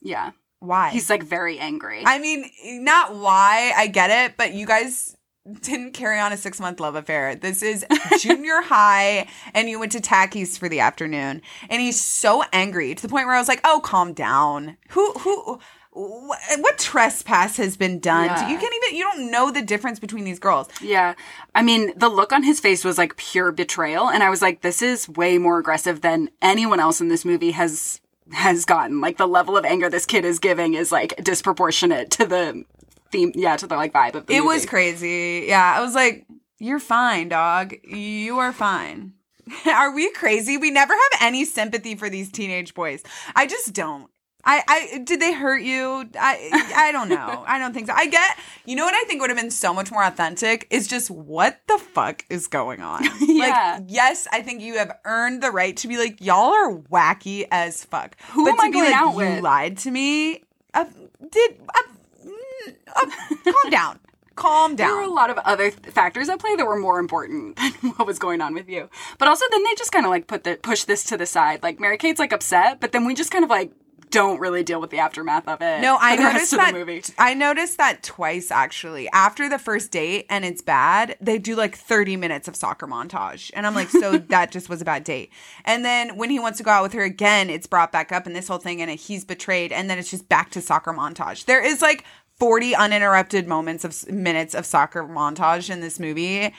Yeah. 0.02 0.32
Why? 0.58 0.90
He's 0.90 1.08
like 1.08 1.22
very 1.22 1.60
angry. 1.60 2.02
I 2.04 2.18
mean, 2.18 2.50
not 2.84 3.16
why, 3.16 3.74
I 3.78 3.86
get 3.86 4.10
it, 4.10 4.38
but 4.38 4.54
you 4.54 4.66
guys 4.66 5.16
didn't 5.62 5.94
carry 5.94 6.20
on 6.20 6.34
a 6.34 6.38
six 6.38 6.60
month 6.60 6.80
love 6.80 6.96
affair. 6.96 7.36
This 7.36 7.62
is 7.62 7.86
junior 8.20 8.62
high, 8.62 9.28
and 9.54 9.70
you 9.70 9.80
went 9.80 9.92
to 9.92 10.02
Tacky's 10.02 10.58
for 10.58 10.68
the 10.68 10.80
afternoon, 10.80 11.44
and 11.70 11.80
he's 11.80 12.02
so 12.02 12.44
angry 12.52 12.96
to 12.96 13.02
the 13.04 13.08
point 13.08 13.28
where 13.28 13.36
I 13.36 13.40
was 13.40 13.48
like, 13.48 13.62
oh, 13.64 13.80
calm 13.84 14.14
down. 14.14 14.78
Who, 14.90 15.14
who, 15.14 15.60
what, 15.92 16.40
what 16.60 16.78
trespass 16.78 17.58
has 17.58 17.76
been 17.76 18.00
done? 18.00 18.26
Yeah. 18.26 18.50
You 18.50 18.58
can't 18.58 18.74
even, 18.84 18.98
you 18.98 19.04
don't 19.04 19.32
know 19.32 19.52
the 19.52 19.62
difference 19.62 20.00
between 20.00 20.24
these 20.24 20.40
girls. 20.40 20.68
yeah. 20.82 21.16
I 21.56 21.62
mean, 21.64 21.92
the 21.98 22.10
look 22.10 22.32
on 22.32 22.44
his 22.44 22.60
face 22.60 22.86
was 22.86 22.98
like 22.98 23.18
pure 23.18 23.52
betrayal. 23.52 24.10
And 24.10 24.22
I 24.24 24.30
was 24.30 24.42
like, 24.42 24.62
this 24.62 24.82
is 24.82 25.10
way 25.10 25.38
more 25.38 25.58
aggressive 25.60 26.02
than 26.02 26.30
anyone 26.42 26.80
else 26.80 27.02
in 27.02 27.08
this 27.10 27.26
movie 27.26 27.52
has 27.52 28.02
has 28.32 28.64
gotten. 28.66 29.02
Like 29.02 29.18
the 29.18 29.28
level 29.28 29.58
of 29.58 29.66
anger 29.66 29.90
this 29.90 30.06
kid 30.06 30.24
is 30.24 30.38
giving 30.38 30.76
is 30.76 30.92
like 30.92 31.16
disproportionate 31.24 32.12
to 32.12 32.26
the 32.28 32.64
theme 33.12 33.32
yeah, 33.34 33.58
to 33.58 33.66
the 33.66 33.76
like 33.76 33.92
vibe 33.92 34.14
of 34.14 34.28
the 34.28 34.34
It 34.36 34.42
movie. 34.44 34.48
was 34.56 34.66
crazy. 34.68 35.46
Yeah, 35.48 35.74
I 35.76 35.82
was 35.82 35.96
like, 35.96 36.28
you're 36.60 36.80
fine, 36.80 37.30
dog. 37.30 37.74
You 37.84 38.38
are 38.38 38.54
fine. 38.54 39.14
are 39.66 39.92
we 39.96 40.12
crazy? 40.12 40.58
We 40.58 40.70
never 40.70 40.94
have 40.94 41.22
any 41.22 41.44
sympathy 41.44 41.96
for 41.96 42.08
these 42.10 42.32
teenage 42.32 42.76
boys. 42.76 43.02
I 43.36 43.48
just 43.48 43.74
don't. 43.74 44.10
I, 44.46 44.64
I 44.68 44.98
did 45.00 45.20
they 45.22 45.34
hurt 45.34 45.62
you? 45.62 46.10
I 46.20 46.72
I 46.76 46.92
don't 46.92 47.10
know. 47.10 47.44
I 47.48 47.60
don't 47.60 47.74
think 47.74 47.88
so. 47.88 47.94
I 47.94 48.08
get 48.08 48.38
you 48.66 48.76
know 48.76 48.86
what 48.86 48.94
I 48.94 49.04
think 49.04 49.22
would 49.22 49.30
have 49.30 49.38
been 49.38 49.52
so 49.52 49.74
much 49.74 49.92
more 49.92 50.04
authentic 50.04 50.66
is 50.70 50.88
just 50.88 51.12
what 51.12 51.60
the 51.68 51.78
fuck 51.78 52.26
is 52.30 52.48
going 52.48 52.82
on. 52.82 53.04
Yeah. 53.20 53.76
Like 53.80 53.84
yes, 53.88 54.28
I 54.32 54.42
think 54.42 54.62
you 54.62 54.78
have 54.78 54.98
earned 55.06 55.44
the 55.44 55.52
right 55.52 55.76
to 55.78 55.88
be 55.88 55.98
like 55.98 56.20
y'all 56.22 56.54
are 56.54 56.74
wacky 56.74 57.48
as 57.52 57.84
fuck. 57.86 58.16
Who 58.32 58.46
but 58.46 58.52
am 58.52 58.58
to 58.58 58.62
I 58.64 58.68
be 58.68 58.74
going 58.74 58.86
like, 58.92 58.96
out 58.96 59.12
you 59.12 59.18
with? 59.18 59.44
lied 59.44 59.78
to 59.80 59.92
me. 59.92 60.44
Uh, 60.74 60.86
did 61.32 61.60
uh, 61.70 62.26
mm, 62.26 62.76
uh, 62.96 63.52
calm 63.52 63.70
down. 63.72 64.00
Calm 64.36 64.76
down. 64.76 64.88
There 64.88 64.96
were 64.98 65.04
a 65.04 65.10
lot 65.14 65.30
of 65.30 65.38
other 65.40 65.70
th- 65.70 65.94
factors 65.94 66.30
at 66.30 66.40
play 66.40 66.56
that 66.56 66.66
were 66.66 66.80
more 66.80 66.98
important 67.00 67.58
than 67.58 67.72
what 67.92 68.08
was 68.08 68.20
going 68.20 68.40
on 68.42 68.54
with 68.54 68.70
you. 68.70 68.90
But 69.18 69.28
also, 69.28 69.46
then 69.52 69.64
they 69.66 69.76
just 69.76 69.92
kind 69.92 70.06
of 70.06 70.10
like 70.10 70.28
put 70.28 70.44
the 70.46 70.56
push 70.62 70.86
this 70.86 71.04
to 71.06 71.18
the 71.18 71.26
side. 71.26 71.62
Like 71.62 71.80
Mary 71.80 71.98
Kate's 71.98 72.20
like 72.20 72.32
upset, 72.32 72.80
but 72.80 72.94
then 72.94 73.06
we 73.06 73.14
just 73.16 73.32
kind 73.32 73.44
of 73.44 73.50
like 73.50 73.72
don't 74.12 74.40
really 74.40 74.64
deal 74.64 74.82
with 74.82 74.90
the 74.90 75.00
aftermath 75.00 75.48
of 75.48 75.62
it. 75.62 75.82
No, 75.82 75.98
I 76.00 76.16
for 76.16 76.24
the 76.24 76.28
rest 76.30 76.54
noticed 76.54 77.16
that. 77.18 77.24
I 77.24 77.34
noticed 77.34 77.78
that 77.78 78.04
twice 78.04 78.52
actually. 78.52 79.10
After 79.14 79.50
the 79.50 79.60
first 79.60 79.92
date 79.92 80.26
and 80.30 80.44
it's 80.46 80.62
bad, 80.62 81.16
they 81.22 81.38
do 81.38 81.56
like 81.56 81.76
30 81.76 82.16
minutes 82.18 82.48
of 82.48 82.56
soccer 82.56 82.88
montage. 82.88 83.52
And 83.54 83.66
I'm 83.68 83.76
like, 83.76 83.90
so 83.90 84.18
that 84.30 84.52
just 84.52 84.70
was 84.70 84.82
a 84.82 84.86
bad 84.86 85.04
date. 85.04 85.32
And 85.66 85.84
then 85.86 86.18
when 86.18 86.30
he 86.30 86.40
wants 86.40 86.58
to 86.58 86.64
go 86.64 86.72
out 86.72 86.84
with 86.84 86.94
her 86.94 87.04
again, 87.04 87.50
it's 87.50 87.68
brought 87.68 87.92
back 87.92 88.12
up 88.12 88.26
and 88.26 88.36
this 88.36 88.48
whole 88.48 88.58
thing 88.58 88.82
and 88.82 88.92
he's 88.92 89.26
betrayed. 89.26 89.72
And 89.72 89.90
then 89.90 89.98
it's 90.00 90.12
just 90.12 90.28
back 90.30 90.50
to 90.52 90.62
soccer 90.62 90.94
montage. 90.94 91.46
There 91.46 91.64
is 91.64 91.82
like 91.82 92.06
40 92.40 92.76
uninterrupted 92.76 93.48
moments 93.48 93.84
of 93.84 94.10
minutes 94.10 94.56
of 94.56 94.66
soccer 94.66 95.04
montage 95.04 95.70
in 95.70 95.82
this 95.82 96.00
movie. 96.00 96.54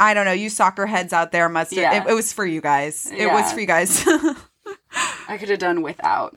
I 0.00 0.14
don't 0.14 0.24
know. 0.24 0.32
You 0.32 0.48
soccer 0.48 0.86
heads 0.86 1.12
out 1.12 1.32
there 1.32 1.48
must 1.48 1.72
have, 1.74 1.82
Yeah. 1.82 2.04
it, 2.04 2.10
it 2.10 2.14
was 2.14 2.32
for 2.32 2.46
you 2.46 2.60
guys. 2.60 3.10
It 3.10 3.26
was 3.26 3.52
for 3.52 3.60
you 3.60 3.66
guys. 3.66 4.04
I 5.28 5.36
could 5.38 5.48
have 5.50 5.58
done 5.58 5.82
without. 5.82 6.36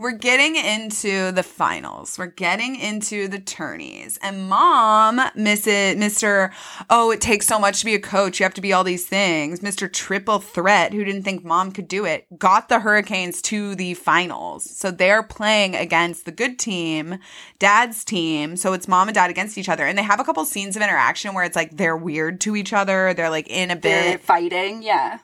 We're 0.00 0.12
getting 0.12 0.56
into 0.56 1.30
the 1.30 1.42
finals. 1.42 2.16
We're 2.18 2.24
getting 2.24 2.74
into 2.74 3.28
the 3.28 3.38
tourneys. 3.38 4.18
And 4.22 4.48
mom, 4.48 5.18
Mrs. 5.36 5.96
Mr. 5.98 6.52
Oh, 6.88 7.10
it 7.10 7.20
takes 7.20 7.46
so 7.46 7.58
much 7.58 7.80
to 7.80 7.84
be 7.84 7.94
a 7.94 8.00
coach. 8.00 8.40
You 8.40 8.44
have 8.44 8.54
to 8.54 8.62
be 8.62 8.72
all 8.72 8.82
these 8.82 9.06
things. 9.06 9.60
Mr. 9.60 9.92
Triple 9.92 10.38
Threat, 10.38 10.94
who 10.94 11.04
didn't 11.04 11.24
think 11.24 11.44
mom 11.44 11.70
could 11.70 11.86
do 11.86 12.06
it, 12.06 12.24
got 12.38 12.70
the 12.70 12.80
Hurricanes 12.80 13.42
to 13.42 13.74
the 13.74 13.92
finals. 13.92 14.64
So 14.74 14.90
they're 14.90 15.22
playing 15.22 15.76
against 15.76 16.24
the 16.24 16.32
good 16.32 16.58
team, 16.58 17.18
dad's 17.58 18.02
team. 18.02 18.56
So 18.56 18.72
it's 18.72 18.88
mom 18.88 19.08
and 19.08 19.14
dad 19.14 19.28
against 19.28 19.58
each 19.58 19.68
other. 19.68 19.84
And 19.84 19.98
they 19.98 20.02
have 20.02 20.18
a 20.18 20.24
couple 20.24 20.46
scenes 20.46 20.76
of 20.76 20.82
interaction 20.82 21.34
where 21.34 21.44
it's 21.44 21.56
like 21.56 21.76
they're 21.76 21.94
weird 21.94 22.40
to 22.40 22.56
each 22.56 22.72
other. 22.72 23.12
They're 23.12 23.28
like 23.28 23.48
in 23.48 23.70
a 23.70 23.78
They're 23.78 24.12
bit. 24.12 24.22
fighting, 24.22 24.82
yeah. 24.82 25.18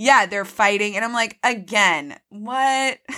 Yeah, 0.00 0.24
they're 0.24 0.46
fighting. 0.46 0.96
And 0.96 1.04
I'm 1.04 1.12
like, 1.12 1.38
again, 1.44 2.18
what? 2.30 2.98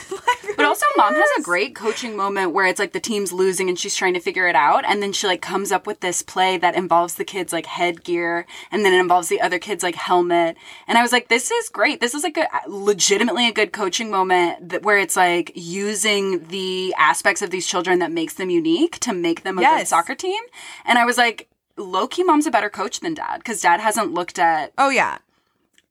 But 0.55 0.67
also, 0.67 0.85
mom 0.97 1.15
has 1.15 1.31
a 1.39 1.43
great 1.43 1.75
coaching 1.75 2.15
moment 2.15 2.53
where 2.53 2.67
it's 2.67 2.79
like 2.79 2.93
the 2.93 3.01
team's 3.01 3.33
losing 3.33 3.69
and 3.69 3.79
she's 3.79 3.97
trying 3.97 4.15
to 4.15 4.21
figure 4.21 4.49
it 4.49 4.55
out. 4.55 4.85
And 4.85 5.03
then 5.03 5.13
she 5.13 5.27
like 5.27 5.41
comes 5.41 5.73
up 5.73 5.87
with 5.87 6.01
this 6.01 6.21
play 6.21 6.59
that 6.59 6.75
involves 6.75 7.15
the 7.15 7.25
kids 7.25 7.53
like 7.53 7.65
headgear 7.65 8.47
and 8.71 8.85
then 8.85 8.93
it 8.93 9.01
involves 9.01 9.29
the 9.29 9.41
other 9.41 9.59
kids 9.59 9.83
like 9.83 9.95
helmet. 9.95 10.57
And 10.87 10.99
I 10.99 11.03
was 11.03 11.11
like, 11.11 11.29
this 11.29 11.51
is 11.51 11.69
great. 11.71 12.01
This 12.01 12.15
is 12.15 12.23
like 12.23 12.37
a 12.37 12.49
legitimately 12.69 13.49
a 13.49 13.53
good 13.53 13.73
coaching 13.73 14.11
moment 14.11 14.69
that, 14.69 14.83
where 14.83 14.99
it's 14.99 15.17
like 15.17 15.53
using 15.55 16.47
the 16.49 16.95
aspects 16.99 17.41
of 17.41 17.51
these 17.51 17.67
children 17.67 18.01
that 18.01 18.13
makes 18.13 18.35
them 18.35 18.51
unique 18.51 18.99
to 19.01 19.15
make 19.15 19.43
them 19.43 19.59
a 19.59 19.63
good 19.63 19.89
soccer 19.89 20.15
team. 20.15 20.43
And 20.85 20.99
I 20.99 21.07
was 21.07 21.17
like, 21.17 21.49
low 21.79 22.07
key, 22.07 22.25
mom's 22.25 22.47
a 22.47 22.51
better 22.51 22.71
coach 22.71 23.01
than 23.01 23.15
dad 23.15 23.39
because 23.39 23.61
dad 23.63 23.81
hasn't 23.81 24.13
looked 24.13 24.39
at 24.39 24.73
oh, 24.77 24.91
yeah. 24.91 25.19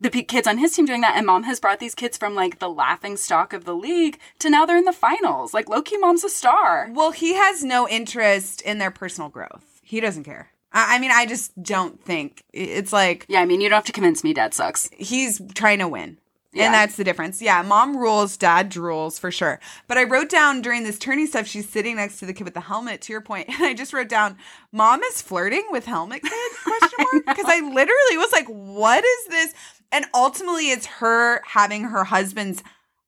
The 0.01 0.09
p- 0.09 0.23
kids 0.23 0.47
on 0.47 0.57
his 0.57 0.75
team 0.75 0.85
doing 0.85 1.01
that, 1.01 1.15
and 1.15 1.25
mom 1.25 1.43
has 1.43 1.59
brought 1.59 1.79
these 1.79 1.95
kids 1.95 2.17
from 2.17 2.35
like 2.35 2.59
the 2.59 2.69
laughing 2.69 3.15
stock 3.17 3.53
of 3.53 3.65
the 3.65 3.75
league 3.75 4.19
to 4.39 4.49
now 4.49 4.65
they're 4.65 4.75
in 4.77 4.85
the 4.85 4.91
finals. 4.91 5.53
Like 5.53 5.69
low 5.69 5.81
key, 5.81 5.97
mom's 5.97 6.23
a 6.23 6.29
star. 6.29 6.89
Well, 6.91 7.11
he 7.11 7.35
has 7.35 7.63
no 7.63 7.87
interest 7.87 8.61
in 8.61 8.79
their 8.79 8.91
personal 8.91 9.29
growth. 9.29 9.79
He 9.83 9.99
doesn't 9.99 10.23
care. 10.23 10.49
I 10.73 10.95
I 10.95 10.99
mean, 10.99 11.11
I 11.11 11.25
just 11.25 11.61
don't 11.61 12.03
think 12.03 12.43
it's 12.51 12.91
like 12.91 13.25
Yeah, 13.29 13.41
I 13.41 13.45
mean, 13.45 13.61
you 13.61 13.69
don't 13.69 13.77
have 13.77 13.85
to 13.85 13.91
convince 13.91 14.23
me 14.23 14.33
dad 14.33 14.53
sucks. 14.53 14.89
he's 14.97 15.39
trying 15.53 15.79
to 15.79 15.87
win. 15.87 16.17
Yeah. 16.53 16.65
And 16.65 16.73
that's 16.73 16.97
the 16.97 17.05
difference. 17.05 17.41
Yeah, 17.41 17.61
mom 17.61 17.95
rules, 17.95 18.35
dad 18.35 18.69
drools 18.69 19.17
for 19.17 19.31
sure. 19.31 19.61
But 19.87 19.97
I 19.97 20.03
wrote 20.03 20.27
down 20.29 20.61
during 20.61 20.83
this 20.83 20.99
tourney 20.99 21.25
stuff, 21.25 21.47
she's 21.47 21.69
sitting 21.69 21.95
next 21.95 22.19
to 22.19 22.25
the 22.25 22.33
kid 22.33 22.43
with 22.43 22.55
the 22.55 22.59
helmet, 22.59 22.99
to 23.03 23.13
your 23.13 23.21
point, 23.21 23.47
and 23.53 23.63
I 23.63 23.73
just 23.73 23.93
wrote 23.93 24.09
down, 24.09 24.35
Mom 24.73 25.01
is 25.03 25.21
flirting 25.21 25.65
with 25.69 25.85
helmet 25.85 26.21
kid? 26.23 26.51
Question 26.63 26.89
mark. 26.99 27.25
Because 27.27 27.45
I 27.47 27.59
literally 27.61 28.17
was 28.17 28.33
like, 28.33 28.47
what 28.47 29.01
is 29.05 29.25
this? 29.29 29.53
And 29.91 30.05
ultimately 30.13 30.71
it's 30.71 30.85
her 30.85 31.41
having 31.45 31.83
her 31.85 32.05
husband's 32.05 32.63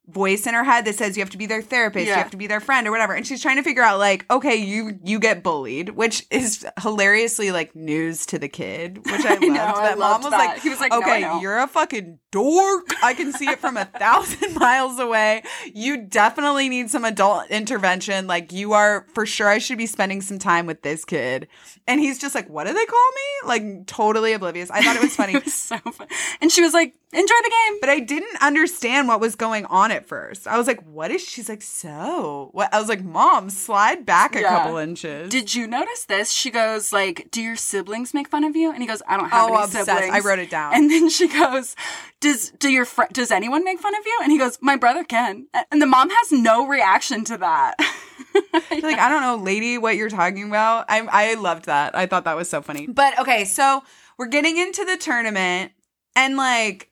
voice 0.07 0.45
in 0.45 0.53
her 0.53 0.63
head 0.65 0.83
that 0.85 0.95
says 0.95 1.15
you 1.15 1.21
have 1.21 1.29
to 1.29 1.37
be 1.37 1.45
their 1.45 1.61
therapist, 1.61 2.07
you 2.07 2.13
have 2.13 2.31
to 2.31 2.37
be 2.37 2.45
their 2.47 2.59
friend 2.59 2.85
or 2.87 2.91
whatever. 2.91 3.13
And 3.13 3.25
she's 3.25 3.41
trying 3.41 3.55
to 3.55 3.63
figure 3.63 3.81
out 3.83 3.99
like, 3.99 4.29
okay, 4.29 4.55
you 4.55 4.99
you 5.03 5.19
get 5.19 5.43
bullied, 5.43 5.89
which 5.89 6.25
is 6.29 6.65
hilariously 6.81 7.51
like 7.51 7.75
news 7.75 8.25
to 8.27 8.37
the 8.39 8.49
kid, 8.49 8.97
which 9.05 9.07
I 9.25 9.35
loved. 9.35 9.41
know, 9.43 9.53
that 9.53 9.91
I 9.93 9.95
mom 9.95 10.21
was 10.21 10.31
that. 10.31 10.37
like, 10.37 10.61
He 10.61 10.69
was 10.69 10.79
like, 10.81 10.91
okay, 10.93 11.21
know." 11.21 11.39
you're 11.39 11.59
a 11.59 11.67
fucking 11.67 12.19
dork. 12.31 12.87
I 13.01 13.13
can 13.13 13.31
see 13.31 13.47
it 13.47 13.59
from 13.59 13.77
a 13.77 13.85
thousand 13.99 14.55
miles 14.59 14.99
away. 14.99 15.43
You 15.73 15.97
definitely 16.05 16.67
need 16.67 16.89
some 16.89 17.05
adult 17.05 17.49
intervention. 17.49 18.27
Like 18.27 18.51
you 18.51 18.73
are 18.73 19.05
for 19.13 19.25
sure. 19.25 19.47
I 19.47 19.57
should 19.59 19.77
be 19.77 19.85
spending 19.85 20.21
some 20.21 20.37
time 20.39 20.65
with 20.65 20.81
this 20.81 21.05
kid. 21.05 21.47
And 21.87 21.99
he's 22.01 22.19
just 22.19 22.35
like, 22.35 22.49
what 22.49 22.65
do 22.67 22.73
they 22.73 22.85
call 22.85 23.09
me? 23.11 23.47
Like 23.47 23.87
totally 23.87 24.33
oblivious. 24.33 24.69
I 24.69 24.81
thought 24.81 24.95
it 24.97 25.01
was 25.01 25.15
funny. 25.15 25.33
It 25.35 25.45
was 25.45 25.53
so 25.53 25.77
fun. 25.77 26.07
And 26.41 26.51
she 26.51 26.61
was 26.61 26.73
like, 26.73 26.93
enjoy 27.13 27.35
the 27.43 27.51
game. 27.69 27.77
But 27.81 27.89
I 27.89 27.99
didn't 27.99 28.41
understand 28.41 29.07
what 29.07 29.19
was 29.19 29.35
going 29.35 29.65
on 29.65 29.91
at 29.93 30.05
first. 30.05 30.47
I 30.47 30.57
was 30.57 30.67
like, 30.67 30.81
what 30.85 31.09
is 31.11 31.21
she's 31.21 31.47
like, 31.49 31.61
so 31.61 32.49
what 32.51 32.73
I 32.73 32.79
was 32.79 32.89
like, 32.89 33.03
Mom, 33.03 33.49
slide 33.49 34.05
back 34.05 34.35
a 34.35 34.41
Yeah. 34.41 34.49
couple 34.49 34.77
inches. 34.77 35.29
Did 35.29 35.55
you 35.55 35.65
notice 35.67 36.05
this? 36.05 36.31
She 36.31 36.51
goes 36.51 36.91
like, 36.91 37.29
"Do 37.31 37.41
your 37.41 37.55
siblings 37.55 38.13
make 38.13 38.27
fun 38.27 38.43
of 38.43 38.55
you?" 38.55 38.71
And 38.71 38.81
he 38.81 38.87
goes, 38.87 39.01
"I 39.07 39.17
don't 39.17 39.29
have 39.29 39.49
Oh, 39.49 39.53
any 39.53 39.63
obsessed. 39.63 39.85
siblings." 39.85 40.13
I 40.15 40.19
wrote 40.19 40.39
it 40.39 40.49
down. 40.49 40.73
And 40.75 40.89
then 40.91 41.09
she 41.09 41.27
goes, 41.27 41.75
"Does 42.19 42.51
do 42.59 42.69
your 42.69 42.85
fr- 42.85 43.11
does 43.11 43.31
anyone 43.31 43.63
make 43.63 43.79
fun 43.79 43.95
of 43.95 44.05
you?" 44.05 44.19
And 44.23 44.31
he 44.31 44.37
goes, 44.37 44.57
"My 44.61 44.75
brother 44.75 45.03
can." 45.03 45.47
And 45.71 45.81
the 45.81 45.85
mom 45.87 46.09
has 46.09 46.31
no 46.31 46.67
reaction 46.67 47.23
to 47.25 47.37
that. 47.37 47.75
like 48.53 48.97
I 48.99 49.09
don't 49.09 49.21
know, 49.21 49.35
lady, 49.35 49.77
what 49.77 49.95
you're 49.95 50.09
talking 50.09 50.43
about. 50.47 50.85
I 50.89 51.01
I 51.11 51.33
loved 51.35 51.65
that. 51.65 51.95
I 51.95 52.05
thought 52.05 52.23
that 52.25 52.35
was 52.35 52.49
so 52.49 52.61
funny. 52.61 52.87
But 52.87 53.19
okay, 53.19 53.45
so 53.45 53.83
we're 54.17 54.27
getting 54.27 54.57
into 54.57 54.85
the 54.85 54.97
tournament, 54.97 55.71
and 56.15 56.37
like, 56.37 56.89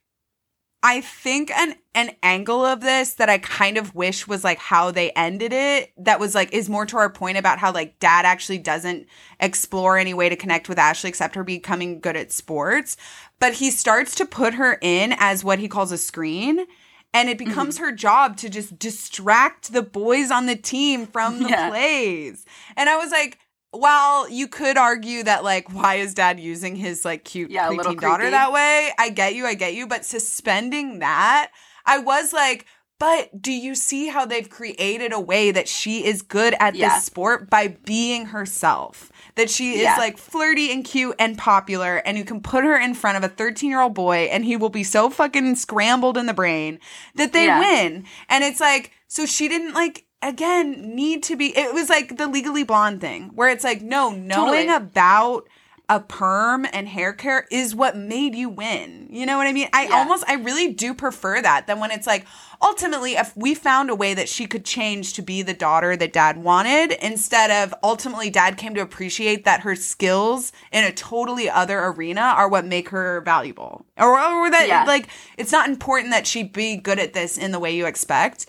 I 0.84 1.02
think 1.02 1.52
an 1.52 1.76
an 1.94 2.12
angle 2.24 2.66
of 2.66 2.82
this 2.82 3.16
that 3.16 3.30
I 3.30 3.38
kind 3.38 3.78
of 3.78 3.94
wish 3.94 4.28
was 4.28 4.44
like 4.44 4.58
how 4.58 4.92
they 4.92 5.12
ended 5.12 5.54
it. 5.54 5.92
That 5.98 6.20
was 6.20 6.34
like 6.34 6.52
is 6.54 6.70
more 6.70 6.86
to 6.88 6.98
our 6.98 7.10
point 7.10 7.38
about 7.38 7.60
how 7.60 7.72
like 7.72 8.00
dad 8.00 8.26
actually 8.26 8.58
doesn't 8.58 9.08
explore 9.40 9.98
any 9.98 10.14
way 10.14 10.30
to 10.30 10.36
connect 10.36 10.70
with 10.70 10.80
Ashley 10.80 11.10
except 11.10 11.36
her 11.36 11.44
becoming 11.44 12.00
good 12.00 12.18
at 12.18 12.32
sports, 12.32 12.98
but 13.40 13.54
he 13.54 13.70
starts 13.70 14.16
to 14.16 14.26
put 14.26 14.56
her 14.56 14.78
in 14.82 15.14
as 15.20 15.44
what 15.44 15.60
he 15.60 15.68
calls 15.68 15.92
a 15.92 15.98
screen. 15.98 16.66
And 17.14 17.30
it 17.30 17.38
mm-hmm. 17.38 17.50
becomes 17.50 17.78
her 17.78 17.92
job 17.92 18.38
to 18.38 18.50
just 18.50 18.80
distract 18.80 19.74
the 19.74 19.82
boys 19.82 20.32
on 20.32 20.46
the 20.46 20.56
team 20.56 21.06
from 21.06 21.44
the 21.44 21.50
Yeah. 21.50 21.70
plays. 21.70 22.46
And 22.78 22.90
I 22.90 22.96
was 22.96 23.12
like, 23.12 23.38
well, 23.74 24.30
you 24.30 24.48
could 24.48 24.78
argue 24.78 25.24
that 25.24 25.44
like, 25.44 25.74
why 25.74 25.96
is 25.96 26.14
dad 26.14 26.40
using 26.40 26.76
his 26.76 27.06
like 27.06 27.24
cute 27.24 27.52
Yeah, 27.52 27.70
little 27.70 27.94
preteen 27.94 28.02
daughter 28.02 28.30
that 28.32 28.52
way? 28.52 28.92
I 29.00 29.10
get 29.10 29.36
you, 29.36 29.46
I 29.46 29.54
get 29.54 29.74
you. 29.74 29.88
But 29.88 30.06
suspending 30.06 31.00
that, 31.00 31.52
I 31.86 32.00
was 32.00 32.34
like, 32.34 32.66
but 33.00 33.42
do 33.42 33.52
you 33.52 33.74
see 33.74 34.10
how 34.10 34.26
they've 34.28 34.48
created 34.48 35.12
a 35.12 35.20
way 35.20 35.50
that 35.50 35.68
she 35.68 36.06
is 36.06 36.22
good 36.22 36.54
at 36.60 36.76
Yeah. 36.76 36.90
this 36.94 37.04
sport 37.04 37.50
by 37.50 37.70
being 37.70 38.28
herself? 38.28 39.12
That 39.36 39.50
she 39.50 39.74
is 39.78 39.84
Yeah. 39.84 39.96
like 39.98 40.20
flirty 40.20 40.72
and 40.72 40.84
cute 40.86 41.16
and 41.18 41.36
popular, 41.36 41.98
and 41.98 42.16
you 42.16 42.24
can 42.26 42.42
put 42.42 42.64
her 42.64 42.78
in 42.78 42.94
front 42.94 43.18
of 43.18 43.24
a 43.24 43.30
13 43.30 43.72
year 43.72 43.82
old 43.82 43.96
boy, 43.96 44.30
and 44.32 44.46
he 44.46 44.56
will 44.56 44.70
be 44.70 44.84
so 44.84 45.10
fucking 45.10 45.56
scrambled 45.56 46.16
in 46.16 46.28
the 46.28 46.34
brain 46.34 46.80
that 47.16 47.34
they 47.34 47.48
win. 47.48 48.06
And 48.30 48.44
it's 48.44 48.60
like, 48.60 48.92
so 49.08 49.26
she 49.26 49.48
didn't 49.48 49.74
like, 49.74 50.06
again, 50.22 50.96
need 50.96 51.24
to 51.24 51.36
be, 51.36 51.58
it 51.58 51.74
was 51.74 51.90
like 51.90 52.18
the 52.18 52.28
legally 52.28 52.64
blonde 52.64 53.02
thing, 53.02 53.32
where 53.36 53.50
it's 53.50 53.64
like, 53.64 53.82
no, 53.82 54.12
knowing 54.12 54.68
Totally. 54.68 54.68
about 54.68 55.48
a 55.90 56.00
perm 56.00 56.66
and 56.72 56.88
hair 56.88 57.12
care 57.12 57.46
is 57.52 57.76
what 57.76 57.98
made 57.98 58.34
you 58.34 58.48
win. 58.48 59.08
You 59.10 59.26
know 59.26 59.36
what 59.38 59.48
I 59.48 59.52
mean? 59.52 59.68
I 59.74 59.88
Yeah. 59.88 59.98
almost, 59.98 60.24
I 60.26 60.36
really 60.36 60.70
do 60.72 60.94
prefer 60.94 61.42
that 61.42 61.68
than 61.68 61.82
when 61.82 61.92
it's 61.92 62.08
like, 62.08 62.26
ultimately, 62.62 63.18
if 63.18 63.36
we 63.36 63.54
found 63.54 63.90
a 63.90 63.96
way 63.96 64.14
that 64.14 64.30
she 64.30 64.46
could 64.48 64.64
change 64.64 65.12
to 65.14 65.22
be 65.22 65.42
the 65.42 65.54
daughter 65.54 65.98
that 65.98 66.14
dad 66.14 66.38
wanted, 66.38 66.94
instead 67.02 67.52
of 67.52 67.74
ultimately 67.84 68.30
dad 68.30 68.56
came 68.56 68.74
to 68.76 68.82
appreciate 68.82 69.44
that 69.44 69.62
her 69.62 69.76
skills 69.76 70.54
in 70.72 70.86
a 70.86 70.94
totally 70.94 71.50
other 71.50 71.84
arena 71.84 72.22
are 72.22 72.48
what 72.48 72.66
make 72.66 72.88
her 72.90 73.20
valuable. 73.20 73.86
Or, 73.98 74.18
or 74.18 74.50
that, 74.50 74.70
Yeah. 74.70 74.86
like, 74.86 75.08
it's 75.38 75.52
not 75.52 75.68
important 75.68 76.12
that 76.12 76.26
she 76.26 76.44
be 76.44 76.78
good 76.78 77.00
at 77.00 77.12
this 77.12 77.38
in 77.38 77.52
the 77.52 77.60
way 77.60 77.76
you 77.76 77.86
expect. 77.86 78.46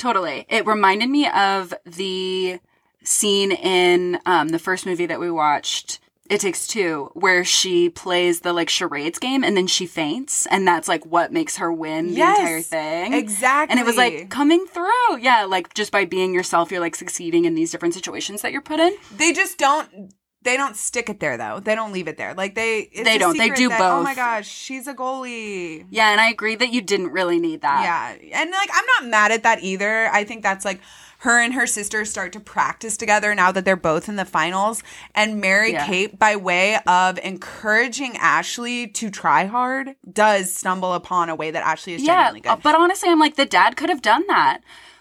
Totally. 0.00 0.46
It 0.48 0.66
reminded 0.66 1.08
me 1.10 1.28
of 1.28 1.72
the 1.84 2.58
scene 3.04 3.52
in 3.52 4.18
um, 4.26 4.48
the 4.48 4.58
first 4.58 4.86
movie 4.86 5.06
that 5.06 5.20
we 5.20 5.30
watched, 5.30 6.00
It 6.28 6.40
Takes 6.40 6.66
Two, 6.66 7.10
where 7.14 7.44
she 7.44 7.88
plays 7.90 8.40
the 8.40 8.52
like 8.52 8.68
charades 8.70 9.18
game 9.18 9.44
and 9.44 9.56
then 9.56 9.66
she 9.66 9.84
faints, 9.86 10.46
and 10.46 10.66
that's 10.66 10.88
like 10.88 11.04
what 11.04 11.32
makes 11.32 11.58
her 11.58 11.70
win 11.72 12.08
Yes, 12.08 12.36
the 12.38 12.42
entire 12.42 12.60
thing. 12.62 13.12
exactly. 13.14 13.72
And 13.72 13.80
it 13.80 13.86
was 13.86 13.96
like 13.96 14.30
coming 14.30 14.64
through. 14.66 15.18
Yeah, 15.20 15.44
like 15.44 15.74
just 15.74 15.92
by 15.92 16.04
being 16.06 16.32
yourself, 16.34 16.70
you're 16.70 16.80
like 16.80 16.96
succeeding 16.96 17.44
in 17.44 17.54
these 17.54 17.70
different 17.70 17.94
situations 17.94 18.42
that 18.42 18.52
you're 18.52 18.62
put 18.62 18.80
in. 18.80 18.94
they 19.16 19.32
just 19.32 19.58
don't 19.58 20.14
they 20.42 20.56
don't 20.56 20.76
stick 20.76 21.08
it 21.10 21.20
there 21.20 21.36
though 21.36 21.60
they 21.60 21.74
don't 21.74 21.92
leave 21.92 22.08
it 22.08 22.16
there 22.16 22.32
like 22.34 22.54
they 22.54 22.80
it's 22.92 23.04
They 23.04 23.18
don't. 23.18 23.36
They 23.36 23.50
do 23.50 23.68
that, 23.68 23.80
oh 23.80 24.02
my 24.02 24.14
gosh 24.14 24.48
she's 24.48 24.86
a 24.86 24.94
goalie 24.94 25.84
Yeah, 25.90 26.10
and 26.10 26.20
I 26.20 26.30
agree 26.30 26.54
that 26.56 26.72
you 26.72 26.80
didn't 26.80 27.10
really 27.12 27.38
need 27.38 27.60
that. 27.62 27.82
yeah 27.82 28.38
and 28.40 28.50
like 28.50 28.70
i'm 28.72 28.84
not 28.98 29.10
mad 29.10 29.32
at 29.32 29.42
that 29.42 29.62
either 29.62 30.08
i 30.12 30.24
think 30.24 30.42
that's 30.42 30.64
like 30.64 30.80
her 31.18 31.38
and 31.38 31.52
her 31.52 31.66
sister 31.66 32.06
start 32.06 32.32
to 32.32 32.40
practice 32.40 32.96
together 32.96 33.34
now 33.34 33.52
that 33.52 33.66
they're 33.66 33.76
both 33.76 34.08
in 34.08 34.16
the 34.16 34.24
finals 34.24 34.82
and 35.14 35.40
mary 35.40 35.72
Yeah. 35.72 35.86
kate 35.86 36.18
by 36.18 36.36
way 36.36 36.78
of 36.86 37.18
encouraging 37.18 38.16
ashley 38.16 38.86
to 38.86 39.10
try 39.10 39.44
hard 39.44 39.96
does 40.10 40.54
stumble 40.54 40.94
upon 40.94 41.28
a 41.28 41.34
way 41.34 41.50
that 41.50 41.62
ashley 41.62 41.92
is 41.94 42.02
Yeah, 42.02 42.14
genuinely 42.32 42.40
good 42.40 42.48
uh, 42.50 42.56
but 42.62 42.74
honestly, 42.74 43.10
I'm 43.10 43.18
like 43.20 43.36
the 43.36 43.44
dad 43.46 43.76
could 43.76 43.90
have 43.90 44.00
done 44.02 44.24
that. 44.28 44.60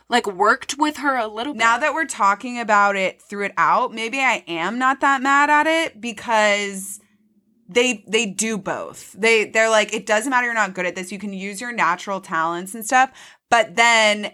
Like 0.10 0.28
worked 0.28 0.76
with 0.78 0.98
her 0.98 1.16
a 1.16 1.28
little 1.28 1.54
bit. 1.54 1.60
Now 1.60 1.78
that 1.78 1.94
we're 1.94 2.06
talking 2.06 2.60
about 2.60 2.96
it 2.96 3.22
through 3.22 3.46
it 3.46 3.54
out, 3.58 3.94
maybe 3.94 4.20
I 4.20 4.44
am 4.48 4.80
not 4.80 5.02
that 5.02 5.22
mad 5.22 5.50
at 5.50 5.68
it 5.68 6.02
because 6.02 7.00
they 7.68 8.04
they 8.08 8.26
do 8.26 8.58
both. 8.58 9.14
They 9.14 9.46
they're 9.46 9.70
like 9.70 9.94
it 9.94 10.06
doesn't 10.06 10.30
matter 10.30 10.46
you're 10.46 10.56
not 10.56 10.74
good 10.74 10.88
at 10.88 10.96
this. 10.96 11.12
You 11.12 11.20
can 11.20 11.34
use 11.34 11.62
your 11.62 11.72
natural 11.72 12.20
talents 12.20 12.74
and 12.74 12.84
stuff, 12.84 13.12
but 13.50 13.76
then 13.76 14.32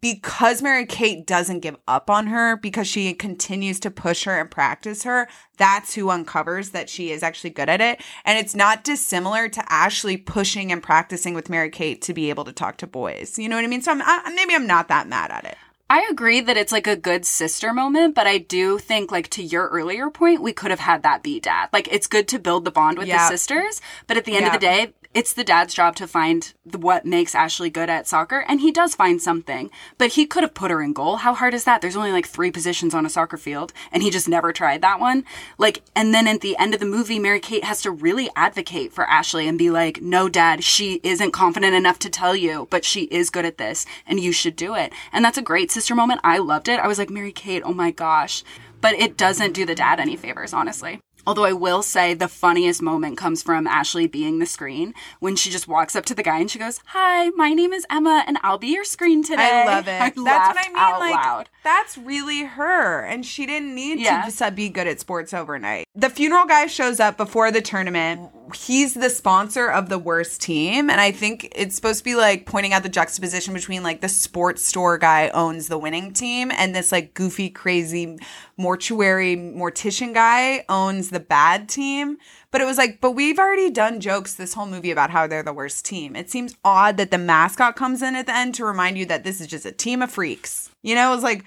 because 0.00 0.62
Mary 0.62 0.86
Kate 0.86 1.26
doesn't 1.26 1.60
give 1.60 1.76
up 1.88 2.08
on 2.08 2.28
her 2.28 2.56
because 2.56 2.86
she 2.86 3.12
continues 3.12 3.80
to 3.80 3.90
push 3.90 4.24
her 4.24 4.38
and 4.38 4.50
practice 4.50 5.02
her, 5.02 5.28
that's 5.56 5.94
who 5.94 6.10
uncovers 6.10 6.70
that 6.70 6.88
she 6.88 7.10
is 7.10 7.22
actually 7.22 7.50
good 7.50 7.68
at 7.68 7.80
it. 7.80 8.00
And 8.24 8.38
it's 8.38 8.54
not 8.54 8.84
dissimilar 8.84 9.48
to 9.48 9.72
Ashley 9.72 10.16
pushing 10.16 10.70
and 10.70 10.82
practicing 10.82 11.34
with 11.34 11.50
Mary 11.50 11.70
Kate 11.70 12.00
to 12.02 12.14
be 12.14 12.30
able 12.30 12.44
to 12.44 12.52
talk 12.52 12.76
to 12.78 12.86
boys. 12.86 13.38
You 13.38 13.48
know 13.48 13.56
what 13.56 13.64
I 13.64 13.68
mean? 13.68 13.82
So 13.82 13.90
I'm, 13.90 14.02
I, 14.02 14.32
maybe 14.34 14.54
I'm 14.54 14.66
not 14.66 14.88
that 14.88 15.08
mad 15.08 15.30
at 15.32 15.44
it. 15.44 15.56
I 15.90 16.06
agree 16.08 16.40
that 16.40 16.56
it's 16.56 16.70
like 16.70 16.86
a 16.86 16.94
good 16.94 17.26
sister 17.26 17.74
moment, 17.74 18.14
but 18.14 18.24
I 18.24 18.38
do 18.38 18.78
think, 18.78 19.10
like, 19.10 19.28
to 19.30 19.42
your 19.42 19.66
earlier 19.66 20.08
point, 20.08 20.40
we 20.40 20.52
could 20.52 20.70
have 20.70 20.78
had 20.78 21.02
that 21.02 21.24
be 21.24 21.40
dad. 21.40 21.68
Like, 21.72 21.88
it's 21.92 22.06
good 22.06 22.28
to 22.28 22.38
build 22.38 22.64
the 22.64 22.70
bond 22.70 22.96
with 22.96 23.08
Yep. 23.08 23.18
the 23.18 23.26
sisters, 23.26 23.80
but 24.06 24.16
at 24.16 24.24
the 24.24 24.36
end 24.36 24.46
of 24.46 24.52
the 24.52 24.60
day, 24.60 24.92
it's 25.12 25.32
the 25.32 25.44
dad's 25.44 25.74
job 25.74 25.96
to 25.96 26.06
find 26.06 26.52
the, 26.64 26.78
what 26.78 27.04
makes 27.04 27.34
Ashley 27.34 27.68
good 27.68 27.90
at 27.90 28.06
soccer, 28.06 28.44
and 28.46 28.60
he 28.60 28.70
does 28.70 28.94
find 28.94 29.20
something. 29.20 29.70
But 29.98 30.12
he 30.12 30.24
could 30.24 30.42
have 30.42 30.54
put 30.54 30.70
her 30.70 30.80
in 30.80 30.92
goal. 30.92 31.16
How 31.16 31.34
hard 31.34 31.52
is 31.52 31.64
that? 31.64 31.80
There's 31.80 31.96
only 31.96 32.12
like 32.12 32.26
three 32.26 32.50
positions 32.50 32.94
on 32.94 33.04
a 33.04 33.10
soccer 33.10 33.36
field, 33.36 33.72
and 33.90 34.02
he 34.02 34.10
just 34.10 34.28
never 34.28 34.52
tried 34.52 34.82
that 34.82 35.00
one. 35.00 35.24
Like, 35.58 35.82
and 35.96 36.14
then 36.14 36.28
at 36.28 36.42
the 36.42 36.56
end 36.58 36.74
of 36.74 36.80
the 36.80 36.86
movie, 36.86 37.18
Mary 37.18 37.40
Kate 37.40 37.64
has 37.64 37.82
to 37.82 37.90
really 37.90 38.30
advocate 38.36 38.92
for 38.92 39.04
Ashley 39.08 39.48
and 39.48 39.58
be 39.58 39.70
like, 39.70 40.00
"No, 40.00 40.28
Dad, 40.28 40.62
she 40.62 41.00
isn't 41.02 41.32
confident 41.32 41.74
enough 41.74 41.98
to 42.00 42.10
tell 42.10 42.36
you, 42.36 42.68
but 42.70 42.84
she 42.84 43.02
is 43.04 43.30
good 43.30 43.44
at 43.44 43.58
this, 43.58 43.86
and 44.06 44.20
you 44.20 44.32
should 44.32 44.54
do 44.54 44.74
it." 44.74 44.92
And 45.12 45.24
that's 45.24 45.38
a 45.38 45.42
great 45.42 45.72
sister 45.72 45.94
moment. 45.94 46.20
I 46.22 46.38
loved 46.38 46.68
it. 46.68 46.78
I 46.78 46.86
was 46.86 46.98
like, 46.98 47.10
Mary 47.10 47.32
Kate, 47.32 47.62
oh 47.64 47.74
my 47.74 47.90
gosh. 47.90 48.44
But 48.80 48.94
it 48.94 49.16
doesn't 49.16 49.52
do 49.52 49.66
the 49.66 49.74
dad 49.74 50.00
any 50.00 50.16
favors, 50.16 50.52
honestly. 50.52 51.00
Although 51.26 51.44
I 51.44 51.52
will 51.52 51.82
say 51.82 52.14
the 52.14 52.28
funniest 52.28 52.80
moment 52.82 53.18
comes 53.18 53.42
from 53.42 53.66
Ashley 53.66 54.06
being 54.06 54.38
the 54.38 54.46
screen 54.46 54.94
when 55.20 55.36
she 55.36 55.50
just 55.50 55.68
walks 55.68 55.94
up 55.94 56.04
to 56.06 56.14
the 56.14 56.22
guy 56.22 56.38
and 56.38 56.50
she 56.50 56.58
goes, 56.58 56.80
Hi, 56.86 57.28
my 57.30 57.52
name 57.52 57.72
is 57.72 57.86
Emma 57.90 58.24
and 58.26 58.38
I'll 58.42 58.58
be 58.58 58.68
your 58.68 58.84
screen 58.84 59.22
today. 59.22 59.64
I 59.66 59.66
love 59.66 59.86
it. 59.88 59.90
I 60.00 60.10
that's 60.10 60.16
what 60.16 60.56
I 60.58 60.68
mean. 60.68 60.76
out 60.76 61.00
like 61.00 61.14
loud. 61.14 61.48
that's 61.62 61.98
really 61.98 62.44
her, 62.44 63.04
and 63.04 63.24
she 63.24 63.46
didn't 63.46 63.74
need 63.74 64.00
Yeah. 64.00 64.22
to 64.22 64.30
just 64.30 64.56
be 64.56 64.68
good 64.68 64.86
at 64.86 65.00
sports 65.00 65.34
overnight. 65.34 65.86
The 66.00 66.08
funeral 66.08 66.46
guy 66.46 66.66
shows 66.66 66.98
up 66.98 67.18
before 67.18 67.52
the 67.52 67.60
tournament. 67.60 68.30
He's 68.54 68.94
the 68.94 69.10
sponsor 69.10 69.70
of 69.70 69.90
the 69.90 69.98
worst 69.98 70.40
team, 70.40 70.88
and 70.88 70.98
I 70.98 71.12
think 71.12 71.52
it's 71.54 71.76
supposed 71.76 71.98
to 71.98 72.04
be 72.04 72.14
like 72.14 72.46
pointing 72.46 72.72
out 72.72 72.82
the 72.82 72.88
juxtaposition 72.88 73.52
between 73.52 73.82
like 73.82 74.00
the 74.00 74.08
sports 74.08 74.64
store 74.64 74.96
guy 74.96 75.28
owns 75.28 75.68
the 75.68 75.76
winning 75.76 76.14
team, 76.14 76.50
and 76.52 76.74
this 76.74 76.90
like 76.90 77.12
goofy, 77.12 77.50
crazy 77.50 78.18
mortuary 78.56 79.36
mortician 79.36 80.14
guy 80.14 80.64
owns 80.70 81.10
the 81.10 81.20
bad 81.20 81.68
team. 81.68 82.16
But 82.50 82.62
it 82.62 82.64
was 82.64 82.78
like, 82.78 83.02
but 83.02 83.10
we've 83.10 83.38
already 83.38 83.68
done 83.68 84.00
jokes 84.00 84.32
this 84.32 84.54
whole 84.54 84.64
movie 84.64 84.90
about 84.92 85.10
how 85.10 85.26
they're 85.26 85.42
the 85.42 85.52
worst 85.52 85.84
team. 85.84 86.16
It 86.16 86.30
seems 86.30 86.56
odd 86.64 86.96
that 86.96 87.10
the 87.10 87.18
mascot 87.18 87.76
comes 87.76 88.00
in 88.00 88.14
at 88.14 88.24
the 88.24 88.34
end 88.34 88.54
to 88.54 88.64
remind 88.64 88.96
you 88.96 89.04
that 89.04 89.22
this 89.22 89.38
is 89.38 89.48
just 89.48 89.66
a 89.66 89.70
team 89.70 90.00
of 90.00 90.10
freaks. 90.10 90.70
You 90.80 90.94
know, 90.94 91.12
it 91.12 91.14
was 91.14 91.22
like, 91.22 91.44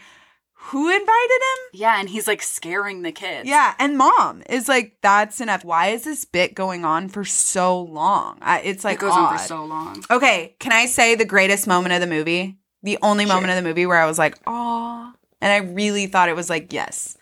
who 0.68 0.89
invited 0.89 1.05
him? 1.05 1.70
Yeah, 1.74 1.99
and 1.99 2.09
he's 2.09 2.26
like 2.26 2.41
scaring 2.41 3.01
the 3.01 3.11
kids. 3.11 3.49
Yeah, 3.49 3.76
and 3.80 3.97
mom 3.97 4.43
is 4.49 4.70
like, 4.70 4.95
that's 5.01 5.41
enough. 5.41 5.66
Why 5.66 5.89
is 5.89 6.05
this 6.05 6.24
bit 6.24 6.55
going 6.55 6.86
on 6.86 7.09
for 7.09 7.26
so 7.26 7.82
long? 7.82 8.38
I, 8.41 8.61
it's 8.61 8.86
like 8.86 8.95
It 8.95 9.01
goes 9.01 9.11
on 9.11 9.38
for 9.38 9.43
so 9.43 9.66
long. 9.66 10.03
Okay, 10.09 10.55
can 10.59 10.72
I 10.72 10.86
say 10.86 11.16
the 11.16 11.26
greatest 11.26 11.68
moment 11.68 11.93
of 11.93 11.99
the 11.99 12.07
movie? 12.07 12.57
The 12.82 12.97
only 13.01 13.26
moment 13.26 13.49
of 13.49 13.57
the 13.57 13.61
movie 13.61 13.86
where 13.86 13.99
I 13.99 14.05
was 14.05 14.18
like, 14.18 14.38
"Aw," 14.47 15.14
and 15.41 15.51
I 15.51 15.57
really 15.57 16.07
thought 16.07 16.30
it 16.30 16.36
was 16.36 16.49
like, 16.49 16.72
"Yes." 16.72 17.18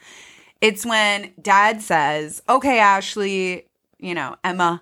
It's 0.60 0.86
when 0.86 1.34
Dad 1.42 1.82
says, 1.82 2.42
"Okay, 2.48 2.80
Ashley, 2.80 3.66
you 4.00 4.14
know 4.14 4.36
Emma, 4.44 4.82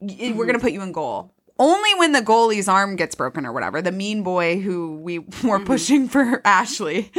we're 0.00 0.16
gonna 0.18 0.58
mm-hmm. 0.58 0.60
put 0.60 0.72
you 0.72 0.82
in 0.82 0.92
goal." 0.92 1.32
Only 1.58 1.92
when 1.96 2.12
the 2.12 2.22
goalie's 2.22 2.68
arm 2.68 2.94
gets 2.94 3.16
broken 3.16 3.44
or 3.44 3.52
whatever, 3.52 3.82
the 3.82 3.90
mean 3.90 4.22
boy 4.22 4.60
who 4.60 4.96
we 4.96 5.18
were 5.18 5.26
mm-hmm. 5.26 5.64
pushing 5.64 6.08
for 6.08 6.40
Ashley, 6.44 7.10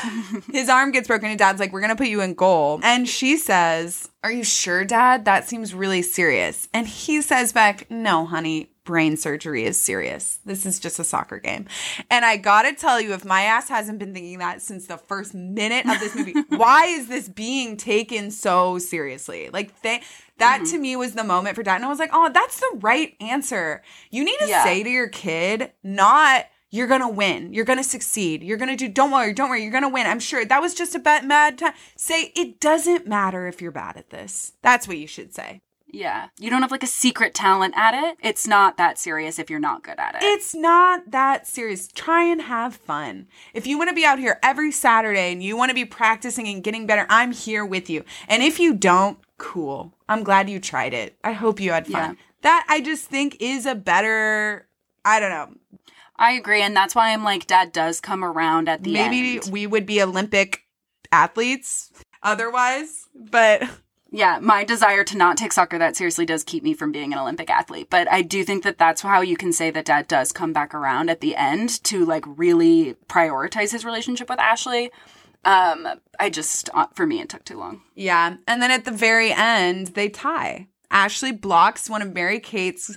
his 0.52 0.68
arm 0.68 0.90
gets 0.90 1.06
broken, 1.06 1.28
and 1.28 1.38
Dad's 1.38 1.60
like, 1.60 1.72
"We're 1.72 1.80
gonna 1.80 1.96
put 1.96 2.08
you 2.08 2.20
in 2.20 2.34
goal," 2.34 2.80
and 2.82 3.08
she 3.08 3.36
says, 3.36 4.08
"Are 4.24 4.32
you 4.32 4.44
sure, 4.44 4.84
Dad? 4.84 5.24
That 5.24 5.48
seems 5.48 5.74
really 5.74 6.02
serious." 6.02 6.68
And 6.74 6.88
he 6.88 7.22
says 7.22 7.52
back, 7.52 7.90
"No, 7.90 8.26
honey." 8.26 8.70
Brain 8.84 9.16
surgery 9.16 9.64
is 9.64 9.78
serious. 9.78 10.40
This 10.44 10.66
is 10.66 10.78
just 10.78 10.98
a 10.98 11.04
soccer 11.04 11.38
game. 11.38 11.64
And 12.10 12.22
I 12.22 12.36
gotta 12.36 12.74
tell 12.74 13.00
you, 13.00 13.14
if 13.14 13.24
my 13.24 13.40
ass 13.40 13.70
hasn't 13.70 13.98
been 13.98 14.12
thinking 14.12 14.40
that 14.40 14.60
since 14.60 14.86
the 14.86 14.98
first 14.98 15.32
minute 15.32 15.86
of 15.86 16.00
this 16.00 16.14
movie, 16.14 16.34
why 16.50 16.84
is 16.84 17.08
this 17.08 17.26
being 17.26 17.78
taken 17.78 18.30
so 18.30 18.78
seriously? 18.78 19.48
Like, 19.50 19.80
they, 19.80 20.02
that 20.38 20.62
mm-hmm. 20.62 20.70
to 20.72 20.78
me 20.78 20.96
was 20.96 21.14
the 21.14 21.24
moment 21.24 21.56
for 21.56 21.62
dad. 21.62 21.76
And 21.76 21.84
I 21.84 21.88
was 21.88 21.98
like, 21.98 22.10
oh, 22.12 22.30
that's 22.32 22.58
the 22.60 22.78
right 22.80 23.14
answer. 23.20 23.82
You 24.10 24.24
need 24.24 24.38
to 24.38 24.48
Yeah. 24.48 24.64
say 24.64 24.82
to 24.82 24.90
your 24.90 25.08
kid, 25.08 25.72
not, 25.82 26.46
you're 26.70 26.88
gonna 26.88 27.08
win. 27.08 27.54
You're 27.54 27.64
gonna 27.64 27.84
succeed. 27.84 28.42
You're 28.42 28.58
gonna 28.58 28.76
do. 28.76 28.88
Don't 28.88 29.12
worry. 29.12 29.32
Don't 29.32 29.48
worry. 29.48 29.62
You're 29.62 29.70
gonna 29.70 29.88
win. 29.88 30.06
I'm 30.06 30.18
sure 30.18 30.44
that 30.44 30.60
was 30.60 30.74
just 30.74 30.94
a 30.94 30.98
bad, 30.98 31.24
mad 31.24 31.58
time. 31.58 31.74
Say 31.96 32.32
it 32.34 32.58
doesn't 32.58 33.06
matter 33.06 33.46
if 33.46 33.62
you're 33.62 33.70
bad 33.70 33.96
at 33.96 34.10
this. 34.10 34.54
That's 34.60 34.88
what 34.88 34.98
you 34.98 35.06
should 35.06 35.32
say. 35.32 35.60
Yeah. 35.94 36.28
You 36.40 36.50
don't 36.50 36.62
have 36.62 36.72
like 36.72 36.82
a 36.82 36.88
secret 36.88 37.34
talent 37.34 37.74
at 37.76 37.94
it. 37.94 38.18
It's 38.20 38.48
not 38.48 38.76
that 38.78 38.98
serious 38.98 39.38
if 39.38 39.48
you're 39.48 39.60
not 39.60 39.84
good 39.84 39.98
at 39.98 40.16
it. 40.16 40.22
It's 40.24 40.52
not 40.52 41.12
that 41.12 41.46
serious. 41.46 41.86
Try 41.86 42.24
and 42.24 42.42
have 42.42 42.74
fun. 42.74 43.28
If 43.54 43.68
you 43.68 43.78
want 43.78 43.90
to 43.90 43.94
be 43.94 44.04
out 44.04 44.18
here 44.18 44.40
every 44.42 44.72
Saturday 44.72 45.30
and 45.30 45.40
you 45.40 45.56
want 45.56 45.70
to 45.70 45.74
be 45.74 45.84
practicing 45.84 46.48
and 46.48 46.64
getting 46.64 46.88
better, 46.88 47.06
I'm 47.08 47.30
here 47.30 47.64
with 47.64 47.88
you. 47.88 48.04
And 48.26 48.42
if 48.42 48.58
you 48.58 48.74
don't, 48.74 49.18
cool. 49.38 49.94
I'm 50.08 50.22
glad 50.22 50.48
you 50.48 50.60
tried 50.60 50.94
it. 50.94 51.16
I 51.24 51.32
hope 51.32 51.60
you 51.60 51.72
had 51.72 51.86
fun. 51.86 52.10
Yeah. 52.10 52.22
That 52.42 52.66
I 52.68 52.80
just 52.80 53.06
think 53.06 53.36
is 53.40 53.66
a 53.66 53.74
better. 53.74 54.68
I 55.04 55.20
don't 55.20 55.30
know. 55.30 55.80
I 56.16 56.32
agree. 56.32 56.62
And 56.62 56.76
that's 56.76 56.94
why 56.94 57.12
I'm 57.12 57.24
like, 57.24 57.46
dad 57.46 57.72
does 57.72 58.00
come 58.00 58.24
around 58.24 58.68
at 58.68 58.84
the 58.84 58.96
end. 58.96 59.10
Maybe 59.10 59.36
end. 59.36 59.50
we 59.50 59.66
would 59.66 59.86
be 59.86 60.00
Olympic 60.00 60.62
athletes 61.10 61.92
otherwise, 62.22 63.08
but 63.14 63.62
Yeah, 64.16 64.38
my 64.40 64.62
desire 64.62 65.02
to 65.02 65.16
not 65.16 65.36
take 65.36 65.52
soccer 65.52 65.76
that 65.76 65.96
seriously 65.96 66.24
does 66.24 66.44
keep 66.44 66.62
me 66.62 66.72
from 66.72 66.92
being 66.92 67.12
an 67.12 67.18
Olympic 67.18 67.50
athlete. 67.50 67.88
But 67.90 68.08
I 68.12 68.22
do 68.22 68.44
think 68.44 68.62
that 68.62 68.78
that's 68.78 69.02
how 69.02 69.22
you 69.22 69.36
can 69.36 69.52
say 69.52 69.72
that 69.72 69.86
dad 69.86 70.06
does 70.06 70.30
come 70.30 70.52
back 70.52 70.72
around 70.72 71.10
at 71.10 71.20
the 71.20 71.34
end 71.34 71.82
to 71.82 72.04
like 72.04 72.22
really 72.24 72.94
prioritize 73.08 73.72
his 73.72 73.84
relationship 73.84 74.28
with 74.30 74.38
Ashley. 74.38 74.92
Um, 75.44 75.88
I 76.18 76.30
just, 76.30 76.70
uh, 76.74 76.86
for 76.94 77.06
me, 77.06 77.20
it 77.20 77.28
took 77.28 77.44
too 77.44 77.58
long. 77.58 77.82
Yeah. 77.94 78.36
And 78.46 78.62
then 78.62 78.70
at 78.70 78.84
the 78.84 78.90
very 78.90 79.32
end, 79.32 79.88
they 79.88 80.08
tie. 80.08 80.68
Ashley 80.90 81.32
blocks 81.32 81.90
one 81.90 82.02
of 82.02 82.14
Mary 82.14 82.40
Kate's 82.40 82.96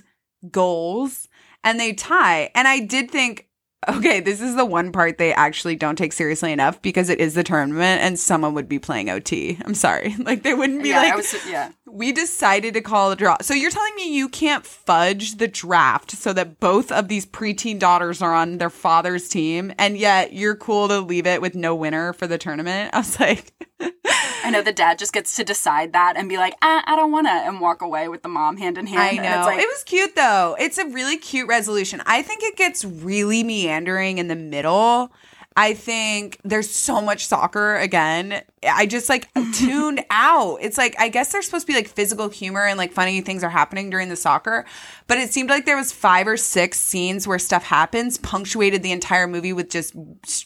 goals 0.50 1.28
and 1.64 1.78
they 1.78 1.92
tie. 1.92 2.50
And 2.54 2.68
I 2.68 2.80
did 2.80 3.10
think, 3.10 3.48
okay, 3.88 4.20
this 4.20 4.40
is 4.40 4.56
the 4.56 4.64
one 4.64 4.92
part 4.92 5.18
they 5.18 5.32
actually 5.32 5.76
don't 5.76 5.96
take 5.96 6.12
seriously 6.12 6.52
enough 6.52 6.80
because 6.82 7.08
it 7.08 7.20
is 7.20 7.34
the 7.34 7.44
tournament 7.44 8.02
and 8.02 8.18
someone 8.18 8.54
would 8.54 8.68
be 8.68 8.78
playing 8.78 9.10
OT. 9.10 9.58
I'm 9.64 9.74
sorry. 9.74 10.14
Like 10.28 10.42
they 10.42 10.54
wouldn't 10.54 10.82
be 10.82 10.90
yeah, 10.90 11.02
like, 11.02 11.12
I 11.12 11.16
was, 11.16 11.34
yeah. 11.48 11.70
We 11.90 12.12
decided 12.12 12.74
to 12.74 12.80
call 12.80 13.10
a 13.10 13.16
draw. 13.16 13.36
So 13.40 13.54
you're 13.54 13.70
telling 13.70 13.94
me 13.94 14.14
you 14.14 14.28
can't 14.28 14.64
fudge 14.64 15.36
the 15.36 15.48
draft 15.48 16.12
so 16.12 16.32
that 16.32 16.60
both 16.60 16.92
of 16.92 17.08
these 17.08 17.26
preteen 17.26 17.78
daughters 17.78 18.22
are 18.22 18.34
on 18.34 18.58
their 18.58 18.70
father's 18.70 19.28
team 19.28 19.72
and 19.78 19.96
yet 19.96 20.32
you're 20.32 20.56
cool 20.56 20.88
to 20.88 21.00
leave 21.00 21.26
it 21.26 21.40
with 21.40 21.54
no 21.54 21.74
winner 21.74 22.12
for 22.12 22.26
the 22.26 22.38
tournament? 22.38 22.90
I 22.94 22.98
was 22.98 23.18
like, 23.18 23.52
I 24.44 24.50
know 24.50 24.62
the 24.62 24.72
dad 24.72 24.98
just 24.98 25.12
gets 25.12 25.36
to 25.36 25.44
decide 25.44 25.92
that 25.92 26.14
and 26.16 26.28
be 26.28 26.36
like, 26.36 26.54
ah, 26.62 26.82
I 26.86 26.96
don't 26.96 27.12
want 27.12 27.26
to, 27.26 27.32
and 27.32 27.60
walk 27.60 27.82
away 27.82 28.08
with 28.08 28.22
the 28.22 28.28
mom 28.28 28.56
hand 28.56 28.78
in 28.78 28.86
hand. 28.86 29.20
I 29.20 29.22
know. 29.22 29.46
like, 29.46 29.58
it 29.58 29.68
was 29.68 29.84
cute 29.84 30.16
though. 30.16 30.56
It's 30.58 30.78
a 30.78 30.86
really 30.86 31.18
cute 31.18 31.48
resolution. 31.48 32.02
I 32.06 32.22
think 32.22 32.42
it 32.42 32.56
gets 32.56 32.84
really 32.84 33.42
meandering 33.42 34.18
in 34.18 34.28
the 34.28 34.36
middle. 34.36 35.12
I 35.58 35.74
think 35.74 36.38
there's 36.44 36.70
so 36.70 37.00
much 37.00 37.26
soccer 37.26 37.74
again. 37.78 38.42
I 38.62 38.86
just 38.86 39.08
like 39.08 39.28
tuned 39.54 40.04
out. 40.08 40.58
It's 40.60 40.78
like 40.78 40.94
I 41.00 41.08
guess 41.08 41.32
there's 41.32 41.46
supposed 41.46 41.66
to 41.66 41.72
be 41.72 41.76
like 41.76 41.88
physical 41.88 42.28
humor 42.28 42.64
and 42.64 42.78
like 42.78 42.92
funny 42.92 43.20
things 43.22 43.42
are 43.42 43.50
happening 43.50 43.90
during 43.90 44.08
the 44.08 44.14
soccer, 44.14 44.64
but 45.08 45.18
it 45.18 45.32
seemed 45.32 45.50
like 45.50 45.66
there 45.66 45.76
was 45.76 45.90
five 45.90 46.28
or 46.28 46.36
six 46.36 46.78
scenes 46.78 47.26
where 47.26 47.40
stuff 47.40 47.64
happens, 47.64 48.18
punctuated 48.18 48.84
the 48.84 48.92
entire 48.92 49.26
movie 49.26 49.52
with 49.52 49.68
just 49.68 49.96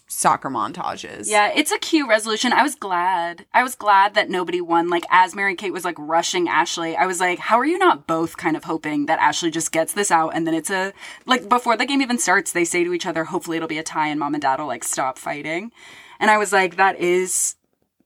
soccer 0.09 0.49
montages. 0.49 1.29
Yeah, 1.29 1.53
it's 1.55 1.73
a 1.73 1.79
cute 1.79 2.09
resolution. 2.09 2.55
I 2.55 2.63
was 2.63 2.75
glad. 2.75 3.45
I 3.53 3.63
was 3.63 3.75
glad 3.75 4.15
that 4.15 4.31
nobody 4.31 4.63
won. 4.63 4.89
Like, 4.89 5.05
as 5.11 5.35
Mary 5.35 5.55
Kate 5.55 5.73
was 5.73 5.85
like 5.85 5.97
rushing 5.99 6.49
Ashley, 6.49 6.97
I 6.97 7.05
was 7.05 7.21
like, 7.21 7.39
how 7.39 7.59
are 7.59 7.67
you 7.67 7.77
not 7.77 8.07
both 8.07 8.39
kind 8.39 8.57
of 8.57 8.65
hoping 8.65 9.07
that 9.07 9.19
Ashley 9.19 9.51
just 9.51 9.73
gets 9.73 9.93
this 9.93 10.11
out 10.11 10.31
and 10.35 10.47
then 10.47 10.55
it's 10.55 10.71
a, 10.71 10.95
like, 11.27 11.49
before 11.49 11.77
the 11.77 11.85
game 11.85 12.01
even 12.01 12.19
starts, 12.19 12.53
they 12.53 12.65
say 12.65 12.85
to 12.85 12.95
each 12.95 13.05
other, 13.05 13.25
hopefully 13.25 13.57
it'll 13.59 13.69
be 13.69 13.79
a 13.79 13.83
tie 13.83 14.09
and 14.09 14.21
mom 14.21 14.35
and 14.35 14.43
dad 14.43 14.61
will 14.61 14.67
like 14.67 14.85
stop 14.85 15.02
fighting. 15.19 15.73
And 16.21 16.31
I 16.31 16.39
was 16.39 16.53
like, 16.53 16.77
that 16.77 16.99
is 16.99 17.57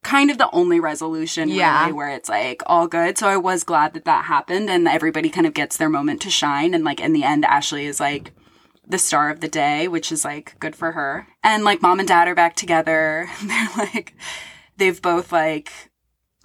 kind 0.03 0.31
of 0.31 0.39
the 0.39 0.51
only 0.53 0.79
resolution 0.81 1.49
Yeah. 1.49 1.81
really 1.83 1.93
where 1.93 2.11
it's 2.11 2.29
like 2.29 2.63
all 2.67 2.87
good. 2.87 3.19
So 3.19 3.29
I 3.29 3.37
was 3.37 3.65
glad 3.65 3.93
that 3.95 4.05
that 4.05 4.25
happened 4.27 4.71
and 4.71 4.87
everybody 4.87 5.29
kind 5.29 5.47
of 5.47 5.55
gets 5.55 5.77
their 5.77 5.89
moment 5.89 6.23
to 6.23 6.31
shine. 6.31 6.75
And 6.75 6.85
like 6.85 7.01
in 7.01 7.13
the 7.13 7.25
end, 7.25 7.45
Ashley 7.45 7.87
is 7.87 8.01
like, 8.01 8.33
the 8.89 8.99
star 8.99 9.31
of 9.31 9.41
the 9.41 9.49
day, 9.49 9.89
which 9.89 10.13
is 10.13 10.25
like 10.25 10.55
good 10.61 10.77
for 10.77 10.93
her. 10.93 11.27
And 11.43 11.65
like 11.65 11.83
mom 11.83 11.99
and 11.99 12.07
dad 12.07 12.29
are 12.29 12.37
back 12.37 12.55
together. 12.55 13.29
They're 13.43 13.69
like, 13.77 14.15
they've 14.77 15.03
both 15.03 15.33
like 15.33 15.73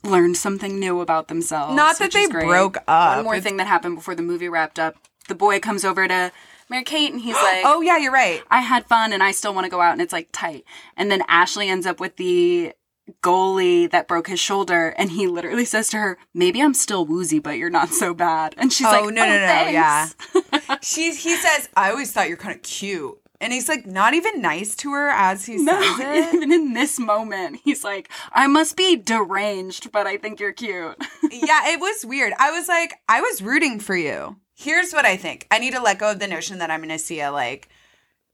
learned 0.03 0.37
something 0.37 0.79
new 0.79 1.01
about 1.01 1.27
themselves. 1.27 1.75
Not 1.75 1.99
that 1.99 2.11
they 2.13 2.25
broke 2.25 2.77
up. 2.87 3.17
One 3.17 3.25
more 3.25 3.35
It's- 3.35 3.43
thing 3.43 3.57
that 3.57 3.67
happened 3.67 3.95
before 3.95 4.15
the 4.15 4.23
movie 4.23 4.49
wrapped 4.49 4.79
up. 4.79 4.95
The 5.27 5.35
boy 5.35 5.59
comes 5.59 5.85
over 5.85 6.07
to 6.07 6.31
Mary 6.71 6.83
Kate 6.83 7.11
and 7.11 7.21
he's 7.21 7.35
like, 7.35 7.61
Oh 7.65 7.81
yeah, 7.81 7.97
you're 7.97 8.11
right. 8.11 8.41
I 8.49 8.61
had 8.61 8.87
fun 8.87 9.13
and 9.13 9.21
I 9.21 9.31
still 9.31 9.53
want 9.53 9.65
to 9.65 9.69
go 9.69 9.81
out 9.81 9.91
and 9.91 10.01
it's 10.01 10.13
like 10.13 10.29
tight. 10.31 10.63
And 10.97 11.11
then 11.11 11.21
Ashley 11.27 11.69
ends 11.69 11.85
up 11.85 11.99
with 11.99 12.15
the 12.15 12.73
goalie 13.21 13.89
that 13.91 14.07
broke 14.07 14.27
his 14.27 14.39
shoulder 14.39 14.93
and 14.97 15.11
he 15.11 15.27
literally 15.27 15.65
says 15.65 15.89
to 15.89 15.97
her, 15.97 16.17
Maybe 16.33 16.61
I'm 16.61 16.73
still 16.73 17.05
woozy, 17.05 17.39
but 17.39 17.57
you're 17.57 17.69
not 17.69 17.89
so 17.89 18.13
bad. 18.13 18.55
And 18.57 18.71
she's 18.71 18.87
like, 18.87 19.01
Oh, 19.01 19.05
like, 19.05 19.13
no, 19.15 19.25
no, 19.25 19.35
"Oh, 19.35 19.39
no, 19.39 19.47
thanks." 19.47 20.15
yeah. 20.63 20.77
She's 20.81 21.21
he 21.23 21.35
says, 21.35 21.69
I 21.75 21.91
always 21.91 22.11
thought 22.11 22.27
you're 22.29 22.37
kind 22.37 22.55
of 22.55 22.63
cute. 22.63 23.17
And 23.41 23.51
he's 23.51 23.67
like 23.67 23.85
not 23.87 24.13
even 24.13 24.39
nice 24.41 24.75
to 24.77 24.91
her 24.93 25.09
as 25.09 25.45
he 25.47 25.57
No, 25.57 25.73
says 25.97 25.99
it. 25.99 26.35
even 26.35 26.51
in 26.51 26.73
this 26.73 26.99
moment, 26.99 27.59
he's 27.63 27.83
like, 27.83 28.09
I 28.31 28.45
must 28.47 28.77
be 28.77 28.95
deranged, 28.95 29.91
but 29.91 30.05
I 30.07 30.17
think 30.17 30.39
you're 30.39 30.53
cute. 30.53 30.95
yeah, 31.31 31.71
it 31.73 31.79
was 31.79 32.05
weird. 32.05 32.33
I 32.37 32.51
was 32.51 32.67
like, 32.67 32.93
I 33.09 33.19
was 33.19 33.41
rooting 33.41 33.79
for 33.79 33.95
you. 33.95 34.37
Here's 34.61 34.91
what 34.91 35.05
I 35.05 35.17
think. 35.17 35.47
I 35.49 35.57
need 35.57 35.73
to 35.73 35.81
let 35.81 35.97
go 35.97 36.11
of 36.11 36.19
the 36.19 36.27
notion 36.27 36.59
that 36.59 36.69
I'm 36.69 36.81
gonna 36.81 36.99
see 36.99 37.19
a 37.19 37.31
like 37.31 37.67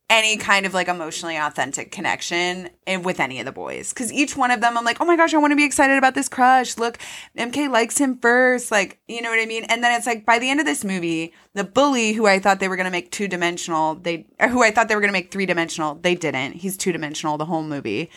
any 0.10 0.36
kind 0.36 0.66
of 0.66 0.74
like 0.74 0.90
emotionally 0.90 1.38
authentic 1.38 1.90
connection 1.90 2.70
with 3.02 3.22
any 3.22 3.40
of 3.40 3.46
the 3.46 3.54
boys. 3.54 3.94
Cause 3.94 4.12
each 4.12 4.36
one 4.36 4.52
of 4.52 4.60
them, 4.60 4.78
I'm 4.78 4.84
like, 4.84 5.00
oh 5.00 5.06
my 5.06 5.16
gosh, 5.16 5.34
I 5.34 5.38
want 5.38 5.52
to 5.52 5.56
be 5.56 5.64
excited 5.64 5.98
about 5.98 6.16
this 6.16 6.28
crush. 6.28 6.78
Look, 6.78 6.98
MK 7.38 7.70
likes 7.70 7.98
him 7.98 8.18
first. 8.18 8.72
Like, 8.72 9.00
you 9.08 9.22
know 9.22 9.30
what 9.30 9.40
I 9.40 9.46
mean? 9.46 9.64
And 9.66 9.82
then 9.82 9.98
it's 9.98 10.06
like 10.06 10.26
by 10.26 10.38
the 10.38 10.50
end 10.50 10.60
of 10.60 10.66
this 10.66 10.84
movie, 10.84 11.34
the 11.54 11.64
bully 11.64 12.12
who 12.12 12.26
I 12.26 12.40
thought 12.40 12.60
they 12.60 12.68
were 12.68 12.76
going 12.76 12.86
to 12.86 12.92
make 12.92 13.10
two 13.12 13.30
dimensional, 13.30 13.96
they, 13.96 14.26
who 14.50 14.64
I 14.64 14.72
thought 14.72 14.90
they 14.90 14.96
were 14.96 15.02
going 15.02 15.14
to 15.14 15.18
make 15.18 15.32
three 15.32 15.46
dimensional, 15.46 15.96
they 15.96 16.16
didn't. 16.16 16.56
He's 16.56 16.76
two 16.76 16.92
dimensional 16.92 17.38
the 17.38 17.46
whole 17.46 17.64
movie. 17.64 18.10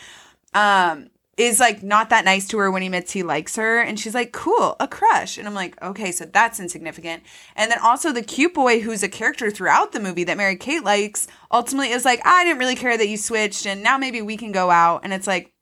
Um, 0.53 1.10
is 1.37 1.59
like 1.59 1.81
not 1.81 2.09
that 2.09 2.25
nice 2.25 2.47
to 2.49 2.57
her 2.57 2.69
when 2.69 2.81
he 2.81 2.87
admits 2.87 3.11
he 3.11 3.23
likes 3.23 3.55
her 3.55 3.79
and 3.79 3.99
she's 3.99 4.13
like 4.13 4.31
cool 4.31 4.75
a 4.79 4.87
crush. 4.87 5.37
And 5.37 5.47
i'm 5.47 5.53
like 5.53 5.81
okay 5.81 6.11
so 6.11 6.25
that's 6.25 6.59
insignificant. 6.59 7.23
And 7.55 7.71
then 7.71 7.79
also 7.79 8.11
the 8.11 8.21
cute 8.21 8.53
boy 8.53 8.81
who's 8.81 9.03
a 9.03 9.09
character 9.09 9.49
throughout 9.49 9.91
the 9.91 9.99
movie 9.99 10.23
that 10.25 10.37
mary 10.37 10.55
kate 10.55 10.83
likes 10.83 11.27
ultimately 11.51 11.91
is 11.91 12.05
like 12.05 12.21
i 12.25 12.43
didn't 12.43 12.59
really 12.59 12.75
care 12.75 12.97
that 12.97 13.07
you 13.07 13.17
switched 13.17 13.65
and 13.65 13.81
now 13.81 13.97
maybe 13.97 14.21
we 14.21 14.37
can 14.37 14.51
go 14.51 14.69
out. 14.69 15.01
And 15.03 15.13
it's 15.13 15.27
like 15.27 15.53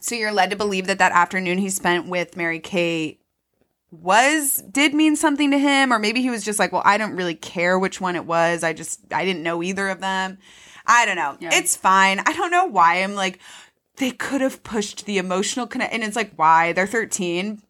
so 0.00 0.14
you're 0.14 0.32
led 0.32 0.50
to 0.50 0.56
believe 0.56 0.86
that 0.86 0.98
that 0.98 1.12
afternoon 1.12 1.58
he 1.58 1.70
spent 1.70 2.06
with 2.06 2.36
mary 2.36 2.60
kate 2.60 3.20
was 3.90 4.62
did 4.70 4.94
mean 4.94 5.16
something 5.16 5.50
to 5.50 5.58
him? 5.58 5.92
Or 5.92 5.98
maybe 5.98 6.22
he 6.22 6.30
was 6.30 6.44
just 6.44 6.58
like 6.58 6.72
well 6.72 6.82
i 6.84 6.98
don't 6.98 7.16
really 7.16 7.34
care 7.34 7.78
which 7.78 8.00
one 8.00 8.16
it 8.16 8.26
was. 8.26 8.62
I 8.62 8.74
just 8.74 9.00
i 9.12 9.24
didn't 9.24 9.42
know 9.42 9.62
either 9.62 9.88
of 9.88 10.00
them. 10.00 10.38
I 10.86 11.06
don't 11.06 11.16
know. 11.16 11.36
Yeah. 11.40 11.50
it's 11.52 11.74
fine. 11.76 12.20
I 12.20 12.32
don't 12.32 12.50
know 12.50 12.66
why 12.66 13.02
i'm 13.02 13.14
like 13.14 13.40
they 14.00 14.10
could 14.10 14.40
have 14.40 14.62
pushed 14.64 15.06
the 15.06 15.18
emotional 15.18 15.66
connect 15.66 15.92
and 15.94 16.02
it's 16.02 16.16
like 16.16 16.32
why 16.36 16.72
they're 16.72 16.86
13 16.86 17.62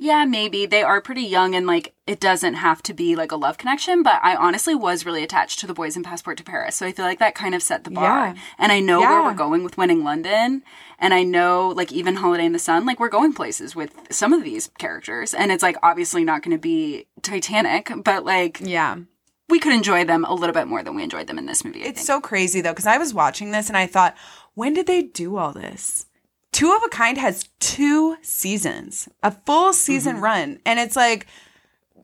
Yeah, 0.00 0.24
maybe. 0.24 0.64
They 0.64 0.82
are 0.82 1.00
pretty 1.00 1.22
young 1.22 1.54
and 1.54 1.66
like 1.66 1.94
it 2.06 2.20
doesn't 2.20 2.54
have 2.54 2.82
to 2.84 2.94
be 2.94 3.16
like 3.16 3.32
a 3.32 3.36
love 3.36 3.58
connection, 3.58 4.02
but 4.02 4.20
I 4.22 4.36
honestly 4.36 4.74
was 4.74 5.04
really 5.04 5.22
attached 5.24 5.58
to 5.60 5.66
the 5.66 5.74
boys 5.74 5.96
in 5.96 6.02
Passport 6.04 6.38
to 6.38 6.44
Paris. 6.44 6.76
So 6.76 6.86
I 6.86 6.92
feel 6.92 7.04
like 7.04 7.18
that 7.18 7.34
kind 7.34 7.54
of 7.54 7.62
set 7.62 7.82
the 7.84 7.90
bar. 7.90 8.28
Yeah. 8.28 8.34
And 8.58 8.70
I 8.72 8.80
know 8.80 9.00
where 9.00 9.22
we're 9.22 9.34
going 9.34 9.64
with 9.64 9.76
winning 9.76 10.04
London. 10.04 10.62
And 11.00 11.12
I 11.12 11.22
know 11.24 11.68
like 11.76 11.92
even 11.92 12.16
Holiday 12.16 12.46
in 12.46 12.52
the 12.52 12.58
Sun, 12.58 12.86
like 12.86 13.00
we're 13.00 13.08
going 13.08 13.32
places 13.34 13.76
with 13.76 13.92
some 14.10 14.32
of 14.32 14.44
these 14.44 14.70
characters. 14.78 15.34
And 15.34 15.50
it's 15.52 15.62
like 15.64 15.76
obviously 15.82 16.24
not 16.24 16.42
going 16.42 16.56
to 16.56 16.62
be 16.62 17.06
Titanic, 17.22 17.90
but 18.04 18.24
like 18.24 18.60
yeah 18.62 18.96
we 19.50 19.58
could 19.58 19.72
enjoy 19.72 20.04
them 20.04 20.24
a 20.26 20.34
little 20.34 20.52
bit 20.52 20.68
more 20.68 20.82
than 20.82 20.94
we 20.94 21.02
enjoyed 21.02 21.26
them 21.26 21.38
in 21.38 21.46
this 21.46 21.64
movie. 21.64 21.82
I 21.82 21.88
it's 21.88 22.00
think. 22.00 22.06
so 22.06 22.20
crazy 22.20 22.60
though 22.60 22.72
because 22.72 22.86
i 22.86 22.98
was 22.98 23.14
watching 23.14 23.50
this 23.50 23.68
and 23.68 23.76
i 23.76 23.86
thought 23.86 24.14
when 24.58 24.74
did 24.74 24.86
they 24.86 25.02
do 25.02 25.36
all 25.36 25.52
this 25.52 26.06
two 26.52 26.72
of 26.72 26.82
a 26.82 26.88
kind 26.88 27.16
has 27.18 27.48
two 27.60 28.16
seasons 28.22 29.08
a 29.22 29.30
full 29.46 29.72
season 29.72 30.14
Mm-hmm. 30.16 30.24
run 30.24 30.58
and 30.66 30.78
it's 30.78 30.96
like 30.96 31.26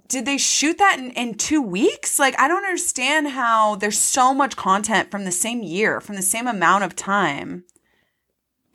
did 0.07 0.27
they 0.27 0.37
shoot 0.39 0.77
that 0.79 0.99
in, 0.99 1.11
in 1.13 1.35
two 1.35 1.61
weeks 1.63 2.19
like 2.19 2.39
i 2.39 2.47
don't 2.47 2.65
understand 2.65 3.29
how 3.29 3.75
there's 3.77 3.99
so 3.99 4.33
much 4.35 4.55
content 4.57 5.11
from 5.11 5.25
the 5.25 5.33
same 5.33 5.63
year 5.63 6.01
from 6.01 6.17
the 6.17 6.23
same 6.35 6.47
amount 6.47 6.85
of 6.85 6.95
time 6.97 7.65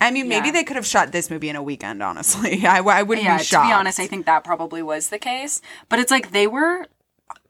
I 0.02 0.12
mean, 0.12 0.30
maybe 0.30 0.48
Yeah. 0.48 0.54
they 0.54 0.64
could 0.64 0.78
have 0.78 0.86
shot 0.88 1.12
this 1.12 1.30
movie 1.30 1.50
in 1.50 1.58
a 1.58 1.62
weekend. 1.62 2.02
Honestly, 2.02 2.66
I, 2.76 2.78
I 2.80 3.04
wouldn't 3.04 3.26
yeah, 3.26 3.38
be 3.38 3.44
shocked. 3.44 3.66
to 3.66 3.70
be 3.70 3.74
honest, 3.74 4.00
I 4.00 4.08
think 4.08 4.26
that 4.28 4.46
probably 4.46 4.82
was 4.82 5.10
the 5.10 5.20
case. 5.20 5.62
But 5.90 6.00
it's 6.00 6.10
like 6.10 6.32
they 6.32 6.48
were 6.48 6.88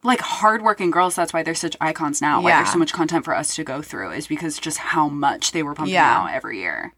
like 0.04 0.22
hardworking 0.22 0.92
girls. 0.92 1.16
That's 1.16 1.34
why 1.34 1.44
they're 1.44 1.56
such 1.56 1.76
icons 1.82 2.22
now. 2.22 2.42
Why 2.42 2.52
Yeah. 2.52 2.58
there's 2.60 2.72
so 2.72 2.80
much 2.80 2.94
content 2.94 3.26
for 3.26 3.36
us 3.36 3.56
to 3.56 3.64
go 3.64 3.82
through 3.82 4.12
is 4.12 4.28
because 4.28 4.58
just 4.60 4.78
how 4.78 5.08
much 5.10 5.52
they 5.52 5.62
were 5.64 5.76
pumping 5.76 5.94
Yeah. 5.94 6.22
out 6.24 6.32
every 6.32 6.60
year. 6.60 6.94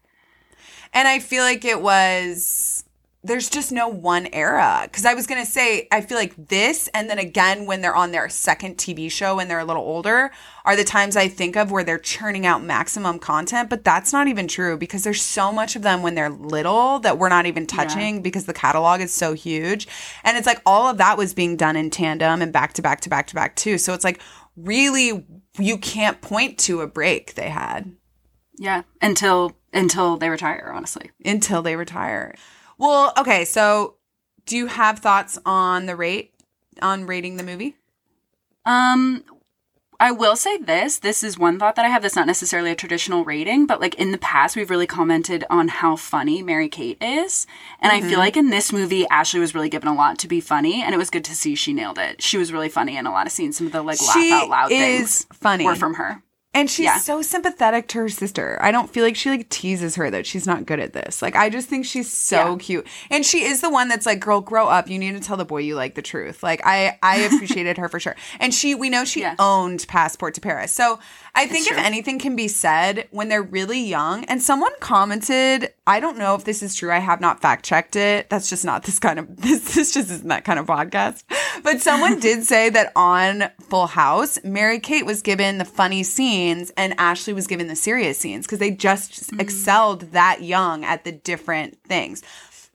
And 0.92 1.08
I 1.08 1.18
feel 1.18 1.42
like 1.42 1.64
it 1.64 1.80
was 1.80 2.84
there's 3.24 3.48
just 3.48 3.70
no 3.70 3.88
one 3.88 4.26
era 4.32 4.88
cuz 4.92 5.04
I 5.04 5.14
was 5.14 5.26
going 5.26 5.44
to 5.44 5.50
say 5.50 5.86
I 5.92 6.00
feel 6.00 6.18
like 6.18 6.34
this 6.36 6.88
and 6.94 7.08
then 7.08 7.18
again 7.18 7.66
when 7.66 7.80
they're 7.80 7.94
on 7.94 8.12
their 8.12 8.28
second 8.28 8.76
TV 8.76 9.10
show 9.10 9.38
and 9.38 9.50
they're 9.50 9.60
a 9.60 9.64
little 9.64 9.82
older 9.82 10.30
are 10.64 10.76
the 10.76 10.84
times 10.84 11.16
I 11.16 11.28
think 11.28 11.56
of 11.56 11.70
where 11.70 11.82
they're 11.82 11.98
churning 11.98 12.46
out 12.46 12.62
maximum 12.62 13.18
content, 13.18 13.68
but 13.68 13.84
that's 13.84 14.12
not 14.12 14.28
even 14.28 14.46
true 14.46 14.76
because 14.76 15.02
there's 15.02 15.22
so 15.22 15.52
much 15.52 15.74
of 15.74 15.82
them 15.82 16.02
when 16.02 16.14
they're 16.14 16.30
little 16.30 17.00
that 17.00 17.18
we're 17.18 17.28
not 17.28 17.46
even 17.46 17.66
touching 17.66 18.22
because 18.22 18.46
the 18.46 18.52
catalog 18.52 19.00
is 19.00 19.12
so 19.12 19.32
huge. 19.32 19.88
And 20.22 20.36
it's 20.36 20.46
like 20.46 20.62
all 20.64 20.88
of 20.88 20.98
that 20.98 21.18
was 21.18 21.34
being 21.34 21.56
done 21.56 21.74
in 21.74 21.90
tandem 21.90 22.42
and 22.42 22.52
back 22.52 22.74
to 22.74 22.82
back 22.82 23.00
to 23.02 23.10
back 23.10 23.26
to 23.28 23.34
back 23.34 23.56
too. 23.56 23.76
So 23.76 23.92
it's 23.92 24.04
like 24.04 24.20
really 24.56 25.26
you 25.58 25.78
can't 25.78 26.20
point 26.20 26.58
to 26.58 26.80
a 26.80 26.86
break 26.86 27.34
they 27.34 27.48
had. 27.48 27.92
Yeah, 28.58 28.82
until 29.00 29.56
until 29.72 30.16
they 30.16 30.28
retire. 30.28 30.70
Honestly, 30.74 31.10
until 31.24 31.62
they 31.62 31.74
retire. 31.74 32.34
Well, 32.82 33.12
okay, 33.16 33.44
so 33.44 33.94
do 34.44 34.56
you 34.56 34.66
have 34.66 34.98
thoughts 34.98 35.38
on 35.46 35.86
the 35.86 35.94
rate 35.96 36.34
on 36.82 37.06
rating 37.06 37.36
the 37.36 37.44
movie? 37.44 37.76
um. 38.66 39.24
I 40.00 40.10
will 40.10 40.34
say 40.34 40.56
this. 40.58 40.98
This 40.98 41.22
is 41.22 41.38
one 41.38 41.60
thought 41.60 41.76
that 41.76 41.84
I 41.84 41.88
have 41.88 42.02
that's 42.02 42.16
not 42.16 42.26
necessarily 42.26 42.72
a 42.72 42.74
traditional 42.74 43.24
rating, 43.24 43.66
but 43.66 43.80
like 43.80 43.94
in 43.94 44.10
the 44.10 44.18
past, 44.18 44.56
we've 44.56 44.68
really 44.68 44.86
commented 44.88 45.44
on 45.48 45.68
how 45.68 45.94
funny 45.94 46.42
Mary 46.42 46.68
Kate 46.68 46.98
is. 47.00 47.46
And 47.78 47.92
I 47.92 48.00
Mm-hmm. 48.00 48.08
feel 48.08 48.18
like 48.18 48.36
in 48.36 48.50
this 48.50 48.72
movie, 48.72 49.06
Ashley 49.10 49.38
was 49.38 49.54
really 49.54 49.68
given 49.68 49.86
a 49.88 49.94
lot 49.94 50.18
to 50.18 50.26
be 50.26 50.40
funny, 50.40 50.82
and 50.82 50.92
it 50.92 50.98
was 50.98 51.08
good 51.08 51.24
to 51.26 51.36
see 51.36 51.54
she 51.54 51.72
nailed 51.72 51.98
it. 52.00 52.20
She 52.20 52.36
was 52.36 52.52
really 52.52 52.68
funny 52.68 52.96
in 52.96 53.06
a 53.06 53.12
lot 53.12 53.26
of 53.26 53.32
scenes. 53.32 53.56
Some 53.56 53.68
of 53.68 53.72
the 53.72 53.80
like 53.82 54.00
laugh 54.02 54.32
out 54.32 54.48
loud 54.48 54.68
things 54.70 55.24
funny. 55.32 55.64
were 55.66 55.76
from 55.76 55.94
her. 55.94 56.20
And 56.54 56.70
she's 56.70 56.84
Yeah. 56.84 56.98
so 56.98 57.22
sympathetic 57.22 57.88
to 57.88 57.98
her 57.98 58.08
sister. 58.10 58.58
I 58.60 58.72
don't 58.72 58.92
feel 58.92 59.04
like 59.04 59.16
she 59.16 59.30
like 59.30 59.48
teases 59.48 59.94
her 59.96 60.10
that 60.10 60.26
she's 60.26 60.46
not 60.46 60.66
good 60.66 60.80
at 60.80 60.92
this. 60.92 61.22
Like 61.22 61.34
I 61.34 61.48
just 61.48 61.66
think 61.68 61.86
she's 61.86 62.12
so 62.12 62.52
Yeah. 62.52 62.56
cute. 62.58 62.86
And 63.10 63.24
she 63.24 63.42
is 63.44 63.62
the 63.62 63.70
one 63.70 63.88
that's 63.88 64.04
like, 64.04 64.20
girl, 64.20 64.42
grow 64.42 64.66
up. 64.68 64.88
You 64.90 64.98
need 64.98 65.12
to 65.14 65.20
tell 65.20 65.38
the 65.38 65.46
boy 65.46 65.58
you 65.62 65.76
like 65.76 65.94
the 65.94 66.02
truth. 66.02 66.42
Like 66.42 66.60
I 66.64 66.98
I 67.02 67.16
appreciated 67.32 67.78
her 67.78 67.88
for 67.88 67.98
sure. 67.98 68.16
And 68.38 68.52
she 68.52 68.74
we 68.74 68.90
know 68.90 69.04
she 69.06 69.20
Yeah. 69.20 69.34
owned 69.38 69.86
Passport 69.88 70.34
to 70.34 70.40
Paris. 70.42 70.72
So 70.72 70.98
I 71.34 71.46
think 71.46 71.66
if 71.66 71.78
anything 71.78 72.18
can 72.18 72.36
be 72.36 72.46
said 72.46 73.08
when 73.10 73.28
they're 73.28 73.42
really 73.42 73.80
young, 73.80 74.24
and 74.26 74.42
someone 74.42 74.72
commented, 74.80 75.72
I 75.86 75.98
don't 75.98 76.18
know 76.18 76.34
if 76.34 76.44
this 76.44 76.62
is 76.62 76.74
true. 76.74 76.92
I 76.92 76.98
have 76.98 77.22
not 77.22 77.40
fact 77.40 77.64
checked 77.64 77.96
it. 77.96 78.28
That's 78.28 78.50
just 78.50 78.64
not 78.64 78.82
this 78.84 78.98
kind 78.98 79.18
of 79.18 79.40
this 79.40 79.74
this 79.74 79.94
just 79.94 80.10
isn't 80.10 80.28
that 80.28 80.44
kind 80.44 80.58
of 80.58 80.66
podcast. 80.66 81.24
But 81.62 81.80
someone 81.80 82.18
did 82.20 82.44
say 82.44 82.68
that 82.70 82.92
on 82.94 83.44
Full 83.60 83.86
House, 83.86 84.38
Mary 84.44 84.78
Kate 84.78 85.06
was 85.06 85.22
given 85.22 85.56
the 85.56 85.64
funny 85.64 86.02
scenes 86.02 86.70
and 86.76 86.94
Ashley 86.98 87.32
was 87.32 87.46
given 87.46 87.66
the 87.66 87.76
serious 87.76 88.18
scenes 88.18 88.46
because 88.46 88.58
they 88.58 88.70
just 88.70 89.32
mm. 89.32 89.40
excelled 89.40 90.12
that 90.12 90.42
young 90.42 90.84
at 90.84 91.04
the 91.04 91.12
different 91.12 91.82
things. 91.84 92.22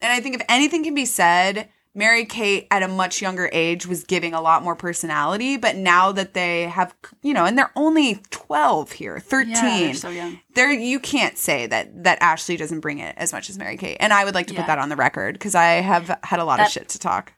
And 0.01 0.11
I 0.11 0.19
think 0.19 0.35
if 0.35 0.41
anything 0.49 0.83
can 0.83 0.95
be 0.95 1.05
said, 1.05 1.69
Mary 1.97 2.25
Kate 2.25 2.67
at 2.69 2.83
a 2.83 2.87
much 2.87 3.21
younger 3.21 3.49
age 3.51 3.87
was 3.87 4.03
giving 4.03 4.33
a 4.35 4.39
lot 4.39 4.63
more 4.63 4.75
personality, 4.75 5.57
but 5.57 5.75
now 5.75 6.11
that 6.11 6.35
they 6.35 6.63
have, 6.67 6.93
you 7.23 7.33
know, 7.33 7.43
and 7.43 7.57
they're 7.57 7.71
only 7.75 8.21
12 8.29 8.91
here, 8.91 9.19
13. 9.19 9.49
Yeah, 9.51 9.61
they're 9.79 9.93
so 9.95 10.09
young. 10.09 10.39
There 10.53 10.71
you 10.71 10.99
can't 10.99 11.37
say 11.37 11.65
that 11.65 12.03
that 12.03 12.19
Ashley 12.21 12.55
doesn't 12.55 12.81
bring 12.81 12.99
it 12.99 13.15
as 13.17 13.33
much 13.33 13.49
as 13.49 13.57
Mary 13.57 13.77
Kate. 13.77 13.97
And 13.99 14.13
I 14.13 14.25
would 14.25 14.35
like 14.35 14.45
to 14.47 14.53
Yeah. 14.53 14.61
put 14.61 14.67
that 14.67 14.77
on 14.79 14.89
the 14.89 14.95
record 14.95 15.33
because 15.33 15.55
I 15.55 15.65
have 15.81 16.17
had 16.23 16.39
a 16.39 16.45
lot 16.45 16.59
of 16.59 16.67
shit 16.67 16.87
to 16.89 16.99
talk. 16.99 17.33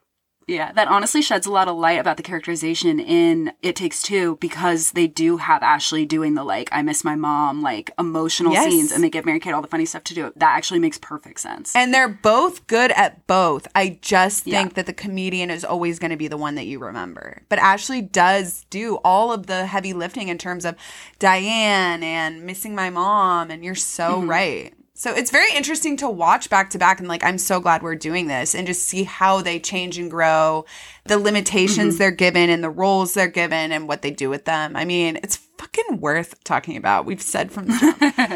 Yeah, 0.46 0.72
that 0.72 0.88
honestly 0.88 1.22
sheds 1.22 1.46
a 1.46 1.52
lot 1.52 1.68
of 1.68 1.76
light 1.76 2.00
about 2.00 2.16
the 2.16 2.24
characterization 2.24 2.98
in 2.98 3.52
It 3.62 3.76
Takes 3.76 4.02
Two 4.02 4.36
because 4.40 4.92
they 4.92 5.06
do 5.06 5.36
have 5.36 5.62
Ashley 5.62 6.04
doing 6.04 6.34
the 6.34 6.42
like, 6.42 6.68
I 6.72 6.82
miss 6.82 7.04
my 7.04 7.14
mom, 7.14 7.62
like 7.62 7.92
emotional 8.00 8.52
Yes. 8.52 8.64
scenes, 8.64 8.90
and 8.90 9.04
they 9.04 9.10
give 9.10 9.24
Mary 9.24 9.38
Kate 9.38 9.52
all 9.52 9.62
the 9.62 9.68
funny 9.68 9.84
stuff 9.84 10.02
to 10.04 10.14
do. 10.14 10.32
That 10.34 10.56
actually 10.56 10.80
makes 10.80 10.98
perfect 10.98 11.38
sense. 11.38 11.76
And 11.76 11.94
they're 11.94 12.08
both 12.08 12.66
good 12.66 12.90
at 12.92 13.24
both. 13.28 13.68
I 13.76 13.98
just 14.02 14.44
Yeah. 14.46 14.58
think 14.58 14.74
that 14.74 14.86
the 14.86 14.92
comedian 14.92 15.50
is 15.50 15.64
always 15.64 16.00
going 16.00 16.10
to 16.10 16.16
be 16.16 16.26
the 16.26 16.36
one 16.38 16.56
that 16.56 16.66
you 16.66 16.80
remember. 16.80 17.42
But 17.48 17.60
Ashley 17.60 18.02
does 18.02 18.66
do 18.70 18.96
all 19.04 19.32
of 19.32 19.46
the 19.46 19.66
heavy 19.66 19.92
lifting 19.92 20.26
in 20.28 20.38
terms 20.38 20.64
of 20.64 20.74
Diane 21.20 22.02
and 22.02 22.42
missing 22.42 22.74
my 22.74 22.90
mom. 22.90 23.50
And 23.52 23.64
you're 23.64 23.74
so 23.76 24.18
Mm-hmm. 24.20 24.30
right. 24.30 24.74
So 25.00 25.14
it's 25.14 25.30
very 25.30 25.50
interesting 25.56 25.96
to 25.96 26.10
watch 26.10 26.50
back 26.50 26.68
to 26.70 26.78
back. 26.78 26.98
And 26.98 27.08
like, 27.08 27.24
I'm 27.24 27.38
so 27.38 27.58
glad 27.58 27.82
we're 27.82 27.94
doing 27.94 28.26
this 28.26 28.54
and 28.54 28.66
just 28.66 28.82
see 28.82 29.04
how 29.04 29.40
they 29.40 29.58
change 29.58 29.96
and 29.96 30.10
grow, 30.10 30.66
the 31.04 31.18
limitations 31.18 31.94
Mm-hmm. 31.94 31.98
they're 31.98 32.10
given 32.10 32.50
and 32.50 32.62
the 32.62 32.70
roles 32.70 33.14
they're 33.14 33.28
given 33.28 33.72
and 33.72 33.88
what 33.88 34.02
they 34.02 34.10
do 34.10 34.28
with 34.28 34.44
them. 34.44 34.76
I 34.76 34.84
mean, 34.84 35.16
it's 35.22 35.36
fucking 35.36 36.00
worth 36.00 36.42
talking 36.44 36.76
about. 36.76 37.04
We've 37.04 37.20
said 37.20 37.52
from 37.52 37.66
the 37.66 37.76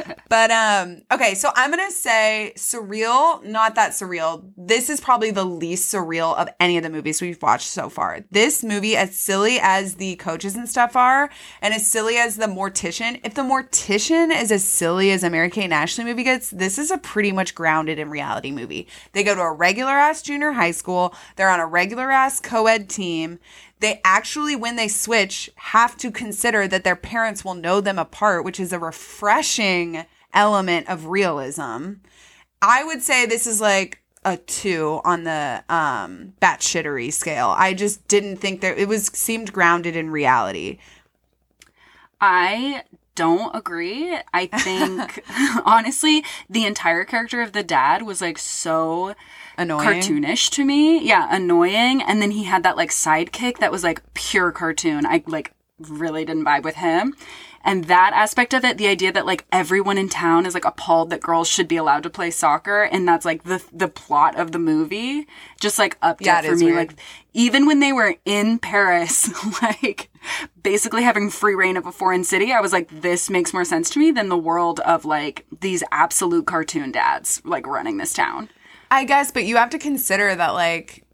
jump. 0.03 0.21
but 0.29 0.51
um 0.51 1.03
okay, 1.13 1.35
so 1.35 1.51
I'm 1.55 1.71
going 1.71 1.87
to 1.89 1.95
say 1.95 2.53
surreal, 2.57 3.43
not 3.45 3.75
that 3.77 3.93
surreal. 3.93 4.45
This 4.57 4.91
is 4.91 5.01
probably 5.01 5.31
the 5.31 5.45
least 5.45 5.93
surreal 5.93 6.37
of 6.37 6.49
any 6.61 6.77
of 6.77 6.83
the 6.83 6.91
movies 6.91 7.23
we've 7.23 7.41
watched 7.43 7.69
so 7.69 7.89
far. 7.89 8.21
This 8.31 8.63
movie 8.63 8.95
as 8.97 9.17
silly 9.17 9.59
as 9.61 9.95
the 9.95 10.17
coaches 10.17 10.55
and 10.55 10.69
stuff 10.69 10.97
are 10.97 11.31
and 11.63 11.73
as 11.73 11.87
silly 11.87 12.17
as 12.19 12.37
the 12.37 12.47
mortician, 12.47 13.21
if 13.25 13.35
the 13.35 13.43
mortician 13.43 14.31
is 14.31 14.53
as 14.53 14.65
silly 14.65 15.11
as 15.11 15.23
a 15.25 15.31
Mary 15.31 15.49
Kate 15.51 15.65
and 15.65 15.75
Ashley 15.75 16.05
movie 16.05 16.25
gets, 16.25 16.51
this 16.51 16.79
is 16.79 16.91
a 16.91 16.99
pretty 16.99 17.33
much 17.33 17.55
grounded 17.55 17.99
in 17.99 18.11
reality 18.11 18.51
movie. 18.51 18.87
They 19.13 19.25
go 19.25 19.35
to 19.35 19.41
a 19.41 19.53
regular 19.53 19.93
ass 19.93 20.21
junior 20.23 20.53
high 20.53 20.73
school, 20.73 21.15
they're 21.37 21.51
on 21.51 21.61
a 21.61 21.67
regular 21.67 22.11
ass 22.11 22.39
co-ed 22.55 22.89
team 22.89 23.39
they 23.81 24.01
actually, 24.03 24.57
when 24.57 24.77
they 24.77 24.89
switch, 24.89 25.51
have 25.57 25.95
to 25.99 26.11
consider 26.11 26.67
that 26.67 26.85
their 26.85 26.97
parents 26.97 27.45
will 27.45 27.53
know 27.53 27.83
them 27.83 27.99
apart, 27.99 28.43
which 28.43 28.59
is 28.59 28.73
a 28.73 28.79
refreshing 28.79 30.07
element 30.33 30.89
of 30.89 31.09
realism. 31.09 31.95
I 32.63 32.83
would 32.83 33.03
say 33.03 33.27
this 33.27 33.47
is 33.47 33.61
like 33.61 34.01
a 34.25 34.39
two 34.39 35.03
on 35.05 35.25
the 35.25 35.63
um 35.69 36.33
batshittery 36.41 37.13
scale. 37.13 37.55
I 37.59 37.75
just 37.75 38.09
didn't 38.09 38.39
think 38.39 38.63
that 38.63 38.79
it 38.79 38.89
was 38.89 39.09
seemed 39.09 39.53
grounded 39.53 39.97
in 39.97 40.09
reality. 40.09 40.79
I 42.23 42.85
don't 43.17 43.55
agree. 43.55 44.17
I 44.33 44.47
think 44.47 45.23
honestly, 45.67 46.25
the 46.49 46.65
entire 46.65 47.05
character 47.05 47.43
of 47.43 47.53
the 47.53 47.63
dad 47.63 48.03
was 48.03 48.23
like 48.23 48.39
so 48.39 49.15
Annoying. 49.57 49.87
cartoonish 49.87 50.51
to 50.51 50.65
me. 50.65 51.05
Yeah, 51.05 51.29
annoying. 51.31 52.03
And 52.03 52.21
then 52.21 52.31
he 52.33 52.45
had 52.45 52.63
that 52.65 52.77
like 52.77 52.91
sidekick 52.91 53.59
that 53.59 53.73
was 53.73 53.83
like 53.85 54.03
pure 54.15 54.51
cartoon. 54.53 55.07
I 55.07 55.23
like 55.27 55.53
really 55.79 56.25
didn't 56.25 56.45
vibe 56.45 56.65
with 56.65 56.77
him. 56.77 57.15
And 57.67 57.85
that 57.85 58.13
aspect 58.15 58.53
of 58.53 58.63
it, 58.63 58.77
the 58.77 58.89
idea 58.89 59.11
that 59.13 59.25
like 59.25 59.47
everyone 59.51 59.97
in 59.97 60.11
town 60.11 60.45
is 60.45 60.53
like 60.53 60.67
appalled 60.67 61.09
that 61.09 61.23
girls 61.23 61.49
should 61.49 61.67
be 61.67 61.79
allowed 61.79 62.03
to 62.03 62.11
play 62.11 62.31
soccer, 62.31 62.83
and 62.83 63.09
that's 63.09 63.25
like 63.25 63.45
the 63.45 63.65
the 63.73 63.89
plot 63.89 64.39
of 64.39 64.53
the 64.53 64.59
movie, 64.59 65.27
just 65.61 65.79
like 65.79 65.97
upped 66.03 66.21
Yeah, 66.27 66.41
it 66.41 66.45
it 66.45 66.49
for 66.49 66.55
is 66.55 66.61
me. 66.61 66.67
weird. 66.67 66.77
Like 66.91 66.97
even 67.33 67.65
when 67.65 67.81
they 67.81 67.91
were 67.95 68.17
in 68.27 68.59
Paris, 68.59 69.31
like 69.63 70.11
basically 70.63 71.05
having 71.05 71.31
free 71.31 71.55
reign 71.55 71.79
of 71.79 71.87
a 71.87 71.93
foreign 71.93 72.25
city, 72.25 72.53
I 72.53 72.61
was 72.61 72.73
like, 72.75 73.01
this 73.01 73.31
makes 73.31 73.55
more 73.55 73.65
sense 73.65 73.89
to 73.91 73.99
me 73.99 74.11
than 74.11 74.29
the 74.29 74.37
world 74.37 74.81
of 74.81 75.07
like 75.07 75.47
these 75.63 75.83
absolute 75.91 76.47
cartoon 76.47 76.93
dads 76.93 77.41
like 77.47 77.67
running 77.67 77.97
this 77.97 78.13
town. 78.13 78.51
I 78.91 79.05
guess, 79.05 79.31
but 79.31 79.45
you 79.45 79.57
have 79.57 79.71
to 79.71 79.79
consider 79.79 80.35
that 80.35 80.51
like 80.55 81.05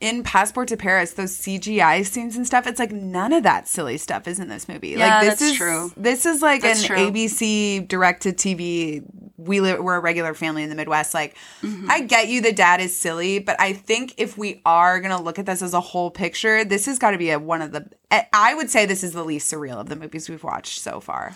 in 0.00 0.22
Passport 0.22 0.68
to 0.68 0.76
Paris, 0.76 1.12
those 1.14 1.36
CGI 1.36 2.06
scenes 2.06 2.36
and 2.36 2.46
stuff, 2.46 2.66
it's 2.68 2.78
like 2.78 2.92
none 2.92 3.32
of 3.32 3.42
that 3.42 3.66
silly 3.66 3.96
stuff 3.98 4.28
is 4.28 4.38
in 4.38 4.48
this 4.48 4.68
movie. 4.68 4.90
Yeah, 4.90 4.98
like 5.18 5.20
this 5.22 5.40
that's 5.40 5.42
is 5.52 5.56
true. 5.56 5.92
this 5.96 6.24
is 6.26 6.40
like 6.40 6.62
That's 6.62 6.82
an 6.82 6.86
true. 6.86 6.96
ABC 6.96 7.88
directed 7.88 8.36
TV. 8.38 9.02
We 9.36 9.60
live, 9.60 9.80
we're 9.82 9.96
a 9.96 10.00
regular 10.00 10.34
family 10.34 10.62
in 10.62 10.68
the 10.68 10.74
Midwest. 10.76 11.14
Like, 11.14 11.36
Mm-hmm. 11.62 11.90
I 11.90 12.00
get 12.02 12.28
you, 12.28 12.40
the 12.40 12.52
dad 12.52 12.80
is 12.80 12.96
silly, 12.96 13.38
but 13.40 13.60
I 13.60 13.72
think 13.72 14.14
if 14.18 14.38
we 14.38 14.60
are 14.64 15.00
gonna 15.00 15.20
look 15.20 15.38
at 15.40 15.46
this 15.46 15.62
as 15.62 15.74
a 15.74 15.80
whole 15.80 16.10
picture, 16.12 16.64
this 16.64 16.86
has 16.86 16.98
got 17.00 17.10
to 17.12 17.18
be 17.18 17.30
a, 17.30 17.38
one 17.38 17.62
of 17.62 17.72
the. 17.72 17.88
I 18.32 18.54
would 18.54 18.70
say 18.70 18.86
this 18.86 19.02
is 19.02 19.12
the 19.14 19.24
least 19.24 19.52
surreal 19.52 19.80
of 19.80 19.88
the 19.88 19.96
movies 19.96 20.28
we've 20.28 20.44
watched 20.44 20.80
so 20.80 21.00
far. 21.00 21.34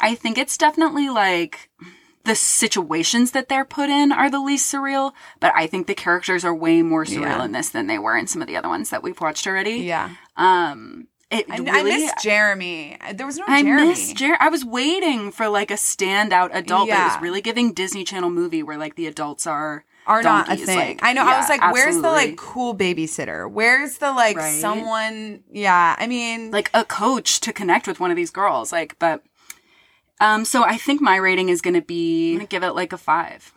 I 0.00 0.14
think 0.14 0.38
it's 0.38 0.56
definitely 0.56 1.08
like 1.10 1.68
the 2.28 2.34
situations 2.36 3.32
that 3.32 3.48
they're 3.48 3.64
put 3.64 3.90
in 3.90 4.12
are 4.12 4.30
the 4.30 4.40
least 4.40 4.72
surreal, 4.72 5.12
but 5.40 5.52
I 5.56 5.66
think 5.66 5.86
the 5.88 5.94
characters 5.94 6.44
are 6.44 6.54
way 6.54 6.82
more 6.82 7.04
surreal 7.04 7.22
Yeah. 7.22 7.44
in 7.44 7.52
this 7.52 7.70
than 7.70 7.86
they 7.88 7.98
were 7.98 8.16
in 8.16 8.26
some 8.28 8.40
of 8.42 8.48
the 8.48 8.56
other 8.56 8.68
ones 8.68 8.90
that 8.90 9.02
we've 9.02 9.20
watched 9.20 9.46
already. 9.46 9.78
Yeah, 9.78 10.10
Um, 10.36 11.08
it 11.30 11.46
I, 11.50 11.56
really, 11.58 11.70
I 11.70 11.82
miss 11.82 12.12
Jeremy. 12.22 12.96
There 13.14 13.26
was 13.26 13.36
no 13.38 13.44
I 13.48 13.62
Jeremy. 13.62 13.88
miss 13.88 14.12
Jer- 14.12 14.36
I 14.40 14.48
was 14.48 14.64
waiting 14.64 15.30
for 15.32 15.48
like 15.48 15.70
a 15.70 15.74
standout 15.74 16.50
adult, 16.54 16.88
but 16.88 16.98
it 16.98 17.02
was 17.02 17.20
really 17.20 17.40
giving 17.40 17.72
Disney 17.72 18.04
Channel 18.04 18.30
movie 18.30 18.62
where 18.62 18.78
like 18.78 18.94
the 18.94 19.06
adults 19.06 19.46
are 19.46 19.84
are 20.06 20.22
not 20.22 20.48
a 20.50 20.56
thing. 20.56 20.78
like- 20.78 21.00
I 21.02 21.12
know. 21.12 21.22
I 21.26 21.36
was 21.36 21.50
like, 21.50 21.60
where's 21.70 21.96
the 21.96 22.10
like 22.10 22.36
cool 22.38 22.74
babysitter? 22.74 23.50
Where's 23.50 23.98
the 23.98 24.10
like 24.12 24.38
Right. 24.38 24.58
someone? 24.58 25.42
Yeah, 25.52 25.96
I 25.98 26.06
mean, 26.06 26.50
like 26.50 26.70
a 26.72 26.82
coach 26.86 27.40
to 27.40 27.52
connect 27.52 27.86
with 27.86 28.00
one 28.00 28.10
of 28.10 28.16
these 28.16 28.30
girls? 28.30 28.72
Like, 28.72 28.98
but 28.98 29.22
um, 30.20 30.44
so 30.44 30.62
I 30.64 30.76
think 30.76 31.00
my 31.00 31.16
rating 31.16 31.48
is 31.48 31.60
going 31.60 31.74
to 31.74 31.82
be 31.82 32.32
I'm 32.32 32.38
gonna 32.38 32.46
give 32.48 32.62
it 32.62 32.72
like 32.72 32.92
a 32.92 32.98
five. 32.98 33.52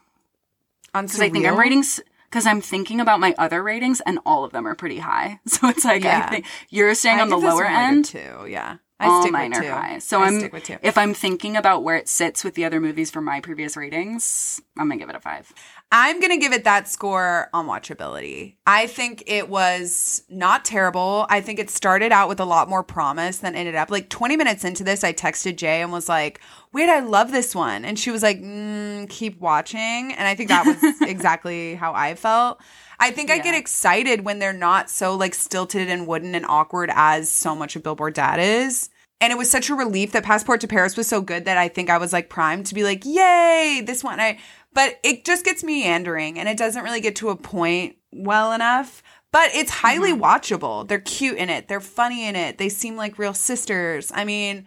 on 0.93 1.05
because 1.05 1.19
I 1.21 1.29
think 1.29 1.45
I'm 1.45 1.57
rating 1.59 1.83
because 2.29 2.45
I'm 2.45 2.61
thinking 2.61 2.99
about 3.01 3.19
my 3.19 3.33
other 3.37 3.61
ratings 3.63 4.01
and 4.05 4.19
all 4.25 4.43
of 4.43 4.51
them 4.51 4.67
are 4.67 4.75
pretty 4.75 4.99
high. 4.99 5.39
So 5.47 5.67
it's 5.69 5.83
like 5.85 6.03
Yeah. 6.03 6.25
I 6.25 6.29
think 6.29 6.45
you're 6.69 6.93
staying 6.95 7.19
I 7.19 7.21
on 7.23 7.29
the 7.29 7.37
lower 7.37 7.63
one, 7.63 7.73
like, 7.73 7.73
a 7.73 7.77
end. 7.87 8.05
Too, 8.05 8.45
Yeah, 8.47 8.77
I 8.99 9.05
all 9.07 9.21
stick 9.21 9.33
mine 9.33 9.49
with 9.51 9.59
are 9.59 9.63
two. 9.63 9.69
high. 9.69 9.99
So 9.99 10.21
I 10.21 10.27
am 10.27 10.39
stick 10.39 10.53
with 10.53 10.63
two. 10.63 10.77
if 10.81 10.97
I'm 10.97 11.13
thinking 11.13 11.57
about 11.57 11.83
where 11.83 11.97
it 11.97 12.07
sits 12.07 12.43
with 12.43 12.55
the 12.55 12.63
other 12.65 12.79
movies 12.79 13.11
from 13.11 13.25
my 13.25 13.41
previous 13.41 13.75
ratings, 13.75 14.61
I'm 14.77 14.87
gonna 14.87 14.97
give 14.99 15.09
it 15.09 15.15
a 15.15 15.19
five. 15.19 15.51
I'm 15.93 16.21
going 16.21 16.31
to 16.31 16.37
give 16.37 16.53
it 16.53 16.63
that 16.63 16.87
score 16.87 17.49
on 17.53 17.67
watchability. 17.67 18.55
I 18.65 18.87
think 18.87 19.23
it 19.27 19.49
was 19.49 20.23
not 20.29 20.63
terrible. 20.63 21.25
I 21.29 21.41
think 21.41 21.59
it 21.59 21.69
started 21.69 22.13
out 22.13 22.29
with 22.29 22.39
a 22.39 22.45
lot 22.45 22.69
more 22.69 22.81
promise 22.81 23.39
than 23.39 23.55
ended 23.55 23.75
up. 23.75 23.91
Like 23.91 24.07
20 24.07 24.37
minutes 24.37 24.63
into 24.63 24.85
this, 24.85 25.03
I 25.03 25.11
texted 25.11 25.57
Jay 25.57 25.81
and 25.81 25.91
was 25.91 26.07
like, 26.07 26.39
wait, 26.71 26.87
I 26.87 27.01
love 27.01 27.33
this 27.33 27.53
one. 27.53 27.83
And 27.83 27.99
she 27.99 28.09
was 28.09 28.23
like, 28.23 28.39
mm, 28.39 29.09
keep 29.09 29.41
watching. 29.41 30.13
And 30.13 30.27
I 30.27 30.33
think 30.33 30.47
that 30.47 30.65
was 30.65 31.01
exactly 31.01 31.75
how 31.75 31.93
I 31.93 32.15
felt. 32.15 32.61
I 32.97 33.11
think 33.11 33.29
I 33.29 33.39
get 33.39 33.55
excited 33.55 34.23
when 34.23 34.39
they're 34.39 34.53
not 34.53 34.89
so 34.89 35.15
like 35.15 35.33
stilted 35.33 35.89
and 35.89 36.07
wooden 36.07 36.35
and 36.35 36.45
awkward 36.45 36.89
as 36.93 37.29
so 37.29 37.53
much 37.53 37.75
of 37.75 37.83
Billboard 37.83 38.13
Dad 38.13 38.39
is. 38.39 38.89
And 39.19 39.31
it 39.31 39.37
was 39.37 39.51
such 39.51 39.69
a 39.69 39.75
relief 39.75 40.13
that 40.13 40.23
Passport 40.23 40.61
to 40.61 40.67
Paris 40.67 40.97
was 40.97 41.07
so 41.07 41.21
good 41.21 41.45
that 41.45 41.57
I 41.57 41.67
think 41.67 41.91
I 41.91 41.99
was 41.99 42.11
like 42.11 42.27
primed 42.27 42.65
to 42.67 42.75
be 42.75 42.83
like, 42.83 43.05
yay, 43.05 43.83
this 43.85 44.03
one. 44.03 44.19
I 44.19 44.39
but 44.73 44.99
it 45.03 45.25
just 45.25 45.45
gets 45.45 45.63
meandering 45.63 46.39
and 46.39 46.47
it 46.47 46.57
doesn't 46.57 46.83
really 46.83 47.01
get 47.01 47.15
to 47.17 47.29
a 47.29 47.35
point 47.35 47.97
well 48.11 48.53
enough. 48.53 49.03
But 49.31 49.51
it's 49.53 49.71
highly 49.71 50.11
mm-hmm. 50.11 50.23
watchable. 50.23 50.87
They're 50.87 50.99
cute 50.99 51.37
in 51.37 51.49
it. 51.49 51.69
They're 51.69 51.79
funny 51.79 52.25
in 52.25 52.35
it. 52.35 52.57
They 52.57 52.67
seem 52.67 52.97
like 52.97 53.17
real 53.17 53.33
sisters. 53.33 54.11
I 54.13 54.25
mean, 54.25 54.65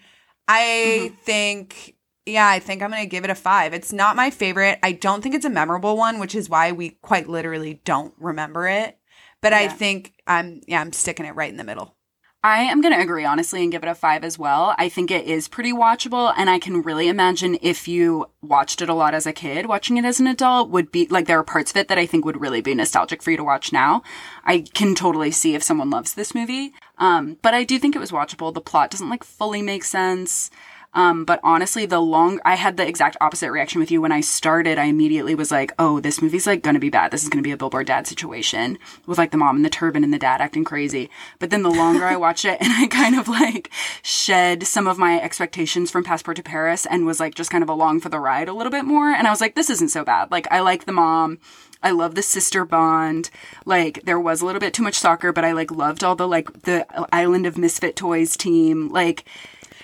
I 0.48 1.08
mm-hmm. 1.10 1.14
think 1.16 1.96
yeah, 2.26 2.48
I 2.48 2.58
think 2.58 2.82
I'm 2.82 2.90
going 2.90 3.02
to 3.02 3.08
give 3.08 3.24
it 3.24 3.30
a 3.30 3.34
5. 3.34 3.74
It's 3.74 3.92
not 3.92 4.16
my 4.16 4.30
favorite. 4.30 4.78
I 4.82 4.92
don't 4.92 5.20
think 5.20 5.34
it's 5.34 5.44
a 5.44 5.50
memorable 5.50 5.96
one, 5.96 6.18
which 6.18 6.34
is 6.34 6.48
why 6.48 6.72
we 6.72 6.90
quite 7.02 7.28
literally 7.28 7.82
don't 7.84 8.14
remember 8.18 8.66
it. 8.66 8.98
But 9.42 9.52
I 9.52 9.68
think 9.68 10.14
I'm 10.26 10.62
yeah, 10.66 10.80
I'm 10.80 10.94
sticking 10.94 11.26
it 11.26 11.34
right 11.34 11.50
in 11.50 11.58
the 11.58 11.64
middle. 11.64 11.96
I 12.44 12.64
am 12.64 12.82
going 12.82 12.92
to 12.92 13.00
agree 13.00 13.24
honestly 13.24 13.62
and 13.62 13.72
give 13.72 13.82
it 13.82 13.88
a 13.88 13.94
five 13.94 14.22
as 14.22 14.38
well. 14.38 14.74
I 14.76 14.90
think 14.90 15.10
it 15.10 15.24
is 15.24 15.48
pretty 15.48 15.72
watchable, 15.72 16.30
and 16.36 16.50
I 16.50 16.58
can 16.58 16.82
really 16.82 17.08
imagine 17.08 17.56
if 17.62 17.88
you 17.88 18.26
watched 18.42 18.82
it 18.82 18.90
a 18.90 18.94
lot 18.94 19.14
as 19.14 19.26
a 19.26 19.32
kid, 19.32 19.64
watching 19.64 19.96
it 19.96 20.04
as 20.04 20.20
an 20.20 20.26
adult 20.26 20.68
would 20.68 20.92
be 20.92 21.06
like 21.06 21.26
there 21.26 21.38
are 21.38 21.42
parts 21.42 21.70
of 21.70 21.78
it 21.78 21.88
that 21.88 21.96
I 21.96 22.04
think 22.04 22.26
would 22.26 22.38
really 22.38 22.60
be 22.60 22.74
nostalgic 22.74 23.22
for 23.22 23.30
you 23.30 23.38
to 23.38 23.44
watch 23.44 23.72
now. 23.72 24.02
I 24.44 24.66
can 24.74 24.94
totally 24.94 25.30
see 25.30 25.54
if 25.54 25.62
someone 25.62 25.88
loves 25.88 26.12
this 26.12 26.34
movie. 26.34 26.74
Um, 26.98 27.38
but 27.40 27.54
I 27.54 27.64
do 27.64 27.78
think 27.78 27.96
it 27.96 28.00
was 28.00 28.12
watchable. 28.12 28.52
The 28.52 28.60
plot 28.60 28.90
doesn't 28.90 29.08
like 29.08 29.24
fully 29.24 29.62
make 29.62 29.82
sense. 29.82 30.50
Um, 30.94 31.24
but 31.24 31.40
honestly, 31.42 31.86
the 31.86 32.00
long 32.00 32.40
I 32.44 32.54
had 32.54 32.76
the 32.76 32.86
exact 32.86 33.16
opposite 33.20 33.50
reaction 33.50 33.80
with 33.80 33.90
you 33.90 34.00
when 34.00 34.12
I 34.12 34.20
started. 34.20 34.78
I 34.78 34.84
immediately 34.84 35.34
was 35.34 35.50
like, 35.50 35.72
"Oh, 35.78 36.00
this 36.00 36.22
movie's 36.22 36.46
like 36.46 36.62
gonna 36.62 36.78
be 36.78 36.90
bad. 36.90 37.10
This 37.10 37.22
is 37.22 37.28
gonna 37.28 37.42
be 37.42 37.50
a 37.50 37.56
Billboard 37.56 37.86
Dad 37.86 38.06
situation 38.06 38.78
with 39.06 39.18
like 39.18 39.30
the 39.30 39.36
mom 39.36 39.56
and 39.56 39.64
the 39.64 39.70
turban 39.70 40.04
and 40.04 40.12
the 40.12 40.18
dad 40.18 40.40
acting 40.40 40.64
crazy." 40.64 41.10
But 41.38 41.50
then 41.50 41.62
the 41.62 41.70
longer 41.70 42.04
I 42.04 42.16
watched 42.16 42.44
it, 42.44 42.58
and 42.60 42.72
I 42.72 42.86
kind 42.86 43.16
of 43.16 43.28
like 43.28 43.70
shed 44.02 44.66
some 44.66 44.86
of 44.86 44.98
my 44.98 45.20
expectations 45.20 45.90
from 45.90 46.04
Passport 46.04 46.36
to 46.36 46.42
Paris, 46.42 46.86
and 46.86 47.06
was 47.06 47.20
like 47.20 47.34
just 47.34 47.50
kind 47.50 47.64
of 47.64 47.68
along 47.68 48.00
for 48.00 48.08
the 48.08 48.20
ride 48.20 48.48
a 48.48 48.54
little 48.54 48.70
bit 48.72 48.84
more. 48.84 49.10
And 49.10 49.26
I 49.26 49.30
was 49.30 49.40
like, 49.40 49.54
"This 49.54 49.70
isn't 49.70 49.88
so 49.88 50.04
bad. 50.04 50.30
Like, 50.30 50.46
I 50.50 50.60
like 50.60 50.84
the 50.84 50.92
mom." 50.92 51.38
I 51.84 51.90
love 51.90 52.14
the 52.14 52.22
sister 52.22 52.64
bond. 52.64 53.28
Like 53.66 54.04
there 54.04 54.18
was 54.18 54.40
a 54.40 54.46
little 54.46 54.58
bit 54.58 54.72
too 54.72 54.82
much 54.82 54.98
soccer, 54.98 55.32
but 55.32 55.44
I 55.44 55.52
like 55.52 55.70
loved 55.70 56.02
all 56.02 56.16
the 56.16 56.26
like 56.26 56.62
the 56.62 56.86
Island 57.12 57.44
of 57.44 57.58
Misfit 57.58 57.94
Toys 57.94 58.38
team. 58.38 58.88
Like 58.88 59.26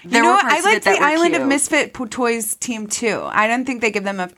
there 0.04 0.22
you 0.22 0.28
know 0.28 0.34
what? 0.34 0.44
I 0.44 0.60
like 0.60 0.82
the 0.82 0.98
Island 1.00 1.34
of. 1.36 1.46
Misfit 1.46 1.94
Toys 1.94 2.56
team 2.56 2.86
too. 2.86 3.22
I 3.26 3.46
don't 3.46 3.64
think 3.64 3.80
they 3.80 3.90
give 3.90 4.04
them 4.04 4.20
a, 4.20 4.30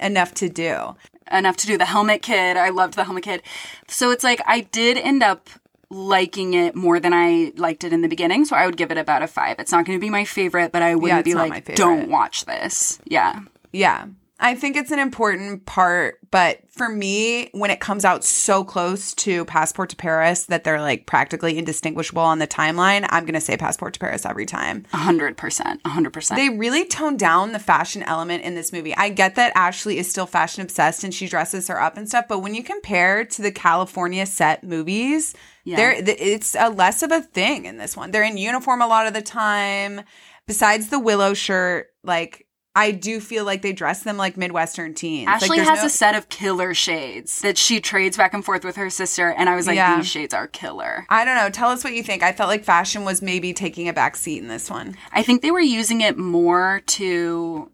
enough 0.00 0.34
to 0.34 0.48
do. 0.48 0.96
enough 1.30 1.56
to 1.58 1.66
do 1.66 1.78
the 1.78 1.84
Helmet 1.84 2.22
Kid. 2.22 2.56
I 2.56 2.70
loved 2.70 2.94
the 2.94 3.04
Helmet 3.04 3.24
Kid. 3.24 3.42
So 3.86 4.10
it's 4.10 4.24
like 4.24 4.40
I 4.46 4.60
did 4.60 4.98
end 4.98 5.22
up 5.22 5.48
liking 5.90 6.54
it 6.54 6.74
more 6.74 7.00
than 7.00 7.12
I 7.14 7.52
liked 7.56 7.84
it 7.84 7.92
in 7.92 8.02
the 8.02 8.08
beginning. 8.08 8.44
So 8.44 8.56
I 8.56 8.66
would 8.66 8.76
give 8.76 8.90
it 8.90 8.98
about 8.98 9.22
a 9.22 9.26
five. 9.26 9.56
It's 9.58 9.72
not 9.72 9.86
going 9.86 9.98
to 9.98 10.00
be 10.00 10.10
my 10.10 10.24
favorite, 10.24 10.72
but 10.72 10.82
I 10.82 10.94
wouldn't 10.94 11.20
it's 11.20 11.28
be 11.28 11.34
like, 11.34 11.74
don't 11.74 12.10
watch 12.10 12.44
this. 12.44 12.98
Yeah. 13.04 13.40
Yeah. 13.72 14.06
I 14.40 14.54
think 14.54 14.76
it's 14.76 14.92
an 14.92 15.00
important 15.00 15.66
part, 15.66 16.18
but 16.30 16.60
for 16.70 16.88
me, 16.88 17.48
when 17.52 17.70
it 17.72 17.80
comes 17.80 18.04
out 18.04 18.22
so 18.24 18.62
close 18.62 19.12
to 19.16 19.44
Passport 19.46 19.90
to 19.90 19.96
Paris 19.96 20.44
that 20.46 20.62
they're 20.62 20.80
like 20.80 21.06
practically 21.06 21.58
indistinguishable 21.58 22.22
on 22.22 22.38
the 22.38 22.46
timeline, 22.46 23.04
I'm 23.10 23.24
going 23.24 23.34
to 23.34 23.40
say 23.40 23.56
Passport 23.56 23.94
to 23.94 24.00
Paris 24.00 24.24
every 24.24 24.46
time. 24.46 24.86
A 24.92 24.98
hundred 24.98 25.36
percent. 25.36 25.80
A 25.84 25.88
hundred 25.88 26.12
percent. 26.12 26.38
They 26.38 26.50
really 26.56 26.84
toned 26.84 27.18
down 27.18 27.50
the 27.50 27.58
fashion 27.58 28.04
element 28.04 28.44
in 28.44 28.54
this 28.54 28.72
movie. 28.72 28.94
I 28.96 29.08
get 29.08 29.34
that 29.34 29.52
Ashley 29.56 29.98
is 29.98 30.08
still 30.08 30.26
fashion 30.26 30.62
obsessed 30.62 31.02
and 31.02 31.12
she 31.12 31.26
dresses 31.26 31.66
her 31.66 31.80
up 31.80 31.96
and 31.96 32.08
stuff, 32.08 32.26
but 32.28 32.38
when 32.38 32.54
you 32.54 32.62
compare 32.62 33.24
to 33.24 33.42
the 33.42 33.50
California 33.50 34.24
set 34.24 34.62
movies, 34.62 35.34
Yeah. 35.64 35.76
there 35.76 35.92
it's 35.92 36.54
a 36.54 36.70
less 36.70 37.02
of 37.02 37.10
a 37.10 37.22
thing 37.22 37.64
in 37.64 37.76
this 37.76 37.96
one. 37.96 38.12
They're 38.12 38.22
in 38.22 38.36
uniform 38.36 38.82
a 38.82 38.86
lot 38.86 39.08
of 39.08 39.14
the 39.14 39.22
time. 39.22 40.02
besides 40.46 40.88
the 40.88 40.98
willow 40.98 41.34
shirt, 41.34 41.88
like 42.04 42.46
I 42.78 42.90
do 42.92 43.20
feel 43.20 43.44
like 43.44 43.62
they 43.62 43.72
dress 43.72 44.02
them 44.04 44.16
like 44.16 44.36
Midwestern 44.36 44.94
teens. 44.94 45.26
Like, 45.26 45.42
Ashley 45.42 45.56
there's 45.58 45.68
has 45.68 45.80
no- 45.80 45.86
a 45.86 45.90
set 45.90 46.14
of 46.14 46.28
killer 46.28 46.74
shades 46.74 47.40
that 47.42 47.58
she 47.58 47.80
trades 47.80 48.16
back 48.16 48.34
and 48.34 48.44
forth 48.44 48.64
with 48.64 48.76
her 48.76 48.88
sister, 48.90 49.30
and 49.30 49.48
I 49.48 49.56
was 49.56 49.66
like, 49.66 49.76
Yeah. 49.76 49.96
these 49.96 50.06
shades 50.08 50.32
are 50.32 50.46
killer. 50.46 51.04
I 51.08 51.24
don't 51.24 51.36
know. 51.36 51.50
Tell 51.50 51.70
us 51.70 51.82
what 51.82 51.92
you 51.94 52.02
think. 52.02 52.22
I 52.22 52.32
felt 52.32 52.48
like 52.48 52.64
fashion 52.64 53.04
was 53.04 53.20
maybe 53.20 53.52
taking 53.52 53.88
a 53.88 53.92
back 53.92 54.16
seat 54.16 54.38
in 54.42 54.48
this 54.48 54.70
one. 54.70 54.96
I 55.12 55.22
think 55.22 55.42
they 55.42 55.50
were 55.50 55.60
using 55.60 56.00
it 56.02 56.16
more 56.16 56.82
to 56.86 57.70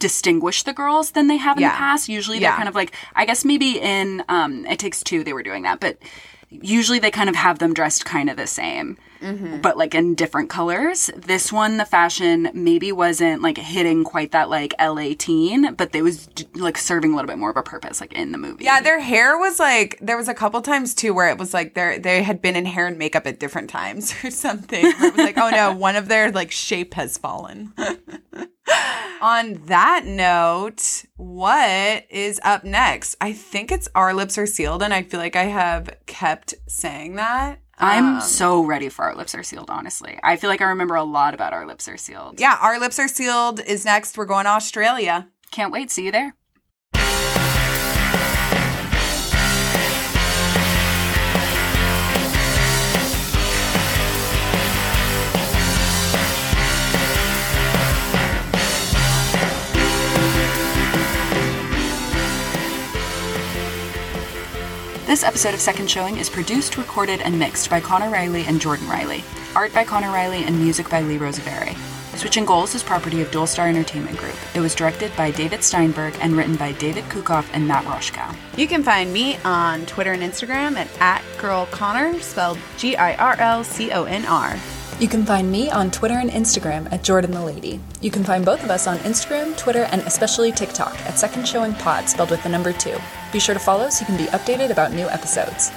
distinguish 0.00 0.64
the 0.64 0.72
girls 0.72 1.12
than 1.12 1.28
they 1.28 1.36
have 1.36 1.56
in 1.56 1.62
Yeah. 1.62 1.70
the 1.70 1.76
past. 1.76 2.08
Usually 2.08 2.38
they're 2.40 2.50
Yeah. 2.50 2.56
kind 2.56 2.68
of 2.68 2.74
like 2.74 2.92
I 3.14 3.24
guess 3.24 3.44
maybe 3.44 3.78
in 3.78 4.24
um 4.28 4.66
It 4.66 4.78
Takes 4.80 5.02
Two 5.04 5.22
they 5.22 5.32
were 5.32 5.44
doing 5.44 5.62
that, 5.62 5.78
but 5.78 5.98
usually 6.50 6.98
they 6.98 7.10
kind 7.10 7.28
of 7.28 7.36
have 7.36 7.58
them 7.58 7.74
dressed 7.74 8.04
kind 8.04 8.30
of 8.30 8.36
the 8.36 8.46
same. 8.46 8.96
Mm-hmm. 9.20 9.60
But 9.60 9.76
like 9.76 9.94
in 9.94 10.14
different 10.14 10.48
colors. 10.48 11.10
This 11.16 11.52
one, 11.52 11.76
the 11.76 11.84
fashion 11.84 12.50
maybe 12.54 12.92
wasn't 12.92 13.42
like 13.42 13.58
hitting 13.58 14.04
quite 14.04 14.30
that 14.30 14.48
like 14.48 14.74
LA 14.80 15.10
teen, 15.18 15.74
but 15.74 15.92
they 15.92 16.02
was 16.02 16.28
like 16.54 16.78
serving 16.78 17.12
a 17.12 17.16
little 17.16 17.26
bit 17.26 17.38
more 17.38 17.50
of 17.50 17.56
a 17.56 17.62
purpose, 17.62 18.00
like 18.00 18.12
in 18.12 18.30
the 18.30 18.38
movie. 18.38 18.64
Yeah, 18.64 18.80
their 18.80 19.00
hair 19.00 19.36
was 19.36 19.58
like 19.58 19.98
there 20.00 20.16
was 20.16 20.28
a 20.28 20.34
couple 20.34 20.62
times 20.62 20.94
too 20.94 21.12
where 21.12 21.28
it 21.28 21.38
was 21.38 21.52
like 21.52 21.74
they 21.74 21.98
they 21.98 22.22
had 22.22 22.40
been 22.40 22.54
in 22.54 22.64
hair 22.64 22.86
and 22.86 22.96
makeup 22.96 23.26
at 23.26 23.40
different 23.40 23.70
times 23.70 24.14
or 24.24 24.30
something. 24.30 24.84
It 24.84 25.00
was 25.00 25.16
like, 25.16 25.36
oh 25.36 25.50
no, 25.50 25.72
one 25.76 25.96
of 25.96 26.08
their 26.08 26.30
like 26.30 26.52
shape 26.52 26.94
has 26.94 27.18
fallen. 27.18 27.72
On 29.20 29.54
that 29.66 30.04
note, 30.04 31.04
what 31.16 32.04
is 32.10 32.40
up 32.44 32.62
next? 32.64 33.16
I 33.20 33.32
think 33.32 33.72
it's 33.72 33.88
Our 33.94 34.14
Lips 34.14 34.38
Are 34.38 34.46
Sealed, 34.46 34.82
and 34.82 34.94
I 34.94 35.02
feel 35.02 35.18
like 35.18 35.34
I 35.36 35.44
have 35.44 35.90
kept 36.06 36.54
saying 36.68 37.16
that. 37.16 37.58
I'm 37.80 38.16
Um, 38.16 38.20
so 38.20 38.62
ready 38.64 38.88
for 38.88 39.04
Our 39.06 39.14
Lips 39.16 39.34
Are 39.34 39.42
Sealed, 39.42 39.70
honestly. 39.70 40.18
I 40.22 40.36
feel 40.36 40.50
like 40.50 40.60
I 40.60 40.66
remember 40.66 40.94
a 40.94 41.02
lot 41.04 41.34
about 41.34 41.52
Our 41.52 41.66
Lips 41.66 41.88
Are 41.88 41.96
Sealed. 41.96 42.38
yeah, 42.40 42.58
Our 42.60 42.78
Lips 42.78 42.98
Are 42.98 43.08
Sealed 43.08 43.60
is 43.60 43.84
next. 43.84 44.16
We're 44.16 44.24
going 44.24 44.44
to 44.44 44.50
Australia. 44.50 45.28
Can't 45.50 45.72
wait. 45.72 45.90
See 45.90 46.04
you 46.04 46.12
there. 46.12 46.34
This 65.08 65.24
episode 65.24 65.54
of 65.54 65.60
Second 65.60 65.90
Showing 65.90 66.18
is 66.18 66.28
produced, 66.28 66.76
recorded, 66.76 67.22
and 67.22 67.38
mixed 67.38 67.70
by 67.70 67.80
Connor 67.80 68.10
Riley 68.10 68.44
and 68.44 68.60
Jordan 68.60 68.86
Riley. 68.90 69.24
Art 69.56 69.72
by 69.72 69.82
Connor 69.82 70.10
Riley 70.10 70.44
and 70.44 70.60
music 70.60 70.90
by 70.90 71.00
Lee 71.00 71.16
Rosevere. 71.16 71.74
Switching 72.16 72.44
Goals 72.44 72.74
is 72.74 72.82
property 72.82 73.22
of 73.22 73.30
Dualstar 73.30 73.70
Entertainment 73.70 74.18
Group. 74.18 74.36
It 74.54 74.60
was 74.60 74.74
directed 74.74 75.10
by 75.16 75.30
David 75.30 75.64
Steinberg 75.64 76.14
and 76.20 76.36
written 76.36 76.56
by 76.56 76.72
David 76.72 77.04
Kukoff 77.04 77.48
and 77.54 77.66
Matt 77.66 77.86
Roshkow. 77.86 78.36
You 78.58 78.68
can 78.68 78.82
find 78.82 79.10
me 79.10 79.38
on 79.46 79.86
Twitter 79.86 80.12
and 80.12 80.22
Instagram 80.22 80.76
at, 80.76 80.88
at 81.00 81.22
girlconnor, 81.38 82.20
spelled 82.20 82.58
G 82.76 82.94
I 82.94 83.14
R 83.14 83.34
L 83.38 83.64
C 83.64 83.90
O 83.92 84.04
N 84.04 84.26
R. 84.26 84.58
You 85.00 85.06
can 85.06 85.24
find 85.24 85.48
me 85.48 85.70
on 85.70 85.92
Twitter 85.92 86.16
and 86.16 86.28
Instagram 86.28 86.92
at 86.92 87.04
Jordan 87.04 87.30
the 87.30 87.44
Lady. 87.44 87.78
You 88.00 88.10
can 88.10 88.24
find 88.24 88.44
both 88.44 88.64
of 88.64 88.70
us 88.70 88.88
on 88.88 88.98
Instagram, 88.98 89.56
Twitter, 89.56 89.84
and 89.92 90.00
especially 90.02 90.50
TikTok 90.50 90.94
at 91.06 91.16
Second 91.16 91.46
Showing 91.46 91.72
Pod, 91.74 92.08
spelled 92.08 92.30
with 92.30 92.42
the 92.42 92.48
number 92.48 92.72
two. 92.72 92.98
Be 93.32 93.38
sure 93.38 93.54
to 93.54 93.60
follow 93.60 93.90
so 93.90 94.00
you 94.00 94.06
can 94.06 94.16
be 94.16 94.30
updated 94.32 94.70
about 94.70 94.92
new 94.92 95.08
episodes. 95.08 95.70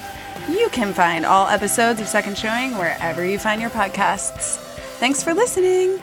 You 0.50 0.70
can 0.70 0.92
find 0.92 1.24
all 1.24 1.48
episodes 1.48 2.02
of 2.02 2.08
Second 2.08 2.36
Showing 2.36 2.76
wherever 2.80 3.24
you 3.24 3.38
find 3.38 3.62
your 3.62 3.70
podcasts. 3.70 4.58
Thanks 4.98 5.22
for 5.22 5.36
listening. 5.36 6.00